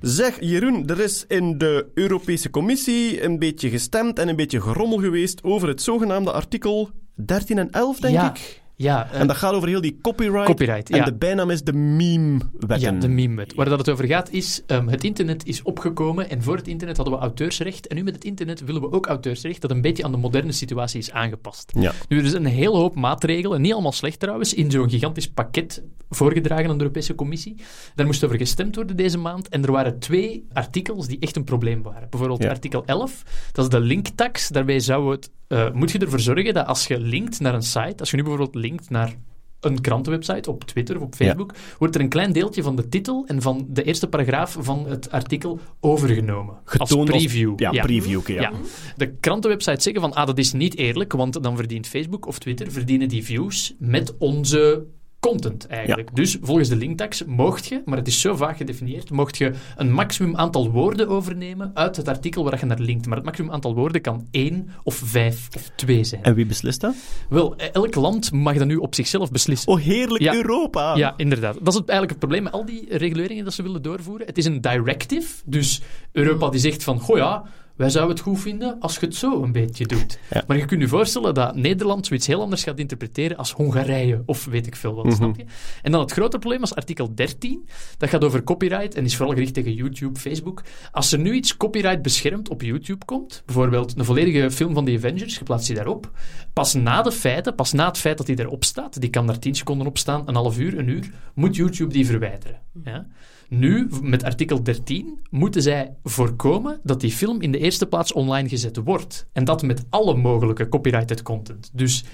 Zeg, 0.00 0.36
Jeroen, 0.40 0.88
er 0.88 1.00
is 1.00 1.24
in 1.28 1.58
de 1.58 1.86
Europese 1.94 2.50
Commissie 2.50 3.22
een 3.24 3.38
beetje 3.38 3.70
gestemd 3.70 4.18
en 4.18 4.28
een 4.28 4.36
beetje 4.36 4.60
gerommel 4.60 4.98
geweest 4.98 5.42
over 5.42 5.68
het 5.68 5.82
zogenaamde 5.82 6.32
artikel 6.32 6.90
13 7.14 7.58
en 7.58 7.70
11, 7.70 8.00
denk 8.00 8.14
Ja. 8.14 8.30
ik. 8.30 8.61
Ja, 8.82 9.10
En 9.12 9.26
dat 9.26 9.36
gaat 9.36 9.52
over 9.54 9.68
heel 9.68 9.80
die 9.80 9.98
copyright. 10.02 10.44
Copyright, 10.46 10.90
En 10.90 10.96
ja. 10.96 11.04
de 11.04 11.14
bijnaam 11.14 11.50
is 11.50 11.62
de 11.62 11.72
meme-wetten. 11.72 12.94
Ja, 12.94 13.00
de 13.00 13.08
meme-wet. 13.08 13.54
Waar 13.54 13.68
dat 13.68 13.78
het 13.78 13.88
over 13.90 14.06
gaat 14.06 14.30
is, 14.30 14.62
ehm, 14.66 14.86
het 14.88 15.04
internet 15.04 15.46
is 15.46 15.62
opgekomen 15.62 16.30
en 16.30 16.42
voor 16.42 16.56
het 16.56 16.68
internet 16.68 16.96
hadden 16.96 17.14
we 17.14 17.20
auteursrecht 17.20 17.86
en 17.86 17.96
nu 17.96 18.02
met 18.02 18.14
het 18.14 18.24
internet 18.24 18.64
willen 18.64 18.80
we 18.80 18.92
ook 18.92 19.06
auteursrecht 19.06 19.60
dat 19.60 19.70
een 19.70 19.80
beetje 19.80 20.04
aan 20.04 20.10
de 20.10 20.16
moderne 20.16 20.52
situatie 20.52 20.98
is 20.98 21.10
aangepast. 21.10 21.72
Ja. 21.78 21.92
Nu, 22.08 22.18
er 22.18 22.24
is 22.24 22.32
een 22.32 22.44
hele 22.46 22.76
hoop 22.76 22.94
maatregelen, 22.94 23.60
niet 23.60 23.72
allemaal 23.72 23.92
slecht 23.92 24.20
trouwens, 24.20 24.54
in 24.54 24.70
zo'n 24.70 24.90
gigantisch 24.90 25.28
pakket 25.28 25.82
voorgedragen 26.10 26.64
aan 26.70 26.76
de 26.78 26.82
Europese 26.82 27.14
Commissie. 27.14 27.54
Daar 27.94 28.06
moest 28.06 28.24
over 28.24 28.36
gestemd 28.36 28.74
worden 28.74 28.96
deze 28.96 29.18
maand 29.18 29.48
en 29.48 29.64
er 29.64 29.72
waren 29.72 29.98
twee 29.98 30.46
artikels 30.52 31.06
die 31.06 31.18
echt 31.20 31.36
een 31.36 31.44
probleem 31.44 31.82
waren. 31.82 32.06
Bijvoorbeeld 32.10 32.42
Ja. 32.42 32.48
artikel 32.50 32.84
11, 32.86 33.22
dat 33.52 33.64
is 33.64 33.70
de 33.70 33.80
linktax. 33.80 34.48
Daarbij 34.48 34.80
zou 34.80 35.10
het, 35.10 35.30
eh, 35.52 35.72
moet 35.72 35.90
je 35.90 35.98
ervoor 35.98 36.20
zorgen 36.20 36.54
dat 36.54 36.66
als 36.66 36.86
je 36.86 37.00
linkt 37.00 37.40
naar 37.40 37.54
een 37.54 37.62
site, 37.62 37.94
als 37.96 38.10
je 38.10 38.16
nu 38.16 38.22
bijvoorbeeld 38.22 38.54
linkt 38.54 38.90
naar 38.90 39.16
een 39.60 39.80
krantenwebsite 39.80 40.50
op 40.50 40.64
Twitter 40.64 40.96
of 40.96 41.02
op 41.02 41.14
Facebook, 41.14 41.54
wordt 41.78 41.94
er 41.94 42.00
een 42.00 42.08
klein 42.08 42.32
deeltje 42.32 42.62
van 42.62 42.76
de 42.76 42.88
titel 42.88 43.24
en 43.26 43.42
van 43.42 43.66
de 43.68 43.82
eerste 43.82 44.08
paragraaf 44.08 44.56
van 44.60 44.86
het 44.86 45.10
artikel 45.10 45.60
overgenomen. 45.80 46.56
Getoond 46.64 47.10
als 47.10 47.22
preview. 47.22 47.52
ja, 47.56 47.70
preview, 47.70 48.18
oké, 48.18 48.32
ja. 48.32 48.40
Ja. 48.40 48.52
De 48.96 49.14
krantenwebsites 49.20 49.82
zeggen 49.82 50.02
van, 50.02 50.12
ah, 50.12 50.26
dat 50.26 50.38
is 50.38 50.52
niet 50.52 50.76
eerlijk, 50.76 51.12
want 51.12 51.42
dan 51.42 51.56
verdient 51.56 51.86
Facebook 51.86 52.26
of 52.26 52.38
Twitter 52.38 52.70
verdienen 52.70 53.08
die 53.08 53.24
views 53.24 53.74
met 53.78 54.14
onze 54.18 54.86
content 55.28 55.66
eigenlijk. 55.66 56.14
Dus 56.14 56.38
volgens 56.40 56.68
de 56.68 56.76
linktax 56.76 57.24
mocht 57.24 57.66
je, 57.66 57.82
maar 57.84 57.98
het 57.98 58.06
is 58.06 58.20
zo 58.20 58.36
vaag 58.36 58.56
gedefinieerd, 58.56 59.10
mocht 59.10 59.36
je 59.36 59.52
een 59.76 59.92
maximum 59.92 60.36
aantal 60.36 60.70
woorden 60.70 61.08
overnemen 61.08 61.70
uit 61.74 61.96
het 61.96 62.08
artikel 62.08 62.44
waar 62.44 62.58
je 62.58 62.66
naar 62.66 62.78
linkt. 62.78 63.06
Maar 63.06 63.16
het 63.16 63.24
maximum 63.24 63.52
aantal 63.52 63.74
woorden 63.74 64.00
kan 64.00 64.26
één 64.30 64.68
of 64.82 64.94
vijf 64.94 65.48
of 65.56 65.70
twee 65.76 66.04
zijn. 66.04 66.22
En 66.22 66.34
wie 66.34 66.46
beslist 66.46 66.80
dat? 66.80 66.94
Wel, 67.28 67.56
elk 67.56 67.94
land 67.94 68.32
mag 68.32 68.56
dat 68.56 68.66
nu 68.66 68.76
op 68.76 68.94
zichzelf 68.94 69.30
beslissen. 69.30 69.72
Oh, 69.72 69.80
heerlijk 69.80 70.22
Ja. 70.22 70.34
Europa! 70.34 70.96
Ja, 70.96 71.14
inderdaad. 71.16 71.54
Dat 71.54 71.72
is 71.72 71.74
het, 71.74 71.88
eigenlijk 71.88 72.10
het 72.10 72.18
probleem 72.18 72.42
met 72.42 72.52
al 72.52 72.64
die 72.64 72.96
reguleringen 72.96 73.44
dat 73.44 73.52
ze 73.52 73.62
willen 73.62 73.82
doorvoeren. 73.82 74.26
Het 74.26 74.38
is 74.38 74.44
een 74.44 74.60
directive, 74.60 75.42
dus 75.44 75.82
Europa 76.12 76.50
die 76.50 76.60
zegt 76.60 76.84
van, 76.84 77.00
goh 77.00 77.16
ja, 77.16 77.44
wij 77.76 77.90
zouden 77.90 78.14
het 78.16 78.24
goed 78.24 78.40
vinden 78.40 78.76
als 78.80 78.94
je 78.98 79.06
het 79.06 79.14
zo 79.14 79.42
een 79.42 79.52
beetje 79.52 79.86
doet. 79.86 80.18
Ja. 80.30 80.44
Maar 80.46 80.56
je 80.56 80.64
kunt 80.64 80.80
je 80.80 80.88
voorstellen 80.88 81.34
dat 81.34 81.56
Nederland 81.56 82.06
zoiets 82.06 82.26
heel 82.26 82.40
anders 82.40 82.62
gaat 82.64 82.78
interpreteren 82.78 83.36
als 83.36 83.52
Hongarije, 83.52 84.22
of 84.26 84.44
weet 84.44 84.66
ik 84.66 84.76
veel 84.76 84.94
wat, 84.94 85.04
Mhm. 85.04 85.14
snap 85.14 85.36
je? 85.36 85.44
En 85.82 85.92
dan 85.92 86.00
het 86.00 86.12
grote 86.12 86.38
probleem 86.38 86.62
is 86.62 86.74
artikel 86.74 87.14
13, 87.14 87.68
dat 87.98 88.08
gaat 88.08 88.24
over 88.24 88.42
copyright 88.44 88.94
en 88.94 89.04
is 89.04 89.16
vooral 89.16 89.34
gericht 89.34 89.54
tegen 89.54 89.72
YouTube, 89.74 90.18
Facebook. 90.20 90.62
Als 90.90 91.12
er 91.12 91.18
nu 91.18 91.32
iets 91.32 91.56
copyright 91.56 92.02
beschermd 92.02 92.48
op 92.48 92.62
YouTube 92.62 93.04
komt, 93.04 93.42
bijvoorbeeld 93.46 93.98
een 93.98 94.04
volledige 94.04 94.50
film 94.50 94.74
van 94.74 94.84
de 94.84 94.94
Avengers, 94.96 95.38
je 95.38 95.42
plaatst 95.44 95.66
die 95.66 95.76
daarop, 95.76 96.10
pas 96.52 96.74
na 96.74 97.02
de 97.02 97.12
feiten, 97.12 97.54
pas 97.54 97.72
na 97.72 97.86
het 97.86 97.98
feit 97.98 98.16
dat 98.18 98.26
die 98.26 98.40
erop 98.40 98.64
staat, 98.64 99.00
die 99.00 99.10
kan 99.10 99.26
daar 99.26 99.38
10 99.38 99.54
seconden 99.54 99.86
op 99.86 99.98
staan, 99.98 100.22
een 100.28 100.34
half 100.34 100.58
uur, 100.58 100.78
een 100.78 100.88
uur, 100.88 101.10
moet 101.34 101.56
YouTube 101.56 101.92
die 101.92 102.06
verwijderen. 102.06 102.60
Ja? 102.84 103.06
Nu, 103.54 103.88
met 104.02 104.24
artikel 104.24 104.62
13, 104.62 105.18
moeten 105.30 105.62
zij 105.62 105.94
voorkomen 106.04 106.80
dat 106.82 107.00
die 107.00 107.10
film 107.10 107.40
in 107.40 107.52
de 107.52 107.58
eerste 107.58 107.86
plaats 107.86 108.12
online 108.12 108.48
gezet 108.48 108.76
wordt. 108.76 109.26
En 109.32 109.44
dat 109.44 109.62
met 109.62 109.84
alle 109.90 110.16
mogelijke 110.16 110.68
copyrighted 110.68 111.22
content. 111.22 111.70
Dus 111.72 112.04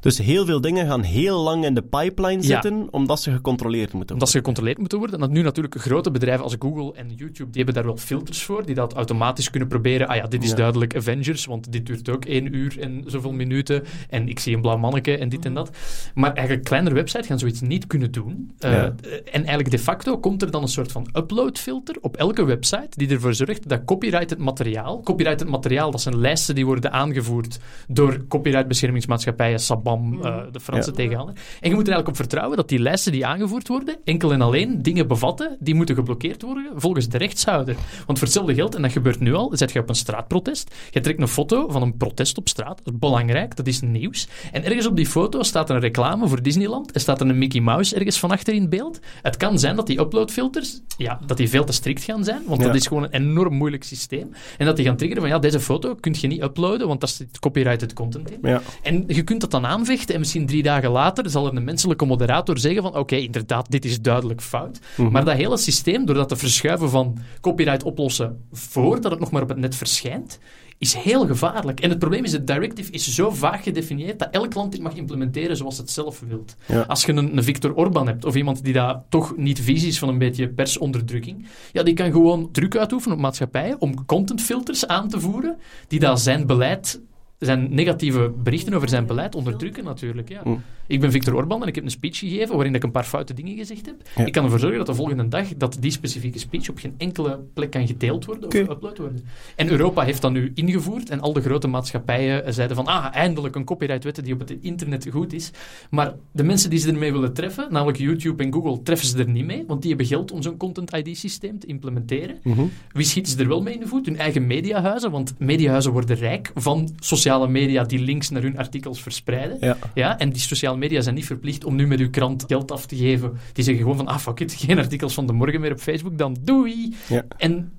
Dus 0.00 0.18
heel 0.18 0.44
veel 0.44 0.60
dingen 0.60 0.86
gaan 0.86 1.02
heel 1.02 1.40
lang 1.42 1.64
in 1.64 1.74
de 1.74 1.82
pipeline 1.82 2.42
Ja. 2.42 2.48
zitten, 2.48 2.88
omdat 2.90 3.20
ze 3.20 3.30
gecontroleerd 3.32 3.92
moeten 3.92 4.14
omdat 4.14 4.28
ze 4.28 4.34
worden. 4.34 4.52
gecontroleerd 4.54 4.78
moeten 4.78 4.98
worden. 4.98 5.16
En 5.16 5.22
dat 5.22 5.30
nu 5.36 5.42
natuurlijk 5.42 5.74
grote 5.80 6.10
bedrijven 6.10 6.44
als 6.44 6.56
Google 6.58 6.94
en 6.94 7.08
YouTube, 7.16 7.50
die 7.50 7.62
hebben 7.64 7.74
daar 7.74 7.84
wel 7.84 7.96
filters 7.96 8.42
voor, 8.42 8.66
die 8.66 8.74
dat 8.74 8.92
automatisch 8.92 9.50
kunnen 9.50 9.68
proberen. 9.68 10.08
Ah 10.08 10.16
ja, 10.16 10.26
dit 10.26 10.42
is 10.42 10.50
Ja. 10.50 10.56
duidelijk 10.56 10.96
Avengers, 10.96 11.44
want 11.46 11.72
dit 11.72 11.86
duurt 11.86 12.08
ook 12.08 12.24
één 12.24 12.54
uur 12.54 12.80
en 12.80 13.02
zoveel 13.06 13.32
minuten. 13.32 13.82
En 14.08 14.28
ik 14.28 14.38
zie 14.38 14.54
een 14.54 14.60
blauw 14.60 14.76
manneke 14.78 15.18
en 15.18 15.28
dit 15.28 15.44
en 15.44 15.54
dat. 15.54 15.70
Maar 16.14 16.32
eigenlijk 16.32 16.66
kleinere 16.66 16.94
websites 16.94 17.26
gaan 17.26 17.38
zoiets 17.38 17.60
niet 17.60 17.86
kunnen 17.86 18.12
doen. 18.12 18.52
Eh, 18.58 18.72
Ja. 18.72 18.94
En 19.24 19.32
eigenlijk 19.32 19.70
de 19.70 19.78
facto 19.78 20.18
komt 20.18 20.42
er 20.42 20.50
dan 20.50 20.62
een 20.62 20.68
soort 20.68 20.92
van 20.92 21.08
uploadfilter 21.16 21.96
op 22.00 22.16
elke 22.16 22.44
website, 22.44 22.88
die 22.90 23.08
ervoor 23.08 23.34
zorgt 23.34 23.68
dat 23.68 23.84
copyrighted 23.84 24.38
materiaal, 24.38 25.00
copyrighted 25.00 25.48
materiaal, 25.48 25.90
dat 25.90 26.00
zijn 26.00 26.18
lijsten 26.18 26.54
die 26.54 26.66
worden 26.66 26.92
aangevoerd 26.92 27.58
door 27.88 28.24
copyrightbeschermingsmaatschappijen, 28.28 29.60
Sabam, 29.84 30.22
eh, 30.22 30.36
de 30.52 30.60
Franse 30.60 30.92
Ja. 30.96 31.02
En 31.04 31.34
je 31.70 31.74
moet 31.74 31.86
er 31.86 31.92
eigenlijk 31.92 32.08
op 32.08 32.16
vertrouwen 32.16 32.56
dat 32.56 32.68
die 32.68 32.78
lijsten 32.78 33.12
die 33.12 33.26
aangevoerd 33.26 33.68
worden, 33.68 33.96
enkel 34.04 34.32
en 34.32 34.40
alleen 34.40 34.82
dingen 34.82 35.06
bevatten 35.06 35.56
die 35.60 35.74
moeten 35.74 35.94
geblokkeerd 35.94 36.42
worden 36.42 36.70
volgens 36.74 37.08
de 37.08 37.18
rechtshouder. 37.18 37.74
Want 38.06 38.18
voor 38.18 38.26
hetzelfde 38.26 38.54
geld, 38.54 38.74
en 38.74 38.82
dat 38.82 38.92
gebeurt 38.92 39.20
nu 39.20 39.34
al, 39.34 39.50
zet 39.54 39.72
je 39.72 39.78
op 39.80 39.88
een 39.88 39.94
straatprotest, 39.94 40.74
je 40.90 41.00
trekt 41.00 41.20
een 41.20 41.28
foto 41.28 41.68
van 41.68 41.82
een 41.82 41.96
protest 41.96 42.38
op 42.38 42.48
straat, 42.48 42.80
dat 42.84 42.92
is 42.94 42.98
belangrijk, 42.98 43.56
dat 43.56 43.66
is 43.66 43.80
nieuws. 43.80 44.28
En 44.52 44.64
ergens 44.64 44.86
op 44.86 44.96
die 44.96 45.06
foto 45.06 45.42
staat 45.42 45.70
een 45.70 45.80
reclame 45.80 46.28
voor 46.28 46.42
Disneyland, 46.42 46.94
er 46.94 47.00
staat 47.00 47.20
er 47.20 47.28
een 47.28 47.38
Mickey 47.38 47.60
Mouse 47.60 47.94
ergens 47.94 48.18
van 48.18 48.30
achter 48.30 48.54
in 48.54 48.68
beeld. 48.68 49.00
Het 49.22 49.36
kan 49.36 49.58
zijn 49.58 49.76
dat 49.76 49.86
die 49.86 50.00
uploadfilters, 50.00 50.80
ja, 50.96 51.20
dat 51.26 51.36
die 51.36 51.48
veel 51.48 51.64
te 51.64 51.72
strikt 51.72 52.04
gaan 52.04 52.24
zijn, 52.24 52.42
want 52.46 52.60
Ja. 52.60 52.66
dat 52.66 52.76
is 52.76 52.86
gewoon 52.86 53.02
een 53.02 53.12
enorm 53.12 53.54
moeilijk 53.54 53.84
systeem. 53.84 54.30
En 54.58 54.66
dat 54.66 54.76
die 54.76 54.84
gaan 54.84 54.96
triggeren 54.96 55.22
van, 55.22 55.32
ja, 55.32 55.38
deze 55.38 55.60
foto 55.60 55.94
kun 55.94 56.14
je 56.20 56.26
niet 56.26 56.42
uploaden, 56.42 56.86
want 56.88 57.00
daar 57.00 57.08
zit 57.08 57.38
copyrighted 57.38 57.92
content 57.92 58.30
in. 58.30 58.38
Ja. 58.42 58.62
En 58.82 59.04
je 59.06 59.22
kunt 59.22 59.40
dat 59.40 59.50
dan 59.50 59.66
aanvechten 59.74 60.14
en 60.14 60.20
misschien 60.20 60.46
drie 60.46 60.62
dagen 60.62 60.90
later 60.90 61.30
zal 61.30 61.46
er 61.46 61.56
een 61.56 61.64
menselijke 61.64 62.04
moderator 62.04 62.58
zeggen 62.58 62.82
van 62.82 62.96
oké, 62.96 63.16
inderdaad, 63.16 63.70
dit 63.70 63.84
is 63.84 64.00
duidelijk 64.00 64.42
fout. 64.42 64.78
Mhm. 64.96 65.10
Maar 65.10 65.24
dat 65.24 65.34
hele 65.34 65.56
systeem, 65.56 66.06
door 66.06 66.14
dat 66.14 66.28
te 66.28 66.36
verschuiven 66.36 66.90
van 66.90 67.18
copyright 67.40 67.82
oplossen 67.82 68.44
voordat 68.52 69.10
het 69.10 69.20
nog 69.20 69.30
maar 69.30 69.42
op 69.42 69.48
het 69.48 69.58
net 69.58 69.74
verschijnt, 69.74 70.38
is 70.78 70.94
heel 70.94 71.26
gevaarlijk. 71.26 71.80
En 71.80 71.90
het 71.90 71.98
probleem 71.98 72.24
is, 72.24 72.30
de 72.30 72.44
directive 72.44 72.90
is 72.90 73.14
zo 73.14 73.30
vaag 73.30 73.62
gedefinieerd 73.62 74.18
dat 74.18 74.28
elk 74.30 74.54
land 74.54 74.72
dit 74.72 74.80
mag 74.80 74.94
implementeren 74.94 75.56
zoals 75.56 75.78
het 75.78 75.90
zelf 75.90 76.22
wilt. 76.28 76.56
Ja. 76.66 76.80
Als 76.80 77.04
je 77.04 77.12
een, 77.12 77.36
een 77.36 77.44
Viktor 77.44 77.74
Orban 77.74 78.06
hebt, 78.06 78.24
of 78.24 78.34
iemand 78.34 78.64
die 78.64 78.72
daar 78.72 79.02
toch 79.08 79.36
niet 79.36 79.60
visie 79.60 79.88
is 79.88 79.98
van 79.98 80.08
een 80.08 80.18
beetje 80.18 80.48
personderdrukking, 80.48 81.46
ja, 81.72 81.82
die 81.82 81.94
kan 81.94 82.12
gewoon 82.12 82.48
druk 82.52 82.76
uitoefenen 82.76 83.16
op 83.16 83.22
maatschappijen 83.22 83.80
om 83.80 84.04
contentfilters 84.04 84.86
aan 84.86 85.08
te 85.08 85.20
voeren 85.20 85.56
die 85.88 86.00
daar 86.00 86.18
zijn 86.18 86.46
beleid 86.46 87.00
zijn 87.44 87.74
negatieve 87.74 88.32
berichten 88.42 88.74
over 88.74 88.88
zijn 88.88 89.06
beleid 89.06 89.34
onderdrukken 89.34 89.84
natuurlijk. 89.84 90.28
Ja. 90.28 90.40
Mm. 90.44 90.62
Ik 90.86 91.00
ben 91.00 91.10
Viktor 91.10 91.34
Orban 91.34 91.62
en 91.62 91.68
ik 91.68 91.74
heb 91.74 91.84
een 91.84 91.90
speech 91.90 92.18
gegeven 92.18 92.54
waarin 92.54 92.74
ik 92.74 92.82
een 92.82 92.90
paar 92.90 93.04
foute 93.04 93.34
dingen 93.34 93.56
gezegd 93.56 93.86
heb. 93.86 93.94
Ja. 94.16 94.24
Ik 94.24 94.32
kan 94.32 94.44
ervoor 94.44 94.58
zorgen 94.58 94.78
dat 94.78 94.86
de 94.86 94.94
volgende 94.94 95.28
dag 95.28 95.48
dat 95.56 95.76
die 95.80 95.90
specifieke 95.90 96.38
speech 96.38 96.68
op 96.68 96.78
geen 96.78 96.94
enkele 96.98 97.40
plek 97.54 97.70
kan 97.70 97.86
gedeeld 97.86 98.24
worden 98.24 98.46
of 98.46 98.54
geüpload 98.54 98.98
worden. 98.98 99.24
En 99.56 99.70
Europa 99.70 100.02
heeft 100.02 100.22
dat 100.22 100.32
nu 100.32 100.52
ingevoerd 100.54 101.10
en 101.10 101.20
al 101.20 101.32
de 101.32 101.40
grote 101.40 101.66
maatschappijen 101.66 102.54
zeiden 102.54 102.76
van 102.76 102.86
ah, 102.86 103.06
eindelijk 103.12 103.54
een 103.54 103.64
copyrightwet 103.64 104.24
die 104.24 104.34
op 104.34 104.40
het 104.40 104.56
internet 104.60 105.08
goed 105.10 105.32
is. 105.32 105.50
Maar 105.90 106.14
de 106.32 106.42
mensen 106.42 106.70
die 106.70 106.78
ze 106.78 106.88
ermee 106.88 107.12
willen 107.12 107.32
treffen, 107.32 107.66
namelijk 107.70 107.98
YouTube 107.98 108.44
en 108.44 108.52
Google, 108.52 108.82
treffen 108.82 109.06
ze 109.06 109.18
er 109.18 109.28
niet 109.28 109.44
mee, 109.44 109.64
want 109.66 109.80
die 109.80 109.90
hebben 109.90 110.06
geld 110.06 110.32
om 110.32 110.42
zo'n 110.42 110.56
content 110.56 110.92
ID 110.94 111.18
systeem 111.18 111.58
te 111.58 111.66
implementeren. 111.66 112.38
Mhm. 112.42 112.62
Wie 112.92 113.04
schieten 113.06 113.32
ze 113.32 113.38
er 113.38 113.48
wel 113.48 113.62
mee 113.62 113.74
in 113.74 113.80
de 113.80 113.86
voet? 113.86 114.06
Hun 114.06 114.18
eigen 114.18 114.46
mediahuizen, 114.46 115.10
want 115.10 115.34
mediahuizen 115.38 115.92
worden 115.92 116.16
rijk 116.16 116.50
van 116.54 116.88
sociale 116.98 117.33
media 117.38 117.84
die 117.84 117.98
links 117.98 118.30
naar 118.30 118.42
hun 118.42 118.58
artikels 118.58 119.02
verspreiden. 119.02 119.56
Ja. 119.60 119.76
Ja, 119.94 120.18
en 120.18 120.30
die 120.30 120.40
sociale 120.40 120.76
media 120.76 121.00
zijn 121.00 121.14
niet 121.14 121.26
verplicht 121.26 121.64
om 121.64 121.74
nu 121.74 121.86
met 121.86 122.00
uw 122.00 122.10
krant 122.10 122.44
geld 122.46 122.70
af 122.70 122.86
te 122.86 122.96
geven. 122.96 123.32
Die 123.52 123.64
zeggen 123.64 123.82
gewoon 123.82 123.98
van, 123.98 124.06
ah 124.06 124.18
fuck 124.18 124.40
it, 124.40 124.52
geen 124.52 124.78
artikels 124.78 125.14
van 125.14 125.26
de 125.26 125.32
morgen 125.32 125.60
meer 125.60 125.72
op 125.72 125.80
Facebook, 125.80 126.18
dan 126.18 126.36
doei. 126.40 126.94
Ja. 127.08 127.24
En 127.36 127.72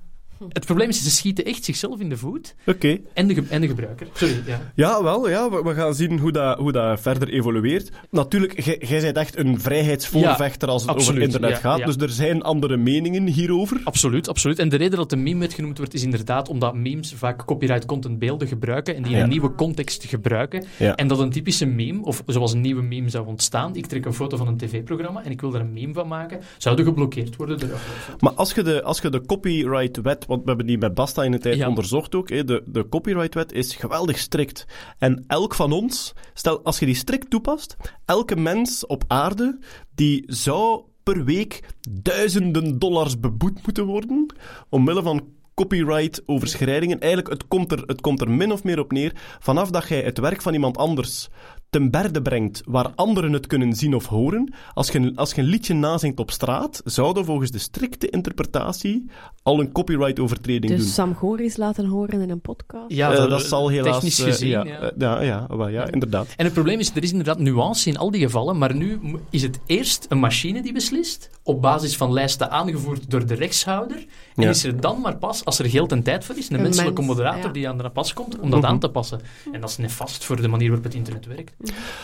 het 0.48 0.64
probleem 0.66 0.88
is, 0.88 1.02
ze 1.02 1.10
schieten 1.10 1.44
echt 1.44 1.64
zichzelf 1.64 2.00
in 2.00 2.08
de 2.08 2.16
voet 2.16 2.54
Oké. 2.66 2.98
en 3.12 3.26
de, 3.26 3.34
ge- 3.34 3.44
en 3.48 3.60
de 3.60 3.66
gebruiker. 3.66 4.06
Sorry, 4.14 4.42
ja. 4.46 4.72
Ja, 4.74 5.02
wel, 5.02 5.28
ja, 5.28 5.50
we, 5.50 5.62
we 5.62 5.74
gaan 5.74 5.94
zien 5.94 6.18
hoe 6.18 6.32
dat, 6.32 6.58
hoe 6.58 6.72
dat 6.72 7.00
verder 7.00 7.28
evolueert. 7.28 7.90
Natuurlijk, 8.10 8.60
jij- 8.60 9.00
bent 9.00 9.16
echt 9.16 9.36
een 9.38 9.60
vrijheidsvoorvechter 9.60 10.68
als 10.68 10.82
het 10.86 10.96
over 10.96 11.20
internet 11.22 11.50
ja, 11.50 11.56
gaat. 11.56 11.78
ja. 11.78 11.84
Dus 11.86 11.96
er 11.96 12.08
zijn 12.10 12.42
andere 12.42 12.76
meningen 12.76 13.26
hierover. 13.26 13.80
Absoluut, 13.84 14.28
absoluut. 14.28 14.58
En 14.58 14.68
de 14.68 14.76
reden 14.76 14.98
dat 14.98 15.10
de 15.10 15.16
meme 15.16 15.50
genoemd 15.50 15.78
wordt, 15.78 15.94
is 15.94 16.02
inderdaad 16.02 16.48
omdat 16.48 16.74
memes 16.74 17.12
vaak 17.16 17.44
copyright 17.44 17.86
content 17.86 18.18
beelden 18.18 18.48
gebruiken 18.48 18.96
en 18.96 19.02
die 19.02 19.10
in 19.12 19.16
Ja. 19.18 19.22
een 19.24 19.28
nieuwe 19.30 19.54
context 19.54 20.04
gebruiken. 20.04 20.64
Ja. 20.76 20.94
En 20.96 21.08
dat 21.08 21.18
een 21.18 21.30
typische 21.30 21.66
meme, 21.66 22.02
of 22.04 22.22
zoals 22.26 22.52
een 22.52 22.60
nieuwe 22.60 22.82
meme 22.82 23.08
zou 23.08 23.26
ontstaan, 23.26 23.74
ik 23.76 23.86
trek 23.86 24.04
een 24.04 24.14
foto 24.14 24.36
van 24.36 24.48
een 24.48 24.56
tv-programma 24.56 25.24
en 25.24 25.30
ik 25.30 25.40
wil 25.40 25.50
daar 25.50 25.60
een 25.60 25.72
meme 25.72 25.92
van 25.92 26.08
maken, 26.08 26.40
zouden 26.58 26.84
geblokkeerd 26.84 27.36
worden 27.36 27.58
door. 27.58 27.78
Maar 28.20 28.32
als 28.32 28.52
je 28.52 28.62
de, 28.62 28.82
als 28.82 29.00
je 29.00 29.10
de 29.10 29.20
copyright-wet 29.26 30.25
want 30.26 30.40
we 30.40 30.48
hebben 30.48 30.66
die 30.66 30.78
met 30.78 30.94
Basta 30.94 31.24
in 31.24 31.30
de 31.30 31.38
tijd 31.38 31.56
Ja. 31.56 31.68
onderzocht 31.68 32.14
ook, 32.14 32.28
hè, 32.28 32.44
de, 32.44 32.62
de 32.66 32.88
copyrightwet 32.88 33.52
is 33.52 33.74
geweldig 33.76 34.18
strikt. 34.18 34.66
En 34.98 35.24
elk 35.26 35.54
van 35.54 35.72
ons, 35.72 36.12
stel, 36.34 36.62
als 36.62 36.78
je 36.78 36.86
die 36.86 36.94
strikt 36.94 37.30
toepast, 37.30 37.76
elke 38.04 38.36
mens 38.36 38.86
op 38.86 39.04
aarde, 39.06 39.58
die 39.94 40.24
zou 40.26 40.82
per 41.02 41.24
week 41.24 41.62
duizenden 41.90 42.78
dollars 42.78 43.20
beboet 43.20 43.62
moeten 43.64 43.84
worden, 43.84 44.26
omwille 44.68 45.02
van 45.02 45.34
copyright-overschrijdingen. 45.54 47.00
Eigenlijk, 47.00 47.32
het 47.32 47.48
komt, 47.48 47.72
er, 47.72 47.82
het 47.86 48.00
komt 48.00 48.20
er 48.20 48.30
min 48.30 48.52
of 48.52 48.64
meer 48.64 48.78
op 48.78 48.92
neer, 48.92 49.12
vanaf 49.38 49.70
dat 49.70 49.88
jij 49.88 50.02
het 50.02 50.18
werk 50.18 50.42
van 50.42 50.52
iemand 50.52 50.76
anders 50.76 51.28
ten 51.76 51.90
berde 51.90 52.22
brengt 52.22 52.62
waar 52.66 52.90
anderen 52.94 53.32
het 53.32 53.46
kunnen 53.46 53.72
zien 53.74 53.94
of 53.94 54.06
horen. 54.06 54.54
Als 54.74 54.88
je, 54.90 54.98
een- 54.98 55.16
als 55.16 55.32
je 55.34 55.40
een 55.40 55.46
liedje 55.48 55.74
nazingt 55.74 56.18
op 56.18 56.30
straat, 56.30 56.80
zouden 56.84 57.24
volgens 57.24 57.50
de 57.50 57.58
strikte 57.58 58.08
interpretatie 58.10 59.06
al 59.42 59.60
een 59.60 59.72
copyright-overtreding 59.72 60.72
Dus 60.72 60.80
doen. 60.82 60.90
Sam 60.90 61.14
Goris 61.14 61.56
laten 61.56 61.86
horen 61.86 62.20
in 62.20 62.30
een 62.30 62.40
podcast. 62.40 62.84
Ja, 62.88 63.10
Eh, 63.10 63.16
dat, 63.16 63.30
dat 63.30 63.42
zal 63.42 63.68
helaas... 63.68 63.94
Technisch 63.94 64.18
gezien, 64.22 64.48
ja, 64.48 64.64
ja. 64.64 64.78
eh, 64.80 64.90
ja, 64.98 65.20
ja, 65.22 65.46
wel, 65.48 65.68
ja, 65.68 65.86
inderdaad. 65.90 66.26
En 66.36 66.44
het 66.44 66.54
probleem 66.54 66.78
is, 66.78 66.90
er 66.94 67.02
is 67.02 67.10
inderdaad 67.10 67.38
nuance 67.38 67.88
in 67.88 67.96
al 67.98 68.10
die 68.10 68.20
gevallen, 68.20 68.58
maar 68.58 68.74
nu 68.74 69.00
is 69.30 69.42
het 69.42 69.58
eerst 69.66 70.06
een 70.08 70.18
machine 70.18 70.62
die 70.62 70.72
beslist, 70.72 71.30
op 71.42 71.62
basis 71.62 71.96
van 71.96 72.12
lijsten 72.12 72.50
aangevoerd 72.50 73.10
door 73.10 73.26
de 73.26 73.34
rechtshouder, 73.34 73.96
en 74.36 74.42
Ja. 74.42 74.48
is 74.48 74.64
er 74.64 74.80
dan 74.80 75.00
maar 75.00 75.16
pas, 75.16 75.44
als 75.44 75.58
er 75.58 75.70
geld 75.70 75.92
en 75.92 76.02
tijd 76.02 76.24
voor 76.24 76.36
is, 76.36 76.48
een, 76.50 76.56
Een 76.56 76.62
menselijke 76.62 77.00
mens, 77.02 77.06
moderator 77.14 77.44
ja. 77.46 77.52
die 77.52 77.68
aan 77.68 77.78
de 77.78 77.90
pas 77.90 78.12
komt 78.12 78.38
om 78.38 78.50
dat 78.50 78.60
Mhm. 78.60 78.68
aan 78.70 78.78
te 78.78 78.88
passen. 78.88 79.20
En 79.52 79.60
dat 79.60 79.70
is 79.70 79.76
nefast 79.76 80.24
voor 80.24 80.40
de 80.40 80.48
manier 80.48 80.66
waarop 80.68 80.84
het 80.84 80.94
internet 80.94 81.26
werkt. 81.26 81.52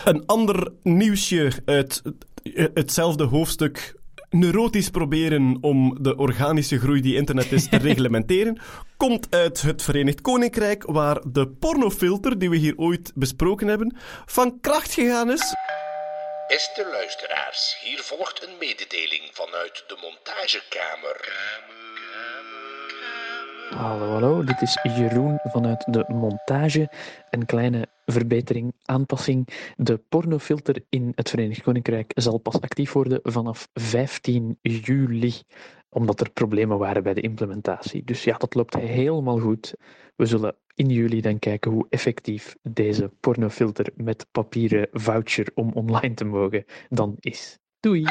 Een 0.05 0.25
ander 0.25 0.71
nieuwsje 0.83 1.51
uit 1.65 2.01
het- 2.43 2.71
hetzelfde 2.73 3.23
hoofdstuk. 3.23 3.95
Neurotisch 4.29 4.89
proberen 4.89 5.57
om 5.61 5.97
de 6.01 6.15
organische 6.17 6.79
groei 6.79 7.01
die 7.01 7.15
internet 7.15 7.51
is 7.51 7.69
te 7.69 7.77
reglementeren, 7.89 8.59
komt 8.97 9.27
uit 9.29 9.61
het 9.61 9.81
Verenigd 9.83 10.21
Koninkrijk, 10.21 10.83
waar 10.85 11.21
de 11.31 11.47
pornofilter, 11.47 12.39
die 12.39 12.49
we 12.49 12.55
hier 12.55 12.73
ooit 12.77 13.11
besproken 13.15 13.67
hebben, 13.67 13.95
van 14.25 14.57
kracht 14.61 14.93
gegaan 14.93 15.31
is. 15.31 15.53
Beste 16.47 16.87
luisteraars, 16.91 17.77
hier 17.83 17.99
volgt 18.03 18.43
een 18.43 18.55
mededeling 18.59 19.23
vanuit 19.31 19.83
de 19.87 19.97
montagekamer. 20.01 21.17
Hallo, 23.69 24.11
hallo, 24.11 24.43
dit 24.43 24.61
is 24.61 24.79
Jeroen 24.83 25.39
vanuit 25.43 25.93
de 25.93 26.05
montage. 26.07 26.89
Een 27.29 27.45
kleine 27.45 27.87
verbetering, 28.05 28.73
aanpassing. 28.85 29.47
De 29.75 29.97
pornofilter 29.97 30.83
in 30.89 31.11
het 31.15 31.29
Verenigd 31.29 31.61
Koninkrijk 31.61 32.11
zal 32.15 32.37
pas 32.37 32.61
actief 32.61 32.91
worden 32.91 33.19
vanaf 33.23 33.67
15 33.73 34.57
juli, 34.61 35.33
omdat 35.89 36.19
er 36.19 36.31
problemen 36.31 36.77
waren 36.77 37.03
bij 37.03 37.13
de 37.13 37.21
implementatie. 37.21 38.03
Dus 38.03 38.23
ja, 38.23 38.37
dat 38.37 38.55
loopt 38.55 38.75
helemaal 38.75 39.39
goed. 39.39 39.73
We 40.15 40.25
zullen 40.25 40.55
in 40.75 40.89
juli 40.89 41.21
dan 41.21 41.39
kijken 41.39 41.71
hoe 41.71 41.87
effectief 41.89 42.55
deze 42.61 43.11
pornofilter 43.19 43.89
met 43.95 44.25
papieren 44.31 44.87
voucher 44.91 45.47
om 45.53 45.71
online 45.73 46.13
te 46.13 46.25
mogen 46.25 46.65
dan 46.89 47.15
is. 47.19 47.59
Doei! 47.79 48.03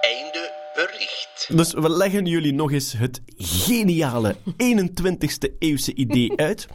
Einde 0.00 0.52
bericht. 0.74 1.29
Dus 1.48 1.72
we 1.72 1.90
leggen 1.90 2.26
jullie 2.26 2.52
nog 2.52 2.72
eens 2.72 2.92
het 2.92 3.22
geniale 3.36 4.36
21ste 4.46 5.58
eeuwse 5.58 5.94
idee 5.94 6.36
uit. 6.36 6.68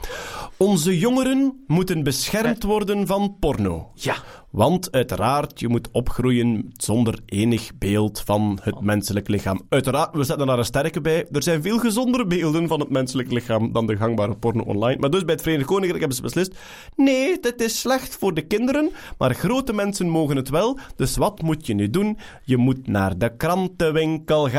Onze 0.58 0.98
jongeren 0.98 1.64
moeten 1.68 2.04
beschermd 2.04 2.64
worden 2.64 3.08
van 3.08 3.36
porno. 3.40 3.92
Ja. 3.94 4.16
Want 4.52 4.92
uiteraard, 4.92 5.60
je 5.60 5.68
moet 5.68 5.92
opgroeien 5.92 6.72
zonder 6.74 7.20
enig 7.26 7.78
beeld 7.78 8.22
van 8.26 8.60
het 8.62 8.82
menselijk 8.82 9.28
lichaam. 9.28 9.62
Uiteraard, 9.70 10.16
we 10.16 10.24
zetten 10.24 10.48
daar 10.48 10.58
een 10.58 10.66
sterke 10.66 11.02
bij. 11.02 11.28
Er 11.32 11.44
zijn 11.44 11.62
veel 11.62 11.78
gezondere 11.78 12.26
beelden 12.26 12.68
van 12.68 12.80
het 12.80 12.90
menselijk 12.90 13.32
lichaam 13.32 13.72
dan 13.72 13.88
de 13.88 13.98
gangbare 13.98 14.36
porno 14.36 14.64
online. 14.64 15.00
Maar 15.00 15.10
dus 15.10 15.26
bij 15.26 15.34
het 15.34 15.44
Verenigd 15.44 15.68
Koninkrijk 15.68 16.00
hebben 16.00 16.18
ze 16.18 16.24
beslist... 16.24 16.56
Nee, 16.96 17.40
dit 17.40 17.62
is 17.62 17.80
slecht 17.80 18.16
voor 18.16 18.34
de 18.34 18.42
kinderen, 18.42 18.92
maar 19.18 19.34
grote 19.34 19.74
mensen 19.74 20.10
mogen 20.10 20.36
het 20.36 20.50
wel. 20.50 20.80
Dus 20.96 21.18
wat 21.18 21.42
moet 21.42 21.68
je 21.68 21.74
nu 21.74 21.90
doen? 21.90 22.18
Je 22.44 22.58
moet 22.58 22.88
naar 22.88 23.18
de 23.18 23.36
krantenwinkel 23.38 24.50
gaan 24.50 24.55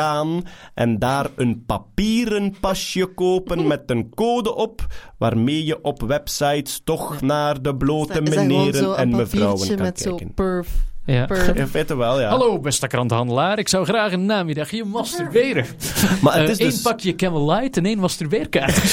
en 0.74 0.98
daar 0.98 1.26
een 1.36 1.64
papieren 1.66 2.54
pasje 2.60 3.06
kopen 3.06 3.66
met 3.66 3.82
een 3.86 4.10
code 4.14 4.54
op, 4.54 4.86
waarmee 5.18 5.64
je 5.64 5.82
op 5.84 6.02
websites 6.02 6.80
toch 6.84 7.20
naar 7.20 7.62
de 7.62 7.76
blote 7.76 8.20
meneren 8.22 8.96
en 8.96 9.08
mevrouwen 9.16 9.68
kan 9.68 9.78
met 9.78 10.00
zo 10.00 10.14
kijken. 10.14 10.34
perf. 10.34 10.68
Ja. 11.04 11.28
In 11.54 11.66
feite 11.66 11.96
wel, 11.96 12.20
ja. 12.20 12.28
Hallo, 12.28 12.60
beste 12.60 12.86
krantenhandelaar. 12.86 13.58
Ik 13.58 13.68
zou 13.68 13.84
graag 13.84 14.12
een 14.12 14.26
namiddagje 14.26 14.84
masturberen. 14.84 15.66
Maar 16.22 16.34
het 16.34 16.44
Eh, 16.44 16.48
is 16.50 16.58
één 16.58 16.70
dus... 16.70 16.82
pakje 16.82 17.14
Camel 17.14 17.50
Light 17.50 17.76
en 17.76 17.86
één 17.86 17.98
masturbeerkaart. 17.98 18.76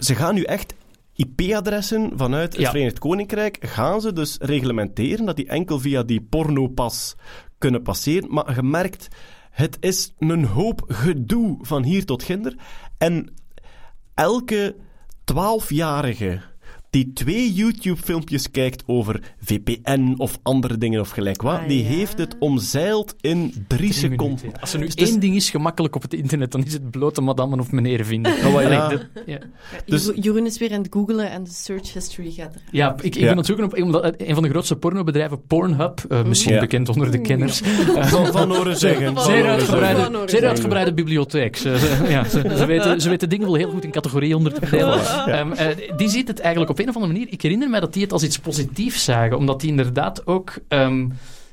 Ze 0.00 0.14
gaan 0.14 0.34
nu 0.34 0.42
echt 0.42 0.74
IP-adressen 1.16 2.10
vanuit 2.16 2.52
het 2.52 2.60
Ja. 2.62 2.70
Verenigd 2.70 2.98
Koninkrijk 2.98 3.58
gaan 3.60 4.00
ze 4.00 4.12
dus 4.12 4.36
reglementeren 4.40 5.24
dat 5.24 5.36
die 5.36 5.48
enkel 5.48 5.78
via 5.80 6.02
die 6.02 6.26
pornopas 6.30 7.14
kunnen 7.60 7.82
passeren. 7.82 8.32
Maar 8.32 8.54
je 8.54 8.62
merkt, 8.62 9.08
het 9.50 9.76
is 9.80 10.14
een 10.18 10.44
hoop 10.44 10.82
gedoe 10.86 11.58
van 11.60 11.82
hier 11.82 12.04
tot 12.04 12.22
ginder. 12.22 12.54
En 12.98 13.34
elke 14.14 14.76
twaalfjarige 15.24 16.40
die 16.90 17.10
twee 17.14 17.52
YouTube-filmpjes 17.52 18.50
kijkt 18.50 18.82
over 18.86 19.20
VPN 19.44 20.14
of 20.16 20.38
andere 20.42 20.78
dingen 20.78 21.00
of 21.00 21.10
gelijk 21.10 21.42
wat, 21.42 21.58
Ah, 21.58 21.68
die 21.68 21.82
ja. 21.82 21.88
heeft 21.88 22.18
het 22.18 22.36
omzeild 22.38 23.14
in 23.20 23.64
drie, 23.68 23.92
seconden. 23.92 24.38
minuten. 24.40 24.60
Als 24.60 24.72
er 24.72 24.78
nu 24.78 24.84
Dus 24.86 24.94
één 24.94 25.20
ding 25.20 25.34
is 25.36 25.50
gemakkelijk 25.50 25.94
op 25.96 26.02
het 26.02 26.14
internet, 26.14 26.52
dan 26.52 26.64
is 26.64 26.72
het 26.72 26.90
blote 26.90 27.20
madammen 27.20 27.60
of 27.60 27.72
meneer 27.72 28.04
vinden. 28.04 28.32
Oh, 28.32 28.38
ja. 28.40 28.48
Allee, 28.86 28.98
dat- 28.98 29.24
ja. 29.26 29.38
Dus- 29.86 30.10
Jeroen- 30.14 30.46
is 30.46 30.58
weer 30.58 30.72
aan 30.72 30.82
het 30.82 30.92
googlen 30.92 31.30
en 31.30 31.44
de 31.44 31.50
search 31.50 31.92
history 31.92 32.30
gaat 32.30 32.54
er. 32.54 32.60
Ja, 32.70 32.94
ik, 32.96 33.02
ik 33.02 33.14
Ja. 33.14 33.20
ben 33.20 33.30
aan 33.30 33.36
het 33.36 33.46
zoeken 33.46 33.64
op 33.64 33.72
het- 34.02 34.14
een 34.28 34.34
van 34.34 34.42
de 34.42 34.48
grootste 34.48 34.76
pornobedrijven, 34.76 35.46
Pornhub, 35.46 36.04
eh, 36.08 36.22
misschien 36.24 36.54
Ja. 36.54 36.60
bekend 36.60 36.88
onder 36.88 37.10
de 37.10 37.20
kenners. 37.20 37.60
eh, 37.62 38.06
Van, 38.06 38.26
van 38.26 38.50
horen 38.56 38.76
zeggen. 38.78 39.14
Van 39.14 39.24
Zeer 39.24 39.34
horen 39.36 39.50
uitgebreide, 39.50 40.00
zeggen. 40.00 40.28
zeer 40.30 40.46
uitgebreide 40.48 40.94
bibliotheek. 40.94 41.56
Ze, 41.56 41.78
ze- 41.78 42.06
ja, 42.10 42.24
ze, 42.24 42.52
ze 42.56 42.66
weten, 42.66 43.00
ze 43.00 43.08
weten 43.08 43.28
dingen 43.28 43.46
wel 43.46 43.54
heel 43.54 43.70
goed 43.70 43.84
in 43.84 43.90
categorieën 43.90 44.34
onder 44.34 44.52
te 44.54 44.66
verdelen. 44.66 45.00
Ehm, 45.26 45.52
eh, 45.52 45.66
die 45.96 46.08
ziet 46.08 46.28
het 46.28 46.40
eigenlijk 46.40 46.70
op 46.70 46.79
een 46.80 46.88
of 46.88 46.94
andere 46.94 47.12
manier. 47.12 47.32
Ik 47.32 47.42
herinner 47.42 47.70
mij 47.70 47.80
dat 47.80 47.92
die 47.92 48.02
het 48.02 48.12
als 48.12 48.22
iets 48.22 48.38
positiefs 48.38 49.04
zagen, 49.04 49.36
omdat 49.36 49.60
die 49.60 49.70
inderdaad 49.70 50.26
ook. 50.26 50.54
ehm, 50.68 51.06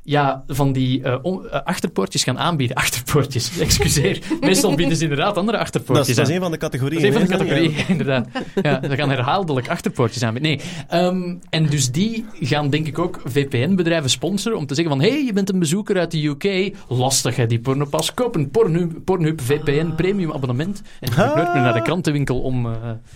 ja, 0.09 0.43
van 0.47 0.71
die 0.73 1.03
eh, 1.03 1.13
eh, 1.13 1.61
achterpoortjes 1.63 2.23
gaan 2.23 2.39
aanbieden. 2.39 2.75
Achterpoortjes, 2.83 3.59
excuseer. 3.59 4.19
Meestal 4.39 4.75
bieden 4.75 4.95
ze 4.97 5.03
inderdaad 5.03 5.37
andere 5.37 5.57
Dat 5.57 5.65
achterpoortjes 5.65 6.15
dat 6.15 6.25
is 6.25 6.29
aan. 6.31 6.35
een 6.35 6.41
van 6.41 6.51
de 6.51 6.57
categorieën. 6.57 7.01
Dat 7.01 7.09
is 7.11 7.15
een 7.21 7.27
van 7.27 7.37
de 7.37 7.43
categorieën, 7.43 7.87
inderdaad. 7.97 8.27
Ja, 8.61 8.79
ze 8.89 8.95
gaan 8.95 9.09
herhaaldelijk 9.09 9.69
achterpoortjes 9.69 10.23
aanbieden. 10.23 10.49
Nee. 10.51 10.61
Ehm, 10.87 11.35
en 11.49 11.65
dus 11.65 11.91
die 11.91 12.25
gaan 12.39 12.69
denk 12.69 12.87
ik 12.87 12.99
ook 12.99 13.21
VPN-bedrijven 13.25 14.09
sponsoren 14.09 14.57
om 14.57 14.65
te 14.65 14.75
zeggen 14.75 14.93
van 14.95 15.03
hé, 15.03 15.09
hey, 15.11 15.23
je 15.25 15.33
bent 15.33 15.49
een 15.49 15.59
bezoeker 15.59 15.97
uit 15.99 16.11
de 16.11 16.25
UK. 16.25 16.75
Lastig 16.87 17.35
hè, 17.35 17.45
die 17.45 17.59
pornopas. 17.59 18.13
Koop 18.13 18.35
een 18.35 18.49
Pornhub, 18.49 18.91
Pornhub 19.05 19.41
VPN 19.41 19.93
premium 19.95 20.31
abonnement. 20.31 20.81
En 20.99 21.11
je 21.11 21.31
meer 21.35 21.61
naar 21.61 21.73
de 21.73 21.81
krantenwinkel 21.81 22.39
om... 22.41 22.65
eh, 22.65 22.71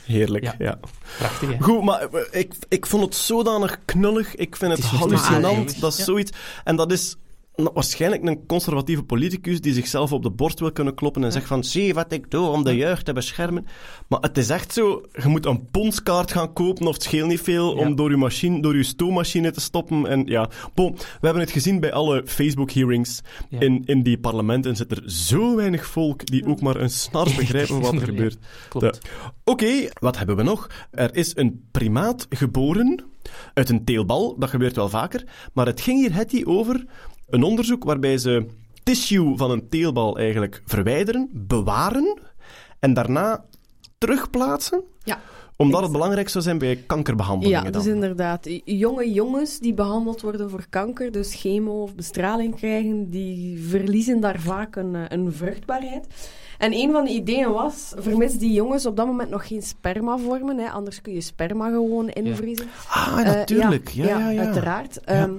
Heerlijk, 0.06 0.44
Ja. 0.44 0.56
ja. 0.60 0.80
prachtig 1.18 1.50
hè. 1.50 1.56
Goed, 1.60 1.84
maar 1.84 2.08
ik, 2.32 2.54
ik 2.70 2.86
vond 2.86 3.04
het 3.04 3.16
zodanig 3.16 3.80
knullig. 3.86 4.36
Ik 4.36 4.56
vind 4.56 4.72
het, 4.72 4.82
hallucinant. 4.86 5.80
Dat 5.82 5.92
is 5.92 5.98
Ja. 5.98 6.04
zoiets. 6.04 6.32
En 6.64 6.76
dat 6.88 7.00
is 7.00 7.16
nou, 7.16 7.21
waarschijnlijk 7.56 8.28
een 8.28 8.46
conservatieve 8.46 9.04
politicus 9.04 9.62
die 9.62 9.74
zichzelf 9.74 10.12
op 10.12 10.24
de 10.24 10.32
borst 10.32 10.60
wil 10.60 10.72
kunnen 10.72 10.96
kloppen 10.96 11.24
en 11.24 11.32
zegt 11.32 11.48
van 11.48 11.64
zie 11.64 11.94
wat 11.94 12.12
ik 12.12 12.32
doe 12.32 12.48
om 12.48 12.64
de 12.64 12.76
jeugd 12.76 13.06
te 13.06 13.14
beschermen. 13.14 13.66
Maar 14.08 14.20
het 14.20 14.38
is 14.38 14.50
echt 14.50 14.74
zo, 14.74 15.02
je 15.12 15.28
moet 15.28 15.46
een 15.46 15.70
ponskaart 15.72 16.32
gaan 16.32 16.54
kopen 16.54 16.88
of 16.88 16.94
het 16.94 17.04
scheelt 17.04 17.28
niet 17.30 17.42
veel 17.42 17.76
Ja. 17.78 17.86
om 17.88 17.96
door 17.96 18.10
je, 18.10 18.18
machine, 18.18 18.62
door 18.62 18.76
je 18.76 18.84
stoommachine 18.84 19.52
te 19.52 19.62
stoppen. 19.62 20.08
En 20.08 20.26
ja, 20.26 20.50
bon, 20.74 20.92
we 20.96 21.02
hebben 21.22 21.42
het 21.44 21.52
gezien 21.52 21.80
bij 21.80 21.94
alle 21.94 22.24
Facebook-hearings 22.26 23.22
Ja. 23.50 23.60
in, 23.60 23.82
in 23.86 24.04
die 24.04 24.18
parlementen 24.20 24.76
zit 24.76 24.92
er 24.92 25.10
zo 25.12 25.56
weinig 25.56 25.86
volk 25.86 26.26
die 26.26 26.46
ook 26.46 26.62
maar 26.62 26.76
een 26.76 26.90
snars 26.90 27.36
begrijpen 27.42 27.80
wat 27.82 27.94
er 27.94 28.02
gebeurt. 28.02 28.38
Klopt. 28.70 29.00
Oké, 29.44 29.90
wat 30.00 30.18
hebben 30.18 30.36
we 30.36 30.44
nog? 30.44 30.68
Er 30.92 31.16
is 31.16 31.36
een 31.36 31.68
primaat 31.72 32.26
geboren 32.30 33.04
uit 33.54 33.70
een 33.70 33.84
teelbal. 33.84 34.36
Dat 34.40 34.50
gebeurt 34.50 34.76
wel 34.76 34.90
vaker. 34.90 35.24
Maar 35.54 35.66
het 35.66 35.82
ging 35.82 36.00
hier 36.00 36.14
Hetty 36.14 36.42
over 36.46 36.86
een 37.32 37.44
onderzoek 37.44 37.84
waarbij 37.84 38.18
ze 38.18 38.46
tissue 38.84 39.38
van 39.38 39.52
een 39.52 39.70
teelbal 39.70 40.18
eigenlijk 40.18 40.62
verwijderen, 40.66 41.30
bewaren 41.34 42.18
en 42.80 42.94
daarna 42.94 43.44
terugplaatsen. 43.98 44.82
Ja. 45.04 45.20
Omdat 45.56 45.82
het 45.82 45.92
belangrijk 45.92 46.30
zou 46.30 46.44
zijn 46.44 46.58
bij 46.58 46.76
kankerbehandelingen. 46.88 47.64
Ja, 47.64 47.72
dan. 47.72 47.82
dus 47.84 47.92
inderdaad. 47.94 48.48
Jonge 48.66 49.12
jongens 49.12 49.60
die 49.60 49.74
behandeld 49.74 50.22
worden 50.22 50.50
voor 50.50 50.66
kanker, 50.70 51.12
dus 51.12 51.36
chemo 51.36 51.82
of 51.82 51.96
bestraling 51.96 52.56
krijgen, 52.56 53.10
die 53.10 53.60
verliezen 53.68 54.20
daar 54.20 54.40
vaak 54.40 54.76
een, 54.76 54.96
eh, 54.96 55.02
een 55.08 55.34
vruchtbaarheid. 55.34 56.08
En 56.58 56.74
een 56.74 56.92
van 56.92 57.04
de 57.04 57.10
ideeën 57.12 57.52
was, 57.52 57.94
vermits 57.98 58.38
die 58.38 58.54
jongens 58.54 58.86
op 58.86 58.96
dat 58.96 59.06
moment 59.06 59.30
nog 59.30 59.48
geen 59.48 59.62
sperma 59.62 60.18
vormen, 60.18 60.58
hè, 60.58 60.70
anders 60.70 61.02
kun 61.02 61.14
je 61.14 61.22
sperma 61.22 61.70
gewoon 61.70 62.10
invriezen. 62.10 62.68
Ah, 62.88 63.20
Eh, 63.20 63.26
natuurlijk. 63.26 63.90
ja, 63.90 64.06
ja, 64.06 64.30
ja. 64.30 64.44
uiteraard. 64.44 65.00
Ja. 65.06 65.30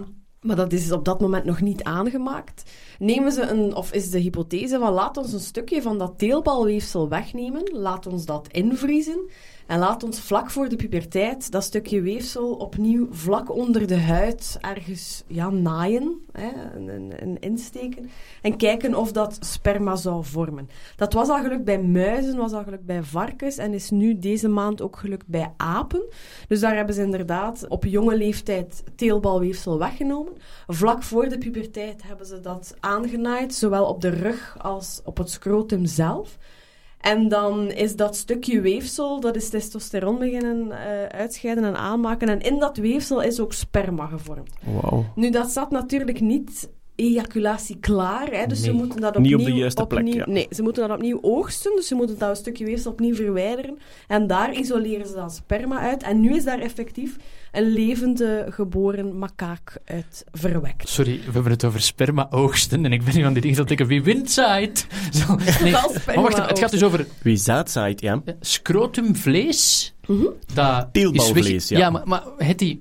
Maar 0.42 0.56
dat 0.56 0.72
is 0.72 0.92
op 0.92 1.04
dat 1.04 1.20
moment 1.20 1.44
nog 1.44 1.60
niet 1.60 1.82
aangemaakt. 1.82 2.70
Nemen 2.98 3.32
ze 3.32 3.42
een, 3.42 3.74
of 3.74 3.92
is 3.92 4.10
de 4.10 4.18
hypothese 4.18 4.78
van 4.78 4.92
laat 4.92 5.16
ons 5.16 5.32
een 5.32 5.40
stukje 5.40 5.82
van 5.82 5.98
dat 5.98 6.18
teelbalweefsel 6.18 7.08
wegnemen, 7.08 7.62
laat 7.72 8.06
ons 8.06 8.24
dat 8.24 8.48
invriezen 8.50 9.30
en 9.72 9.78
laat 9.78 10.02
ons 10.02 10.20
vlak 10.20 10.50
voor 10.50 10.68
de 10.68 10.76
puberteit 10.76 11.50
dat 11.50 11.64
stukje 11.64 12.00
weefsel 12.00 12.52
opnieuw 12.52 13.06
vlak 13.10 13.50
onder 13.54 13.86
de 13.86 13.98
huid 13.98 14.58
ergens 14.60 15.24
ja, 15.26 15.50
naaien 15.50 16.20
hè, 16.32 16.48
en, 16.48 16.88
en- 16.90 17.20
en 17.20 17.40
insteken 17.40 18.10
en 18.42 18.56
kijken 18.56 18.94
of 18.94 19.12
dat 19.12 19.36
sperma 19.40 19.96
zou 19.96 20.24
vormen. 20.24 20.68
Dat 20.96 21.12
was 21.12 21.28
al 21.28 21.42
gelukt 21.42 21.64
bij 21.64 21.82
muizen, 21.82 22.36
was 22.36 22.52
al 22.52 22.62
gelukt 22.62 22.84
bij 22.86 23.02
varkens 23.02 23.56
en 23.56 23.72
is 23.74 23.90
nu 23.90 24.18
deze 24.18 24.48
maand 24.48 24.82
ook 24.82 24.96
gelukt 24.96 25.26
bij 25.26 25.52
apen. 25.56 26.02
Dus 26.48 26.60
daar 26.60 26.76
hebben 26.76 26.94
ze 26.94 27.02
inderdaad 27.02 27.64
op 27.68 27.84
jonge 27.84 28.16
leeftijd 28.16 28.82
teelbalweefsel 28.96 29.78
weggenomen. 29.78 30.32
Vlak 30.66 31.02
voor 31.02 31.28
de 31.28 31.38
puberteit 31.38 32.02
hebben 32.02 32.26
ze 32.26 32.40
dat 32.40 32.74
aangenaaid, 32.80 33.54
zowel 33.54 33.84
op 33.86 34.00
de 34.00 34.08
rug 34.08 34.56
als 34.58 35.00
op 35.04 35.16
het 35.18 35.30
scrotum 35.30 35.86
zelf. 35.86 36.38
En 37.02 37.28
dan 37.28 37.70
is 37.70 37.96
dat 37.96 38.16
stukje 38.16 38.60
weefsel, 38.60 39.20
dat 39.20 39.36
is 39.36 39.48
testosteron 39.48 40.18
beginnen 40.18 40.72
eh, 40.72 41.18
uitscheiden 41.18 41.64
en 41.64 41.76
aanmaken. 41.76 42.28
En 42.28 42.40
in 42.40 42.58
dat 42.58 42.76
weefsel 42.76 43.22
is 43.22 43.40
ook 43.40 43.52
sperma 43.52 44.06
gevormd. 44.06 44.50
Wauw. 44.80 45.04
Nu, 45.14 45.30
dat 45.30 45.50
zat 45.50 45.70
natuurlijk 45.70 46.20
niet 46.20 46.68
ejaculatie 46.94 47.78
klaar, 47.78 48.30
hè, 48.30 48.46
dus 48.46 48.62
ze 48.62 48.72
moeten 48.72 49.00
dat 49.00 49.18
Niet 49.18 49.34
opnieuw... 49.34 49.48
op 49.48 49.54
de 49.54 49.60
juiste 49.60 49.86
plek, 49.86 50.00
opnieuw- 50.00 50.16
ja. 50.16 50.28
Nee, 50.28 50.46
ze 50.50 50.62
moeten 50.62 50.88
dat 50.88 50.96
opnieuw 50.96 51.18
oogsten, 51.22 51.76
dus 51.76 51.86
ze 51.86 51.94
moeten 51.94 52.18
dat 52.18 52.36
stukje 52.36 52.64
weefsel 52.64 52.90
opnieuw 52.90 53.14
verwijderen. 53.14 53.78
En 54.08 54.26
daar 54.26 54.54
isoleren 54.54 55.06
ze 55.06 55.14
dan 55.14 55.30
sperma 55.30 55.78
uit. 55.78 56.02
En 56.02 56.20
nu 56.20 56.34
is 56.36 56.44
daar 56.44 56.58
effectief 56.58 57.16
een 57.52 57.72
levende 57.72 58.46
geboren 58.50 59.18
makaak 59.18 59.78
uit 59.84 60.24
verwekt. 60.32 60.88
Sorry, 60.88 61.18
we 61.26 61.32
hebben 61.32 61.52
het 61.52 61.64
over 61.64 61.80
sperma-oogsten 61.80 62.84
en 62.84 62.92
ik 62.92 63.04
ben 63.04 63.14
nu 63.16 63.24
aan 63.24 63.32
die 63.32 63.42
dingen 63.42 63.56
aan 63.56 63.66
het 63.66 63.68
denken, 63.68 63.86
wie 63.86 64.02
wint 64.02 64.30
zaait? 64.30 64.86
Zo, 65.12 65.34
nee. 65.62 65.72
Maar 65.72 65.82
wacht, 66.14 66.32
even, 66.32 66.46
het 66.46 66.58
gaat 66.58 66.70
dus 66.70 66.82
over 66.82 67.06
Wie 67.22 67.36
zaadzaait, 67.36 68.00
ja. 68.00 68.22
scrotumvlees. 68.40 69.94
Mhm. 70.06 70.24
Dat 70.54 70.88
Teelbalvlees, 70.92 71.68
ja. 71.68 71.78
Ja, 71.78 71.90
maar, 71.90 72.02
maar 72.04 72.22
het 72.36 72.58
die 72.58 72.80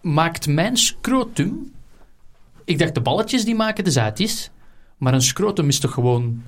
maakt 0.00 0.46
mijn 0.46 0.76
scrotum... 0.76 1.72
Ik 2.64 2.78
dacht, 2.78 2.94
de 2.94 3.00
balletjes 3.00 3.44
die 3.44 3.54
maken 3.54 3.84
de 3.84 3.90
zaadjes. 3.90 4.50
Maar 4.96 5.14
een 5.14 5.22
scrotum 5.22 5.68
is 5.68 5.78
toch 5.78 5.92
gewoon 5.92 6.42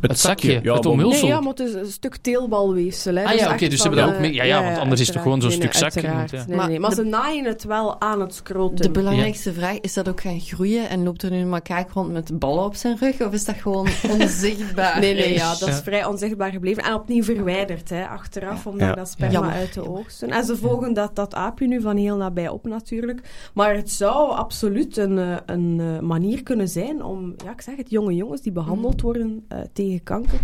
het, 0.00 0.18
zakje, 0.18 0.50
Ja, 0.52 0.56
het 0.56 0.64
maar- 0.84 0.92
omhulsel. 0.92 1.20
Nee, 1.20 1.30
ja, 1.30 1.40
maar 1.40 1.48
het 1.50 1.58
is 1.60 1.74
een 1.74 1.86
stuk 1.86 2.16
teelbalweefsel. 2.16 3.14
Hè. 3.14 3.24
Ah 3.24 3.34
ja, 3.34 3.52
oké, 3.52 3.68
dus 3.68 3.80
ze 3.80 3.88
hebben 3.88 4.06
dat 4.06 4.14
ook 4.14 4.20
mee- 4.20 4.34
ja, 4.34 4.44
ja, 4.44 4.62
want 4.64 4.78
anders 4.78 5.00
is 5.00 5.08
het 5.08 5.16
gewoon 5.16 5.40
zo'n 5.40 5.50
stuk 5.50 5.72
Nee, 5.72 5.82
nee, 5.82 5.90
zak. 5.90 6.02
Ja. 6.02 6.16
Nee, 6.46 6.46
nee, 6.46 6.56
Maar 6.56 6.80
maar 6.80 6.90
de- 6.90 6.96
ze 6.96 7.02
naaien 7.02 7.44
het 7.44 7.64
wel 7.64 8.00
aan 8.00 8.20
het 8.20 8.34
scrotum. 8.34 8.76
De 8.76 8.90
belangrijkste 8.90 9.52
vraag, 9.52 9.80
is 9.80 9.92
dat 9.94 10.08
ook 10.08 10.20
gaan 10.20 10.40
groeien 10.40 10.88
en 10.88 11.02
loopt 11.02 11.22
er 11.22 11.30
nu 11.30 11.36
een 11.38 11.48
makaak 11.48 11.90
rond 11.90 12.12
met 12.12 12.38
ballen 12.38 12.64
op 12.64 12.74
zijn 12.74 12.96
rug? 13.00 13.20
Of 13.22 13.32
is 13.32 13.44
dat 13.44 13.54
gewoon 13.56 13.86
onzichtbaar? 14.20 15.00
Nee, 15.00 15.14
nee, 15.14 15.32
ja, 15.34 15.48
dat 15.50 15.68
is 15.68 15.74
Ja. 15.76 15.82
vrij 15.82 16.04
onzichtbaar 16.04 16.50
gebleven. 16.50 16.82
En 16.82 16.94
opnieuw 16.94 17.22
verwijderd, 17.22 17.88
hè, 17.88 18.06
achteraf, 18.06 18.66
om 18.66 18.78
daar 18.78 18.88
Ja. 18.88 18.94
dat 18.94 19.08
sperma 19.08 19.32
Jammer. 19.32 19.52
uit 19.52 19.72
te 19.72 19.88
oogsten. 19.88 20.30
En 20.30 20.44
ze 20.44 20.56
volgen 20.56 20.94
dat, 20.94 21.16
dat 21.16 21.34
aapje 21.34 21.66
nu 21.66 21.80
van 21.80 21.96
heel 21.96 22.16
nabij 22.16 22.48
op, 22.48 22.66
natuurlijk. 22.66 23.20
Maar 23.54 23.74
het 23.76 23.90
zou 23.90 24.30
absoluut 24.30 24.96
een, 24.96 25.18
eh, 25.18 25.36
een 25.46 25.80
eh, 25.80 25.98
manier 26.00 26.42
kunnen 26.42 26.68
zijn 26.68 27.02
om, 27.04 27.34
ja, 27.44 27.50
ik 27.52 27.60
zeg 27.60 27.76
het, 27.76 27.90
jonge 27.90 28.14
jongens 28.14 28.40
die 28.40 28.52
behandeld 28.52 29.00
worden 29.00 29.44
eh, 29.48 29.55
tegen 29.72 30.02
kanker, 30.02 30.40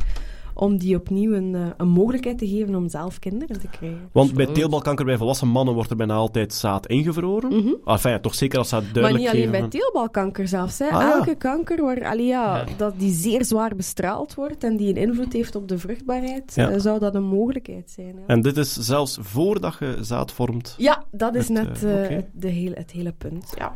om 0.55 0.77
die 0.79 0.97
opnieuw 0.97 1.33
een, 1.35 1.55
eh, 1.55 1.61
een 1.77 1.89
mogelijkheid 1.89 2.39
te 2.39 2.47
geven 2.49 2.75
om 2.75 2.89
zelf 2.89 3.19
kinderen 3.19 3.61
te 3.61 3.69
krijgen. 3.69 4.09
Want 4.13 4.35
bij 4.35 4.47
teelbalkanker 4.47 5.05
bij 5.05 5.17
volwassen 5.17 5.49
mannen 5.49 5.75
wordt 5.75 5.91
er 5.91 5.97
bijna 5.97 6.15
altijd 6.15 6.55
zaad 6.55 6.87
ingevroren. 6.87 7.79
Enfin, 7.85 8.11
ja, 8.11 8.19
toch 8.19 8.35
zeker 8.35 8.59
als 8.59 8.71
dat 8.71 8.83
Maar 8.83 8.93
duidelijk 8.93 9.25
niet 9.25 9.33
alleen 9.33 9.53
geven. 9.53 9.61
bij 9.61 9.81
teelbalkanker 9.81 10.49
zelfs. 10.49 10.79
Hè. 10.79 10.85
Ah, 10.89 11.01
ja. 11.01 11.15
Elke 11.15 11.35
kanker 11.35 11.83
waar, 11.83 12.05
allee, 12.07 12.27
ja, 12.27 12.57
Ja. 12.57 12.65
Dat 12.77 12.95
die 12.99 13.13
zeer 13.13 13.45
zwaar 13.45 13.77
bestraald 13.77 14.35
wordt 14.35 14.65
en 14.65 14.77
die 14.77 14.89
een 14.89 14.97
invloed 15.09 15.33
heeft 15.33 15.55
op 15.55 15.69
de 15.69 15.79
vruchtbaarheid, 15.79 16.53
Ja. 16.55 16.71
eh, 16.71 16.81
zou 16.81 16.99
dat 16.99 17.15
een 17.15 17.23
mogelijkheid 17.25 17.91
zijn. 17.91 18.15
Hè. 18.17 18.23
En 18.27 18.41
dit 18.41 18.57
is 18.57 18.73
zelfs 18.73 19.19
voordat 19.21 19.77
je 19.81 19.97
zaad 20.01 20.33
vormt. 20.33 20.75
Ja, 20.79 21.05
dat 21.11 21.35
is 21.35 21.49
Het, 21.49 21.57
net 21.67 21.85
eh, 21.85 22.05
eh, 22.05 22.11
het, 22.11 22.27
de 22.33 22.49
hele, 22.49 22.75
het 22.75 22.91
hele 22.91 23.13
punt. 23.19 23.53
Ja. 23.59 23.73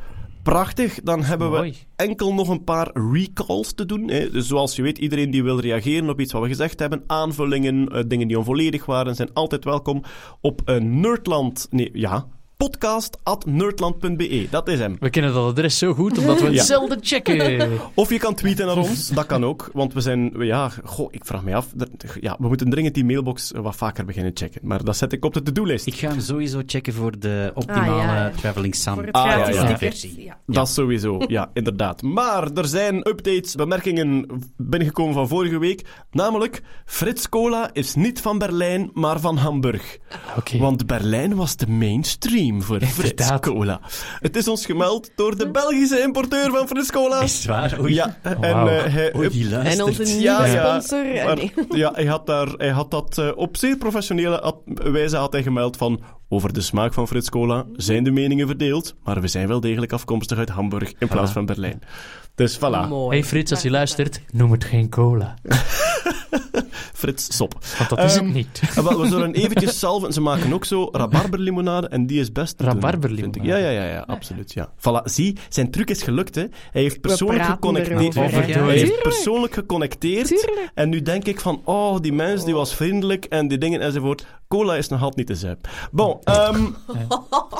Prachtig, 0.46 1.00
dan 1.02 1.24
hebben 1.24 1.50
we 1.50 1.56
Mooi. 1.56 1.74
enkel 1.96 2.34
nog 2.34 2.48
een 2.48 2.64
paar 2.64 2.90
recalls 3.12 3.72
te 3.72 3.86
doen. 3.86 4.08
Hè. 4.08 4.30
Dus 4.30 4.46
zoals 4.46 4.76
je 4.76 4.82
weet, 4.82 4.98
iedereen 4.98 5.30
die 5.30 5.42
wil 5.42 5.60
reageren 5.60 6.10
op 6.10 6.20
iets 6.20 6.32
wat 6.32 6.42
we 6.42 6.48
gezegd 6.48 6.78
hebben, 6.78 7.02
aanvullingen, 7.06 7.88
eh, 7.88 8.02
dingen 8.06 8.28
die 8.28 8.38
onvolledig 8.38 8.86
waren, 8.86 9.14
zijn 9.14 9.32
altijd 9.32 9.64
welkom 9.64 10.02
op 10.40 10.62
eh, 10.64 10.76
Nerdland. 10.76 11.66
Nee, 11.70 11.90
ja, 11.92 12.26
podcast.nerdland.be. 12.56 14.46
Dat 14.50 14.68
is 14.68 14.78
hem. 14.78 14.96
We 15.00 15.10
kennen 15.10 15.32
dat 15.34 15.44
adres 15.50 15.78
zo 15.78 15.94
goed, 15.94 16.18
omdat 16.18 16.40
we 16.40 16.46
het 16.46 16.54
Ja. 16.60 16.62
zelden 16.64 16.98
checken. 17.00 17.70
Of 17.94 18.10
je 18.10 18.18
kan 18.18 18.34
tweeten 18.34 18.66
naar 18.66 18.76
ons, 18.76 19.08
dat 19.08 19.26
kan 19.26 19.44
ook. 19.44 19.70
Want 19.72 19.92
we 19.92 20.00
zijn, 20.00 20.32
ja, 20.38 20.70
goh, 20.84 21.08
ik 21.10 21.24
vraag 21.24 21.42
me 21.42 21.54
af. 21.54 21.66
dat- 21.74 21.90
ja, 22.20 22.36
we 22.38 22.48
moeten 22.48 22.70
dringend 22.70 22.94
die 22.94 23.04
mailbox 23.04 23.52
wat 23.56 23.76
vaker 23.76 24.04
beginnen 24.04 24.30
checken. 24.34 24.60
Maar 24.64 24.84
dat 24.84 24.96
zet 24.96 25.12
ik 25.12 25.24
op 25.24 25.34
de 25.34 25.42
to-do-list. 25.42 25.86
Ik 25.86 25.94
ga 25.94 26.08
hem 26.08 26.20
sowieso 26.20 26.62
checken 26.66 26.92
voor 26.92 27.18
de 27.18 27.50
optimale 27.54 27.90
Ah, 27.90 27.96
ja, 27.98 28.14
ja. 28.24 28.30
Traveling 28.30 28.74
Sam. 28.74 28.94
Voor 28.94 29.04
het 29.04 29.14
Ah, 29.14 29.24
ja, 29.26 29.30
gratis 29.32 29.54
ja. 29.54 29.60
ticket. 29.62 29.78
versie. 29.78 30.22
Ja. 30.24 30.38
Dat 30.46 30.68
sowieso, 30.68 31.18
ja, 31.26 31.50
inderdaad. 31.52 32.02
Maar 32.02 32.50
er 32.52 32.66
zijn 32.66 33.08
updates, 33.08 33.54
bemerkingen 33.54 34.26
binnengekomen 34.56 35.14
van 35.14 35.28
vorige 35.28 35.58
week. 35.58 35.84
Namelijk, 36.10 36.62
Frits 36.84 37.28
Cola 37.28 37.70
is 37.72 37.94
niet 37.94 38.20
van 38.20 38.38
Berlijn, 38.38 38.90
maar 38.92 39.20
van 39.20 39.36
Hamburg. 39.36 39.98
Oké. 40.36 40.58
Want 40.58 40.86
Berlijn 40.86 41.34
was 41.34 41.56
de 41.56 41.66
mainstream 41.68 42.44
voor 42.54 42.80
Frits 42.80 43.10
Inderdaad. 43.10 43.40
Cola. 43.40 43.80
Het 44.20 44.36
is 44.36 44.48
ons 44.48 44.66
gemeld 44.66 45.10
door 45.16 45.36
de 45.36 45.50
Belgische 45.50 46.00
importeur 46.02 46.50
van 46.50 46.66
Frits 46.68 46.90
Cola. 46.92 47.20
Is 47.20 47.36
het 47.36 47.44
waar? 47.46 47.80
Oei. 47.80 47.94
Ja, 47.94 48.18
en 48.22 48.42
eh, 48.42 48.84
hij 48.84 49.16
Oei, 49.16 49.28
die 49.28 49.56
En 49.56 49.82
onze 49.82 50.02
nieuwe 50.02 50.20
Ja, 50.22 50.44
ja, 50.44 50.80
sponsor. 50.80 51.14
eh, 51.14 51.24
maar- 51.24 51.36
nee. 51.36 51.52
ja, 51.70 51.90
hij 51.94 52.04
had, 52.06 52.26
daar, 52.26 52.48
hij 52.56 52.70
had 52.70 52.90
dat 52.90 53.18
eh, 53.18 53.28
op 53.36 53.56
zeer 53.56 53.76
professionele 53.76 54.54
wijze 54.64 55.16
had 55.16 55.32
hij 55.32 55.42
gemeld 55.42 55.76
van 55.76 56.00
over 56.28 56.52
de 56.52 56.60
smaak 56.60 56.94
van 56.94 57.06
Frits 57.08 57.30
Cola 57.30 57.64
zijn 57.76 58.04
de 58.04 58.10
meningen 58.10 58.46
verdeeld, 58.46 58.94
maar 59.04 59.20
we 59.20 59.28
zijn 59.28 59.48
wel 59.48 59.60
degelijk 59.60 59.92
afkomstig 59.92 60.38
uit 60.38 60.48
Hamburg 60.48 60.92
in 60.98 61.08
plaats 61.08 61.30
Voilà. 61.30 61.34
van 61.34 61.46
Berlijn. 61.46 61.80
Dus 62.34 62.56
voilà, 62.56 62.88
Mooi. 62.88 63.18
Hey 63.18 63.24
Frits, 63.28 63.50
als 63.50 63.62
je 63.62 63.70
luistert, 63.70 64.20
noem 64.32 64.50
het 64.52 64.64
geen 64.64 64.88
cola. 64.88 65.34
Frits, 66.92 67.36
sop. 67.36 67.54
Want 67.78 67.90
dat 67.90 67.98
is 67.98 68.16
Ehm, 68.16 68.24
het 68.24 68.34
niet. 68.34 68.60
En 68.76 68.84
wel, 68.88 69.00
we 69.00 69.06
zullen 69.08 69.34
eventjes 69.34 69.78
salven. 69.78 70.12
Ze 70.12 70.20
maken 70.20 70.52
ook 70.52 70.64
zo 70.64 70.88
rabarberlimonade 70.92 71.88
en 71.88 72.06
die 72.06 72.20
is 72.20 72.32
best 72.32 72.60
Rabarberlimonade? 72.60 73.42
Ja, 73.42 73.56
ja, 73.56 73.68
ja, 73.70 73.84
ja, 73.84 74.00
absoluut. 74.06 74.52
Ja. 74.52 74.68
Voilà, 74.78 75.02
zie, 75.04 75.36
zijn 75.48 75.70
truc 75.70 75.90
is 75.90 76.02
gelukt. 76.02 76.34
Hè. 76.34 76.44
Hij 76.72 76.82
heeft 76.82 77.00
persoonlijk 77.00 77.44
geconnecteerd. 77.44 78.14
hè. 78.14 78.20
Hij 78.22 78.76
heeft 78.78 79.02
persoonlijk 79.02 79.54
geconnecteerd. 79.54 80.26
Tuurlijk. 80.26 80.70
En 80.74 80.88
nu 80.88 81.02
denk 81.02 81.24
ik 81.24 81.40
van, 81.40 81.60
oh, 81.64 82.00
die 82.00 82.12
mens 82.12 82.44
die 82.44 82.54
was 82.54 82.74
vriendelijk 82.74 83.24
en 83.24 83.48
die 83.48 83.58
dingen 83.58 83.80
enzovoort. 83.80 84.26
Cola 84.48 84.76
is 84.76 84.88
nog 84.88 84.98
altijd 85.00 85.16
niet 85.16 85.26
te 85.26 85.34
zuip. 85.46 85.68
Bon, 85.92 86.15
ehm, 86.24 86.66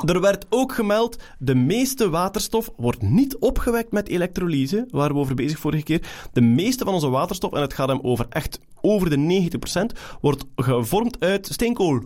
er 0.05 0.21
werd 0.21 0.45
ook 0.49 0.73
gemeld, 0.73 1.17
de 1.39 1.55
meeste 1.55 2.09
waterstof 2.09 2.71
wordt 2.75 3.01
niet 3.01 3.37
opgewekt 3.37 3.91
met 3.91 4.07
elektrolyse, 4.07 4.87
waar 4.91 5.13
we 5.13 5.19
over 5.19 5.35
bezig 5.35 5.59
vorige 5.59 5.83
keer. 5.83 6.07
De 6.33 6.41
meeste 6.41 6.83
van 6.83 6.93
onze 6.93 7.09
waterstof, 7.09 7.53
en 7.53 7.61
het 7.61 7.73
gaat 7.73 7.87
hem 7.87 7.99
over 8.01 8.25
echt 8.29 8.59
over 8.81 9.09
de 9.09 9.49
90%, 9.95 9.99
wordt 10.21 10.45
gevormd 10.55 11.19
uit 11.19 11.47
steenkool. 11.51 12.01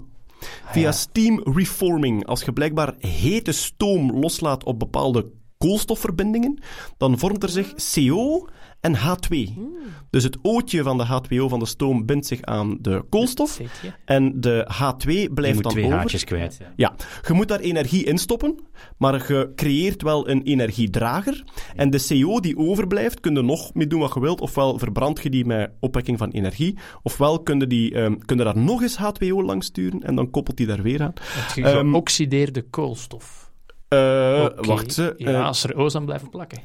Via 0.66 0.92
steam 0.92 1.42
reforming. 1.44 2.26
Als 2.26 2.44
je 2.44 2.54
blijkbaar 2.54 2.96
hete 3.00 3.52
stoom 3.52 4.20
loslaat 4.20 4.64
op 4.64 4.80
bepaalde 4.80 5.26
koolstofverbindingen, 5.58 6.60
dan 6.98 7.20
vormt 7.20 7.44
er 7.44 7.50
zich 7.50 7.74
CO 7.94 8.48
en 8.82 8.96
H2. 8.98 9.38
Dus 10.10 10.24
het 10.24 10.38
ootje 10.42 10.84
van 10.84 10.98
de 10.98 11.06
H2O 11.06 11.46
van 11.50 11.60
de 11.60 11.66
stoom 11.66 12.06
bindt 12.06 12.28
zich 12.28 12.42
aan 12.42 12.78
de 12.82 13.04
koolstof 13.10 13.60
en 14.06 14.42
de 14.42 14.68
H2 14.74 15.08
Je 15.12 15.30
blijft 15.34 15.54
moet 15.56 15.64
dan 15.64 15.72
twee 15.72 15.86
over. 15.86 15.98
haartjes 15.98 16.24
kwijt. 16.24 16.58
Ja. 16.60 16.72
Ja, 16.76 16.94
je 17.28 17.34
moet 17.34 17.48
daar 17.48 17.60
energie 17.60 18.04
in 18.04 18.18
stoppen, 18.18 18.60
maar 18.98 19.14
je 19.34 19.52
creëert 19.56 20.02
wel 20.02 20.30
een 20.30 20.42
energiedrager. 20.44 21.44
En 21.76 21.90
de 21.90 22.06
CO 22.08 22.40
die 22.40 22.58
overblijft, 22.58 23.20
kun 23.20 23.36
je 23.36 23.42
nog 23.42 23.74
mee 23.74 23.88
doen 23.88 24.00
wat 24.00 24.14
je 24.14 24.20
wilt. 24.20 24.42
Ofwel 24.42 24.78
verbrand 24.80 25.24
je 25.24 25.30
die 25.30 25.46
met 25.46 25.72
opwekking 25.80 26.18
van 26.18 26.30
energie, 26.30 26.78
ofwel 27.04 27.40
kun 27.44 27.60
je, 27.60 27.68
die, 27.68 27.94
ehm, 27.96 28.16
kun 28.26 28.38
je 28.38 28.44
daar 28.44 28.58
nog 28.58 28.82
eens 28.82 28.98
H2O 28.98 29.36
langs 29.46 29.66
sturen 29.66 30.04
en 30.04 30.16
dan 30.16 30.30
koppelt 30.30 30.58
die 30.58 30.68
daar 30.68 30.82
weer 30.82 31.02
aan. 31.02 31.14
Het 31.22 31.66
Ehm, 31.66 31.90
geoxideerde 31.92 32.62
koolstof. 32.62 33.52
Eh, 33.88 34.42
Oké. 34.52 34.68
Wacht 34.68 34.94
ze. 34.94 35.14
Ja, 35.18 35.42
als 35.42 35.64
er 35.64 35.78
O's 35.78 35.96
aan 35.96 36.06
blijven 36.06 36.30
plakken. 36.30 36.60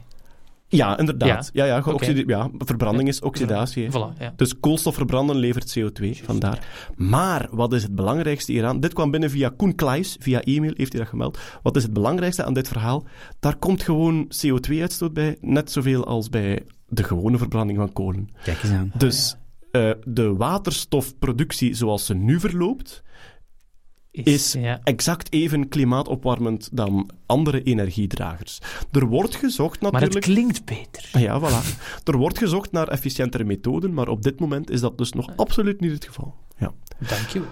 Ja, 0.69 0.99
inderdaad. 0.99 1.51
Ja, 1.53 1.65
ja, 1.65 1.83
ja, 2.27 2.51
verbranding 2.59 3.09
is 3.09 3.21
oxidatie. 3.21 3.91
Voilà, 3.91 4.19
ja. 4.19 4.33
Dus 4.37 4.61
koolstof 4.61 4.95
verbranden 4.95 5.37
levert 5.37 5.79
CO2, 5.79 6.25
vandaar. 6.25 6.67
Maar 6.97 7.49
wat 7.51 7.73
is 7.73 7.83
het 7.83 7.95
belangrijkste 7.95 8.53
hieraan? 8.53 8.81
Dit 8.81 8.93
kwam 8.93 9.11
binnen 9.11 9.31
via 9.31 9.53
Koen 9.57 9.75
Klaes, 9.75 10.17
via 10.21 10.43
e-mail 10.43 10.73
heeft 10.77 10.93
hij 10.93 11.01
dat 11.01 11.11
gemeld. 11.11 11.39
Wat 11.63 11.77
is 11.77 11.83
het 11.83 11.93
belangrijkste 11.93 12.45
aan 12.45 12.55
dit 12.55 12.69
verhaal? 12.69 13.05
Daar 13.41 13.57
komt 13.57 13.83
gewoon 13.83 14.33
CO2-uitstoot 14.47 15.13
bij, 15.13 15.37
net 15.41 15.71
zoveel 15.71 16.05
als 16.05 16.29
bij 16.29 16.63
de 16.89 17.03
gewone 17.03 17.39
verbranding 17.39 17.79
van 17.79 17.93
kolen. 17.93 18.29
Kijk 18.43 18.63
eens 18.63 18.73
aan. 18.73 18.93
Dus 18.95 19.37
eh, 19.71 19.91
de 20.05 20.35
waterstofproductie 20.35 21.75
zoals 21.75 22.07
ze 22.07 22.15
nu 22.15 22.41
verloopt, 22.41 23.03
is 24.25 24.53
ja. 24.53 24.81
exact 24.85 25.33
even 25.33 25.69
klimaatopwarmend 25.69 26.69
dan 26.73 27.11
andere 27.27 27.63
energiedragers. 27.63 28.59
Er 28.93 29.07
wordt 29.07 29.37
gezocht 29.37 29.81
Maar 29.81 29.93
het 29.93 30.01
natuurlijk... 30.01 30.33
klinkt 30.33 30.65
beter. 30.65 31.21
Ja, 31.21 31.41
voilà. 31.41 31.79
Er 32.05 32.17
wordt 32.17 32.39
gezocht 32.39 32.73
naar 32.73 32.89
efficiëntere 32.89 33.45
methoden, 33.45 33.95
maar 33.95 34.09
op 34.09 34.23
dit 34.23 34.41
moment 34.41 34.71
is 34.71 34.81
dat 34.81 34.99
dus 34.99 35.13
nog 35.13 35.37
absoluut 35.37 35.81
niet 35.81 35.93
het 35.93 36.05
geval. 36.05 36.35
Ja. 36.59 36.73
Dank 36.99 37.29
je 37.29 37.41
wel. 37.41 37.49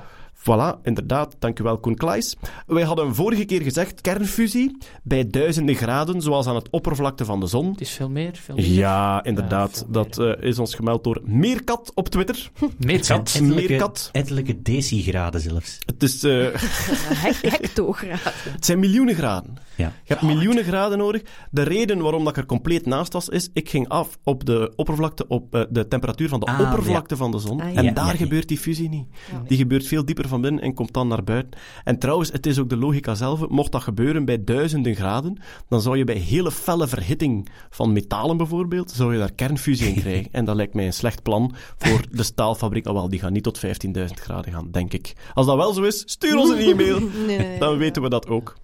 Voilà, 0.50 0.80
inderdaad. 0.82 1.36
Dankjewel, 1.38 1.78
Koen 1.78 1.94
Klaes. 1.94 2.36
Wij 2.66 2.82
hadden 2.82 3.14
vorige 3.14 3.44
keer 3.44 3.62
gezegd 3.62 4.00
kernfusie 4.00 4.76
bij 5.02 5.26
duizenden 5.26 5.74
graden, 5.74 6.20
zoals 6.22 6.46
aan 6.46 6.54
het 6.54 6.70
oppervlakte 6.70 7.24
van 7.24 7.40
de 7.40 7.46
zon. 7.46 7.70
Het 7.70 7.80
is 7.80 7.90
veel 7.90 8.10
meer, 8.10 8.30
veel 8.44 8.54
meer. 8.54 8.66
Ja, 8.66 9.24
inderdaad. 9.24 9.76
veel 9.78 9.86
dat 9.92 10.18
eh, 10.18 10.48
is 10.48 10.58
ons 10.58 10.74
gemeld 10.74 11.04
door 11.04 11.20
Meerkat 11.24 11.92
op 11.94 12.08
Twitter. 12.08 12.50
Meer 12.78 13.06
kat. 13.06 13.18
Ettelijke, 13.34 13.54
Meerkat. 13.68 14.08
ettelijke 14.12 14.62
decigraden 14.62 15.40
zelfs. 15.40 15.78
Het, 15.86 16.02
is, 16.02 16.22
eh, 16.24 16.46
Hec- 17.24 17.40
Hectograden. 17.42 18.32
het 18.52 18.64
zijn 18.64 18.78
miljoenen 18.78 19.14
graden. 19.14 19.54
Ja. 19.76 19.86
Je 20.04 20.12
hebt 20.12 20.22
miljoenen 20.22 20.64
graden 20.64 20.98
nodig. 20.98 21.22
De 21.50 21.62
reden 21.62 21.98
waarom 22.02 22.24
dat 22.24 22.32
ik 22.36 22.42
er 22.42 22.46
compleet 22.46 22.86
naast 22.86 23.12
was, 23.12 23.28
is 23.28 23.48
ik 23.52 23.68
ging 23.70 23.88
af 23.88 24.18
op 24.24 24.44
de 24.44 24.72
oppervlakte, 24.76 25.26
op 25.28 25.54
eh, 25.54 25.62
de 25.70 25.88
temperatuur 25.88 26.28
van 26.28 26.40
de 26.40 26.46
Ah, 26.46 26.60
oppervlakte 26.60 27.16
van 27.16 27.30
de 27.30 27.38
zon. 27.38 27.60
Ah, 27.60 27.72
ja. 27.72 27.82
En 27.82 27.94
daar 27.94 28.14
gebeurt 28.16 28.48
die 28.48 28.58
fusie 28.58 28.88
niet. 28.88 29.06
Ja. 29.32 29.42
Die 29.46 29.56
gebeurt 29.58 29.86
veel 29.86 30.04
dieper 30.04 30.28
van 30.28 30.33
binnen 30.40 30.62
en 30.62 30.74
komt 30.74 30.92
dan 30.92 31.08
naar 31.08 31.24
buiten. 31.24 31.60
En 31.84 31.98
trouwens, 31.98 32.32
het 32.32 32.46
is 32.46 32.58
ook 32.58 32.68
de 32.68 32.76
logica 32.76 33.14
zelf. 33.14 33.48
Mocht 33.48 33.72
dat 33.72 33.82
gebeuren 33.82 34.24
bij 34.24 34.44
duizenden 34.44 34.94
graden, 34.94 35.38
dan 35.68 35.80
zou 35.80 35.96
je 35.96 36.04
bij 36.04 36.14
hele 36.14 36.50
felle 36.50 36.88
verhitting 36.88 37.48
van 37.70 37.92
metalen 37.92 38.36
bijvoorbeeld, 38.36 38.90
zou 38.90 39.12
je 39.12 39.18
daar 39.18 39.32
kernfusie 39.32 39.88
in 39.88 40.00
krijgen. 40.00 40.22
En 40.32 40.44
dat 40.44 40.56
lijkt 40.56 40.74
mij 40.74 40.86
een 40.86 40.92
slecht 40.92 41.22
plan 41.22 41.54
voor 41.76 42.00
de 42.10 42.22
staalfabriek. 42.22 42.86
Oh 42.86 42.92
wel, 42.92 43.08
die 43.08 43.18
gaan 43.18 43.32
niet 43.32 43.42
tot 43.42 43.60
15.000 43.66 44.04
graden 44.14 44.52
gaan, 44.52 44.70
denk 44.70 44.92
ik. 44.92 45.12
Als 45.34 45.46
dat 45.46 45.56
wel 45.56 45.72
zo 45.72 45.82
is, 45.82 46.02
stuur 46.06 46.36
ons 46.36 46.50
een 46.50 46.58
e-mail. 46.70 47.00
Nee, 47.26 47.58
Dan 47.64 47.76
weten 47.76 48.02
we 48.02 48.08
dat 48.08 48.28
ook. 48.28 48.56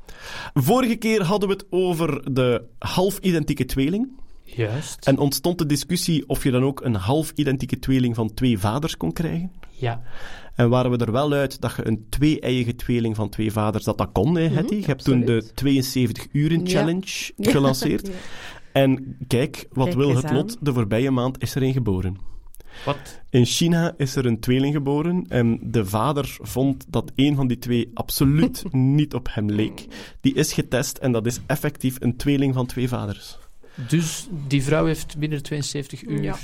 Vorige 0.54 0.96
keer 0.96 1.22
hadden 1.22 1.48
we 1.48 1.54
het 1.54 1.66
over 1.70 2.34
de 2.34 2.64
half-identieke 2.78 3.64
tweeling. 3.64 4.08
Juist. 4.56 5.06
En 5.06 5.18
ontstond 5.18 5.58
de 5.58 5.66
discussie 5.66 6.28
of 6.28 6.44
je 6.44 6.50
dan 6.50 6.62
ook 6.62 6.84
een 6.84 6.94
half-identieke 6.94 7.78
tweeling 7.78 8.14
van 8.14 8.34
twee 8.34 8.58
vaders 8.58 8.96
kon 8.96 9.12
krijgen. 9.12 9.52
Ja. 9.70 10.02
En 10.54 10.68
waren 10.68 10.90
we 10.90 10.96
er 10.96 11.12
wel 11.12 11.32
uit 11.32 11.60
dat 11.60 11.74
je 11.76 11.86
een 11.86 12.06
twee-eiige 12.08 12.74
tweeling 12.74 13.16
van 13.16 13.28
twee 13.28 13.52
vaders, 13.52 13.84
dat 13.84 13.98
dat 13.98 14.08
kon, 14.12 14.36
hè, 14.36 14.48
Hetty? 14.48 14.74
Je 14.74 14.84
hebt 14.84 15.04
toen 15.04 15.24
de 15.24 15.50
absoluut. 15.50 15.86
72-uren-challenge 16.28 17.32
Ja. 17.36 17.50
gelanceerd. 17.50 18.06
Ja. 18.06 18.12
En 18.72 19.16
kijk, 19.26 19.66
wat 19.72 19.86
Kijk 19.86 19.98
wil 19.98 20.16
het 20.16 20.30
lot? 20.30 20.56
De 20.60 20.72
voorbije 20.72 21.10
maand 21.10 21.42
is 21.42 21.54
er 21.54 21.62
een 21.62 21.72
geboren. 21.72 22.16
Wat? 22.84 23.20
In 23.30 23.44
China 23.44 23.94
is 23.96 24.16
er 24.16 24.26
een 24.26 24.40
tweeling 24.40 24.74
geboren 24.74 25.24
en 25.28 25.58
de 25.62 25.86
vader 25.86 26.36
vond 26.40 26.84
dat 26.88 27.12
een 27.16 27.36
van 27.36 27.46
die 27.46 27.58
twee 27.58 27.90
absoluut 27.94 28.64
niet 28.72 29.14
op 29.14 29.28
hem 29.30 29.50
leek. 29.50 29.86
Die 30.20 30.34
is 30.34 30.52
getest 30.52 30.98
en 30.98 31.12
dat 31.12 31.26
is 31.26 31.40
effectief 31.46 31.96
een 32.00 32.16
tweeling 32.16 32.54
van 32.54 32.66
twee 32.66 32.88
vaders. 32.88 33.38
Dus 33.74 34.26
die 34.48 34.62
vrouw 34.62 34.86
heeft 34.86 35.18
binnen 35.18 35.42
72 35.42 36.02
uur... 36.02 36.22
Ja. 36.22 36.36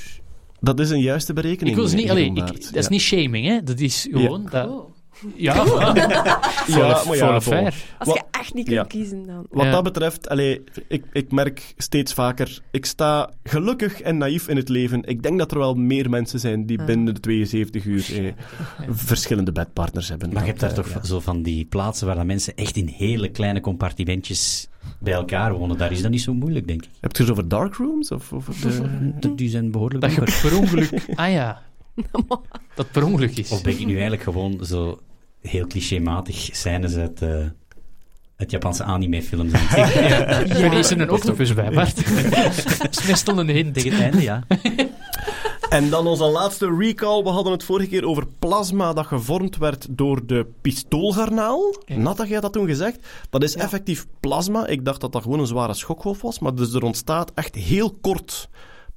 Dat 0.61 0.81
is 0.81 0.91
een 0.91 1.01
juiste 1.01 1.33
berekening. 1.33 1.69
Ik 1.69 1.77
wil 1.77 1.87
ze 1.89 1.97
niet... 1.97 2.11
Alleen, 2.11 2.37
ik, 2.37 2.47
dat 2.47 2.75
is 2.75 2.85
Ja. 2.85 2.89
niet 2.89 3.01
shaming, 3.01 3.47
hè. 3.47 3.63
Dat 3.63 3.81
is 3.81 4.07
gewoon... 4.11 4.49
Dat, 4.51 4.67
Cool. 4.67 4.95
Ja, 5.35 5.55
Ja, 6.67 7.03
ja. 7.13 7.33
Als 7.35 7.45
Wat- 7.99 8.15
je 8.15 8.23
echt 8.31 8.55
niet 8.55 8.65
kunt 8.65 8.77
ja. 8.77 8.85
kiezen, 8.85 9.27
dan... 9.27 9.47
Wat 9.51 9.65
Ja. 9.65 9.71
dat 9.71 9.83
betreft, 9.83 10.29
allee, 10.29 10.65
ik, 10.89 11.05
ik 11.13 11.33
merk 11.33 11.75
steeds 11.77 12.13
vaker, 12.13 12.61
ik 12.71 12.87
sta 12.87 13.31
gelukkig 13.45 14.01
en 14.01 14.17
naïef 14.19 14.49
in 14.49 14.57
het 14.57 14.69
leven. 14.69 15.03
Ik 15.05 15.23
denk 15.23 15.39
dat 15.39 15.51
er 15.51 15.59
wel 15.59 15.75
meer 15.75 16.11
mensen 16.11 16.41
zijn 16.41 16.67
die 16.67 16.79
Ah. 16.81 16.87
binnen 16.87 17.15
de 17.15 17.21
72 17.21 17.85
uur 17.85 18.07
eh, 18.27 18.33
verschillende 18.91 19.53
bedpartners 19.53 20.09
hebben. 20.09 20.33
Maar 20.33 20.43
je 20.43 20.49
hebt 20.49 20.61
daar 20.61 20.75
toch 20.75 20.89
ja. 20.89 21.05
zo 21.05 21.21
van 21.21 21.43
die 21.43 21.65
plaatsen 21.65 22.07
waar 22.07 22.17
dat 22.17 22.25
mensen 22.27 22.55
echt 22.57 22.77
in 22.77 22.87
hele 22.87 23.31
kleine 23.31 23.61
compartimentjes 23.61 24.69
bij 25.01 25.13
elkaar 25.13 25.53
wonen. 25.53 25.79
Daar 25.79 25.93
is 25.93 26.03
dat 26.03 26.11
niet 26.11 26.21
zo 26.23 26.35
moeilijk, 26.35 26.67
denk 26.67 26.83
ik. 26.85 26.91
Heb 27.01 27.17
je 27.17 27.23
het 27.23 27.33
over 27.33 27.49
dark 27.49 27.75
rooms? 27.75 28.11
Of 28.11 28.29
de... 28.29 29.13
De- 29.21 29.35
Die 29.35 29.49
zijn 29.49 29.71
behoorlijk 29.71 30.01
Dat 30.01 30.13
je 30.15 30.49
per 30.49 30.59
ongeluk... 30.59 30.91
Ah 31.15 31.33
ja. 31.33 31.63
Dat 32.75 32.91
per 32.91 33.05
ongeluk 33.05 33.37
is. 33.37 33.51
Of 33.51 33.63
ben 33.63 33.73
ik 33.73 33.87
nu 33.87 33.93
eigenlijk 33.93 34.23
gewoon 34.23 34.65
zo 34.65 35.01
heel 35.41 35.67
clichématig 35.67 36.49
scènes 36.53 36.97
uit, 36.97 37.23
eh 37.23 37.47
uit 38.37 38.51
Japanse 38.51 38.85
anime-films 38.85 39.53
het 39.53 40.61
ben 40.61 40.73
eens 40.73 40.91
er 40.91 41.01
een 41.01 41.11
octopus 41.11 41.55
bij, 41.55 41.71
Bart. 41.71 41.97
Dat 42.83 43.09
is 43.09 43.23
een 43.27 43.49
hint. 43.49 43.75
Tegen 43.75 43.93
het 43.93 44.01
einde, 44.01 44.23
ja. 44.23 44.45
En 45.69 45.91
dan 45.91 46.07
onze 46.07 46.25
laatste 46.25 46.77
recall. 46.79 47.23
We 47.23 47.29
hadden 47.29 47.53
het 47.53 47.65
vorige 47.65 47.89
keer 47.89 48.07
over 48.07 48.27
plasma 48.39 48.93
dat 48.93 49.07
gevormd 49.07 49.57
werd 49.57 49.87
door 49.91 50.27
de 50.27 50.47
pistoolgarnaal. 50.61 51.75
Kijk. 51.85 51.99
Nat, 51.99 52.19
had 52.19 52.29
jij 52.29 52.41
dat 52.41 52.53
toen 52.53 52.67
gezegd? 52.67 52.99
Dat 53.31 53.43
is 53.43 53.55
effectief 53.55 54.07
plasma. 54.21 54.67
Ik 54.67 54.85
dacht 54.85 55.01
dat 55.01 55.13
dat 55.13 55.23
gewoon 55.23 55.41
een 55.41 55.47
zware 55.47 55.75
schokgolf 55.75 56.23
was. 56.23 56.39
Maar 56.39 56.55
dus 56.55 56.75
er 56.75 56.83
ontstaat 56.83 57.33
echt 57.35 57.55
heel 57.55 57.97
kort 58.01 58.49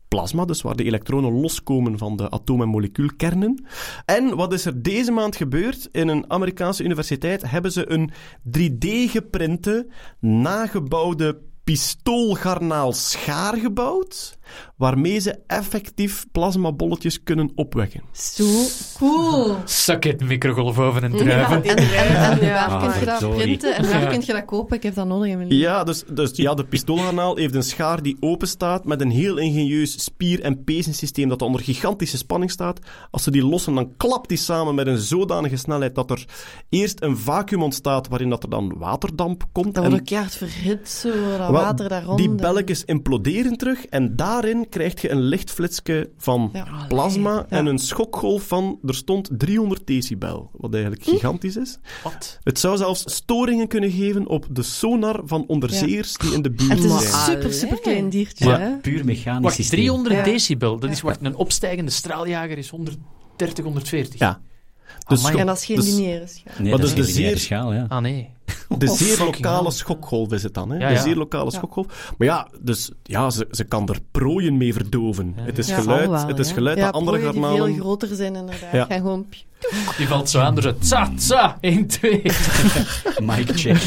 plasma, 0.09 0.45
dus 0.45 0.61
waar 0.61 0.75
de 0.75 0.83
elektronen 0.83 1.31
loskomen 1.31 1.97
van 1.97 2.15
de 2.15 2.29
atoom- 2.29 2.61
en 2.61 2.67
molecuulkernen. 2.67 3.65
En 4.05 4.35
wat 4.35 4.53
is 4.53 4.65
er 4.65 4.81
deze 4.81 5.11
maand 5.11 5.35
gebeurd? 5.35 5.89
In 5.91 6.07
een 6.07 6.31
Amerikaanse 6.31 6.83
universiteit 6.83 7.49
hebben 7.49 7.71
ze 7.71 7.91
een 7.91 8.11
3D-geprinte, 8.43 9.87
nagebouwde 10.19 11.41
pistoolgarnaal 11.63 12.93
schaar 12.93 13.57
gebouwd, 13.57 14.38
waarmee 14.77 15.19
ze 15.19 15.39
effectief 15.47 16.25
plasmabolletjes 16.31 17.23
kunnen 17.23 17.51
opwekken. 17.55 18.01
Zo 18.11 18.45
cool. 18.97 19.55
Suck 19.65 20.05
it, 20.05 20.23
microgolfoven 20.23 21.03
en 21.03 21.11
druiven. 21.11 21.63
En, 21.63 21.77
en, 21.77 22.39
en 22.39 22.53
waar 22.53 22.67
Ah, 22.69 22.91
kun 22.91 22.99
je 22.99 23.05
dat 23.05 23.19
sorry. 23.19 23.37
printen 23.41 23.75
en 23.75 23.83
waar 23.89 24.01
Ja. 24.01 24.07
kun 24.09 24.21
je 24.25 24.33
dat 24.33 24.45
kopen? 24.45 24.75
Ik 24.77 24.83
heb 24.83 24.95
dat 24.95 25.07
nodig 25.07 25.29
in 25.29 25.37
mijn 25.37 25.49
leven. 25.49 25.63
Ja, 25.63 25.83
dus, 25.83 26.03
dus 26.13 26.31
ja, 26.33 26.53
de 26.53 26.65
pistoolgarnaal 26.65 27.35
heeft 27.35 27.55
een 27.55 27.63
schaar 27.63 28.01
die 28.01 28.17
open 28.19 28.47
staat 28.47 28.85
met 28.85 29.01
een 29.01 29.11
heel 29.11 29.37
ingenieus 29.37 30.03
spier- 30.03 30.41
en 30.41 30.63
pezensysteem 30.63 31.29
dat 31.29 31.41
onder 31.41 31.61
gigantische 31.61 32.17
spanning 32.17 32.51
staat. 32.51 32.79
Als 33.11 33.23
ze 33.23 33.31
die 33.31 33.45
lossen, 33.45 33.75
dan 33.75 33.93
klapt 33.97 34.29
die 34.29 34.37
samen 34.37 34.75
met 34.75 34.87
een 34.87 34.97
zodanige 34.97 35.55
snelheid 35.55 35.95
dat 35.95 36.11
er 36.11 36.25
eerst 36.69 37.01
een 37.01 37.17
vacuüm 37.17 37.63
ontstaat 37.63 38.07
waarin 38.07 38.29
dat 38.29 38.43
er 38.43 38.49
dan 38.49 38.73
waterdamp 38.77 39.43
komt. 39.51 39.75
Dat 39.75 39.83
en 39.83 39.89
wordt 39.89 39.99
ook 40.03 40.07
keihard 40.09 40.35
verhit, 40.35 40.89
zo, 40.89 41.09
dat 41.09 41.37
Wel, 41.37 41.51
water 41.51 41.89
daar 41.89 42.03
rond. 42.03 42.17
Die 42.17 42.29
belletjes 42.29 42.85
imploderen 42.85 43.57
terug 43.57 43.85
en 43.85 44.15
daarin 44.41 44.69
krijg 44.69 45.01
je 45.01 45.09
een 45.09 45.21
lichtflitsje 45.21 46.09
van 46.17 46.49
Ja. 46.53 46.85
plasma 46.87 47.33
Ja. 47.33 47.45
en 47.57 47.65
een 47.65 47.79
schokgolf 47.79 48.43
van, 48.43 48.79
er 48.85 48.95
stond 48.95 49.29
300 49.31 49.87
decibel, 49.87 50.49
wat 50.53 50.73
eigenlijk 50.73 51.03
gigantisch 51.03 51.55
is. 51.55 51.77
Wat? 52.03 52.39
Het 52.43 52.59
zou 52.59 52.77
zelfs 52.77 53.03
storingen 53.15 53.67
kunnen 53.67 53.91
geven 53.91 54.27
op 54.27 54.45
de 54.51 54.63
sonar 54.63 55.21
van 55.25 55.43
onderzeeërs 55.47 56.13
die 56.17 56.33
in 56.33 56.41
de 56.41 56.49
En 56.49 56.55
buurt 56.55 56.69
het 56.69 56.83
is 56.83 56.91
een 56.91 56.99
zijn. 56.99 57.25
super, 57.37 57.53
super 57.53 57.79
klein 57.79 58.09
diertje, 58.09 58.45
Maar 58.45 58.77
puur 58.81 59.05
mechanisch 59.05 59.43
Wacht, 59.43 59.55
systeem. 59.55 59.79
300 59.79 60.15
Ja. 60.15 60.23
decibel. 60.23 60.79
Dat 60.79 60.89
is, 60.89 61.01
wacht, 61.01 61.19
een 61.21 61.35
opstijgende 61.35 61.91
straaljager 61.91 62.57
is 62.57 62.69
130, 62.69 63.63
140. 63.63 64.19
Ja. 64.19 64.41
Dus 65.07 65.17
Amai. 65.17 65.21
schok- 65.31 65.39
En 65.39 65.45
dat 65.45 65.57
is 65.57 65.65
geen 65.65 65.75
dus 65.75 65.85
lineaire 65.95 66.27
schaal. 66.27 66.53
Nee, 66.59 66.71
Wat 66.71 66.81
dat 66.81 66.89
is 66.89 66.95
is 66.95 66.99
de 66.99 67.01
een 67.05 67.15
lineaire 67.15 67.37
zeer- 67.39 67.45
schaal, 67.47 67.73
ja. 67.73 67.85
Ah, 67.89 68.01
nee. 68.01 68.29
de 68.77 68.87
zeer 68.87 69.15
fucking 69.15 69.45
lokale 69.45 69.71
schokgolf 69.71 70.31
is 70.31 70.43
het 70.43 70.53
dan, 70.53 70.69
hè? 70.69 70.77
Ja, 70.77 70.87
de 70.87 70.93
ja. 70.93 71.01
zeer 71.01 71.15
lokale 71.15 71.51
schokgolf. 71.51 72.13
Maar 72.17 72.27
ja, 72.27 72.47
dus, 72.61 72.91
ja 73.03 73.29
ze, 73.29 73.47
ze 73.51 73.63
kan 73.63 73.87
er 73.87 73.99
prooien 74.11 74.57
mee 74.57 74.73
verdoven. 74.73 75.33
Het 75.35 75.57
is 75.57 75.71
geluid, 75.71 76.09
wel, 76.09 76.27
het 76.27 76.39
is 76.39 76.47
ja. 76.47 76.53
geluid 76.53 76.77
ja, 76.77 76.85
dat 76.85 76.93
andere 76.93 77.17
prooien 77.17 77.33
die 77.33 77.43
garnalen... 77.43 77.73
veel 77.73 77.83
groter 77.83 78.15
zijn, 78.15 78.35
inderdaad. 78.35 78.71
Ja. 78.71 78.85
Gewoon... 78.89 79.25
Die 79.97 80.07
valt 80.07 80.29
zo 80.29 80.39
aan, 80.39 80.55
dus 80.55 80.63
het 80.63 80.81
tsa, 80.81 81.11
tsa, 81.15 81.57
1, 81.61 81.87
2. 81.87 82.21
Mic 83.21 83.49
check. 83.53 83.77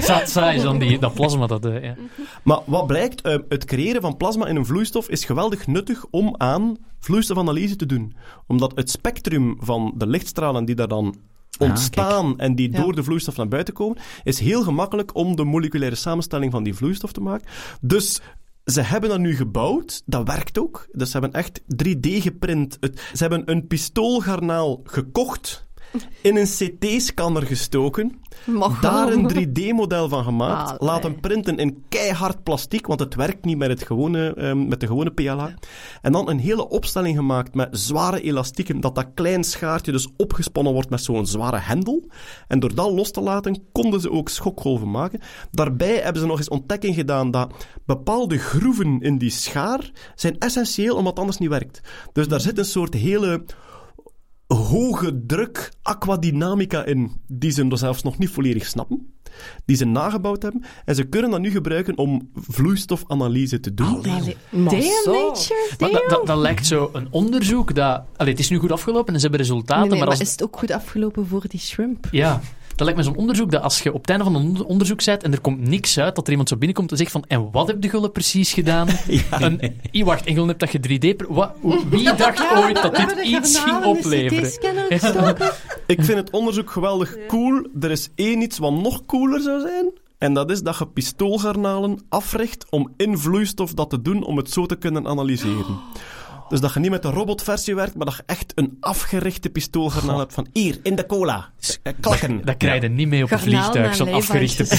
Tsa, 0.00 0.22
tsa 0.22 0.50
is 0.50 0.62
dan 0.62 0.78
die, 0.78 0.98
dat 0.98 1.14
plasma. 1.14 1.46
Dat, 1.46 1.64
eh, 1.66 1.82
ja. 1.82 1.94
Maar 2.42 2.58
wat 2.66 2.86
blijkt, 2.86 3.20
eh, 3.20 3.38
het 3.48 3.64
creëren 3.64 4.00
van 4.00 4.16
plasma 4.16 4.46
in 4.46 4.56
een 4.56 4.66
vloeistof 4.66 5.08
is 5.08 5.24
geweldig 5.24 5.66
nuttig 5.66 6.04
om 6.10 6.34
aan 6.38 6.76
vloeistofanalyse 7.00 7.76
te 7.76 7.86
doen. 7.86 8.16
Omdat 8.46 8.72
het 8.74 8.90
spectrum 8.90 9.56
van 9.60 9.94
de 9.96 10.06
lichtstralen 10.06 10.64
die 10.64 10.74
daar 10.74 10.88
dan 10.88 11.16
Ah, 11.58 11.68
ontstaan 11.68 12.38
en 12.38 12.54
die 12.54 12.72
Ja. 12.72 12.80
door 12.82 12.94
de 12.94 13.02
vloeistof 13.02 13.36
naar 13.36 13.48
buiten 13.48 13.74
komen, 13.74 13.98
is 14.22 14.38
heel 14.38 14.62
gemakkelijk 14.62 15.14
om 15.14 15.36
de 15.36 15.44
moleculaire 15.44 15.96
samenstelling 15.96 16.52
van 16.52 16.62
die 16.62 16.74
vloeistof 16.74 17.12
te 17.12 17.20
maken. 17.20 17.46
Dus 17.80 18.20
ze 18.64 18.80
hebben 18.80 19.10
dat 19.10 19.18
nu 19.18 19.36
gebouwd, 19.36 20.02
dat 20.06 20.26
werkt 20.28 20.58
ook. 20.58 20.86
Dus 20.92 21.10
ze 21.10 21.18
hebben 21.18 21.40
echt 21.40 21.60
3D 21.60 22.08
geprint. 22.22 22.76
Het, 22.80 23.00
ze 23.12 23.22
hebben 23.22 23.42
een 23.50 23.66
pistoolgarnaal 23.66 24.80
gekocht, 24.84 25.66
in 26.22 26.36
een 26.36 26.46
CT-scanner 26.46 27.42
gestoken, 27.46 28.20
Mag 28.44 28.80
daar 28.80 29.12
een 29.12 29.30
3D-model 29.32 30.08
van 30.08 30.24
gemaakt, 30.24 30.70
Ah, 30.70 30.76
laten 30.78 31.10
nee. 31.10 31.20
printen 31.20 31.56
in 31.56 31.84
keihard 31.88 32.42
plastiek, 32.42 32.86
want 32.86 33.00
het 33.00 33.14
werkt 33.14 33.44
niet 33.44 33.58
met, 33.58 33.68
het 33.68 33.82
gewone, 33.82 34.34
ehm, 34.34 34.68
met 34.68 34.80
de 34.80 34.86
gewone 34.86 35.10
PLA. 35.10 35.54
En 36.02 36.12
dan 36.12 36.28
een 36.28 36.38
hele 36.38 36.68
opstelling 36.68 37.16
gemaakt 37.16 37.54
met 37.54 37.68
zware 37.70 38.20
elastieken, 38.20 38.80
dat 38.80 38.94
dat 38.94 39.06
klein 39.14 39.44
schaartje 39.44 39.92
dus 39.92 40.08
opgespannen 40.16 40.72
wordt 40.72 40.90
met 40.90 41.02
zo'n 41.02 41.26
zware 41.26 41.58
hendel. 41.58 42.04
En 42.48 42.60
door 42.60 42.74
dat 42.74 42.92
los 42.92 43.10
te 43.10 43.20
laten, 43.20 43.62
konden 43.72 44.00
ze 44.00 44.10
ook 44.10 44.28
schokgolven 44.28 44.90
maken. 44.90 45.20
Daarbij 45.50 45.96
hebben 45.96 46.22
ze 46.22 46.28
nog 46.28 46.38
eens 46.38 46.48
ontdekking 46.48 46.94
gedaan 46.94 47.30
dat 47.30 47.66
bepaalde 47.86 48.38
groeven 48.38 49.00
in 49.00 49.18
die 49.18 49.30
schaar 49.30 49.90
zijn 50.14 50.38
essentieel 50.38 50.92
omdat 50.96 51.10
het 51.10 51.18
anders 51.18 51.38
niet 51.38 51.48
werkt. 51.48 51.80
Dus 52.12 52.28
daar 52.28 52.40
zit 52.40 52.58
een 52.58 52.64
soort 52.64 52.94
hele 52.94 53.44
hoge 54.54 55.22
druk 55.26 55.72
aquadynamica 55.82 56.84
in, 56.84 57.20
die 57.26 57.50
ze 57.50 57.68
dus 57.68 57.80
zelfs 57.80 58.02
nog 58.02 58.18
niet 58.18 58.30
volledig 58.30 58.66
snappen, 58.66 59.12
die 59.64 59.76
ze 59.76 59.84
nagebouwd 59.84 60.42
hebben. 60.42 60.64
En 60.84 60.94
ze 60.94 61.04
kunnen 61.04 61.30
dat 61.30 61.40
nu 61.40 61.50
gebruiken 61.50 61.98
om 61.98 62.30
vloeistofanalyse 62.34 63.60
te 63.60 63.74
doen. 63.74 64.02
Damn 64.02 64.32
nature, 64.50 65.76
Maar 65.78 65.90
dat, 65.90 66.04
dat, 66.08 66.26
dat 66.26 66.38
lijkt 66.38 66.66
zo 66.66 66.90
een 66.92 67.06
onderzoek 67.10 67.74
dat... 67.74 68.02
Allee, 68.16 68.32
het 68.32 68.40
is 68.40 68.50
nu 68.50 68.58
goed 68.58 68.72
afgelopen 68.72 69.14
en 69.14 69.20
ze 69.20 69.26
hebben 69.26 69.40
resultaten, 69.40 69.80
Nee, 69.80 69.90
nee, 69.90 69.98
maar 69.98 70.08
maar 70.08 70.20
is 70.20 70.32
het 70.32 70.42
ook 70.42 70.58
goed 70.58 70.70
afgelopen 70.70 71.26
voor 71.26 71.44
die 71.48 71.60
shrimp? 71.60 72.08
Ja, 72.10 72.40
dat 72.76 72.80
lijkt 72.86 72.96
me 72.96 73.02
zo'n 73.02 73.16
onderzoek 73.16 73.50
dat 73.50 73.62
als 73.62 73.82
je 73.82 73.92
op 73.92 74.00
het 74.00 74.10
einde 74.10 74.24
van 74.24 74.34
een 74.34 74.42
onder- 74.42 74.64
onderzoek 74.66 75.04
bent 75.04 75.22
en 75.22 75.32
er 75.32 75.40
komt 75.40 75.68
niks 75.68 75.98
uit, 75.98 76.14
dat 76.14 76.24
er 76.24 76.30
iemand 76.30 76.48
zo 76.48 76.56
binnenkomt 76.56 76.90
en 76.90 76.96
zegt 76.96 77.10
van 77.10 77.24
en 77.28 77.50
wat 77.50 77.66
heb 77.66 77.80
de 77.80 77.88
Gulle 77.88 78.10
precies 78.10 78.52
gedaan? 78.52 78.88
Een, 79.30 79.80
I, 79.92 80.04
wacht, 80.04 80.24
en 80.26 80.34
Gulle 80.34 80.46
hebt 80.46 80.60
dat 80.60 80.72
je 80.72 80.78
3D... 80.78 81.16
per- 81.16 81.34
Wat, 81.34 81.52
wie 81.90 82.14
dacht 82.14 82.44
ooit 82.56 82.82
dat 82.82 82.96
dit 82.96 83.14
iets 83.24 83.58
ging 83.58 83.84
opleveren? 83.84 84.50
Ik 85.86 86.04
vind 86.04 86.18
het 86.18 86.30
onderzoek 86.30 86.70
geweldig 86.70 87.16
cool. 87.28 87.66
Er 87.80 87.90
is 87.90 88.08
één 88.14 88.42
iets 88.42 88.58
wat 88.58 88.72
nog 88.72 89.06
cooler 89.06 89.40
zou 89.40 89.60
zijn. 89.60 89.90
En 90.18 90.34
dat 90.34 90.50
is 90.50 90.62
dat 90.62 90.78
je 90.78 90.86
pistoolgarnalen 90.86 91.98
africht 92.08 92.66
om 92.70 92.92
in 92.96 93.18
vloeistof 93.18 93.74
dat 93.74 93.90
te 93.90 94.02
doen 94.02 94.24
om 94.24 94.36
het 94.36 94.50
zo 94.50 94.66
te 94.66 94.76
kunnen 94.76 95.06
analyseren. 95.06 95.78
Dus 96.48 96.60
dat 96.60 96.74
je 96.74 96.80
niet 96.80 96.90
met 96.90 97.02
de 97.02 97.08
robotversie 97.10 97.74
werkt, 97.74 97.94
maar 97.94 98.06
dat 98.06 98.16
je 98.16 98.22
echt 98.26 98.52
een 98.54 98.76
afgerichte 98.80 99.50
pistoolgarnaal 99.50 100.18
hebt 100.18 100.34
van 100.34 100.46
hier, 100.52 100.78
in 100.82 100.94
de 100.94 101.06
cola. 101.06 101.48
Eh, 101.82 101.92
Klakken. 102.00 102.44
Dat 102.44 102.56
krijg 102.56 102.82
je 102.82 102.88
niet 102.88 103.08
mee 103.08 103.22
op 103.24 103.30
een 103.30 103.38
Garnaal 103.38 103.62
vliegtuig, 103.62 103.94
zo'n 103.94 104.12
afgerichte. 104.12 104.62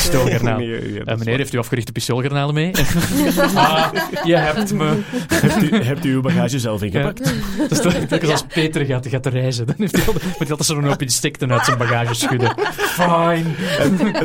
Nee, 0.45 0.93
ja, 0.93 0.97
dat 0.99 1.07
Eh, 1.07 1.17
meneer, 1.17 1.37
heeft 1.37 1.53
u 1.53 1.57
afgerichte 1.57 1.91
pistoolgarnalen 1.91 2.53
mee? 2.53 2.71
ah, 3.55 3.87
je 4.23 4.35
hebt 4.35 4.73
me. 4.73 4.99
Hebt 5.27 5.61
u, 5.63 5.83
hebt 5.83 6.05
u 6.05 6.13
uw 6.13 6.21
bagage 6.21 6.59
zelf 6.59 6.81
ingepakt? 6.83 7.33
Dat 7.57 7.71
is 7.71 7.81
toch- 7.81 7.93
telkens 7.93 8.31
als 8.31 8.43
Peter 8.53 8.85
gaat, 8.85 9.07
gaat 9.07 9.25
reizen, 9.25 9.65
dan 9.65 9.75
heeft 9.77 9.95
hij 9.95 10.05
altijd, 10.05 10.23
moet 10.25 10.37
hij 10.37 10.49
altijd 10.49 10.67
zo'n 10.67 10.83
hoop 10.85 11.01
insecten 11.01 11.51
uit 11.51 11.65
zijn 11.65 11.77
bagage 11.77 12.13
schudden. 12.13 12.55
Fine. 12.97 13.43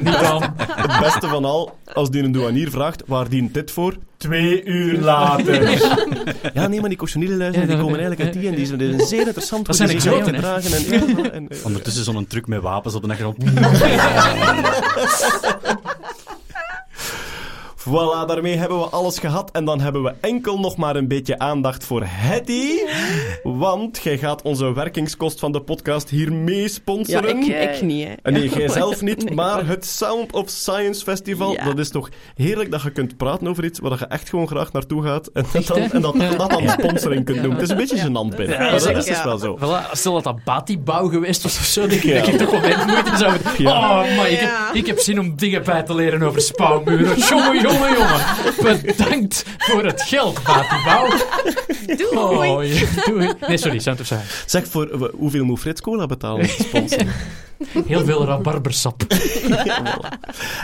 Niet 0.02 0.20
dan. 0.20 0.42
Het 0.56 1.00
beste 1.00 1.28
van 1.28 1.44
al, 1.44 1.78
als 1.94 2.10
die 2.10 2.22
een 2.22 2.32
douanier 2.32 2.70
vraagt, 2.70 3.02
waar 3.06 3.28
dient 3.28 3.54
dit 3.54 3.70
voor? 3.70 3.96
Twee 4.16 4.64
uur 4.64 5.00
later. 5.00 5.68
Ja, 6.54 6.66
nee, 6.66 6.80
maar 6.80 6.88
die 6.88 6.98
cochonilleluizen, 6.98 7.66
die 7.66 7.76
komen 7.76 7.98
eigenlijk 7.98 8.20
uit 8.20 8.32
die 8.32 8.48
en 8.48 8.54
die 8.54 8.66
zijn, 8.66 8.78
die 8.78 8.94
zijn 8.94 9.06
zeer 9.06 9.26
interessant 9.26 9.66
Dat 9.66 9.76
zijn 9.76 9.90
uit 9.90 10.24
te 10.24 10.32
dragen. 10.32 10.72
En, 10.72 11.16
ja, 11.16 11.30
en, 11.30 11.48
Ondertussen 11.64 12.04
zo'n 12.04 12.26
truck 12.26 12.46
met 12.46 12.60
wapens 12.60 12.94
op 12.94 13.02
de 13.02 13.08
achtergrond. 13.08 13.44
Voilà, 17.90 18.26
daarmee 18.26 18.56
hebben 18.56 18.78
we 18.78 18.84
alles 18.84 19.18
gehad. 19.18 19.50
En 19.50 19.64
dan 19.64 19.80
hebben 19.80 20.02
we 20.02 20.12
enkel 20.20 20.58
nog 20.60 20.76
maar 20.76 20.96
een 20.96 21.08
beetje 21.08 21.38
aandacht 21.38 21.84
voor 21.84 22.02
Hetty. 22.04 22.70
Want 23.42 24.00
jij 24.02 24.18
gaat 24.18 24.42
onze 24.42 24.72
werkingskost 24.74 25.38
van 25.38 25.52
de 25.52 25.60
podcast 25.60 26.08
hiermee 26.10 26.62
Ja, 26.62 26.68
sponsoren. 26.68 27.38
ik, 27.38 27.74
ik 27.74 27.82
niet, 27.82 28.08
hè. 28.22 28.30
Nee, 28.30 28.48
jij 28.48 28.68
zelf 28.80 29.00
niet, 29.02 29.24
Nee. 29.24 29.34
maar 29.34 29.66
het 29.66 29.86
Sound 29.86 30.32
of 30.32 30.48
Science 30.48 31.02
Festival, 31.04 31.52
Ja. 31.52 31.64
dat 31.64 31.78
is 31.78 31.90
toch 31.90 32.08
heerlijk 32.34 32.70
dat 32.70 32.82
je 32.82 32.90
kunt 32.90 33.16
praten 33.16 33.48
over 33.48 33.64
iets 33.64 33.78
waar 33.78 33.98
je 33.98 34.06
echt 34.06 34.28
gewoon 34.28 34.46
graag 34.48 34.72
naartoe 34.72 35.02
gaat 35.02 35.26
en, 35.32 35.44
Echt, 35.52 35.66
dan, 35.68 35.78
en 35.78 36.00
dat, 36.00 36.14
dat 36.38 36.50
dan 36.50 36.68
sponsoring 36.68 37.24
kunt 37.24 37.42
doen. 37.42 37.52
Het 37.52 37.62
is 37.62 37.68
een 37.68 37.76
beetje 37.76 37.96
gênant 37.98 38.36
binnen, 38.36 38.48
Ja, 38.56 38.58
maar 38.58 38.70
dat 38.70 38.96
is 38.96 39.04
dus 39.04 39.16
ja. 39.16 39.24
wel 39.24 39.38
zo. 39.38 39.58
Voilà, 39.58 39.90
stel 39.92 40.12
dat 40.12 40.24
dat 40.24 40.44
Bati-bouw 40.44 41.08
geweest 41.08 41.42
was 41.42 41.58
of 41.58 41.64
zo, 41.64 41.86
denk 41.86 42.02
ik 42.02 42.10
Ja. 42.12 42.18
dat 42.20 42.28
ik 42.28 42.36
toch 42.38 42.50
wel 42.50 42.60
moeite 42.86 43.16
zou. 43.16 43.32
Ja. 43.58 43.70
Oh, 43.78 44.16
maar 44.16 44.30
ik, 44.30 44.38
heb, 44.38 44.48
Ja. 44.48 44.72
ik 44.72 44.86
heb 44.86 44.98
zin 44.98 45.20
om 45.20 45.36
dingen 45.36 45.62
bij 45.64 45.82
te 45.82 45.94
leren 45.94 46.22
over 46.22 46.40
spouwmuren. 46.40 47.18
Jongen, 47.18 47.60
jongen, 47.60 47.79
jongen. 47.88 48.82
Bedankt 48.86 49.44
voor 49.58 49.84
het 49.84 50.02
geld, 50.02 50.42
Bati-bouw. 50.42 51.08
Doei! 51.96 52.48
Oh, 52.48 52.64
ja, 52.64 52.86
doei. 53.04 53.32
Nee, 53.48 53.56
sorry, 53.56 53.78
Sound 53.78 54.00
of 54.00 54.06
Science. 54.06 54.42
Zeg, 54.46 54.66
voor 54.68 55.10
hoeveel 55.16 55.44
moet 55.44 55.60
Frits 55.60 55.80
Cola 55.80 56.06
betalen? 56.06 56.48
Sponsoren. 56.48 57.12
Heel 57.86 58.04
veel 58.04 58.24
rabarbersap. 58.24 59.02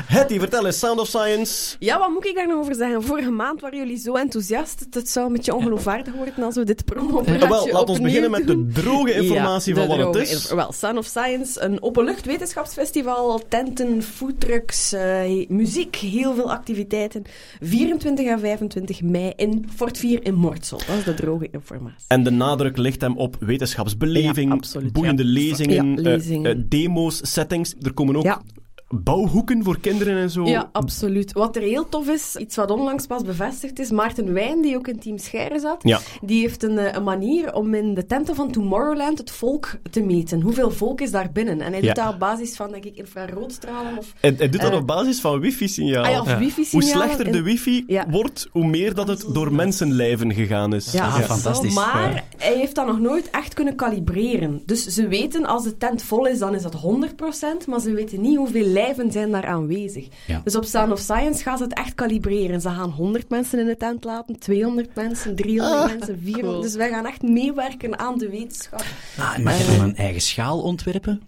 Hetty, 0.07 0.39
vertel 0.39 0.67
eens, 0.67 0.79
Sound 0.79 1.01
of 1.01 1.07
Science. 1.09 1.77
Ja, 1.79 1.99
wat 1.99 2.11
moet 2.11 2.27
ik 2.27 2.35
daar 2.35 2.49
nog 2.49 2.59
over 2.59 2.75
zeggen? 2.75 3.03
Vorige 3.03 3.31
maand 3.31 3.61
waren 3.61 3.79
jullie 3.79 3.99
zo 3.99 4.15
enthousiast. 4.15 4.87
Het 4.91 5.09
zou 5.09 5.27
een 5.27 5.33
beetje 5.33 5.55
ongeloofwaardig 5.55 6.15
worden 6.15 6.45
als 6.45 6.55
we 6.55 6.65
dit 6.65 6.85
promo 6.85 7.21
Eh, 7.23 7.49
wel, 7.49 7.69
laat 7.73 7.89
ons 7.89 8.01
beginnen 8.01 8.31
met 8.31 8.47
de 8.47 8.67
droge 8.73 9.13
informatie 9.13 9.75
Ja, 9.75 9.87
van 9.87 9.99
wat 9.99 10.15
het 10.15 10.29
is. 10.29 10.53
Wel, 10.53 10.73
Sound 10.73 10.99
of 10.99 11.07
Science, 11.07 11.61
een 11.61 11.83
openlucht 11.83 12.25
wetenschapsfestival, 12.27 13.43
tenten, 13.49 14.03
foodtrucks, 14.03 14.93
eh, 14.93 15.49
muziek, 15.49 15.97
heel 15.97 16.35
veel 16.35 16.51
activiteiten. 16.51 17.23
24 17.61 18.27
en 18.27 18.41
25 18.41 19.03
mei 19.03 19.33
in 19.37 19.69
Fort 19.77 19.99
4 19.99 20.25
in 20.25 20.35
Mortsel. 20.35 20.79
Dat 20.87 20.97
is 20.97 21.05
de 21.05 21.15
droge 21.15 21.49
informatie. 21.53 22.05
En 22.09 22.23
de 22.23 22.31
nadruk 22.31 22.77
ligt 22.77 23.01
hem 23.01 23.17
op 23.17 23.37
wetenschapsbeleving, 23.41 24.49
Ja, 24.51 24.55
absoluut, 24.57 24.93
boeiende 24.93 25.25
ja. 25.25 25.31
lezingen, 25.31 25.95
Ja, 25.95 26.01
lezingen. 26.01 26.57
eh, 26.57 26.63
demo's, 26.87 27.21
settings. 27.33 27.75
Er 27.83 27.93
komen 27.93 28.17
ook. 28.17 28.43
Bouwhoeken 28.89 29.65
voor 29.65 29.79
kinderen 29.81 30.17
en 30.17 30.31
zo. 30.31 30.45
Ja, 30.45 30.69
absoluut. 30.73 31.33
Wat 31.33 31.57
er 31.57 31.63
heel 31.63 31.89
tof 31.89 32.09
is, 32.09 32.37
iets 32.37 32.57
wat 32.57 32.71
onlangs 32.71 33.07
pas 33.07 33.23
bevestigd 33.23 33.79
is, 33.79 33.91
Maarten 33.91 34.33
Wijn, 34.33 34.63
die 34.63 34.77
ook 34.77 34.89
in 34.89 34.99
Team 34.99 35.19
Scheire 35.19 35.59
zat, 35.61 35.83
Ja. 35.83 36.01
die 36.23 36.41
heeft 36.41 36.63
een, 36.63 36.79
eh, 36.79 36.93
een 36.95 37.03
manier 37.05 37.55
om 37.55 37.75
in 37.75 37.95
de 37.95 38.07
tenten 38.07 38.35
van 38.35 38.51
Tomorrowland 38.53 39.19
het 39.19 39.31
volk 39.31 39.71
te 39.91 40.01
meten. 40.03 40.41
Hoeveel 40.41 40.71
volk 40.71 41.01
is 41.01 41.11
daar 41.11 41.31
binnen? 41.33 41.61
En 41.61 41.73
hij 41.73 41.81
Ja. 41.83 41.87
doet 41.87 42.05
dat 42.05 42.13
op 42.13 42.19
basis 42.19 42.57
van, 42.57 42.71
denk 42.71 42.85
ik, 42.85 42.97
infraroodstralen 42.97 43.99
of... 43.99 44.13
En 44.21 44.35
hij 44.37 44.49
doet 44.49 44.61
dat 44.61 44.71
Eh, 44.71 44.77
op 44.79 44.87
basis 44.87 45.21
van 45.21 45.41
wifi-signaal. 45.41 46.05
Ah 46.05 46.11
ja, 46.11 46.21
of 46.21 46.29
Ja. 46.29 46.39
wifi-signalen. 46.39 46.97
Hoe 46.97 47.03
slechter 47.03 47.33
de 47.33 47.43
wifi 47.43 47.85
Ja. 47.87 48.07
wordt, 48.11 48.49
hoe 48.51 48.67
meer 48.67 48.95
dat 48.95 49.09
het 49.09 49.25
door 49.33 49.53
mensenlijven 49.53 50.35
gegaan 50.35 50.75
is. 50.75 50.93
Ja, 50.93 51.05
Ah, 51.07 51.15
zo, 51.17 51.21
fantastisch. 51.23 51.75
Maar 51.75 52.13
Ja. 52.15 52.23
hij 52.45 52.57
heeft 52.57 52.75
dat 52.75 52.87
nog 52.87 52.99
nooit 53.01 53.31
echt 53.31 53.55
kunnen 53.55 53.75
kalibreren. 53.77 54.63
Dus 54.67 54.87
ze 54.87 55.09
weten, 55.09 55.45
als 55.47 55.63
de 55.65 55.77
tent 55.77 56.03
vol 56.03 56.27
is, 56.27 56.39
dan 56.39 56.55
is 56.55 56.63
dat 56.63 56.75
100%, 56.75 57.67
maar 57.67 57.81
ze 57.81 57.93
weten 57.93 58.21
niet 58.21 58.37
hoeveel 58.37 58.67
lijven 58.77 59.13
zijn 59.13 59.31
daar 59.31 59.47
aanwezig. 59.47 60.09
Ja. 60.27 60.41
Dus 60.45 60.57
op 60.57 60.65
Sound 60.65 60.93
of 60.93 60.99
Science 60.99 61.43
gaan 61.43 61.57
ze 61.59 61.65
het 61.65 61.75
echt 61.75 61.95
kalibreren. 61.95 62.61
Ze 62.61 62.69
gaan 62.69 62.91
100 62.91 63.29
mensen 63.29 63.59
in 63.59 63.67
de 63.67 63.77
tent 63.77 64.05
laten, 64.05 64.39
200 64.39 64.95
mensen, 64.95 65.35
300 65.37 65.83
Ah, 65.83 65.89
mensen, 65.99 66.21
400. 66.23 66.63
Dus 66.63 66.75
wij 66.75 66.89
gaan 66.89 67.07
echt 67.07 67.23
meewerken 67.23 67.99
aan 67.99 68.19
de 68.19 68.29
wetenschap. 68.29 68.85
Ah, 69.19 69.39
mag 69.39 69.59
je 69.59 69.77
dan 69.77 69.89
een 69.89 69.97
eigen 69.97 70.21
schaal 70.21 70.63
ontwerpen? 70.63 71.23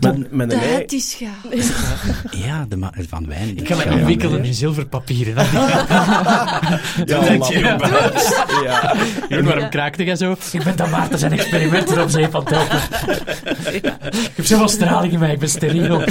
Met, 0.00 0.32
met 0.32 0.52
een 0.52 0.58
ei- 0.60 0.78
Dat 0.78 0.92
is 0.92 1.16
gaaf. 1.18 1.52
Ja, 2.30 2.64
de 2.68 2.76
ma- 2.76 2.92
van 3.08 3.26
wijn. 3.26 3.56
Ik 3.58 3.68
ga 3.68 3.74
Schaal. 3.74 3.92
inwikkelen 3.98 4.44
in 4.44 4.54
zilverpapieren. 4.54 5.34
hè. 5.36 5.44
Ja, 7.04 7.20
denk 7.20 7.44
je, 7.44 7.58
ja. 8.64 8.94
Jeroen, 9.28 9.44
waarom 9.46 9.68
kraakte 9.70 10.04
jij 10.04 10.16
zo? 10.16 10.36
Ik 10.52 10.62
ben 10.64 10.76
dan 10.76 10.90
Maarten 10.90 11.18
zijn 11.18 11.32
experimenten 11.32 12.02
op 12.02 12.08
zee 12.10 12.28
van 12.28 12.44
het 12.44 12.50
helpen. 12.54 12.80
Ik 13.74 14.32
heb 14.34 14.44
zoveel 14.46 14.68
straling 14.68 15.12
in 15.12 15.18
mij, 15.18 15.32
ik 15.32 15.38
ben 15.38 15.48
steriel. 15.48 16.02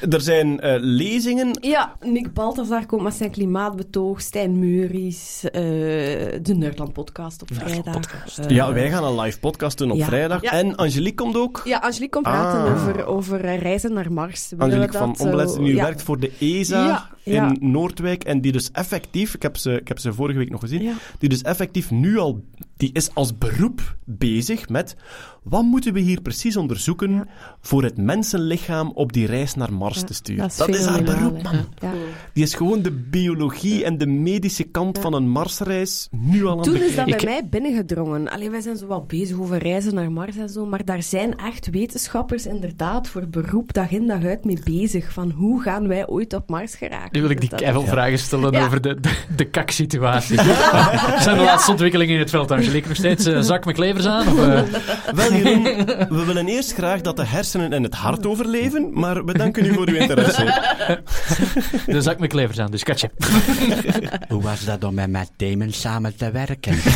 Er 0.10 0.20
zijn 0.20 0.60
eh, 0.60 0.74
lezingen. 0.80 1.58
Ja, 1.60 1.96
Nick 2.00 2.32
Balthazar 2.34 2.86
komt 2.86 3.02
met 3.02 3.14
zijn 3.14 3.30
klimaatbetoog, 3.30 4.20
Stijn 4.20 4.58
Meuris, 4.58 5.44
eh, 5.44 5.60
de 6.42 6.54
Nerdland-podcast 6.56 7.42
op 7.42 7.48
vrijdag. 7.52 8.26
Eh, 8.38 8.48
Ja, 8.48 8.72
wij 8.72 8.90
gaan 8.90 9.04
een 9.04 9.20
live 9.20 9.38
podcast 9.38 9.78
doen 9.78 9.90
op 9.90 9.96
ja. 9.96 10.06
vrijdag. 10.06 10.42
Ja. 10.42 10.52
En 10.52 10.76
Angelique 10.76 11.14
komt 11.24 11.36
ook. 11.36 11.62
Ja, 11.64 11.78
Angelique 11.78 12.08
komt 12.10 12.24
praten 12.24 12.60
Ah. 12.60 12.72
over, 12.74 13.06
over 13.06 13.40
reizen 13.40 13.92
naar 13.92 14.12
Mars. 14.12 14.52
Angelique 14.58 14.98
van 14.98 15.18
Ombelets, 15.18 15.52
die 15.54 15.62
nu 15.62 15.74
ja. 15.74 15.82
werkt 15.82 16.02
voor 16.02 16.20
de 16.20 16.32
ESA 16.38 17.08
in 17.22 17.56
Noordwijk. 17.60 18.24
En 18.24 18.40
die 18.40 18.52
dus 18.52 18.70
effectief, 18.70 19.34
ik 19.34 19.42
heb 19.42 19.56
ze, 19.56 19.72
ik 19.80 19.88
heb 19.88 19.98
ze 19.98 20.12
vorige 20.12 20.38
week 20.38 20.50
nog 20.50 20.60
gezien, 20.60 20.92
die 21.18 21.28
dus 21.28 21.42
effectief 21.42 21.90
nu 21.90 22.18
al, 22.18 22.44
die 22.76 22.90
is 22.92 23.10
als 23.14 23.38
beroep 23.38 23.96
bezig 24.04 24.68
met 24.68 24.96
wat 25.48 25.62
moeten 25.62 25.92
we 25.92 26.00
hier 26.00 26.20
precies 26.20 26.56
onderzoeken 26.56 27.28
voor 27.60 27.82
het 27.82 27.96
mensenlichaam 27.96 28.90
op 28.94 29.12
die 29.12 29.26
reis 29.26 29.54
naar 29.54 29.72
Mars 29.72 30.00
Ja, 30.00 30.04
te 30.06 30.14
sturen. 30.14 30.50
dat 30.56 30.68
is 30.68 30.84
haar 30.84 30.94
fenomenaal, 30.98 31.30
beroep, 31.30 31.42
man. 31.42 31.54
Ja. 31.80 31.92
Die 32.32 32.42
is 32.42 32.54
gewoon 32.54 32.82
de 32.82 32.90
biologie 32.90 33.84
en 33.84 33.98
de 33.98 34.06
medische 34.06 34.64
kant 34.64 34.98
van 34.98 35.12
een 35.14 35.28
Marsreis 35.28 36.08
nu 36.10 36.44
al 36.46 36.56
aan 36.56 36.62
Toen 36.62 36.74
het 36.74 36.82
is 36.82 36.94
dat 36.96 37.04
bij 37.04 37.14
Ik- 37.14 37.24
mij 37.24 37.46
binnengedrongen. 37.50 38.28
Allee, 38.30 38.50
wij 38.50 38.60
zijn 38.60 38.76
zo 38.76 38.86
wel 38.88 39.04
bezig 39.06 39.38
over 39.40 39.58
reizen 39.58 39.94
naar 39.94 40.12
Mars 40.12 40.36
en 40.36 40.48
zo, 40.48 40.66
maar 40.66 40.84
daar 40.84 41.02
zijn 41.02 41.36
echt 41.36 41.70
wetenschappers 41.70 42.46
inderdaad 42.46 43.08
voor 43.08 43.26
beroep 43.28 43.72
dag 43.72 43.90
in 43.90 44.06
dag 44.06 44.24
uit 44.24 44.44
mee 44.44 44.58
bezig. 44.64 45.12
Van 45.12 45.30
hoe 45.30 45.62
gaan 45.62 45.88
wij 45.88 46.06
ooit 46.08 46.34
op 46.34 46.48
Mars 46.50 46.74
geraken? 46.74 47.08
Nu 47.12 47.20
wil 47.20 47.30
ik 47.30 47.40
die 47.40 47.48
Dus 47.48 47.58
dat- 47.58 47.68
keiveel 47.68 47.86
vragen 47.90 48.18
stellen 48.18 48.52
Ja. 48.52 48.64
over 48.64 48.80
de, 48.80 49.00
de, 49.00 49.10
de 49.36 49.44
kaksituatie. 49.44 50.36
Zijn 51.22 51.36
de 51.38 51.42
laatste 51.44 51.70
ontwikkelingen 51.70 52.14
in 52.14 52.20
het 52.20 52.30
veld, 52.30 52.50
Angelique? 52.50 52.88
Nog 52.88 52.96
steeds 52.96 53.26
eh, 53.26 53.40
zak 53.40 53.64
met 53.64 53.74
klevers 53.74 54.06
aan? 54.06 54.26
Of, 54.28 54.38
eh? 54.38 54.62
Wel, 55.14 55.30
Jeroen, 55.42 55.62
we 56.08 56.24
willen 56.26 56.48
eerst 56.48 56.72
graag 56.72 57.00
dat 57.00 57.16
de 57.16 57.24
hersenen 57.24 57.72
en 57.72 57.82
het 57.82 57.94
hart 57.94 58.26
overleven, 58.26 58.90
maar 58.92 59.24
we 59.24 59.38
danken 59.38 59.64
u 59.64 59.74
voor 59.74 59.88
uw 59.88 59.94
interesse. 59.96 60.44
de 61.86 62.02
zak 62.02 62.18
met 62.18 62.28
klevers 62.28 62.58
aan, 62.58 62.70
dus 62.70 62.82
katje. 62.82 63.10
Hoe 64.28 64.42
was 64.42 64.64
dat 64.64 64.84
om 64.84 64.94
met 64.94 65.10
Matt 65.10 65.30
Damon 65.36 65.72
samen 65.72 66.16
te 66.16 66.30
werken? 66.30 66.76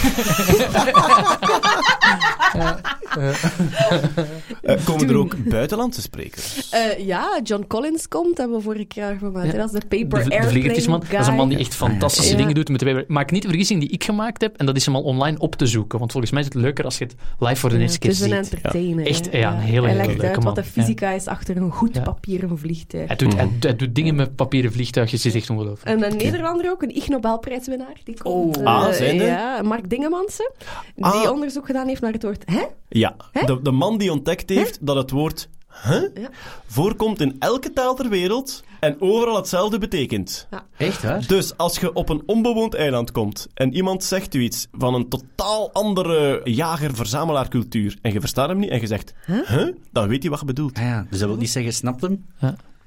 Eh, 4.62 4.84
komen 4.84 5.08
er 5.08 5.16
ook 5.16 5.48
buitenlandse 5.48 6.00
sprekers? 6.00 6.70
Eh, 6.70 7.06
ja, 7.06 7.40
John 7.42 7.64
Collins 7.68 8.08
komt, 8.08 8.38
hebben 8.38 8.56
we 8.56 8.62
vorige 8.62 8.84
keer 8.84 9.16
gemaakt. 9.18 9.52
Ja. 9.52 9.58
Dat 9.58 9.74
is 9.74 9.80
de 9.80 9.96
Super 9.96 10.24
de 10.24 10.48
vliegertjesman. 10.48 11.00
Airplane 11.00 11.16
Dat 11.16 11.20
is 11.20 11.26
een 11.26 11.34
man 11.34 11.48
die 11.48 11.58
echt 11.58 11.74
fantastische 11.74 12.30
Ja. 12.30 12.36
dingen 12.36 12.54
doet. 12.54 12.68
Met 12.68 12.80
de 12.80 13.04
Maak 13.08 13.30
niet 13.30 13.42
de 13.42 13.48
vergissing 13.48 13.80
die 13.80 13.88
ik 13.88 14.04
gemaakt 14.04 14.40
heb, 14.40 14.56
en 14.56 14.66
dat 14.66 14.76
is 14.76 14.86
hem 14.86 14.94
al 14.94 15.02
online 15.02 15.38
op 15.38 15.56
te 15.56 15.66
zoeken. 15.66 15.98
Want 15.98 16.10
volgens 16.10 16.32
mij 16.32 16.40
is 16.42 16.48
het 16.48 16.56
leuker 16.56 16.84
als 16.84 16.98
je 16.98 17.04
het 17.04 17.14
live 17.38 17.56
voor 17.56 17.70
de 17.70 17.78
eerste 17.78 17.98
keer 17.98 18.14
een 18.22 18.32
entertainer. 18.32 19.06
Echt, 19.06 19.30
hè. 19.32 19.38
ja, 19.38 19.52
een 19.52 19.58
hele, 19.58 19.86
Hij 19.86 19.96
legt 19.96 20.08
leuke 20.08 20.26
uit 20.26 20.34
man. 20.36 20.44
wat 20.44 20.54
de 20.54 20.64
fysica 20.64 21.10
is 21.10 21.26
achter 21.26 21.56
een 21.56 21.70
goed 21.72 21.94
Ja. 21.94 22.02
papieren 22.02 22.58
vliegtuig. 22.58 23.06
Hij 23.06 23.16
doet, 23.16 23.34
hij, 23.34 23.48
hij 23.60 23.76
doet 23.76 23.94
dingen 23.94 24.14
met 24.14 24.36
papieren 24.36 24.72
vliegtuigjes, 24.72 25.26
is 25.26 25.34
echt 25.34 25.50
ongelooflijk. 25.50 26.02
En 26.02 26.10
een 26.10 26.16
Nederlander 26.16 26.70
ook, 26.70 26.82
een 26.82 26.96
Ig 26.96 27.08
Nobelprijswinnaar. 27.08 27.96
Die 28.04 28.22
komt, 28.22 28.56
Oh. 28.56 28.62
eh, 28.62 28.66
Ah, 28.86 28.92
zijn? 28.92 29.16
Ja, 29.16 29.62
Mark 29.62 29.90
Dingemansen. 29.90 30.52
Die 30.94 31.04
Ah. 31.04 31.30
onderzoek 31.30 31.66
gedaan 31.66 31.88
heeft 31.88 32.00
naar 32.00 32.12
het 32.12 32.22
woord 32.22 32.42
hè? 32.46 32.62
Ja, 32.88 33.16
Hè? 33.32 33.46
de, 33.46 33.62
de 33.62 33.70
man 33.70 33.98
die 33.98 34.12
ontdekt 34.12 34.48
heeft 34.50 34.86
dat 34.86 34.96
het 34.96 35.10
woord 35.10 35.48
huh? 35.82 36.02
Ja. 36.14 36.28
voorkomt 36.66 37.20
in 37.20 37.36
elke 37.38 37.72
taal 37.72 37.94
ter 37.94 38.08
wereld 38.08 38.62
en 38.80 38.96
overal 39.00 39.36
hetzelfde 39.36 39.78
betekent. 39.78 40.48
Echt 40.76 41.02
waar? 41.02 41.26
Dus 41.26 41.56
als 41.56 41.78
je 41.78 41.92
op 41.92 42.08
een 42.08 42.22
onbewoond 42.26 42.74
eiland 42.74 43.12
komt 43.12 43.46
en 43.54 43.74
iemand 43.74 44.04
zegt 44.04 44.34
u 44.34 44.40
iets 44.40 44.66
van 44.72 44.94
een 44.94 45.08
totaal 45.08 45.72
andere 45.72 46.40
jager-verzamelaarcultuur 46.44 47.98
en 48.02 48.12
je 48.12 48.20
verstaat 48.20 48.48
hem 48.48 48.58
niet 48.58 48.70
en 48.70 48.80
je 48.80 48.86
zegt 48.86 49.14
huh? 49.26 49.68
dan 49.92 50.08
weet 50.08 50.22
hij 50.22 50.30
wat 50.30 50.40
je 50.40 50.46
bedoelt. 50.46 50.78
Ah 50.78 50.82
ja, 50.82 51.06
dus 51.10 51.18
dat 51.18 51.28
wil 51.28 51.38
niet 51.38 51.50
zeggen, 51.50 51.72
snapt 51.72 52.00
hem? 52.00 52.24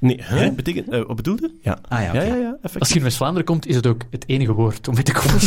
Nee, 0.06 0.18
huh? 0.18 0.27
Hè? 0.27 0.52
Betekent, 0.52 0.90
eh, 0.90 1.02
wat 1.06 1.15
bedoelde? 1.15 1.52
Ja. 1.61 1.80
Ah 1.88 2.02
ja. 2.02 2.14
Ja, 2.14 2.36
ja. 2.36 2.57
Als 2.80 2.90
je 2.90 2.95
in 2.95 3.03
West-Vlaanderen 3.03 3.45
komt, 3.45 3.68
is 3.68 3.76
het 3.76 3.88
ook 3.88 4.02
het 4.10 4.23
enige 4.27 4.53
woord 4.53 4.88
om 4.88 4.94
mee 4.94 5.03
te 5.03 5.11
komen. 5.11 5.40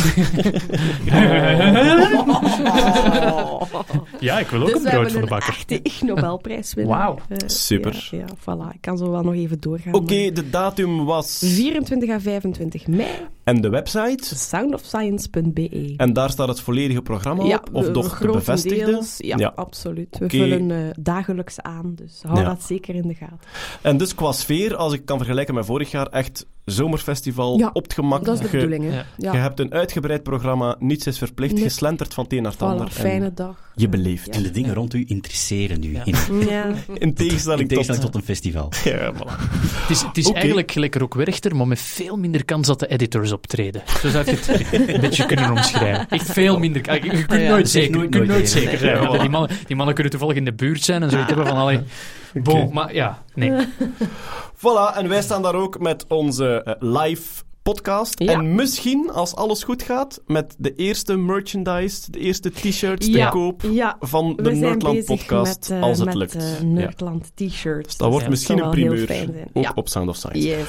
ja, 4.19 4.39
ik 4.39 4.47
wil 4.47 4.61
ook 4.61 4.67
dus 4.67 4.83
een 4.83 4.89
brood 4.89 5.03
voor 5.03 5.11
de 5.11 5.17
een 5.17 5.27
bakker. 5.27 5.53
echte 5.53 5.79
Ig 5.83 6.01
Nobelprijswinnaar. 6.01 6.97
Wauw. 6.97 7.19
Eh, 7.29 7.37
Super. 7.45 8.07
Ja, 8.11 8.17
ja, 8.17 8.25
voilà. 8.39 8.73
Ik 8.73 8.81
kan 8.81 8.97
zo 8.97 9.11
wel 9.11 9.23
nog 9.23 9.33
even 9.33 9.59
doorgaan. 9.59 9.93
Oké, 9.93 10.31
de 10.31 10.49
datum 10.49 11.05
was... 11.05 11.39
24 11.43 12.09
en 12.09 12.21
25 12.21 12.87
mei, 12.87 13.07
En 13.49 13.61
de 13.61 13.69
website? 13.69 14.35
soundofscience.be. 14.35 15.93
En 15.97 16.13
daar 16.13 16.29
staat 16.29 16.47
het 16.47 16.59
volledige 16.59 17.01
programma 17.01 17.43
ja, 17.43 17.55
op? 17.55 17.69
Of 17.75 17.85
we- 17.85 17.91
toch 17.91 18.17
de 18.19 18.27
bevestigde? 18.31 19.03
Ja, 19.17 19.37
Ja. 19.37 19.51
absoluut. 19.55 20.17
We 20.17 20.29
vullen 20.29 20.71
eh, 20.71 20.77
dagelijks 20.99 21.59
aan, 21.61 21.91
dus 21.95 22.19
hou 22.21 22.39
Ja. 22.39 22.43
dat 22.45 22.63
zeker 22.63 22.95
in 22.95 23.07
de 23.07 23.13
gaten. 23.15 23.39
En 23.81 23.97
dus 23.97 24.15
qua 24.15 24.31
sfeer, 24.31 24.75
als 24.75 24.93
ik 24.93 25.05
kan 25.05 25.17
vergelijken 25.17 25.53
met 25.53 25.65
vorig 25.65 25.91
jaar, 25.91 26.07
echt 26.07 26.45
zomerfestival 26.65 27.57
Ja, 27.57 27.69
op 27.73 27.83
het 27.83 27.93
gemak. 27.93 28.25
Dat 28.25 28.33
is 28.35 28.39
de 28.41 28.57
Je- 28.57 28.63
bedoeling, 28.63 28.83
hè. 28.91 28.95
ja. 28.97 29.05
Ja. 29.17 29.31
Je 29.31 29.37
hebt 29.37 29.59
een 29.59 29.73
uitgebreid 29.73 30.23
programma, 30.23 30.75
niets 30.79 31.07
is 31.07 31.17
verplicht, 31.17 31.53
Nee. 31.53 31.69
slentert 31.69 32.13
van 32.13 32.23
het 32.23 32.33
een 32.33 32.41
naar 32.41 32.51
het 32.51 32.59
Voilà, 32.61 32.63
ander. 32.63 32.89
fijne 32.91 33.33
dag. 33.33 33.71
Je 33.75 33.89
beleeft. 33.89 34.29
En 34.29 34.43
de 34.43 34.51
dingen 34.51 34.73
rond 34.73 34.93
u 34.93 35.03
interesseren 35.07 35.83
u. 35.83 35.91
Ja. 35.93 36.05
In, 36.05 36.15
Ja. 36.49 36.73
In 36.93 37.13
tegenstelling, 37.13 37.61
in 37.61 37.67
tegenstelling 37.67 38.03
tot... 38.03 38.11
tot 38.11 38.15
een 38.15 38.27
festival. 38.27 38.71
Ja, 38.83 39.13
voilà. 39.13 39.39
Het 39.81 39.89
is, 39.89 40.01
het 40.01 40.17
is 40.17 40.27
Oké. 40.27 40.37
eigenlijk 40.37 40.71
gelijk 40.71 40.95
Rock 40.95 41.13
Werchter, 41.13 41.55
maar 41.55 41.67
met 41.67 41.79
veel 41.79 42.17
minder 42.17 42.45
kans 42.45 42.67
dat 42.67 42.79
de 42.79 42.87
editors 42.87 43.31
optreden. 43.39 43.81
Zo 44.01 44.09
zou 44.09 44.25
je 44.25 44.31
het 44.31 44.73
een 44.95 45.01
beetje 45.01 45.25
kunnen 45.25 45.51
omschrijven. 45.51 46.07
Echt 46.09 46.31
veel 46.31 46.59
minder 46.59 46.81
kans. 46.81 46.97
Je 47.03 47.09
kunt 47.09 47.31
Ah 47.31 47.41
ja, 47.41 47.49
nooit 47.49 47.69
zeker, 47.69 47.97
nooit 47.97 48.09
kunt 48.09 48.49
zeker 48.49 48.77
zijn. 48.77 49.01
Ja, 49.01 49.17
die, 49.17 49.29
mannen, 49.29 49.57
die 49.67 49.75
mannen 49.75 49.93
kunnen 49.95 50.11
toevallig 50.11 50.35
in 50.37 50.45
de 50.45 50.53
buurt 50.53 50.83
zijn 50.83 51.03
en 51.03 51.09
zoiets 51.09 51.27
hebben 51.27 51.47
van, 51.47 51.57
allee, 51.57 51.79
bon, 52.33 52.73
maar 52.73 52.93
ja, 52.93 53.23
nee. 53.33 53.51
Voilà, 54.57 54.95
en 54.97 55.07
wij 55.09 55.21
staan 55.21 55.41
daar 55.41 55.55
ook 55.55 55.79
met 55.79 56.05
onze 56.07 56.63
eh, 56.63 56.73
live 56.79 57.43
podcast. 57.63 58.19
Ja. 58.19 58.31
En 58.33 58.55
misschien, 58.55 59.09
als 59.11 59.35
alles 59.35 59.63
goed 59.63 59.83
gaat, 59.83 60.21
met 60.25 60.55
de 60.57 60.75
eerste 60.75 61.17
merchandise, 61.17 62.11
de 62.11 62.19
eerste 62.19 62.49
t-shirts 62.51 63.05
te 63.05 63.11
Ja. 63.11 63.29
koop 63.29 63.61
Ja, 63.71 63.95
van 63.99 64.35
de 64.41 64.51
Nerdland 64.51 65.05
podcast, 65.05 65.69
met, 65.69 65.69
eh, 65.69 65.81
als 65.81 65.97
het 65.97 66.05
met, 66.05 66.15
lukt. 66.15 66.33
Ja. 66.33 66.65
Nerdland 66.65 67.31
t-shirts. 67.35 67.87
Dus 67.87 67.97
dat 67.97 68.09
wordt 68.09 68.23
Ja, 68.23 68.29
misschien 68.29 68.63
een 68.63 68.69
primeur, 68.69 69.27
ook 69.53 69.63
Ja. 69.63 69.71
op 69.75 69.87
Sound 69.89 70.09
of 70.09 70.15
Science. 70.15 70.47
Yes. 70.47 70.67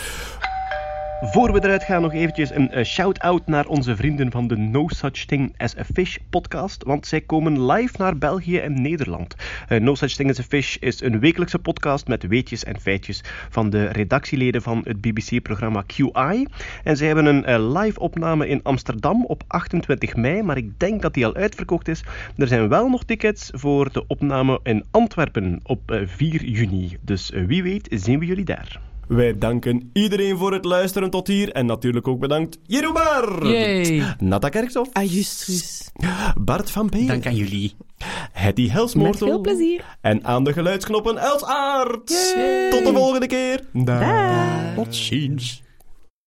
Voor 1.22 1.52
we 1.52 1.64
eruit 1.64 1.82
gaan, 1.82 2.02
nog 2.02 2.12
eventjes 2.12 2.50
een 2.50 2.70
eh, 2.70 2.84
shout-out 2.84 3.46
naar 3.46 3.66
onze 3.66 3.96
vrienden 3.96 4.30
van 4.30 4.48
de 4.48 4.56
No 4.56 4.88
Such 4.88 5.24
Thing 5.24 5.54
as 5.56 5.76
a 5.76 5.84
Fish 5.84 6.16
podcast, 6.30 6.84
want 6.84 7.06
zij 7.06 7.20
komen 7.20 7.66
live 7.66 7.94
naar 7.98 8.18
België 8.18 8.58
en 8.58 8.82
Nederland. 8.82 9.34
Eh, 9.68 9.80
no 9.80 9.94
Such 9.94 10.12
Thing 10.12 10.30
as 10.30 10.38
a 10.38 10.42
Fish 10.42 10.76
is 10.76 11.00
een 11.00 11.20
wekelijkse 11.20 11.58
podcast 11.58 12.06
met 12.06 12.26
weetjes 12.26 12.64
en 12.64 12.80
feitjes 12.80 13.20
van 13.48 13.70
de 13.70 13.86
redactieleden 13.86 14.62
van 14.62 14.80
het 14.84 15.00
BBC-programma 15.00 15.84
QI. 15.86 16.46
En 16.84 16.96
zij 16.96 17.06
hebben 17.06 17.26
een 17.26 17.44
eh, 17.44 17.80
live 17.80 18.00
opname 18.00 18.48
in 18.48 18.62
Amsterdam 18.62 19.24
op 19.24 19.42
28 19.46 20.16
mei, 20.16 20.42
maar 20.42 20.56
ik 20.56 20.78
denk 20.78 21.02
dat 21.02 21.14
die 21.14 21.26
al 21.26 21.34
uitverkocht 21.34 21.88
is. 21.88 22.04
Er 22.36 22.48
zijn 22.48 22.68
wel 22.68 22.88
nog 22.88 23.04
tickets 23.04 23.50
voor 23.54 23.92
de 23.92 24.06
opname 24.06 24.60
in 24.62 24.84
Antwerpen 24.90 25.60
op 25.62 25.90
eh, 25.90 26.00
4 26.06 26.44
juni, 26.44 26.96
dus 27.00 27.30
wie 27.30 27.62
weet 27.62 27.88
zien 27.90 28.18
we 28.18 28.26
jullie 28.26 28.44
daar. 28.44 28.89
Wij 29.10 29.38
danken 29.38 29.90
iedereen 29.92 30.36
voor 30.36 30.52
het 30.52 30.64
luisteren 30.64 31.10
tot 31.10 31.26
hier. 31.26 31.52
En 31.52 31.66
natuurlijk 31.66 32.08
ook 32.08 32.18
bedankt 32.18 32.58
Jerobar, 32.62 33.46
Yay. 33.46 34.14
Nata 34.18 34.48
Kerkhoff, 34.48 34.90
Ajustus. 34.92 35.90
Bart 36.40 36.70
van 36.70 36.88
Peer, 36.88 37.06
Dank 37.06 37.26
aan 37.26 37.34
jullie. 37.34 37.74
Hetty 38.32 38.62
Met 38.62 38.70
Helsmoortel 38.72 39.26
veel 39.26 39.40
plezier. 39.40 39.84
en 40.00 40.24
aan 40.24 40.44
de 40.44 40.52
geluidsknoppen 40.52 41.18
Els 41.18 41.44
Aert. 41.44 42.06
Tot 42.70 42.84
de 42.84 42.90
volgende 42.94 43.26
keer. 43.26 43.60
Dag. 43.72 44.74
Tot 44.74 44.94
ziens. 44.96 45.62